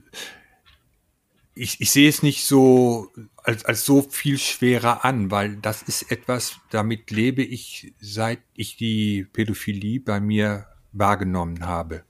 ich, 1.54 1.82
ich 1.82 1.92
sehe 1.92 2.10
es 2.10 2.24
nicht 2.24 2.46
so 2.46 3.12
als, 3.48 3.64
als 3.64 3.86
so 3.86 4.02
viel 4.02 4.38
schwerer 4.38 5.06
an, 5.06 5.32
weil 5.32 5.56
das 5.56 5.82
ist 5.82 6.12
etwas, 6.12 6.60
damit 6.70 7.12
lebe 7.12 7.42
ich, 7.42 7.94
seit 7.98 8.40
ich 8.54 8.76
die 8.76 9.24
Pädophilie 9.24 10.02
bei 10.02 10.20
mir 10.20 10.68
wahrgenommen 10.92 11.66
habe. 11.66 12.04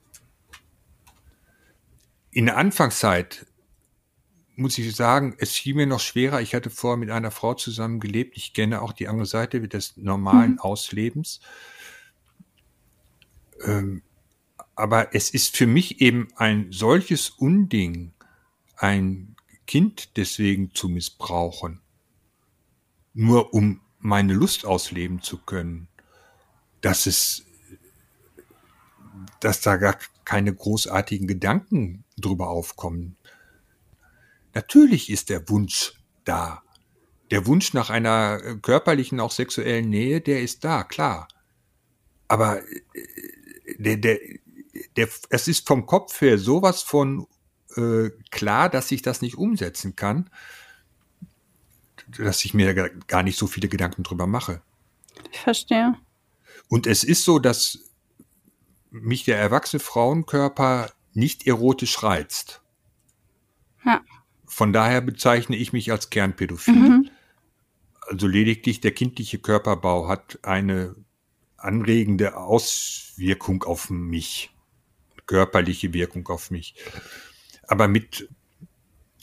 In 2.32 2.46
der 2.46 2.56
Anfangszeit 2.56 3.46
muss 4.56 4.76
ich 4.78 4.96
sagen, 4.96 5.36
es 5.38 5.52
fiel 5.52 5.76
mir 5.76 5.86
noch 5.86 6.00
schwerer. 6.00 6.40
Ich 6.40 6.56
hatte 6.56 6.70
vorher 6.70 6.96
mit 6.96 7.10
einer 7.10 7.30
Frau 7.30 7.54
zusammen 7.54 8.00
gelebt. 8.00 8.36
Ich 8.36 8.52
kenne 8.52 8.82
auch 8.82 8.92
die 8.92 9.06
andere 9.06 9.26
Seite 9.26 9.60
des 9.68 9.96
normalen 9.96 10.52
mhm. 10.52 10.58
Auslebens. 10.58 11.38
Ähm, 13.64 14.02
aber 14.74 15.14
es 15.14 15.30
ist 15.30 15.56
für 15.56 15.68
mich 15.68 16.00
eben 16.00 16.26
ein 16.34 16.72
solches 16.72 17.30
Unding, 17.30 18.12
ein 18.76 19.36
Kind 19.68 20.16
deswegen 20.16 20.74
zu 20.74 20.88
missbrauchen, 20.88 21.82
nur 23.12 23.52
um 23.52 23.82
meine 23.98 24.32
Lust 24.32 24.64
ausleben 24.64 25.20
zu 25.20 25.36
können, 25.36 25.88
dass 26.80 27.04
es, 27.04 27.44
dass 29.40 29.60
da 29.60 29.76
gar 29.76 29.98
keine 30.24 30.54
großartigen 30.54 31.28
Gedanken 31.28 32.04
drüber 32.16 32.48
aufkommen. 32.48 33.18
Natürlich 34.54 35.10
ist 35.10 35.28
der 35.28 35.46
Wunsch 35.50 35.92
da. 36.24 36.62
Der 37.30 37.46
Wunsch 37.46 37.74
nach 37.74 37.90
einer 37.90 38.40
äh, 38.42 38.56
körperlichen, 38.56 39.20
auch 39.20 39.32
sexuellen 39.32 39.90
Nähe, 39.90 40.22
der 40.22 40.40
ist 40.40 40.64
da, 40.64 40.82
klar. 40.82 41.28
Aber 42.26 42.62
äh, 42.62 42.72
der, 43.78 43.98
der, 43.98 44.18
der, 44.96 45.08
es 45.28 45.46
ist 45.46 45.68
vom 45.68 45.84
Kopf 45.84 46.22
her 46.22 46.38
sowas 46.38 46.80
von 46.80 47.26
äh, 47.76 48.10
klar, 48.30 48.68
dass 48.68 48.90
ich 48.90 49.02
das 49.02 49.22
nicht 49.22 49.36
umsetzen 49.36 49.96
kann, 49.96 50.30
dass 52.18 52.44
ich 52.44 52.54
mir 52.54 52.74
gar 53.06 53.22
nicht 53.22 53.38
so 53.38 53.46
viele 53.46 53.68
Gedanken 53.68 54.02
drüber 54.02 54.26
mache. 54.26 54.62
Ich 55.32 55.40
verstehe. 55.40 55.94
Und 56.68 56.86
es 56.86 57.04
ist 57.04 57.24
so, 57.24 57.38
dass 57.38 57.78
mich 58.90 59.24
der 59.24 59.38
erwachsene 59.38 59.80
Frauenkörper 59.80 60.90
nicht 61.12 61.46
erotisch 61.46 62.02
reizt. 62.02 62.62
Ja. 63.84 64.02
Von 64.46 64.72
daher 64.72 65.00
bezeichne 65.00 65.56
ich 65.56 65.72
mich 65.72 65.90
als 65.92 66.10
Kernpädophil. 66.10 66.74
Mhm. 66.74 67.10
Also 68.08 68.26
lediglich 68.26 68.80
der 68.80 68.92
kindliche 68.92 69.38
Körperbau 69.38 70.08
hat 70.08 70.38
eine 70.42 70.94
anregende 71.58 72.36
Auswirkung 72.36 73.64
auf 73.64 73.90
mich, 73.90 74.50
körperliche 75.26 75.92
Wirkung 75.92 76.26
auf 76.28 76.50
mich. 76.50 76.74
Aber 77.68 77.86
mit, 77.86 78.28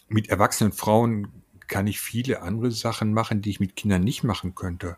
mit 0.08 0.30
erwachsenen 0.30 0.72
Frauen 0.72 1.44
kann 1.68 1.88
ich 1.88 2.00
viele 2.00 2.42
andere 2.42 2.72
Sachen 2.72 3.12
machen, 3.12 3.42
die 3.42 3.50
ich 3.50 3.60
mit 3.60 3.76
Kindern 3.76 4.04
nicht 4.04 4.24
machen 4.24 4.56
könnte. 4.56 4.98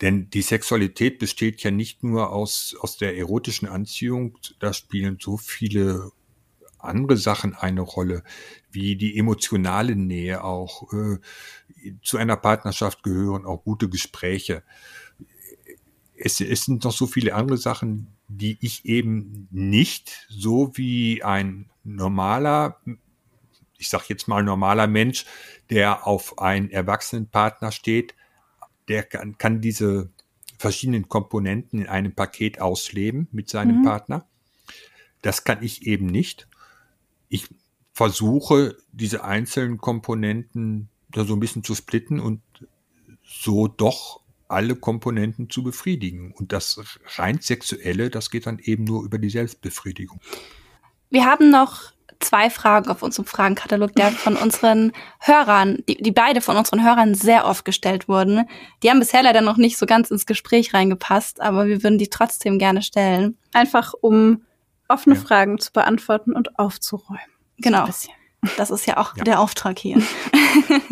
Denn 0.00 0.28
die 0.30 0.42
Sexualität 0.42 1.18
besteht 1.18 1.62
ja 1.62 1.70
nicht 1.70 2.02
nur 2.02 2.30
aus, 2.30 2.76
aus 2.80 2.98
der 2.98 3.16
erotischen 3.16 3.66
Anziehung, 3.66 4.38
da 4.58 4.72
spielen 4.72 5.18
so 5.20 5.36
viele 5.36 6.12
andere 6.78 7.16
Sachen 7.16 7.54
eine 7.54 7.80
Rolle, 7.80 8.22
wie 8.70 8.96
die 8.96 9.16
emotionale 9.16 9.96
Nähe 9.96 10.44
auch. 10.44 10.92
Äh, 10.92 11.18
zu 12.02 12.18
einer 12.18 12.36
Partnerschaft 12.36 13.02
gehören 13.02 13.46
auch 13.46 13.64
gute 13.64 13.88
Gespräche. 13.88 14.62
Es, 16.16 16.40
es 16.40 16.64
sind 16.64 16.84
noch 16.84 16.92
so 16.92 17.06
viele 17.06 17.34
andere 17.34 17.56
Sachen, 17.56 18.14
die 18.28 18.58
ich 18.60 18.84
eben 18.84 19.48
nicht 19.50 20.26
so 20.28 20.72
wie 20.76 21.22
ein 21.22 21.70
normaler, 21.84 22.80
ich 23.78 23.88
sag 23.88 24.08
jetzt 24.08 24.28
mal 24.28 24.42
normaler 24.42 24.86
Mensch, 24.86 25.26
der 25.70 26.06
auf 26.06 26.38
einen 26.38 26.70
erwachsenen 26.70 27.28
Partner 27.28 27.72
steht, 27.72 28.14
der 28.88 29.02
kann, 29.02 29.38
kann 29.38 29.60
diese 29.60 30.10
verschiedenen 30.58 31.08
Komponenten 31.08 31.80
in 31.80 31.88
einem 31.88 32.14
Paket 32.14 32.60
ausleben 32.60 33.28
mit 33.32 33.48
seinem 33.48 33.80
mhm. 33.80 33.84
Partner. 33.84 34.26
Das 35.22 35.44
kann 35.44 35.62
ich 35.62 35.86
eben 35.86 36.06
nicht. 36.06 36.48
Ich 37.28 37.48
versuche, 37.92 38.76
diese 38.92 39.24
einzelnen 39.24 39.78
Komponenten 39.78 40.88
da 41.10 41.24
so 41.24 41.34
ein 41.34 41.40
bisschen 41.40 41.64
zu 41.64 41.74
splitten 41.74 42.20
und 42.20 42.42
so 43.22 43.68
doch 43.68 44.20
alle 44.48 44.76
Komponenten 44.76 45.48
zu 45.48 45.62
befriedigen. 45.62 46.32
Und 46.32 46.52
das 46.52 46.80
rein 47.16 47.40
sexuelle, 47.40 48.10
das 48.10 48.30
geht 48.30 48.46
dann 48.46 48.58
eben 48.58 48.84
nur 48.84 49.04
über 49.04 49.18
die 49.18 49.30
Selbstbefriedigung. 49.30 50.20
Wir 51.14 51.26
haben 51.26 51.48
noch 51.48 51.92
zwei 52.18 52.50
Fragen 52.50 52.90
auf 52.90 53.04
unserem 53.04 53.24
Fragenkatalog, 53.24 53.94
der 53.94 54.10
von 54.10 54.34
unseren 54.34 54.90
Hörern, 55.20 55.78
die, 55.88 55.94
die 55.94 56.10
beide 56.10 56.40
von 56.40 56.56
unseren 56.56 56.84
Hörern 56.84 57.14
sehr 57.14 57.46
oft 57.46 57.64
gestellt 57.64 58.08
wurden. 58.08 58.48
Die 58.82 58.90
haben 58.90 58.98
bisher 58.98 59.22
leider 59.22 59.40
noch 59.40 59.56
nicht 59.56 59.78
so 59.78 59.86
ganz 59.86 60.10
ins 60.10 60.26
Gespräch 60.26 60.74
reingepasst, 60.74 61.40
aber 61.40 61.68
wir 61.68 61.84
würden 61.84 61.98
die 61.98 62.08
trotzdem 62.08 62.58
gerne 62.58 62.82
stellen. 62.82 63.38
Einfach 63.52 63.94
um 64.00 64.42
offene 64.88 65.14
ja. 65.14 65.20
Fragen 65.20 65.60
zu 65.60 65.72
beantworten 65.72 66.32
und 66.32 66.58
aufzuräumen. 66.58 67.20
Genau. 67.58 67.86
So 67.86 68.10
das 68.56 68.72
ist 68.72 68.84
ja 68.86 68.96
auch 68.96 69.16
ja. 69.16 69.22
der 69.22 69.38
Auftrag 69.38 69.78
hier. 69.78 70.02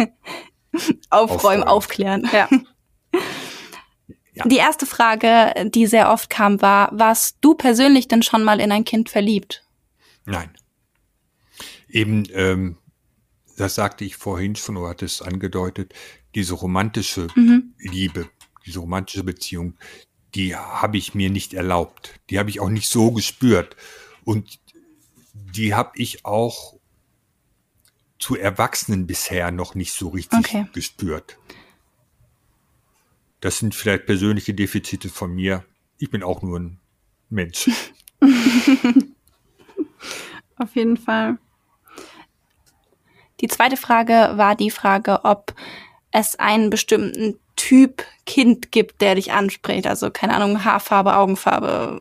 Aufräumen, 1.11 1.65
aufklären. 1.65 2.31
Ja. 2.33 2.49
ja. 4.35 4.45
Die 4.45 4.59
erste 4.59 4.87
Frage, 4.87 5.53
die 5.67 5.89
sehr 5.89 6.13
oft 6.13 6.31
kam, 6.31 6.63
war, 6.63 6.91
warst 6.93 7.39
du 7.41 7.55
persönlich 7.55 8.07
denn 8.07 8.23
schon 8.23 8.45
mal 8.45 8.61
in 8.61 8.71
ein 8.71 8.85
Kind 8.85 9.11
verliebt? 9.11 9.65
Nein 10.25 10.51
eben, 11.93 12.25
ähm, 12.33 12.77
das 13.57 13.75
sagte 13.75 14.05
ich 14.05 14.17
vorhin 14.17 14.57
schon, 14.57 14.77
oder 14.77 14.91
hat 14.91 15.03
es 15.03 15.23
angedeutet, 15.23 15.95
diese 16.35 16.55
romantische 16.55 17.29
mhm. 17.37 17.75
Liebe, 17.79 18.29
diese 18.67 18.81
romantische 18.81 19.25
Beziehung, 19.25 19.77
die 20.35 20.57
habe 20.57 20.97
ich 20.97 21.15
mir 21.15 21.29
nicht 21.29 21.53
erlaubt. 21.53 22.19
Die 22.31 22.39
habe 22.39 22.49
ich 22.49 22.61
auch 22.61 22.71
nicht 22.71 22.89
so 22.89 23.13
gespürt. 23.13 23.77
Und 24.25 24.61
die 25.35 25.75
habe 25.75 25.93
ich 25.97 26.25
auch 26.25 26.79
zu 28.19 28.37
Erwachsenen 28.37 29.07
bisher 29.07 29.51
noch 29.51 29.75
nicht 29.75 29.93
so 29.93 30.09
richtig 30.09 30.39
okay. 30.39 30.67
gespürt. 30.73 31.37
Das 33.41 33.59
sind 33.59 33.75
vielleicht 33.75 34.07
persönliche 34.07 34.55
Defizite 34.55 35.11
von 35.11 35.35
mir. 35.35 35.65
Ich 35.99 36.11
bin 36.11 36.23
auch 36.23 36.41
nur 36.41 36.59
ein 36.61 36.81
Mensch. 37.29 37.69
Auf 40.63 40.77
jeden 40.77 40.97
Fall. 40.97 41.39
Die 43.41 43.49
zweite 43.49 43.77
Frage 43.77 44.35
war 44.37 44.55
die 44.55 44.71
Frage, 44.71 45.25
ob 45.25 45.55
es 46.13 46.39
einen 46.39 46.71
bestimmten 46.71 47.41
Typ 47.57 48.05
Kind 48.27 48.71
gibt, 48.71 49.01
der 49.01 49.17
dich 49.17 49.33
anspricht. 49.33 49.89
Also 49.89 50.13
keine 50.13 50.35
Ahnung, 50.35 50.65
Haarfarbe, 50.65 51.17
Augenfarbe. 51.17 51.99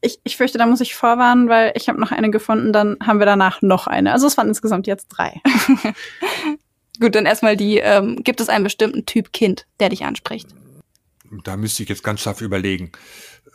Ich, 0.00 0.20
ich 0.22 0.36
fürchte, 0.36 0.58
da 0.58 0.66
muss 0.66 0.80
ich 0.80 0.94
vorwarnen, 0.94 1.48
weil 1.48 1.72
ich 1.74 1.88
habe 1.88 1.98
noch 1.98 2.12
eine 2.12 2.30
gefunden, 2.30 2.72
dann 2.72 2.96
haben 3.04 3.18
wir 3.18 3.26
danach 3.26 3.62
noch 3.62 3.88
eine. 3.88 4.12
Also 4.12 4.28
es 4.28 4.36
waren 4.36 4.46
insgesamt 4.46 4.86
jetzt 4.86 5.08
drei. 5.08 5.40
Gut, 7.00 7.16
dann 7.16 7.26
erstmal 7.26 7.56
die, 7.56 7.78
ähm, 7.78 8.22
gibt 8.22 8.40
es 8.40 8.48
einen 8.48 8.62
bestimmten 8.62 9.06
Typ 9.06 9.32
Kind, 9.32 9.66
der 9.80 9.88
dich 9.88 10.04
anspricht? 10.04 10.48
Da 11.42 11.56
müsste 11.56 11.82
ich 11.82 11.88
jetzt 11.88 12.04
ganz 12.04 12.20
scharf 12.20 12.42
überlegen. 12.42 12.92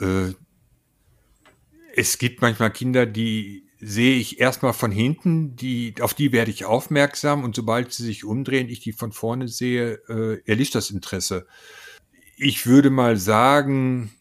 Äh, 0.01 0.33
es 1.95 2.17
gibt 2.17 2.41
manchmal 2.41 2.71
Kinder, 2.71 3.05
die 3.05 3.63
sehe 3.85 4.15
ich 4.15 4.39
erstmal 4.39 4.73
von 4.73 4.91
hinten, 4.91 5.55
die, 5.55 5.95
auf 6.01 6.13
die 6.13 6.31
werde 6.31 6.51
ich 6.51 6.65
aufmerksam 6.65 7.43
und 7.43 7.55
sobald 7.55 7.91
sie 7.93 8.03
sich 8.03 8.23
umdrehen, 8.23 8.69
ich 8.69 8.79
die 8.79 8.93
von 8.93 9.11
vorne 9.11 9.47
sehe, 9.47 9.99
äh, 10.07 10.41
erlischt 10.45 10.75
das 10.75 10.89
Interesse. 10.89 11.47
Ich 12.37 12.65
würde 12.65 12.89
mal 12.89 13.17
sagen, 13.17 14.11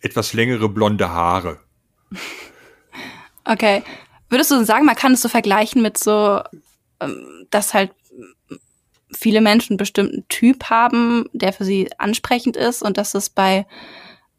etwas 0.00 0.32
längere 0.32 0.68
blonde 0.68 1.10
Haare. 1.10 1.60
Okay. 3.44 3.82
Würdest 4.30 4.50
du 4.50 4.64
sagen, 4.64 4.84
man 4.84 4.96
kann 4.96 5.12
es 5.12 5.22
so 5.22 5.28
vergleichen 5.28 5.82
mit 5.82 5.98
so, 5.98 6.42
ähm, 7.00 7.46
dass 7.50 7.74
halt 7.74 7.92
viele 9.12 9.40
Menschen 9.40 9.72
einen 9.72 9.78
bestimmten 9.78 10.28
Typ 10.28 10.64
haben, 10.64 11.28
der 11.32 11.52
für 11.52 11.64
sie 11.64 11.88
ansprechend 11.98 12.56
ist 12.56 12.82
und 12.82 12.98
dass 12.98 13.14
es 13.14 13.30
bei 13.30 13.66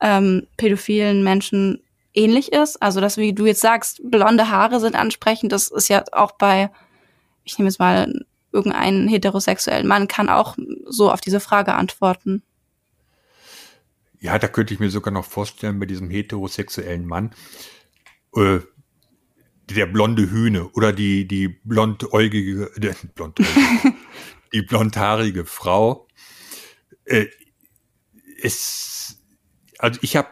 ähm, 0.01 0.47
pädophilen 0.57 1.23
Menschen 1.23 1.81
ähnlich 2.13 2.51
ist. 2.51 2.81
Also, 2.81 3.01
dass, 3.01 3.17
wie 3.17 3.33
du 3.33 3.45
jetzt 3.45 3.61
sagst, 3.61 4.01
blonde 4.03 4.49
Haare 4.49 4.79
sind 4.79 4.95
ansprechend, 4.95 5.51
das 5.51 5.69
ist 5.69 5.87
ja 5.87 6.03
auch 6.11 6.31
bei, 6.31 6.71
ich 7.43 7.57
nehme 7.57 7.69
jetzt 7.69 7.79
mal 7.79 8.25
irgendeinen 8.51 9.07
heterosexuellen 9.07 9.87
Mann, 9.87 10.07
kann 10.07 10.29
auch 10.29 10.57
so 10.85 11.11
auf 11.11 11.21
diese 11.21 11.39
Frage 11.39 11.73
antworten. 11.73 12.43
Ja, 14.19 14.37
da 14.37 14.47
könnte 14.47 14.73
ich 14.73 14.79
mir 14.79 14.89
sogar 14.89 15.13
noch 15.13 15.25
vorstellen, 15.25 15.79
bei 15.79 15.85
diesem 15.85 16.09
heterosexuellen 16.09 17.05
Mann, 17.05 17.31
äh, 18.35 18.59
der 19.69 19.85
blonde 19.85 20.29
Hühne 20.31 20.67
oder 20.69 20.91
die, 20.91 21.27
die 21.27 21.47
blondäugige, 21.47 22.71
äh, 22.81 22.93
blondäugige 23.13 23.93
die 24.53 24.61
blondhaarige 24.61 25.45
Frau. 25.45 26.07
Äh, 27.05 27.27
es 28.41 28.98
also 29.79 29.99
ich 30.03 30.15
habe 30.15 30.29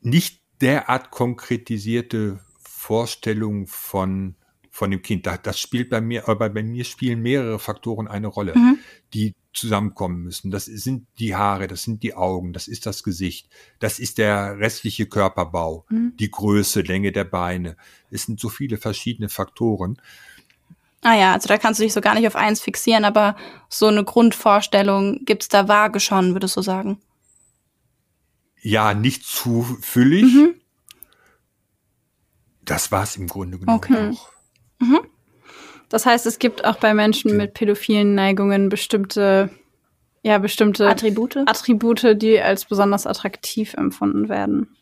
nicht 0.00 0.40
derart 0.60 1.10
konkretisierte 1.10 2.40
Vorstellung 2.62 3.66
von 3.66 4.36
von 4.70 4.90
dem 4.90 5.02
Kind. 5.02 5.26
Das 5.26 5.60
spielt 5.60 5.90
bei 5.90 6.00
mir, 6.00 6.28
aber 6.30 6.48
bei 6.48 6.62
mir 6.62 6.84
spielen 6.84 7.20
mehrere 7.20 7.58
Faktoren 7.58 8.08
eine 8.08 8.26
Rolle, 8.26 8.54
mhm. 8.56 8.78
die 9.12 9.34
zusammenkommen 9.52 10.22
müssen. 10.22 10.50
Das 10.50 10.64
sind 10.64 11.06
die 11.18 11.36
Haare, 11.36 11.68
das 11.68 11.82
sind 11.82 12.02
die 12.02 12.14
Augen, 12.14 12.54
das 12.54 12.68
ist 12.68 12.86
das 12.86 13.02
Gesicht, 13.02 13.50
das 13.80 13.98
ist 13.98 14.16
der 14.16 14.58
restliche 14.58 15.04
Körperbau, 15.04 15.84
mhm. 15.90 16.14
die 16.18 16.30
Größe, 16.30 16.80
Länge 16.80 17.12
der 17.12 17.24
Beine. 17.24 17.76
Es 18.10 18.22
sind 18.22 18.40
so 18.40 18.48
viele 18.48 18.78
verschiedene 18.78 19.28
Faktoren. 19.28 20.00
Ah 21.02 21.16
ja, 21.16 21.34
also 21.34 21.48
da 21.48 21.58
kannst 21.58 21.78
du 21.78 21.84
dich 21.84 21.92
so 21.92 22.00
gar 22.00 22.14
nicht 22.14 22.26
auf 22.26 22.36
eins 22.36 22.62
fixieren, 22.62 23.04
aber 23.04 23.36
so 23.68 23.88
eine 23.88 24.04
Grundvorstellung 24.04 25.24
gibt's 25.26 25.48
da 25.48 25.68
vage 25.68 26.00
schon, 26.00 26.32
würdest 26.32 26.56
du 26.56 26.62
sagen? 26.62 26.98
Ja, 28.62 28.94
nicht 28.94 29.24
zu 29.24 29.62
füllig. 29.80 30.24
Mhm. 30.24 30.54
Das 32.64 32.92
war 32.92 33.02
es 33.02 33.16
im 33.16 33.26
Grunde 33.26 33.58
genommen 33.58 33.76
okay. 33.76 34.10
auch. 34.10 34.30
Mhm. 34.80 35.00
Das 35.88 36.06
heißt, 36.06 36.24
es 36.26 36.38
gibt 36.38 36.64
auch 36.64 36.76
bei 36.76 36.94
Menschen 36.94 37.36
mit 37.36 37.52
pädophilen 37.52 38.14
Neigungen 38.14 38.70
bestimmte, 38.70 39.50
ja, 40.22 40.38
bestimmte 40.38 40.88
Attribute? 40.88 41.36
Attribute, 41.46 42.16
die 42.22 42.40
als 42.40 42.64
besonders 42.64 43.06
attraktiv 43.06 43.74
empfunden 43.74 44.28
werden. 44.28 44.74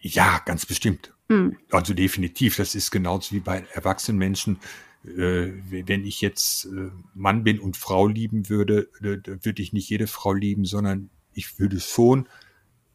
Ja, 0.00 0.40
ganz 0.46 0.64
bestimmt. 0.64 1.12
Hm. 1.28 1.58
Also 1.70 1.92
definitiv, 1.92 2.56
das 2.56 2.74
ist 2.74 2.90
genauso 2.90 3.34
wie 3.34 3.40
bei 3.40 3.64
erwachsenen 3.74 4.18
Menschen. 4.18 4.58
Äh, 5.04 5.52
wenn 5.68 6.04
ich 6.04 6.20
jetzt 6.20 6.66
äh, 6.66 6.90
Mann 7.14 7.44
bin 7.44 7.58
und 7.58 7.76
Frau 7.76 8.06
lieben 8.06 8.48
würde, 8.48 8.88
äh, 9.02 9.18
würde 9.44 9.62
ich 9.62 9.72
nicht 9.72 9.88
jede 9.90 10.06
Frau 10.06 10.32
lieben, 10.32 10.64
sondern 10.64 11.10
ich 11.34 11.58
würde 11.58 11.80
schon 11.80 12.26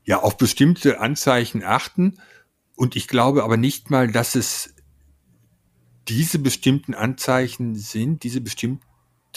ja 0.06 0.22
auf 0.22 0.38
bestimmte 0.38 1.00
Anzeichen 1.00 1.64
achten. 1.64 2.20
Und 2.76 2.96
ich 2.96 3.08
glaube 3.08 3.44
aber 3.44 3.58
nicht 3.58 3.90
mal, 3.90 4.12
dass 4.12 4.36
es 4.36 4.74
diese 6.08 6.40
bestimmten 6.40 6.94
Anzeichen 6.94 7.76
sind, 7.76 8.24
diese 8.24 8.42
bestimmten 8.42 8.82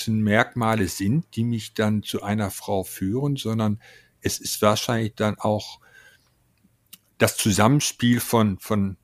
Merkmale 0.07 0.89
sind, 0.89 1.25
die 1.35 1.45
mich 1.45 1.75
dann 1.75 2.03
zu 2.03 2.23
einer 2.23 2.51
Frau 2.51 2.85
führen, 2.85 3.37
sondern 3.37 3.81
es 4.21 4.39
ist 4.39 4.61
wahrscheinlich 4.61 5.15
dann 5.15 5.39
auch 5.39 5.81
das 7.17 7.37
Zusammenspiel 7.37 8.21
von, 8.21 8.59
von, 8.59 8.97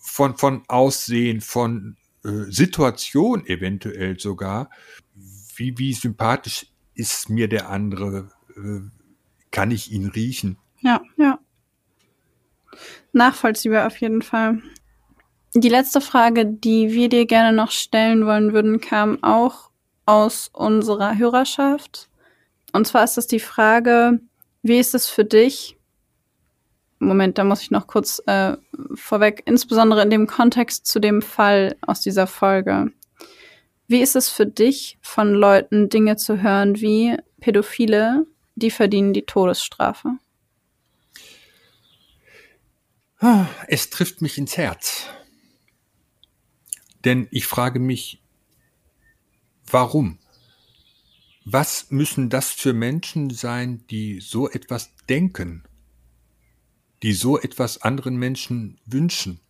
von, 0.00 0.36
von 0.36 0.64
Aussehen, 0.68 1.40
von 1.40 1.96
äh, 2.24 2.50
Situation 2.50 3.46
eventuell 3.46 4.18
sogar. 4.18 4.70
Wie, 5.56 5.78
wie 5.78 5.92
sympathisch 5.92 6.66
ist 6.94 7.30
mir 7.30 7.48
der 7.48 7.68
andere? 7.68 8.30
Äh, 8.56 9.01
kann 9.52 9.70
ich 9.70 9.92
ihn 9.92 10.08
riechen? 10.08 10.58
Ja, 10.80 11.00
ja. 11.16 11.38
Nachvollziehbar 13.12 13.86
auf 13.86 13.96
jeden 13.98 14.22
Fall. 14.22 14.60
Die 15.54 15.68
letzte 15.68 16.00
Frage, 16.00 16.46
die 16.46 16.92
wir 16.92 17.08
dir 17.08 17.26
gerne 17.26 17.54
noch 17.54 17.70
stellen 17.70 18.26
wollen 18.26 18.52
würden, 18.52 18.80
kam 18.80 19.22
auch 19.22 19.70
aus 20.06 20.50
unserer 20.52 21.18
Hörerschaft. 21.18 22.08
Und 22.72 22.86
zwar 22.86 23.04
ist 23.04 23.16
das 23.18 23.26
die 23.26 23.40
Frage, 23.40 24.18
wie 24.62 24.78
ist 24.78 24.94
es 24.94 25.08
für 25.08 25.24
dich? 25.24 25.76
Moment, 26.98 27.36
da 27.36 27.44
muss 27.44 27.62
ich 27.62 27.70
noch 27.70 27.86
kurz 27.86 28.22
äh, 28.26 28.56
vorweg, 28.94 29.42
insbesondere 29.44 30.02
in 30.02 30.10
dem 30.10 30.26
Kontext 30.26 30.86
zu 30.86 31.00
dem 31.00 31.20
Fall 31.20 31.76
aus 31.82 32.00
dieser 32.00 32.26
Folge. 32.26 32.92
Wie 33.88 34.00
ist 34.00 34.16
es 34.16 34.28
für 34.30 34.46
dich, 34.46 34.98
von 35.02 35.34
Leuten 35.34 35.88
Dinge 35.90 36.16
zu 36.16 36.40
hören 36.40 36.80
wie 36.80 37.16
Pädophile, 37.40 38.24
die 38.62 38.70
verdienen 38.70 39.12
die 39.12 39.26
Todesstrafe? 39.26 40.18
Es 43.68 43.90
trifft 43.90 44.20
mich 44.20 44.38
ins 44.38 44.56
Herz. 44.56 45.06
Denn 47.04 47.28
ich 47.30 47.46
frage 47.46 47.78
mich, 47.78 48.20
warum? 49.66 50.18
Was 51.44 51.90
müssen 51.90 52.30
das 52.30 52.50
für 52.50 52.72
Menschen 52.72 53.30
sein, 53.30 53.84
die 53.88 54.20
so 54.20 54.48
etwas 54.48 54.94
denken, 55.08 55.64
die 57.02 57.12
so 57.12 57.38
etwas 57.38 57.82
anderen 57.82 58.16
Menschen 58.16 58.80
wünschen? 58.86 59.40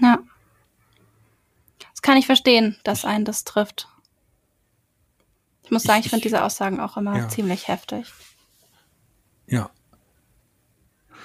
Ja. 0.00 0.22
Das 1.90 2.02
kann 2.02 2.16
ich 2.16 2.26
verstehen, 2.26 2.76
dass 2.84 3.04
einen 3.04 3.24
das 3.24 3.44
trifft. 3.44 3.88
Ich 5.64 5.70
muss 5.70 5.82
sagen, 5.84 6.00
ich, 6.00 6.06
ich 6.06 6.10
finde 6.10 6.22
diese 6.22 6.42
Aussagen 6.42 6.80
auch 6.80 6.96
immer 6.96 7.16
ja. 7.16 7.28
ziemlich 7.28 7.68
heftig. 7.68 8.12
Ja. 9.46 9.70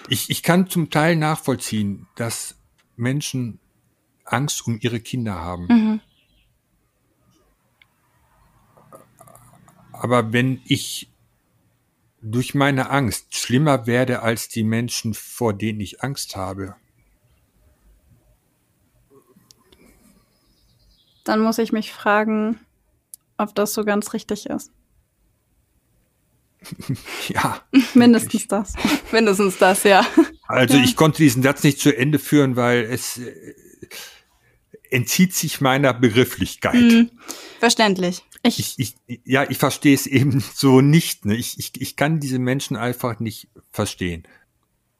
Ich, 0.09 0.29
ich 0.29 0.43
kann 0.43 0.69
zum 0.69 0.89
Teil 0.89 1.15
nachvollziehen, 1.15 2.07
dass 2.15 2.55
Menschen 2.95 3.59
Angst 4.23 4.65
um 4.67 4.77
ihre 4.81 4.99
Kinder 4.99 5.35
haben. 5.35 5.67
Mhm. 5.67 6.01
Aber 9.91 10.31
wenn 10.31 10.61
ich 10.65 11.09
durch 12.21 12.53
meine 12.53 12.89
Angst 12.89 13.35
schlimmer 13.35 13.87
werde 13.87 14.21
als 14.21 14.49
die 14.49 14.63
Menschen, 14.63 15.13
vor 15.13 15.53
denen 15.53 15.79
ich 15.79 16.03
Angst 16.03 16.35
habe, 16.35 16.75
dann 21.23 21.41
muss 21.41 21.57
ich 21.57 21.71
mich 21.71 21.91
fragen, 21.91 22.59
ob 23.37 23.55
das 23.55 23.73
so 23.73 23.83
ganz 23.83 24.13
richtig 24.13 24.47
ist. 24.47 24.71
ja. 27.29 27.61
Mindestens 27.93 28.47
das. 28.47 28.73
Mindestens 29.11 29.57
das, 29.57 29.83
ja. 29.83 30.05
Also 30.47 30.77
ich 30.77 30.95
konnte 30.95 31.17
diesen 31.17 31.43
Satz 31.43 31.63
nicht 31.63 31.79
zu 31.79 31.95
Ende 31.95 32.19
führen, 32.19 32.55
weil 32.55 32.83
es 32.85 33.17
äh, 33.17 33.55
entzieht 34.89 35.33
sich 35.33 35.61
meiner 35.61 35.93
Begrifflichkeit. 35.93 36.75
Hm, 36.75 37.11
verständlich. 37.59 38.23
Ich, 38.43 38.79
ich, 38.79 38.95
ich, 39.07 39.21
ja, 39.25 39.49
ich 39.49 39.57
verstehe 39.57 39.93
es 39.93 40.07
eben 40.07 40.39
so 40.39 40.81
nicht. 40.81 41.25
Ne? 41.25 41.35
Ich, 41.35 41.59
ich, 41.59 41.81
ich 41.81 41.95
kann 41.95 42.19
diese 42.19 42.39
Menschen 42.39 42.77
einfach 42.77 43.19
nicht 43.19 43.49
verstehen. 43.71 44.23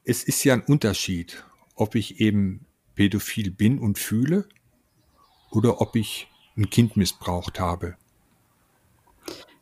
Es 0.03 0.23
ist 0.23 0.43
ja 0.43 0.53
ein 0.53 0.63
Unterschied, 0.63 1.45
ob 1.75 1.95
ich 1.95 2.19
eben 2.19 2.65
pädophil 2.95 3.51
bin 3.51 3.79
und 3.79 3.99
fühle 3.99 4.47
oder 5.51 5.81
ob 5.81 5.95
ich 5.95 6.27
ein 6.57 6.69
Kind 6.69 6.97
missbraucht 6.97 7.59
habe. 7.59 7.95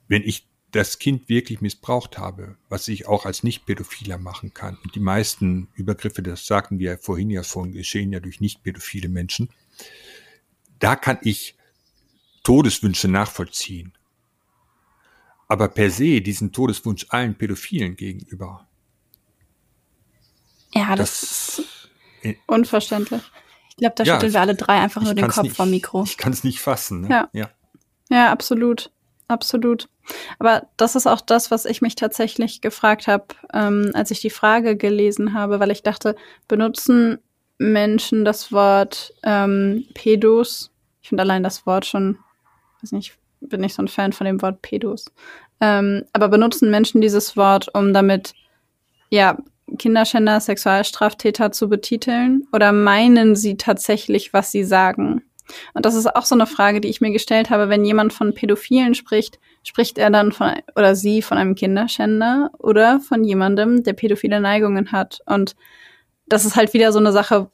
Wenn 0.07 0.23
ich 0.23 0.47
das 0.71 0.99
Kind 0.99 1.29
wirklich 1.29 1.61
missbraucht 1.61 2.17
habe, 2.17 2.57
was 2.67 2.87
ich 2.89 3.07
auch 3.07 3.25
als 3.25 3.43
Nicht-Pädophiler 3.43 4.17
machen 4.17 4.53
kann. 4.53 4.77
Und 4.83 4.93
die 4.93 4.99
meisten 4.99 5.69
Übergriffe, 5.73 6.21
das 6.21 6.45
sagten 6.45 6.79
wir 6.79 6.97
vorhin 6.97 7.29
ja 7.29 7.45
schon, 7.45 7.71
geschehen 7.71 8.11
ja 8.11 8.19
durch 8.19 8.41
nicht-pädophile 8.41 9.07
Menschen 9.07 9.49
da 10.79 10.95
kann 10.95 11.17
ich 11.21 11.55
Todeswünsche 12.43 13.07
nachvollziehen. 13.07 13.93
Aber 15.47 15.67
per 15.67 15.91
se 15.91 16.21
diesen 16.21 16.51
Todeswunsch 16.51 17.05
allen 17.09 17.35
Pädophilen 17.35 17.95
gegenüber. 17.95 18.67
Ja, 20.73 20.95
das, 20.95 21.19
das 21.19 21.59
ist 22.23 22.37
unverständlich. 22.47 23.21
Ich 23.69 23.77
glaube, 23.77 23.95
da 23.95 24.03
ja, 24.03 24.15
schütteln 24.15 24.33
wir 24.33 24.41
alle 24.41 24.55
drei 24.55 24.79
einfach 24.79 25.01
nur 25.01 25.13
den 25.13 25.27
Kopf 25.27 25.43
nicht, 25.43 25.55
vom 25.55 25.69
Mikro. 25.69 26.03
Ich 26.03 26.17
kann 26.17 26.33
es 26.33 26.43
nicht 26.43 26.59
fassen. 26.59 27.01
Ne? 27.01 27.09
Ja. 27.09 27.29
ja. 27.33 27.49
Ja, 28.09 28.31
absolut. 28.31 28.91
Absolut. 29.27 29.89
Aber 30.37 30.67
das 30.77 30.95
ist 30.95 31.07
auch 31.07 31.21
das, 31.21 31.49
was 31.49 31.65
ich 31.65 31.81
mich 31.81 31.95
tatsächlich 31.95 32.61
gefragt 32.61 33.07
habe, 33.07 33.25
ähm, 33.53 33.91
als 33.93 34.11
ich 34.11 34.21
die 34.21 34.29
Frage 34.29 34.77
gelesen 34.77 35.33
habe, 35.33 35.59
weil 35.59 35.71
ich 35.71 35.81
dachte, 35.81 36.15
benutzen 36.47 37.17
Menschen 37.57 38.25
das 38.25 38.51
Wort 38.51 39.13
ähm, 39.23 39.85
Pedos. 39.93 40.71
Ich 41.01 41.09
finde 41.09 41.23
allein 41.23 41.43
das 41.43 41.65
Wort 41.65 41.85
schon, 41.85 42.19
weiß 42.81 42.91
nicht, 42.91 43.17
bin 43.39 43.61
nicht 43.61 43.75
so 43.75 43.81
ein 43.81 43.87
Fan 43.87 44.13
von 44.13 44.25
dem 44.25 44.41
Wort 44.41 44.61
Pedos. 44.61 45.05
Ähm, 45.61 46.03
aber 46.13 46.27
benutzen 46.27 46.69
Menschen 46.69 47.01
dieses 47.01 47.37
Wort, 47.37 47.73
um 47.73 47.93
damit, 47.93 48.33
ja, 49.09 49.37
Kinderschänder, 49.79 50.39
Sexualstraftäter 50.39 51.51
zu 51.51 51.69
betiteln? 51.69 52.47
Oder 52.53 52.71
meinen 52.71 53.35
sie 53.35 53.57
tatsächlich, 53.57 54.33
was 54.33 54.51
sie 54.51 54.63
sagen? 54.63 55.23
Und 55.73 55.85
das 55.85 55.95
ist 55.95 56.13
auch 56.15 56.25
so 56.25 56.35
eine 56.35 56.47
Frage, 56.47 56.81
die 56.81 56.89
ich 56.89 57.01
mir 57.01 57.11
gestellt 57.11 57.49
habe. 57.49 57.69
Wenn 57.69 57.85
jemand 57.85 58.13
von 58.13 58.33
Pädophilen 58.33 58.95
spricht, 58.95 59.39
spricht 59.63 59.97
er 59.97 60.09
dann 60.09 60.31
von 60.31 60.53
oder 60.75 60.95
sie 60.95 61.21
von 61.21 61.37
einem 61.37 61.55
Kinderschänder 61.55 62.51
oder 62.57 62.99
von 62.99 63.23
jemandem, 63.23 63.83
der 63.83 63.93
pädophile 63.93 64.39
Neigungen 64.39 64.91
hat? 64.91 65.19
Und 65.25 65.55
das 66.27 66.45
ist 66.45 66.55
halt 66.55 66.73
wieder 66.73 66.91
so 66.91 66.99
eine 66.99 67.11
Sache, 67.11 67.49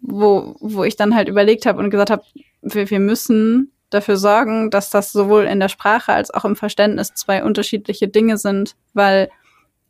wo, 0.00 0.56
wo 0.60 0.84
ich 0.84 0.96
dann 0.96 1.14
halt 1.14 1.28
überlegt 1.28 1.66
habe 1.66 1.78
und 1.78 1.90
gesagt 1.90 2.10
habe, 2.10 2.22
wir, 2.62 2.90
wir 2.90 3.00
müssen 3.00 3.72
dafür 3.90 4.16
sorgen, 4.16 4.70
dass 4.70 4.90
das 4.90 5.12
sowohl 5.12 5.44
in 5.44 5.60
der 5.60 5.68
Sprache 5.68 6.12
als 6.12 6.32
auch 6.32 6.44
im 6.44 6.56
Verständnis 6.56 7.14
zwei 7.14 7.44
unterschiedliche 7.44 8.08
Dinge 8.08 8.36
sind, 8.36 8.74
weil 8.94 9.30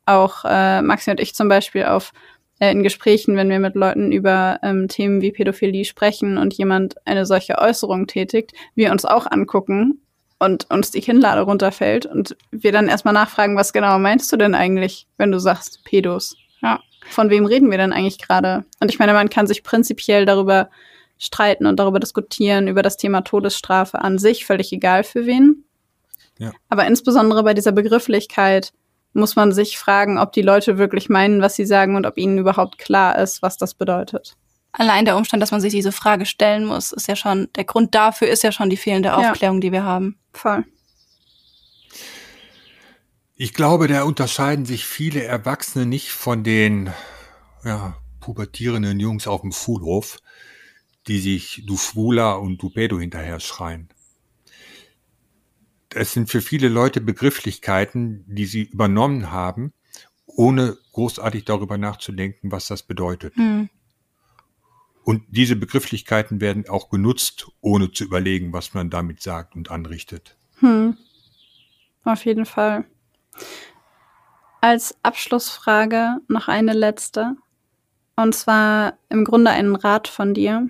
auch 0.05 0.45
äh, 0.45 0.83
Maxi 0.83 1.11
und 1.11 1.21
ich 1.21 1.35
zum 1.35 1.49
Beispiel 1.49 1.85
auf 1.85 2.13
äh, 2.59 2.71
in 2.71 2.83
Gesprächen, 2.83 3.37
wenn 3.37 3.49
wir 3.49 3.61
mit 3.61 3.75
Leuten 3.75 4.13
über 4.13 4.59
ähm, 4.63 4.89
Themen 4.89 5.21
wie 5.21 5.33
Pädophilie 5.33 5.85
sprechen 5.85 6.39
und 6.39 6.55
jemand 6.55 6.95
eine 7.07 7.27
solche 7.27 7.59
Äußerung 7.59 8.07
tätigt, 8.07 8.53
wir 8.75 8.93
uns 8.93 9.05
auch 9.05 9.31
angucken 9.31 10.01
und 10.39 10.71
uns 10.71 10.91
die 10.91 11.01
Kinnlade 11.01 11.43
runterfällt 11.43 12.07
und 12.07 12.37
wir 12.51 12.73
dann 12.73 12.89
erstmal 12.89 13.15
nachfragen, 13.15 13.57
was 13.57 13.73
genau 13.73 13.99
meinst 13.99 14.33
du 14.33 14.37
denn 14.37 14.55
eigentlich, 14.55 15.07
wenn 15.17 15.33
du 15.33 15.39
sagst 15.39 15.85
Pädos? 15.85 16.37
Ja 16.63 16.81
von 17.09 17.31
wem 17.31 17.47
reden 17.47 17.71
wir 17.71 17.79
denn 17.79 17.93
eigentlich 17.93 18.19
gerade? 18.19 18.65
Und 18.81 18.91
ich 18.91 18.99
meine, 18.99 19.13
man 19.13 19.31
kann 19.31 19.47
sich 19.47 19.63
prinzipiell 19.63 20.27
darüber 20.27 20.71
streiten 21.19 21.67
und 21.67 21.79
darüber 21.79 22.01
diskutieren, 22.01 22.69
über 22.69 22.83
das 22.83 22.97
Thema 22.97 23.23
Todesstrafe 23.23 24.01
an 24.01 24.19
sich, 24.19 24.45
völlig 24.45 24.73
egal 24.73 25.03
für 25.03 25.27
wen. 25.27 25.65
Ja. 26.39 26.53
Aber 26.69 26.87
insbesondere 26.87 27.43
bei 27.43 27.55
dieser 27.55 27.73
Begrifflichkeit 27.73 28.73
muss 29.17 29.37
man 29.37 29.53
sich 29.53 29.79
fragen, 29.79 30.19
ob 30.19 30.33
die 30.33 30.43
Leute 30.43 30.79
wirklich 30.79 31.09
meinen, 31.09 31.41
was 31.41 31.57
sie 31.57 31.67
sagen 31.67 31.97
und 31.97 32.07
ob 32.07 32.19
ihnen 32.19 32.39
überhaupt 32.39 32.79
klar 32.79 33.19
ist, 33.19 33.43
was 33.43 33.57
das 33.57 33.75
bedeutet. 33.75 34.37
Allein 34.73 35.07
der 35.07 35.17
Umstand, 35.17 35.43
dass 35.43 35.51
man 35.51 35.61
sich 35.61 35.73
diese 35.73 35.93
Frage 35.93 36.27
stellen 36.27 36.67
muss, 36.67 36.93
ist 36.93 37.09
ja 37.09 37.17
schon, 37.17 37.49
der 37.57 37.65
Grund 37.65 37.95
dafür 37.95 38.29
ist 38.29 38.43
ja 38.43 38.53
schon 38.53 38.69
die 38.69 38.77
fehlende 38.77 39.17
Aufklärung, 39.17 39.57
ja. 39.57 39.61
die 39.61 39.73
wir 39.73 39.85
haben. 39.85 40.19
Voll. 40.33 40.65
Ich 43.35 43.55
glaube, 43.55 43.89
da 43.89 44.03
unterscheiden 44.03 44.67
sich 44.67 44.87
viele 44.87 45.23
Erwachsene 45.23 45.87
nicht 45.87 46.11
von 46.11 46.45
den 46.45 46.91
ja, 47.65 47.97
pubertierenden 48.21 49.01
Jungs 49.01 49.27
auf 49.27 49.41
dem 49.41 49.53
Schulhof, 49.53 50.19
die 51.07 51.21
sich 51.21 51.65
du 51.67 51.77
Schwuler 51.77 52.41
und 52.41 52.59
du 52.63 52.71
Pedo 52.71 52.99
hinterher 52.99 53.41
schreien. 53.41 53.89
Es 55.97 56.13
sind 56.13 56.29
für 56.29 56.43
viele 56.43 56.69
Leute 56.69 57.01
Begrifflichkeiten, 57.01 58.23
die 58.27 58.45
sie 58.45 58.65
übernommen 58.65 59.31
haben, 59.31 59.73
ohne 60.27 60.77
großartig 60.93 61.47
darüber 61.47 61.79
nachzudenken, 61.79 62.53
was 62.53 62.67
das 62.67 62.83
bedeutet. 62.83 63.35
Hm. 63.37 63.71
Und 65.05 65.25
diese 65.29 65.57
Begrifflichkeiten 65.57 66.43
werden 66.43 66.69
auch 66.69 66.91
genutzt, 66.91 67.47
ohne 67.63 67.93
zu 67.93 68.05
überlegen, 68.05 68.53
was 68.53 68.75
man 68.75 68.91
damit 68.91 69.23
sagt 69.23 69.57
und 69.57 69.71
anrichtet. 69.71 70.37
Hm. 70.59 70.99
Auf 72.05 72.27
jeden 72.27 72.45
Fall. 72.45 72.85
Als 74.61 74.97
Abschlussfrage 75.03 76.19
noch 76.29 76.49
eine 76.49 76.75
letzte. 76.75 77.37
Und 78.17 78.35
zwar 78.35 78.99
im 79.09 79.25
Grunde 79.25 79.51
einen 79.51 79.77
Rat 79.77 80.09
von 80.09 80.35
dir. 80.35 80.69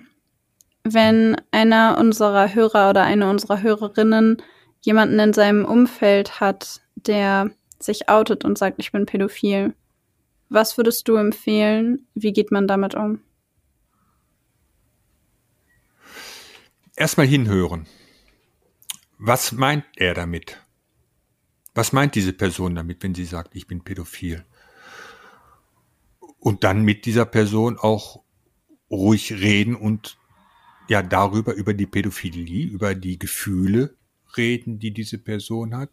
Wenn 0.83 1.35
einer 1.51 1.97
unserer 1.99 2.53
Hörer 2.53 2.89
oder 2.91 3.03
eine 3.03 3.29
unserer 3.29 3.61
Hörerinnen 3.61 4.41
jemanden 4.87 5.19
in 5.19 5.33
seinem 5.33 5.65
Umfeld 5.65 6.39
hat, 6.39 6.81
der 6.95 7.51
sich 7.79 8.09
outet 8.09 8.43
und 8.43 8.57
sagt, 8.57 8.79
ich 8.79 8.91
bin 8.91 9.05
pädophil, 9.05 9.75
was 10.49 10.77
würdest 10.77 11.07
du 11.07 11.15
empfehlen? 11.17 12.07
Wie 12.15 12.33
geht 12.33 12.51
man 12.51 12.67
damit 12.67 12.95
um? 12.95 13.19
erstmal 16.97 17.27
hinhören. 17.27 17.85
Was 19.17 19.53
meint 19.53 19.85
er 19.95 20.13
damit? 20.13 20.57
Was 21.73 21.93
meint 21.93 22.15
diese 22.15 22.33
Person 22.33 22.75
damit, 22.75 23.01
wenn 23.03 23.15
sie 23.15 23.25
sagt, 23.25 23.55
ich 23.55 23.67
bin 23.67 23.83
pädophil? 23.83 24.43
Und 26.39 26.63
dann 26.63 26.81
mit 26.81 27.05
dieser 27.05 27.25
Person 27.25 27.77
auch 27.77 28.23
ruhig 28.89 29.33
reden 29.33 29.75
und 29.75 30.17
ja 30.89 31.01
darüber, 31.01 31.53
über 31.53 31.73
die 31.73 31.85
Pädophilie, 31.85 32.67
über 32.67 32.95
die 32.95 33.19
Gefühle 33.19 33.96
reden, 34.37 34.79
die 34.79 34.91
diese 34.91 35.17
Person 35.17 35.75
hat. 35.75 35.89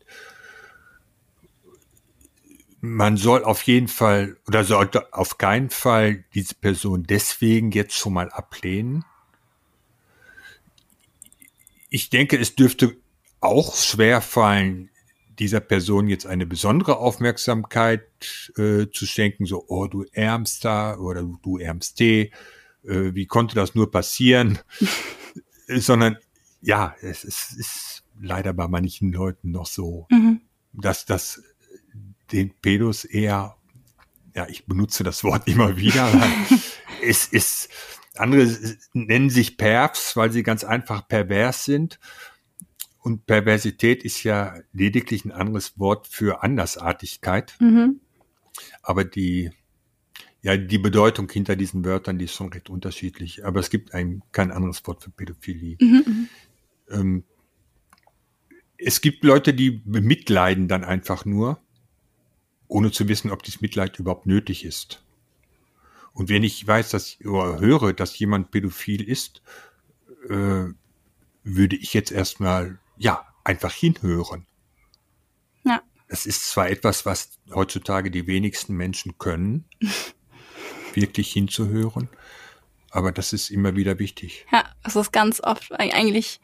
Man 2.80 3.16
soll 3.16 3.44
auf 3.44 3.62
jeden 3.62 3.88
Fall 3.88 4.36
oder 4.46 4.62
sollte 4.64 5.12
auf 5.14 5.38
keinen 5.38 5.70
Fall 5.70 6.24
diese 6.34 6.54
Person 6.54 7.04
deswegen 7.04 7.70
jetzt 7.70 7.94
schon 7.94 8.12
mal 8.12 8.30
ablehnen, 8.30 9.04
ich 11.94 12.10
denke, 12.10 12.36
es 12.36 12.56
dürfte 12.56 12.96
auch 13.38 13.76
schwer 13.76 14.20
fallen, 14.20 14.90
dieser 15.38 15.60
Person 15.60 16.08
jetzt 16.08 16.26
eine 16.26 16.44
besondere 16.44 16.98
Aufmerksamkeit 16.98 18.02
äh, 18.56 18.86
zu 18.90 19.06
schenken, 19.06 19.46
so, 19.46 19.64
oh, 19.68 19.86
du 19.86 20.04
Ärmster 20.12 21.00
oder 21.00 21.22
du 21.22 21.58
Ärmste, 21.58 22.04
äh, 22.04 22.30
wie 22.82 23.26
konnte 23.26 23.54
das 23.54 23.76
nur 23.76 23.92
passieren? 23.92 24.58
Sondern 25.68 26.18
ja, 26.62 26.96
es, 27.00 27.22
es 27.22 27.52
ist 27.52 28.03
leider 28.20 28.52
bei 28.52 28.68
manchen 28.68 29.12
Leuten 29.12 29.50
noch 29.50 29.66
so, 29.66 30.06
mhm. 30.10 30.40
dass 30.72 31.04
das 31.04 31.42
den 32.32 32.54
Pedos 32.60 33.04
eher, 33.04 33.56
ja, 34.34 34.48
ich 34.48 34.66
benutze 34.66 35.04
das 35.04 35.24
Wort 35.24 35.46
immer 35.46 35.76
wieder, 35.76 36.10
es 37.02 37.26
ist 37.26 37.68
andere 38.16 38.48
nennen 38.92 39.30
sich 39.30 39.56
Pervs, 39.56 40.16
weil 40.16 40.30
sie 40.30 40.42
ganz 40.42 40.64
einfach 40.64 41.06
pervers 41.08 41.64
sind. 41.64 41.98
Und 43.00 43.26
Perversität 43.26 44.02
ist 44.02 44.22
ja 44.22 44.54
lediglich 44.72 45.24
ein 45.24 45.32
anderes 45.32 45.78
Wort 45.78 46.06
für 46.06 46.42
Andersartigkeit. 46.42 47.54
Mhm. 47.60 48.00
Aber 48.82 49.04
die, 49.04 49.50
ja, 50.42 50.56
die 50.56 50.78
Bedeutung 50.78 51.30
hinter 51.30 51.56
diesen 51.56 51.84
Wörtern, 51.84 52.18
die 52.18 52.26
ist 52.26 52.34
schon 52.34 52.52
recht 52.52 52.70
unterschiedlich. 52.70 53.44
Aber 53.44 53.60
es 53.60 53.68
gibt 53.68 53.92
ein, 53.92 54.22
kein 54.32 54.50
anderes 54.52 54.86
Wort 54.86 55.02
für 55.02 55.10
Pädophilie. 55.10 55.76
Mhm. 55.80 56.02
mhm. 56.06 56.28
Ähm, 56.90 57.24
es 58.84 59.00
gibt 59.00 59.24
Leute, 59.24 59.54
die 59.54 59.70
bemitleiden 59.70 60.68
dann 60.68 60.84
einfach 60.84 61.24
nur, 61.24 61.58
ohne 62.68 62.92
zu 62.92 63.08
wissen, 63.08 63.30
ob 63.30 63.42
dieses 63.42 63.60
Mitleid 63.60 63.98
überhaupt 63.98 64.26
nötig 64.26 64.64
ist. 64.64 65.02
Und 66.12 66.28
wenn 66.28 66.44
ich 66.44 66.66
weiß, 66.66 66.90
dass 66.90 67.18
oder 67.24 67.58
höre, 67.58 67.92
dass 67.92 68.18
jemand 68.18 68.50
pädophil 68.50 69.02
ist, 69.02 69.42
äh, 70.28 70.66
würde 71.42 71.76
ich 71.76 71.94
jetzt 71.94 72.12
erstmal, 72.12 72.78
ja, 72.96 73.26
einfach 73.42 73.72
hinhören. 73.72 74.46
Ja. 75.64 75.82
Das 76.08 76.26
ist 76.26 76.48
zwar 76.50 76.68
etwas, 76.68 77.04
was 77.06 77.38
heutzutage 77.52 78.10
die 78.10 78.26
wenigsten 78.26 78.74
Menschen 78.74 79.18
können, 79.18 79.64
wirklich 80.94 81.32
hinzuhören, 81.32 82.08
aber 82.90 83.12
das 83.12 83.32
ist 83.32 83.50
immer 83.50 83.76
wieder 83.76 83.98
wichtig. 83.98 84.46
Ja, 84.52 84.64
es 84.84 84.94
ist 84.94 85.12
ganz 85.12 85.40
oft 85.40 85.72
eigentlich 85.72 86.40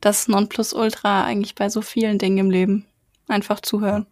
das 0.00 0.28
Nonplusultra 0.28 1.24
eigentlich 1.24 1.54
bei 1.54 1.68
so 1.68 1.82
vielen 1.82 2.18
Dingen 2.18 2.38
im 2.38 2.50
Leben. 2.50 2.86
Einfach 3.28 3.60
zuhören. 3.60 4.06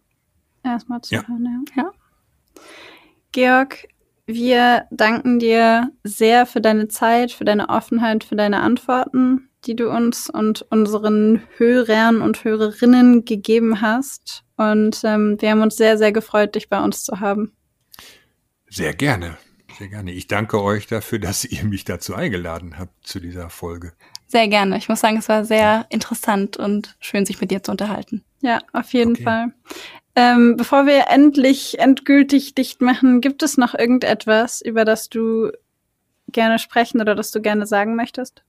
Erstmal 0.63 1.01
zuhören, 1.01 1.67
ja. 1.75 1.83
ja. 1.83 2.63
Georg, 3.31 3.87
wir 4.25 4.85
danken 4.91 5.39
dir 5.39 5.91
sehr 6.03 6.45
für 6.45 6.61
deine 6.61 6.87
Zeit, 6.87 7.31
für 7.31 7.45
deine 7.45 7.69
Offenheit, 7.69 8.23
für 8.23 8.35
deine 8.35 8.61
Antworten, 8.61 9.49
die 9.65 9.75
du 9.75 9.89
uns 9.89 10.29
und 10.29 10.61
unseren 10.69 11.41
Hörern 11.57 12.21
und 12.21 12.43
Hörerinnen 12.43 13.25
gegeben 13.25 13.81
hast. 13.81 14.43
Und 14.55 15.01
ähm, 15.03 15.37
wir 15.39 15.51
haben 15.51 15.61
uns 15.61 15.75
sehr, 15.75 15.97
sehr 15.97 16.11
gefreut, 16.11 16.55
dich 16.55 16.69
bei 16.69 16.81
uns 16.83 17.03
zu 17.03 17.19
haben. 17.19 17.53
Sehr 18.69 18.93
gerne, 18.93 19.37
sehr 19.77 19.87
gerne. 19.87 20.11
Ich 20.11 20.27
danke 20.27 20.61
euch 20.61 20.87
dafür, 20.87 21.19
dass 21.19 21.43
ihr 21.45 21.63
mich 21.63 21.83
dazu 21.83 22.13
eingeladen 22.13 22.77
habt 22.77 23.07
zu 23.07 23.19
dieser 23.19 23.49
Folge. 23.49 23.93
Sehr 24.29 24.47
gerne. 24.47 24.77
Ich 24.77 24.87
muss 24.87 24.99
sagen, 24.99 25.17
es 25.17 25.27
war 25.27 25.43
sehr 25.43 25.87
interessant 25.89 26.55
und 26.55 26.95
schön, 26.99 27.25
sich 27.25 27.41
mit 27.41 27.49
dir 27.49 27.63
zu 27.63 27.71
unterhalten. 27.71 28.23
Ja, 28.41 28.59
auf 28.73 28.93
jeden 28.93 29.13
okay. 29.13 29.23
Fall. 29.23 29.53
Ähm, 30.15 30.55
bevor 30.55 30.85
wir 30.85 31.07
endlich 31.09 31.79
endgültig 31.79 32.53
dicht 32.53 32.79
machen, 32.79 33.21
gibt 33.21 33.41
es 33.41 33.57
noch 33.57 33.73
irgendetwas, 33.73 34.61
über 34.61 34.85
das 34.85 35.09
du 35.09 35.51
gerne 36.27 36.59
sprechen 36.59 37.01
oder 37.01 37.15
das 37.15 37.31
du 37.31 37.41
gerne 37.41 37.65
sagen 37.65 37.95
möchtest? 37.95 38.43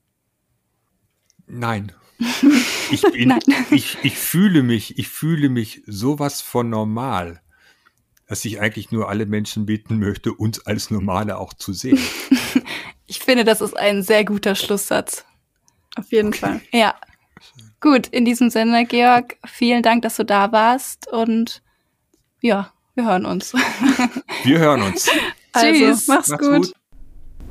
Nein. 1.46 1.92
Ich, 2.92 3.02
bin, 3.02 3.28
Nein. 3.28 3.40
ich, 3.70 3.98
ich 4.02 4.18
fühle 4.18 4.64
mich, 4.64 4.98
ich 4.98 5.08
fühle 5.08 5.48
mich 5.48 5.82
sowas 5.86 6.42
von 6.42 6.68
normal, 6.68 7.40
dass 8.26 8.44
ich 8.44 8.60
eigentlich 8.60 8.90
nur 8.90 9.08
alle 9.08 9.26
Menschen 9.26 9.64
bitten 9.64 10.00
möchte, 10.00 10.34
uns 10.34 10.66
als 10.66 10.90
Normale 10.90 11.38
auch 11.38 11.54
zu 11.54 11.72
sehen. 11.72 12.00
ich 13.06 13.20
finde, 13.20 13.44
das 13.44 13.60
ist 13.60 13.76
ein 13.76 14.02
sehr 14.02 14.24
guter 14.24 14.56
Schlusssatz. 14.56 15.24
Auf 15.96 16.10
jeden 16.12 16.28
okay. 16.28 16.38
Fall. 16.38 16.60
Ja. 16.72 16.94
Gut, 17.80 18.08
in 18.08 18.26
diesem 18.26 18.50
Sinne, 18.50 18.84
Georg, 18.84 19.38
vielen 19.46 19.82
Dank, 19.82 20.02
dass 20.02 20.16
du 20.16 20.24
da 20.24 20.52
warst 20.52 21.08
und 21.10 21.62
ja, 22.42 22.72
wir 22.94 23.06
hören 23.06 23.24
uns. 23.24 23.54
Wir 24.44 24.58
hören 24.58 24.82
uns. 24.82 25.08
Also, 25.52 25.66
Tschüss, 25.72 26.06
mach's, 26.06 26.28
mach's 26.28 26.40
gut. 26.42 26.62
gut. 26.66 26.72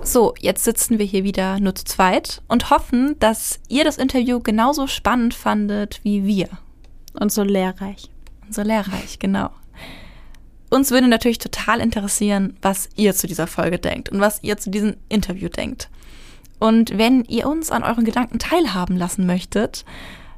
So, 0.01 0.33
jetzt 0.39 0.63
sitzen 0.63 0.99
wir 0.99 1.05
hier 1.05 1.25
wieder 1.25 1.59
nur 1.59 1.75
zu 1.75 1.83
zweit 1.83 2.41
und 2.47 2.69
hoffen, 2.69 3.19
dass 3.19 3.59
ihr 3.67 3.83
das 3.83 3.97
Interview 3.97 4.39
genauso 4.39 4.87
spannend 4.87 5.33
fandet 5.33 5.99
wie 6.03 6.25
wir. 6.25 6.47
Und 7.19 7.33
so 7.33 7.43
lehrreich. 7.43 8.09
Und 8.45 8.55
so 8.55 8.61
lehrreich, 8.61 9.19
genau. 9.19 9.49
Uns 10.69 10.91
würde 10.91 11.09
natürlich 11.09 11.39
total 11.39 11.81
interessieren, 11.81 12.57
was 12.61 12.87
ihr 12.95 13.13
zu 13.13 13.27
dieser 13.27 13.47
Folge 13.47 13.79
denkt 13.79 14.07
und 14.07 14.21
was 14.21 14.41
ihr 14.43 14.55
zu 14.55 14.69
diesem 14.69 14.95
Interview 15.09 15.49
denkt. 15.49 15.89
Und 16.59 16.97
wenn 16.97 17.23
ihr 17.25 17.47
uns 17.47 17.71
an 17.71 17.83
euren 17.83 18.05
Gedanken 18.05 18.39
teilhaben 18.39 18.97
lassen 18.97 19.25
möchtet, 19.25 19.85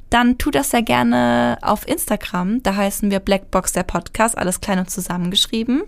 dann 0.10 0.38
tut 0.38 0.56
das 0.56 0.69
sehr 0.69 0.84
gerne 0.84 1.57
auf 1.61 1.88
Instagram. 1.88 2.61
Da 2.64 2.76
heißen 2.76 3.10
wir 3.11 3.19
Blackbox 3.19 3.73
der 3.73 3.84
Podcast, 3.84 4.38
alles 4.38 4.61
klein 4.61 4.80
und 4.80 4.89
zusammengeschrieben. 4.89 5.84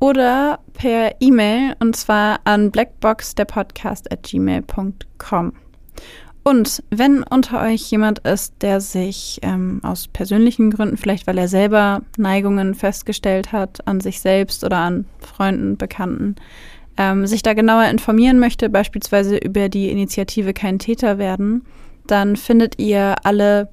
Oder 0.00 0.60
per 0.74 1.20
E-Mail 1.20 1.74
und 1.80 1.96
zwar 1.96 2.40
an 2.44 2.70
blackboxderpodcast 2.70 4.12
at 4.12 4.24
gmail.com. 4.24 5.52
Und 6.42 6.84
wenn 6.90 7.24
unter 7.24 7.60
euch 7.60 7.90
jemand 7.90 8.20
ist, 8.20 8.54
der 8.60 8.80
sich 8.80 9.40
ähm, 9.42 9.80
aus 9.82 10.06
persönlichen 10.06 10.70
Gründen, 10.70 10.96
vielleicht 10.96 11.26
weil 11.26 11.38
er 11.38 11.48
selber 11.48 12.02
Neigungen 12.18 12.74
festgestellt 12.74 13.50
hat, 13.50 13.86
an 13.88 14.00
sich 14.00 14.20
selbst 14.20 14.62
oder 14.62 14.76
an 14.76 15.06
Freunden, 15.18 15.76
Bekannten, 15.76 16.36
ähm, 16.96 17.26
sich 17.26 17.42
da 17.42 17.54
genauer 17.54 17.84
informieren 17.86 18.38
möchte, 18.38 18.68
beispielsweise 18.68 19.36
über 19.36 19.68
die 19.68 19.90
Initiative 19.90 20.52
Kein 20.52 20.78
Täter 20.78 21.18
werden, 21.18 21.64
dann 22.06 22.36
findet 22.36 22.78
ihr 22.78 23.16
alle 23.24 23.68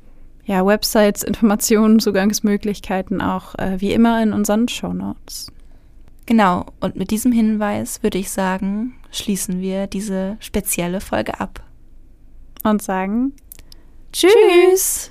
ja, 0.46 0.66
Websites, 0.66 1.24
Informationen, 1.24 2.00
Zugangsmöglichkeiten 2.00 3.22
auch 3.22 3.56
äh, 3.56 3.80
wie 3.80 3.94
immer 3.94 4.22
in 4.22 4.34
unseren 4.34 4.68
Show 4.68 4.94
Notes. 4.94 5.52
Genau, 6.26 6.66
und 6.80 6.96
mit 6.96 7.12
diesem 7.12 7.32
Hinweis 7.32 8.04
würde 8.04 8.18
ich 8.18 8.32
sagen, 8.32 8.96
schließen 9.12 9.62
wir 9.62 9.88
diese 9.88 10.38
spezielle 10.40 11.02
Folge 11.02 11.40
ab. 11.40 11.62
Und 12.64 12.82
sagen 12.82 13.34
Tschüss! 14.14 15.10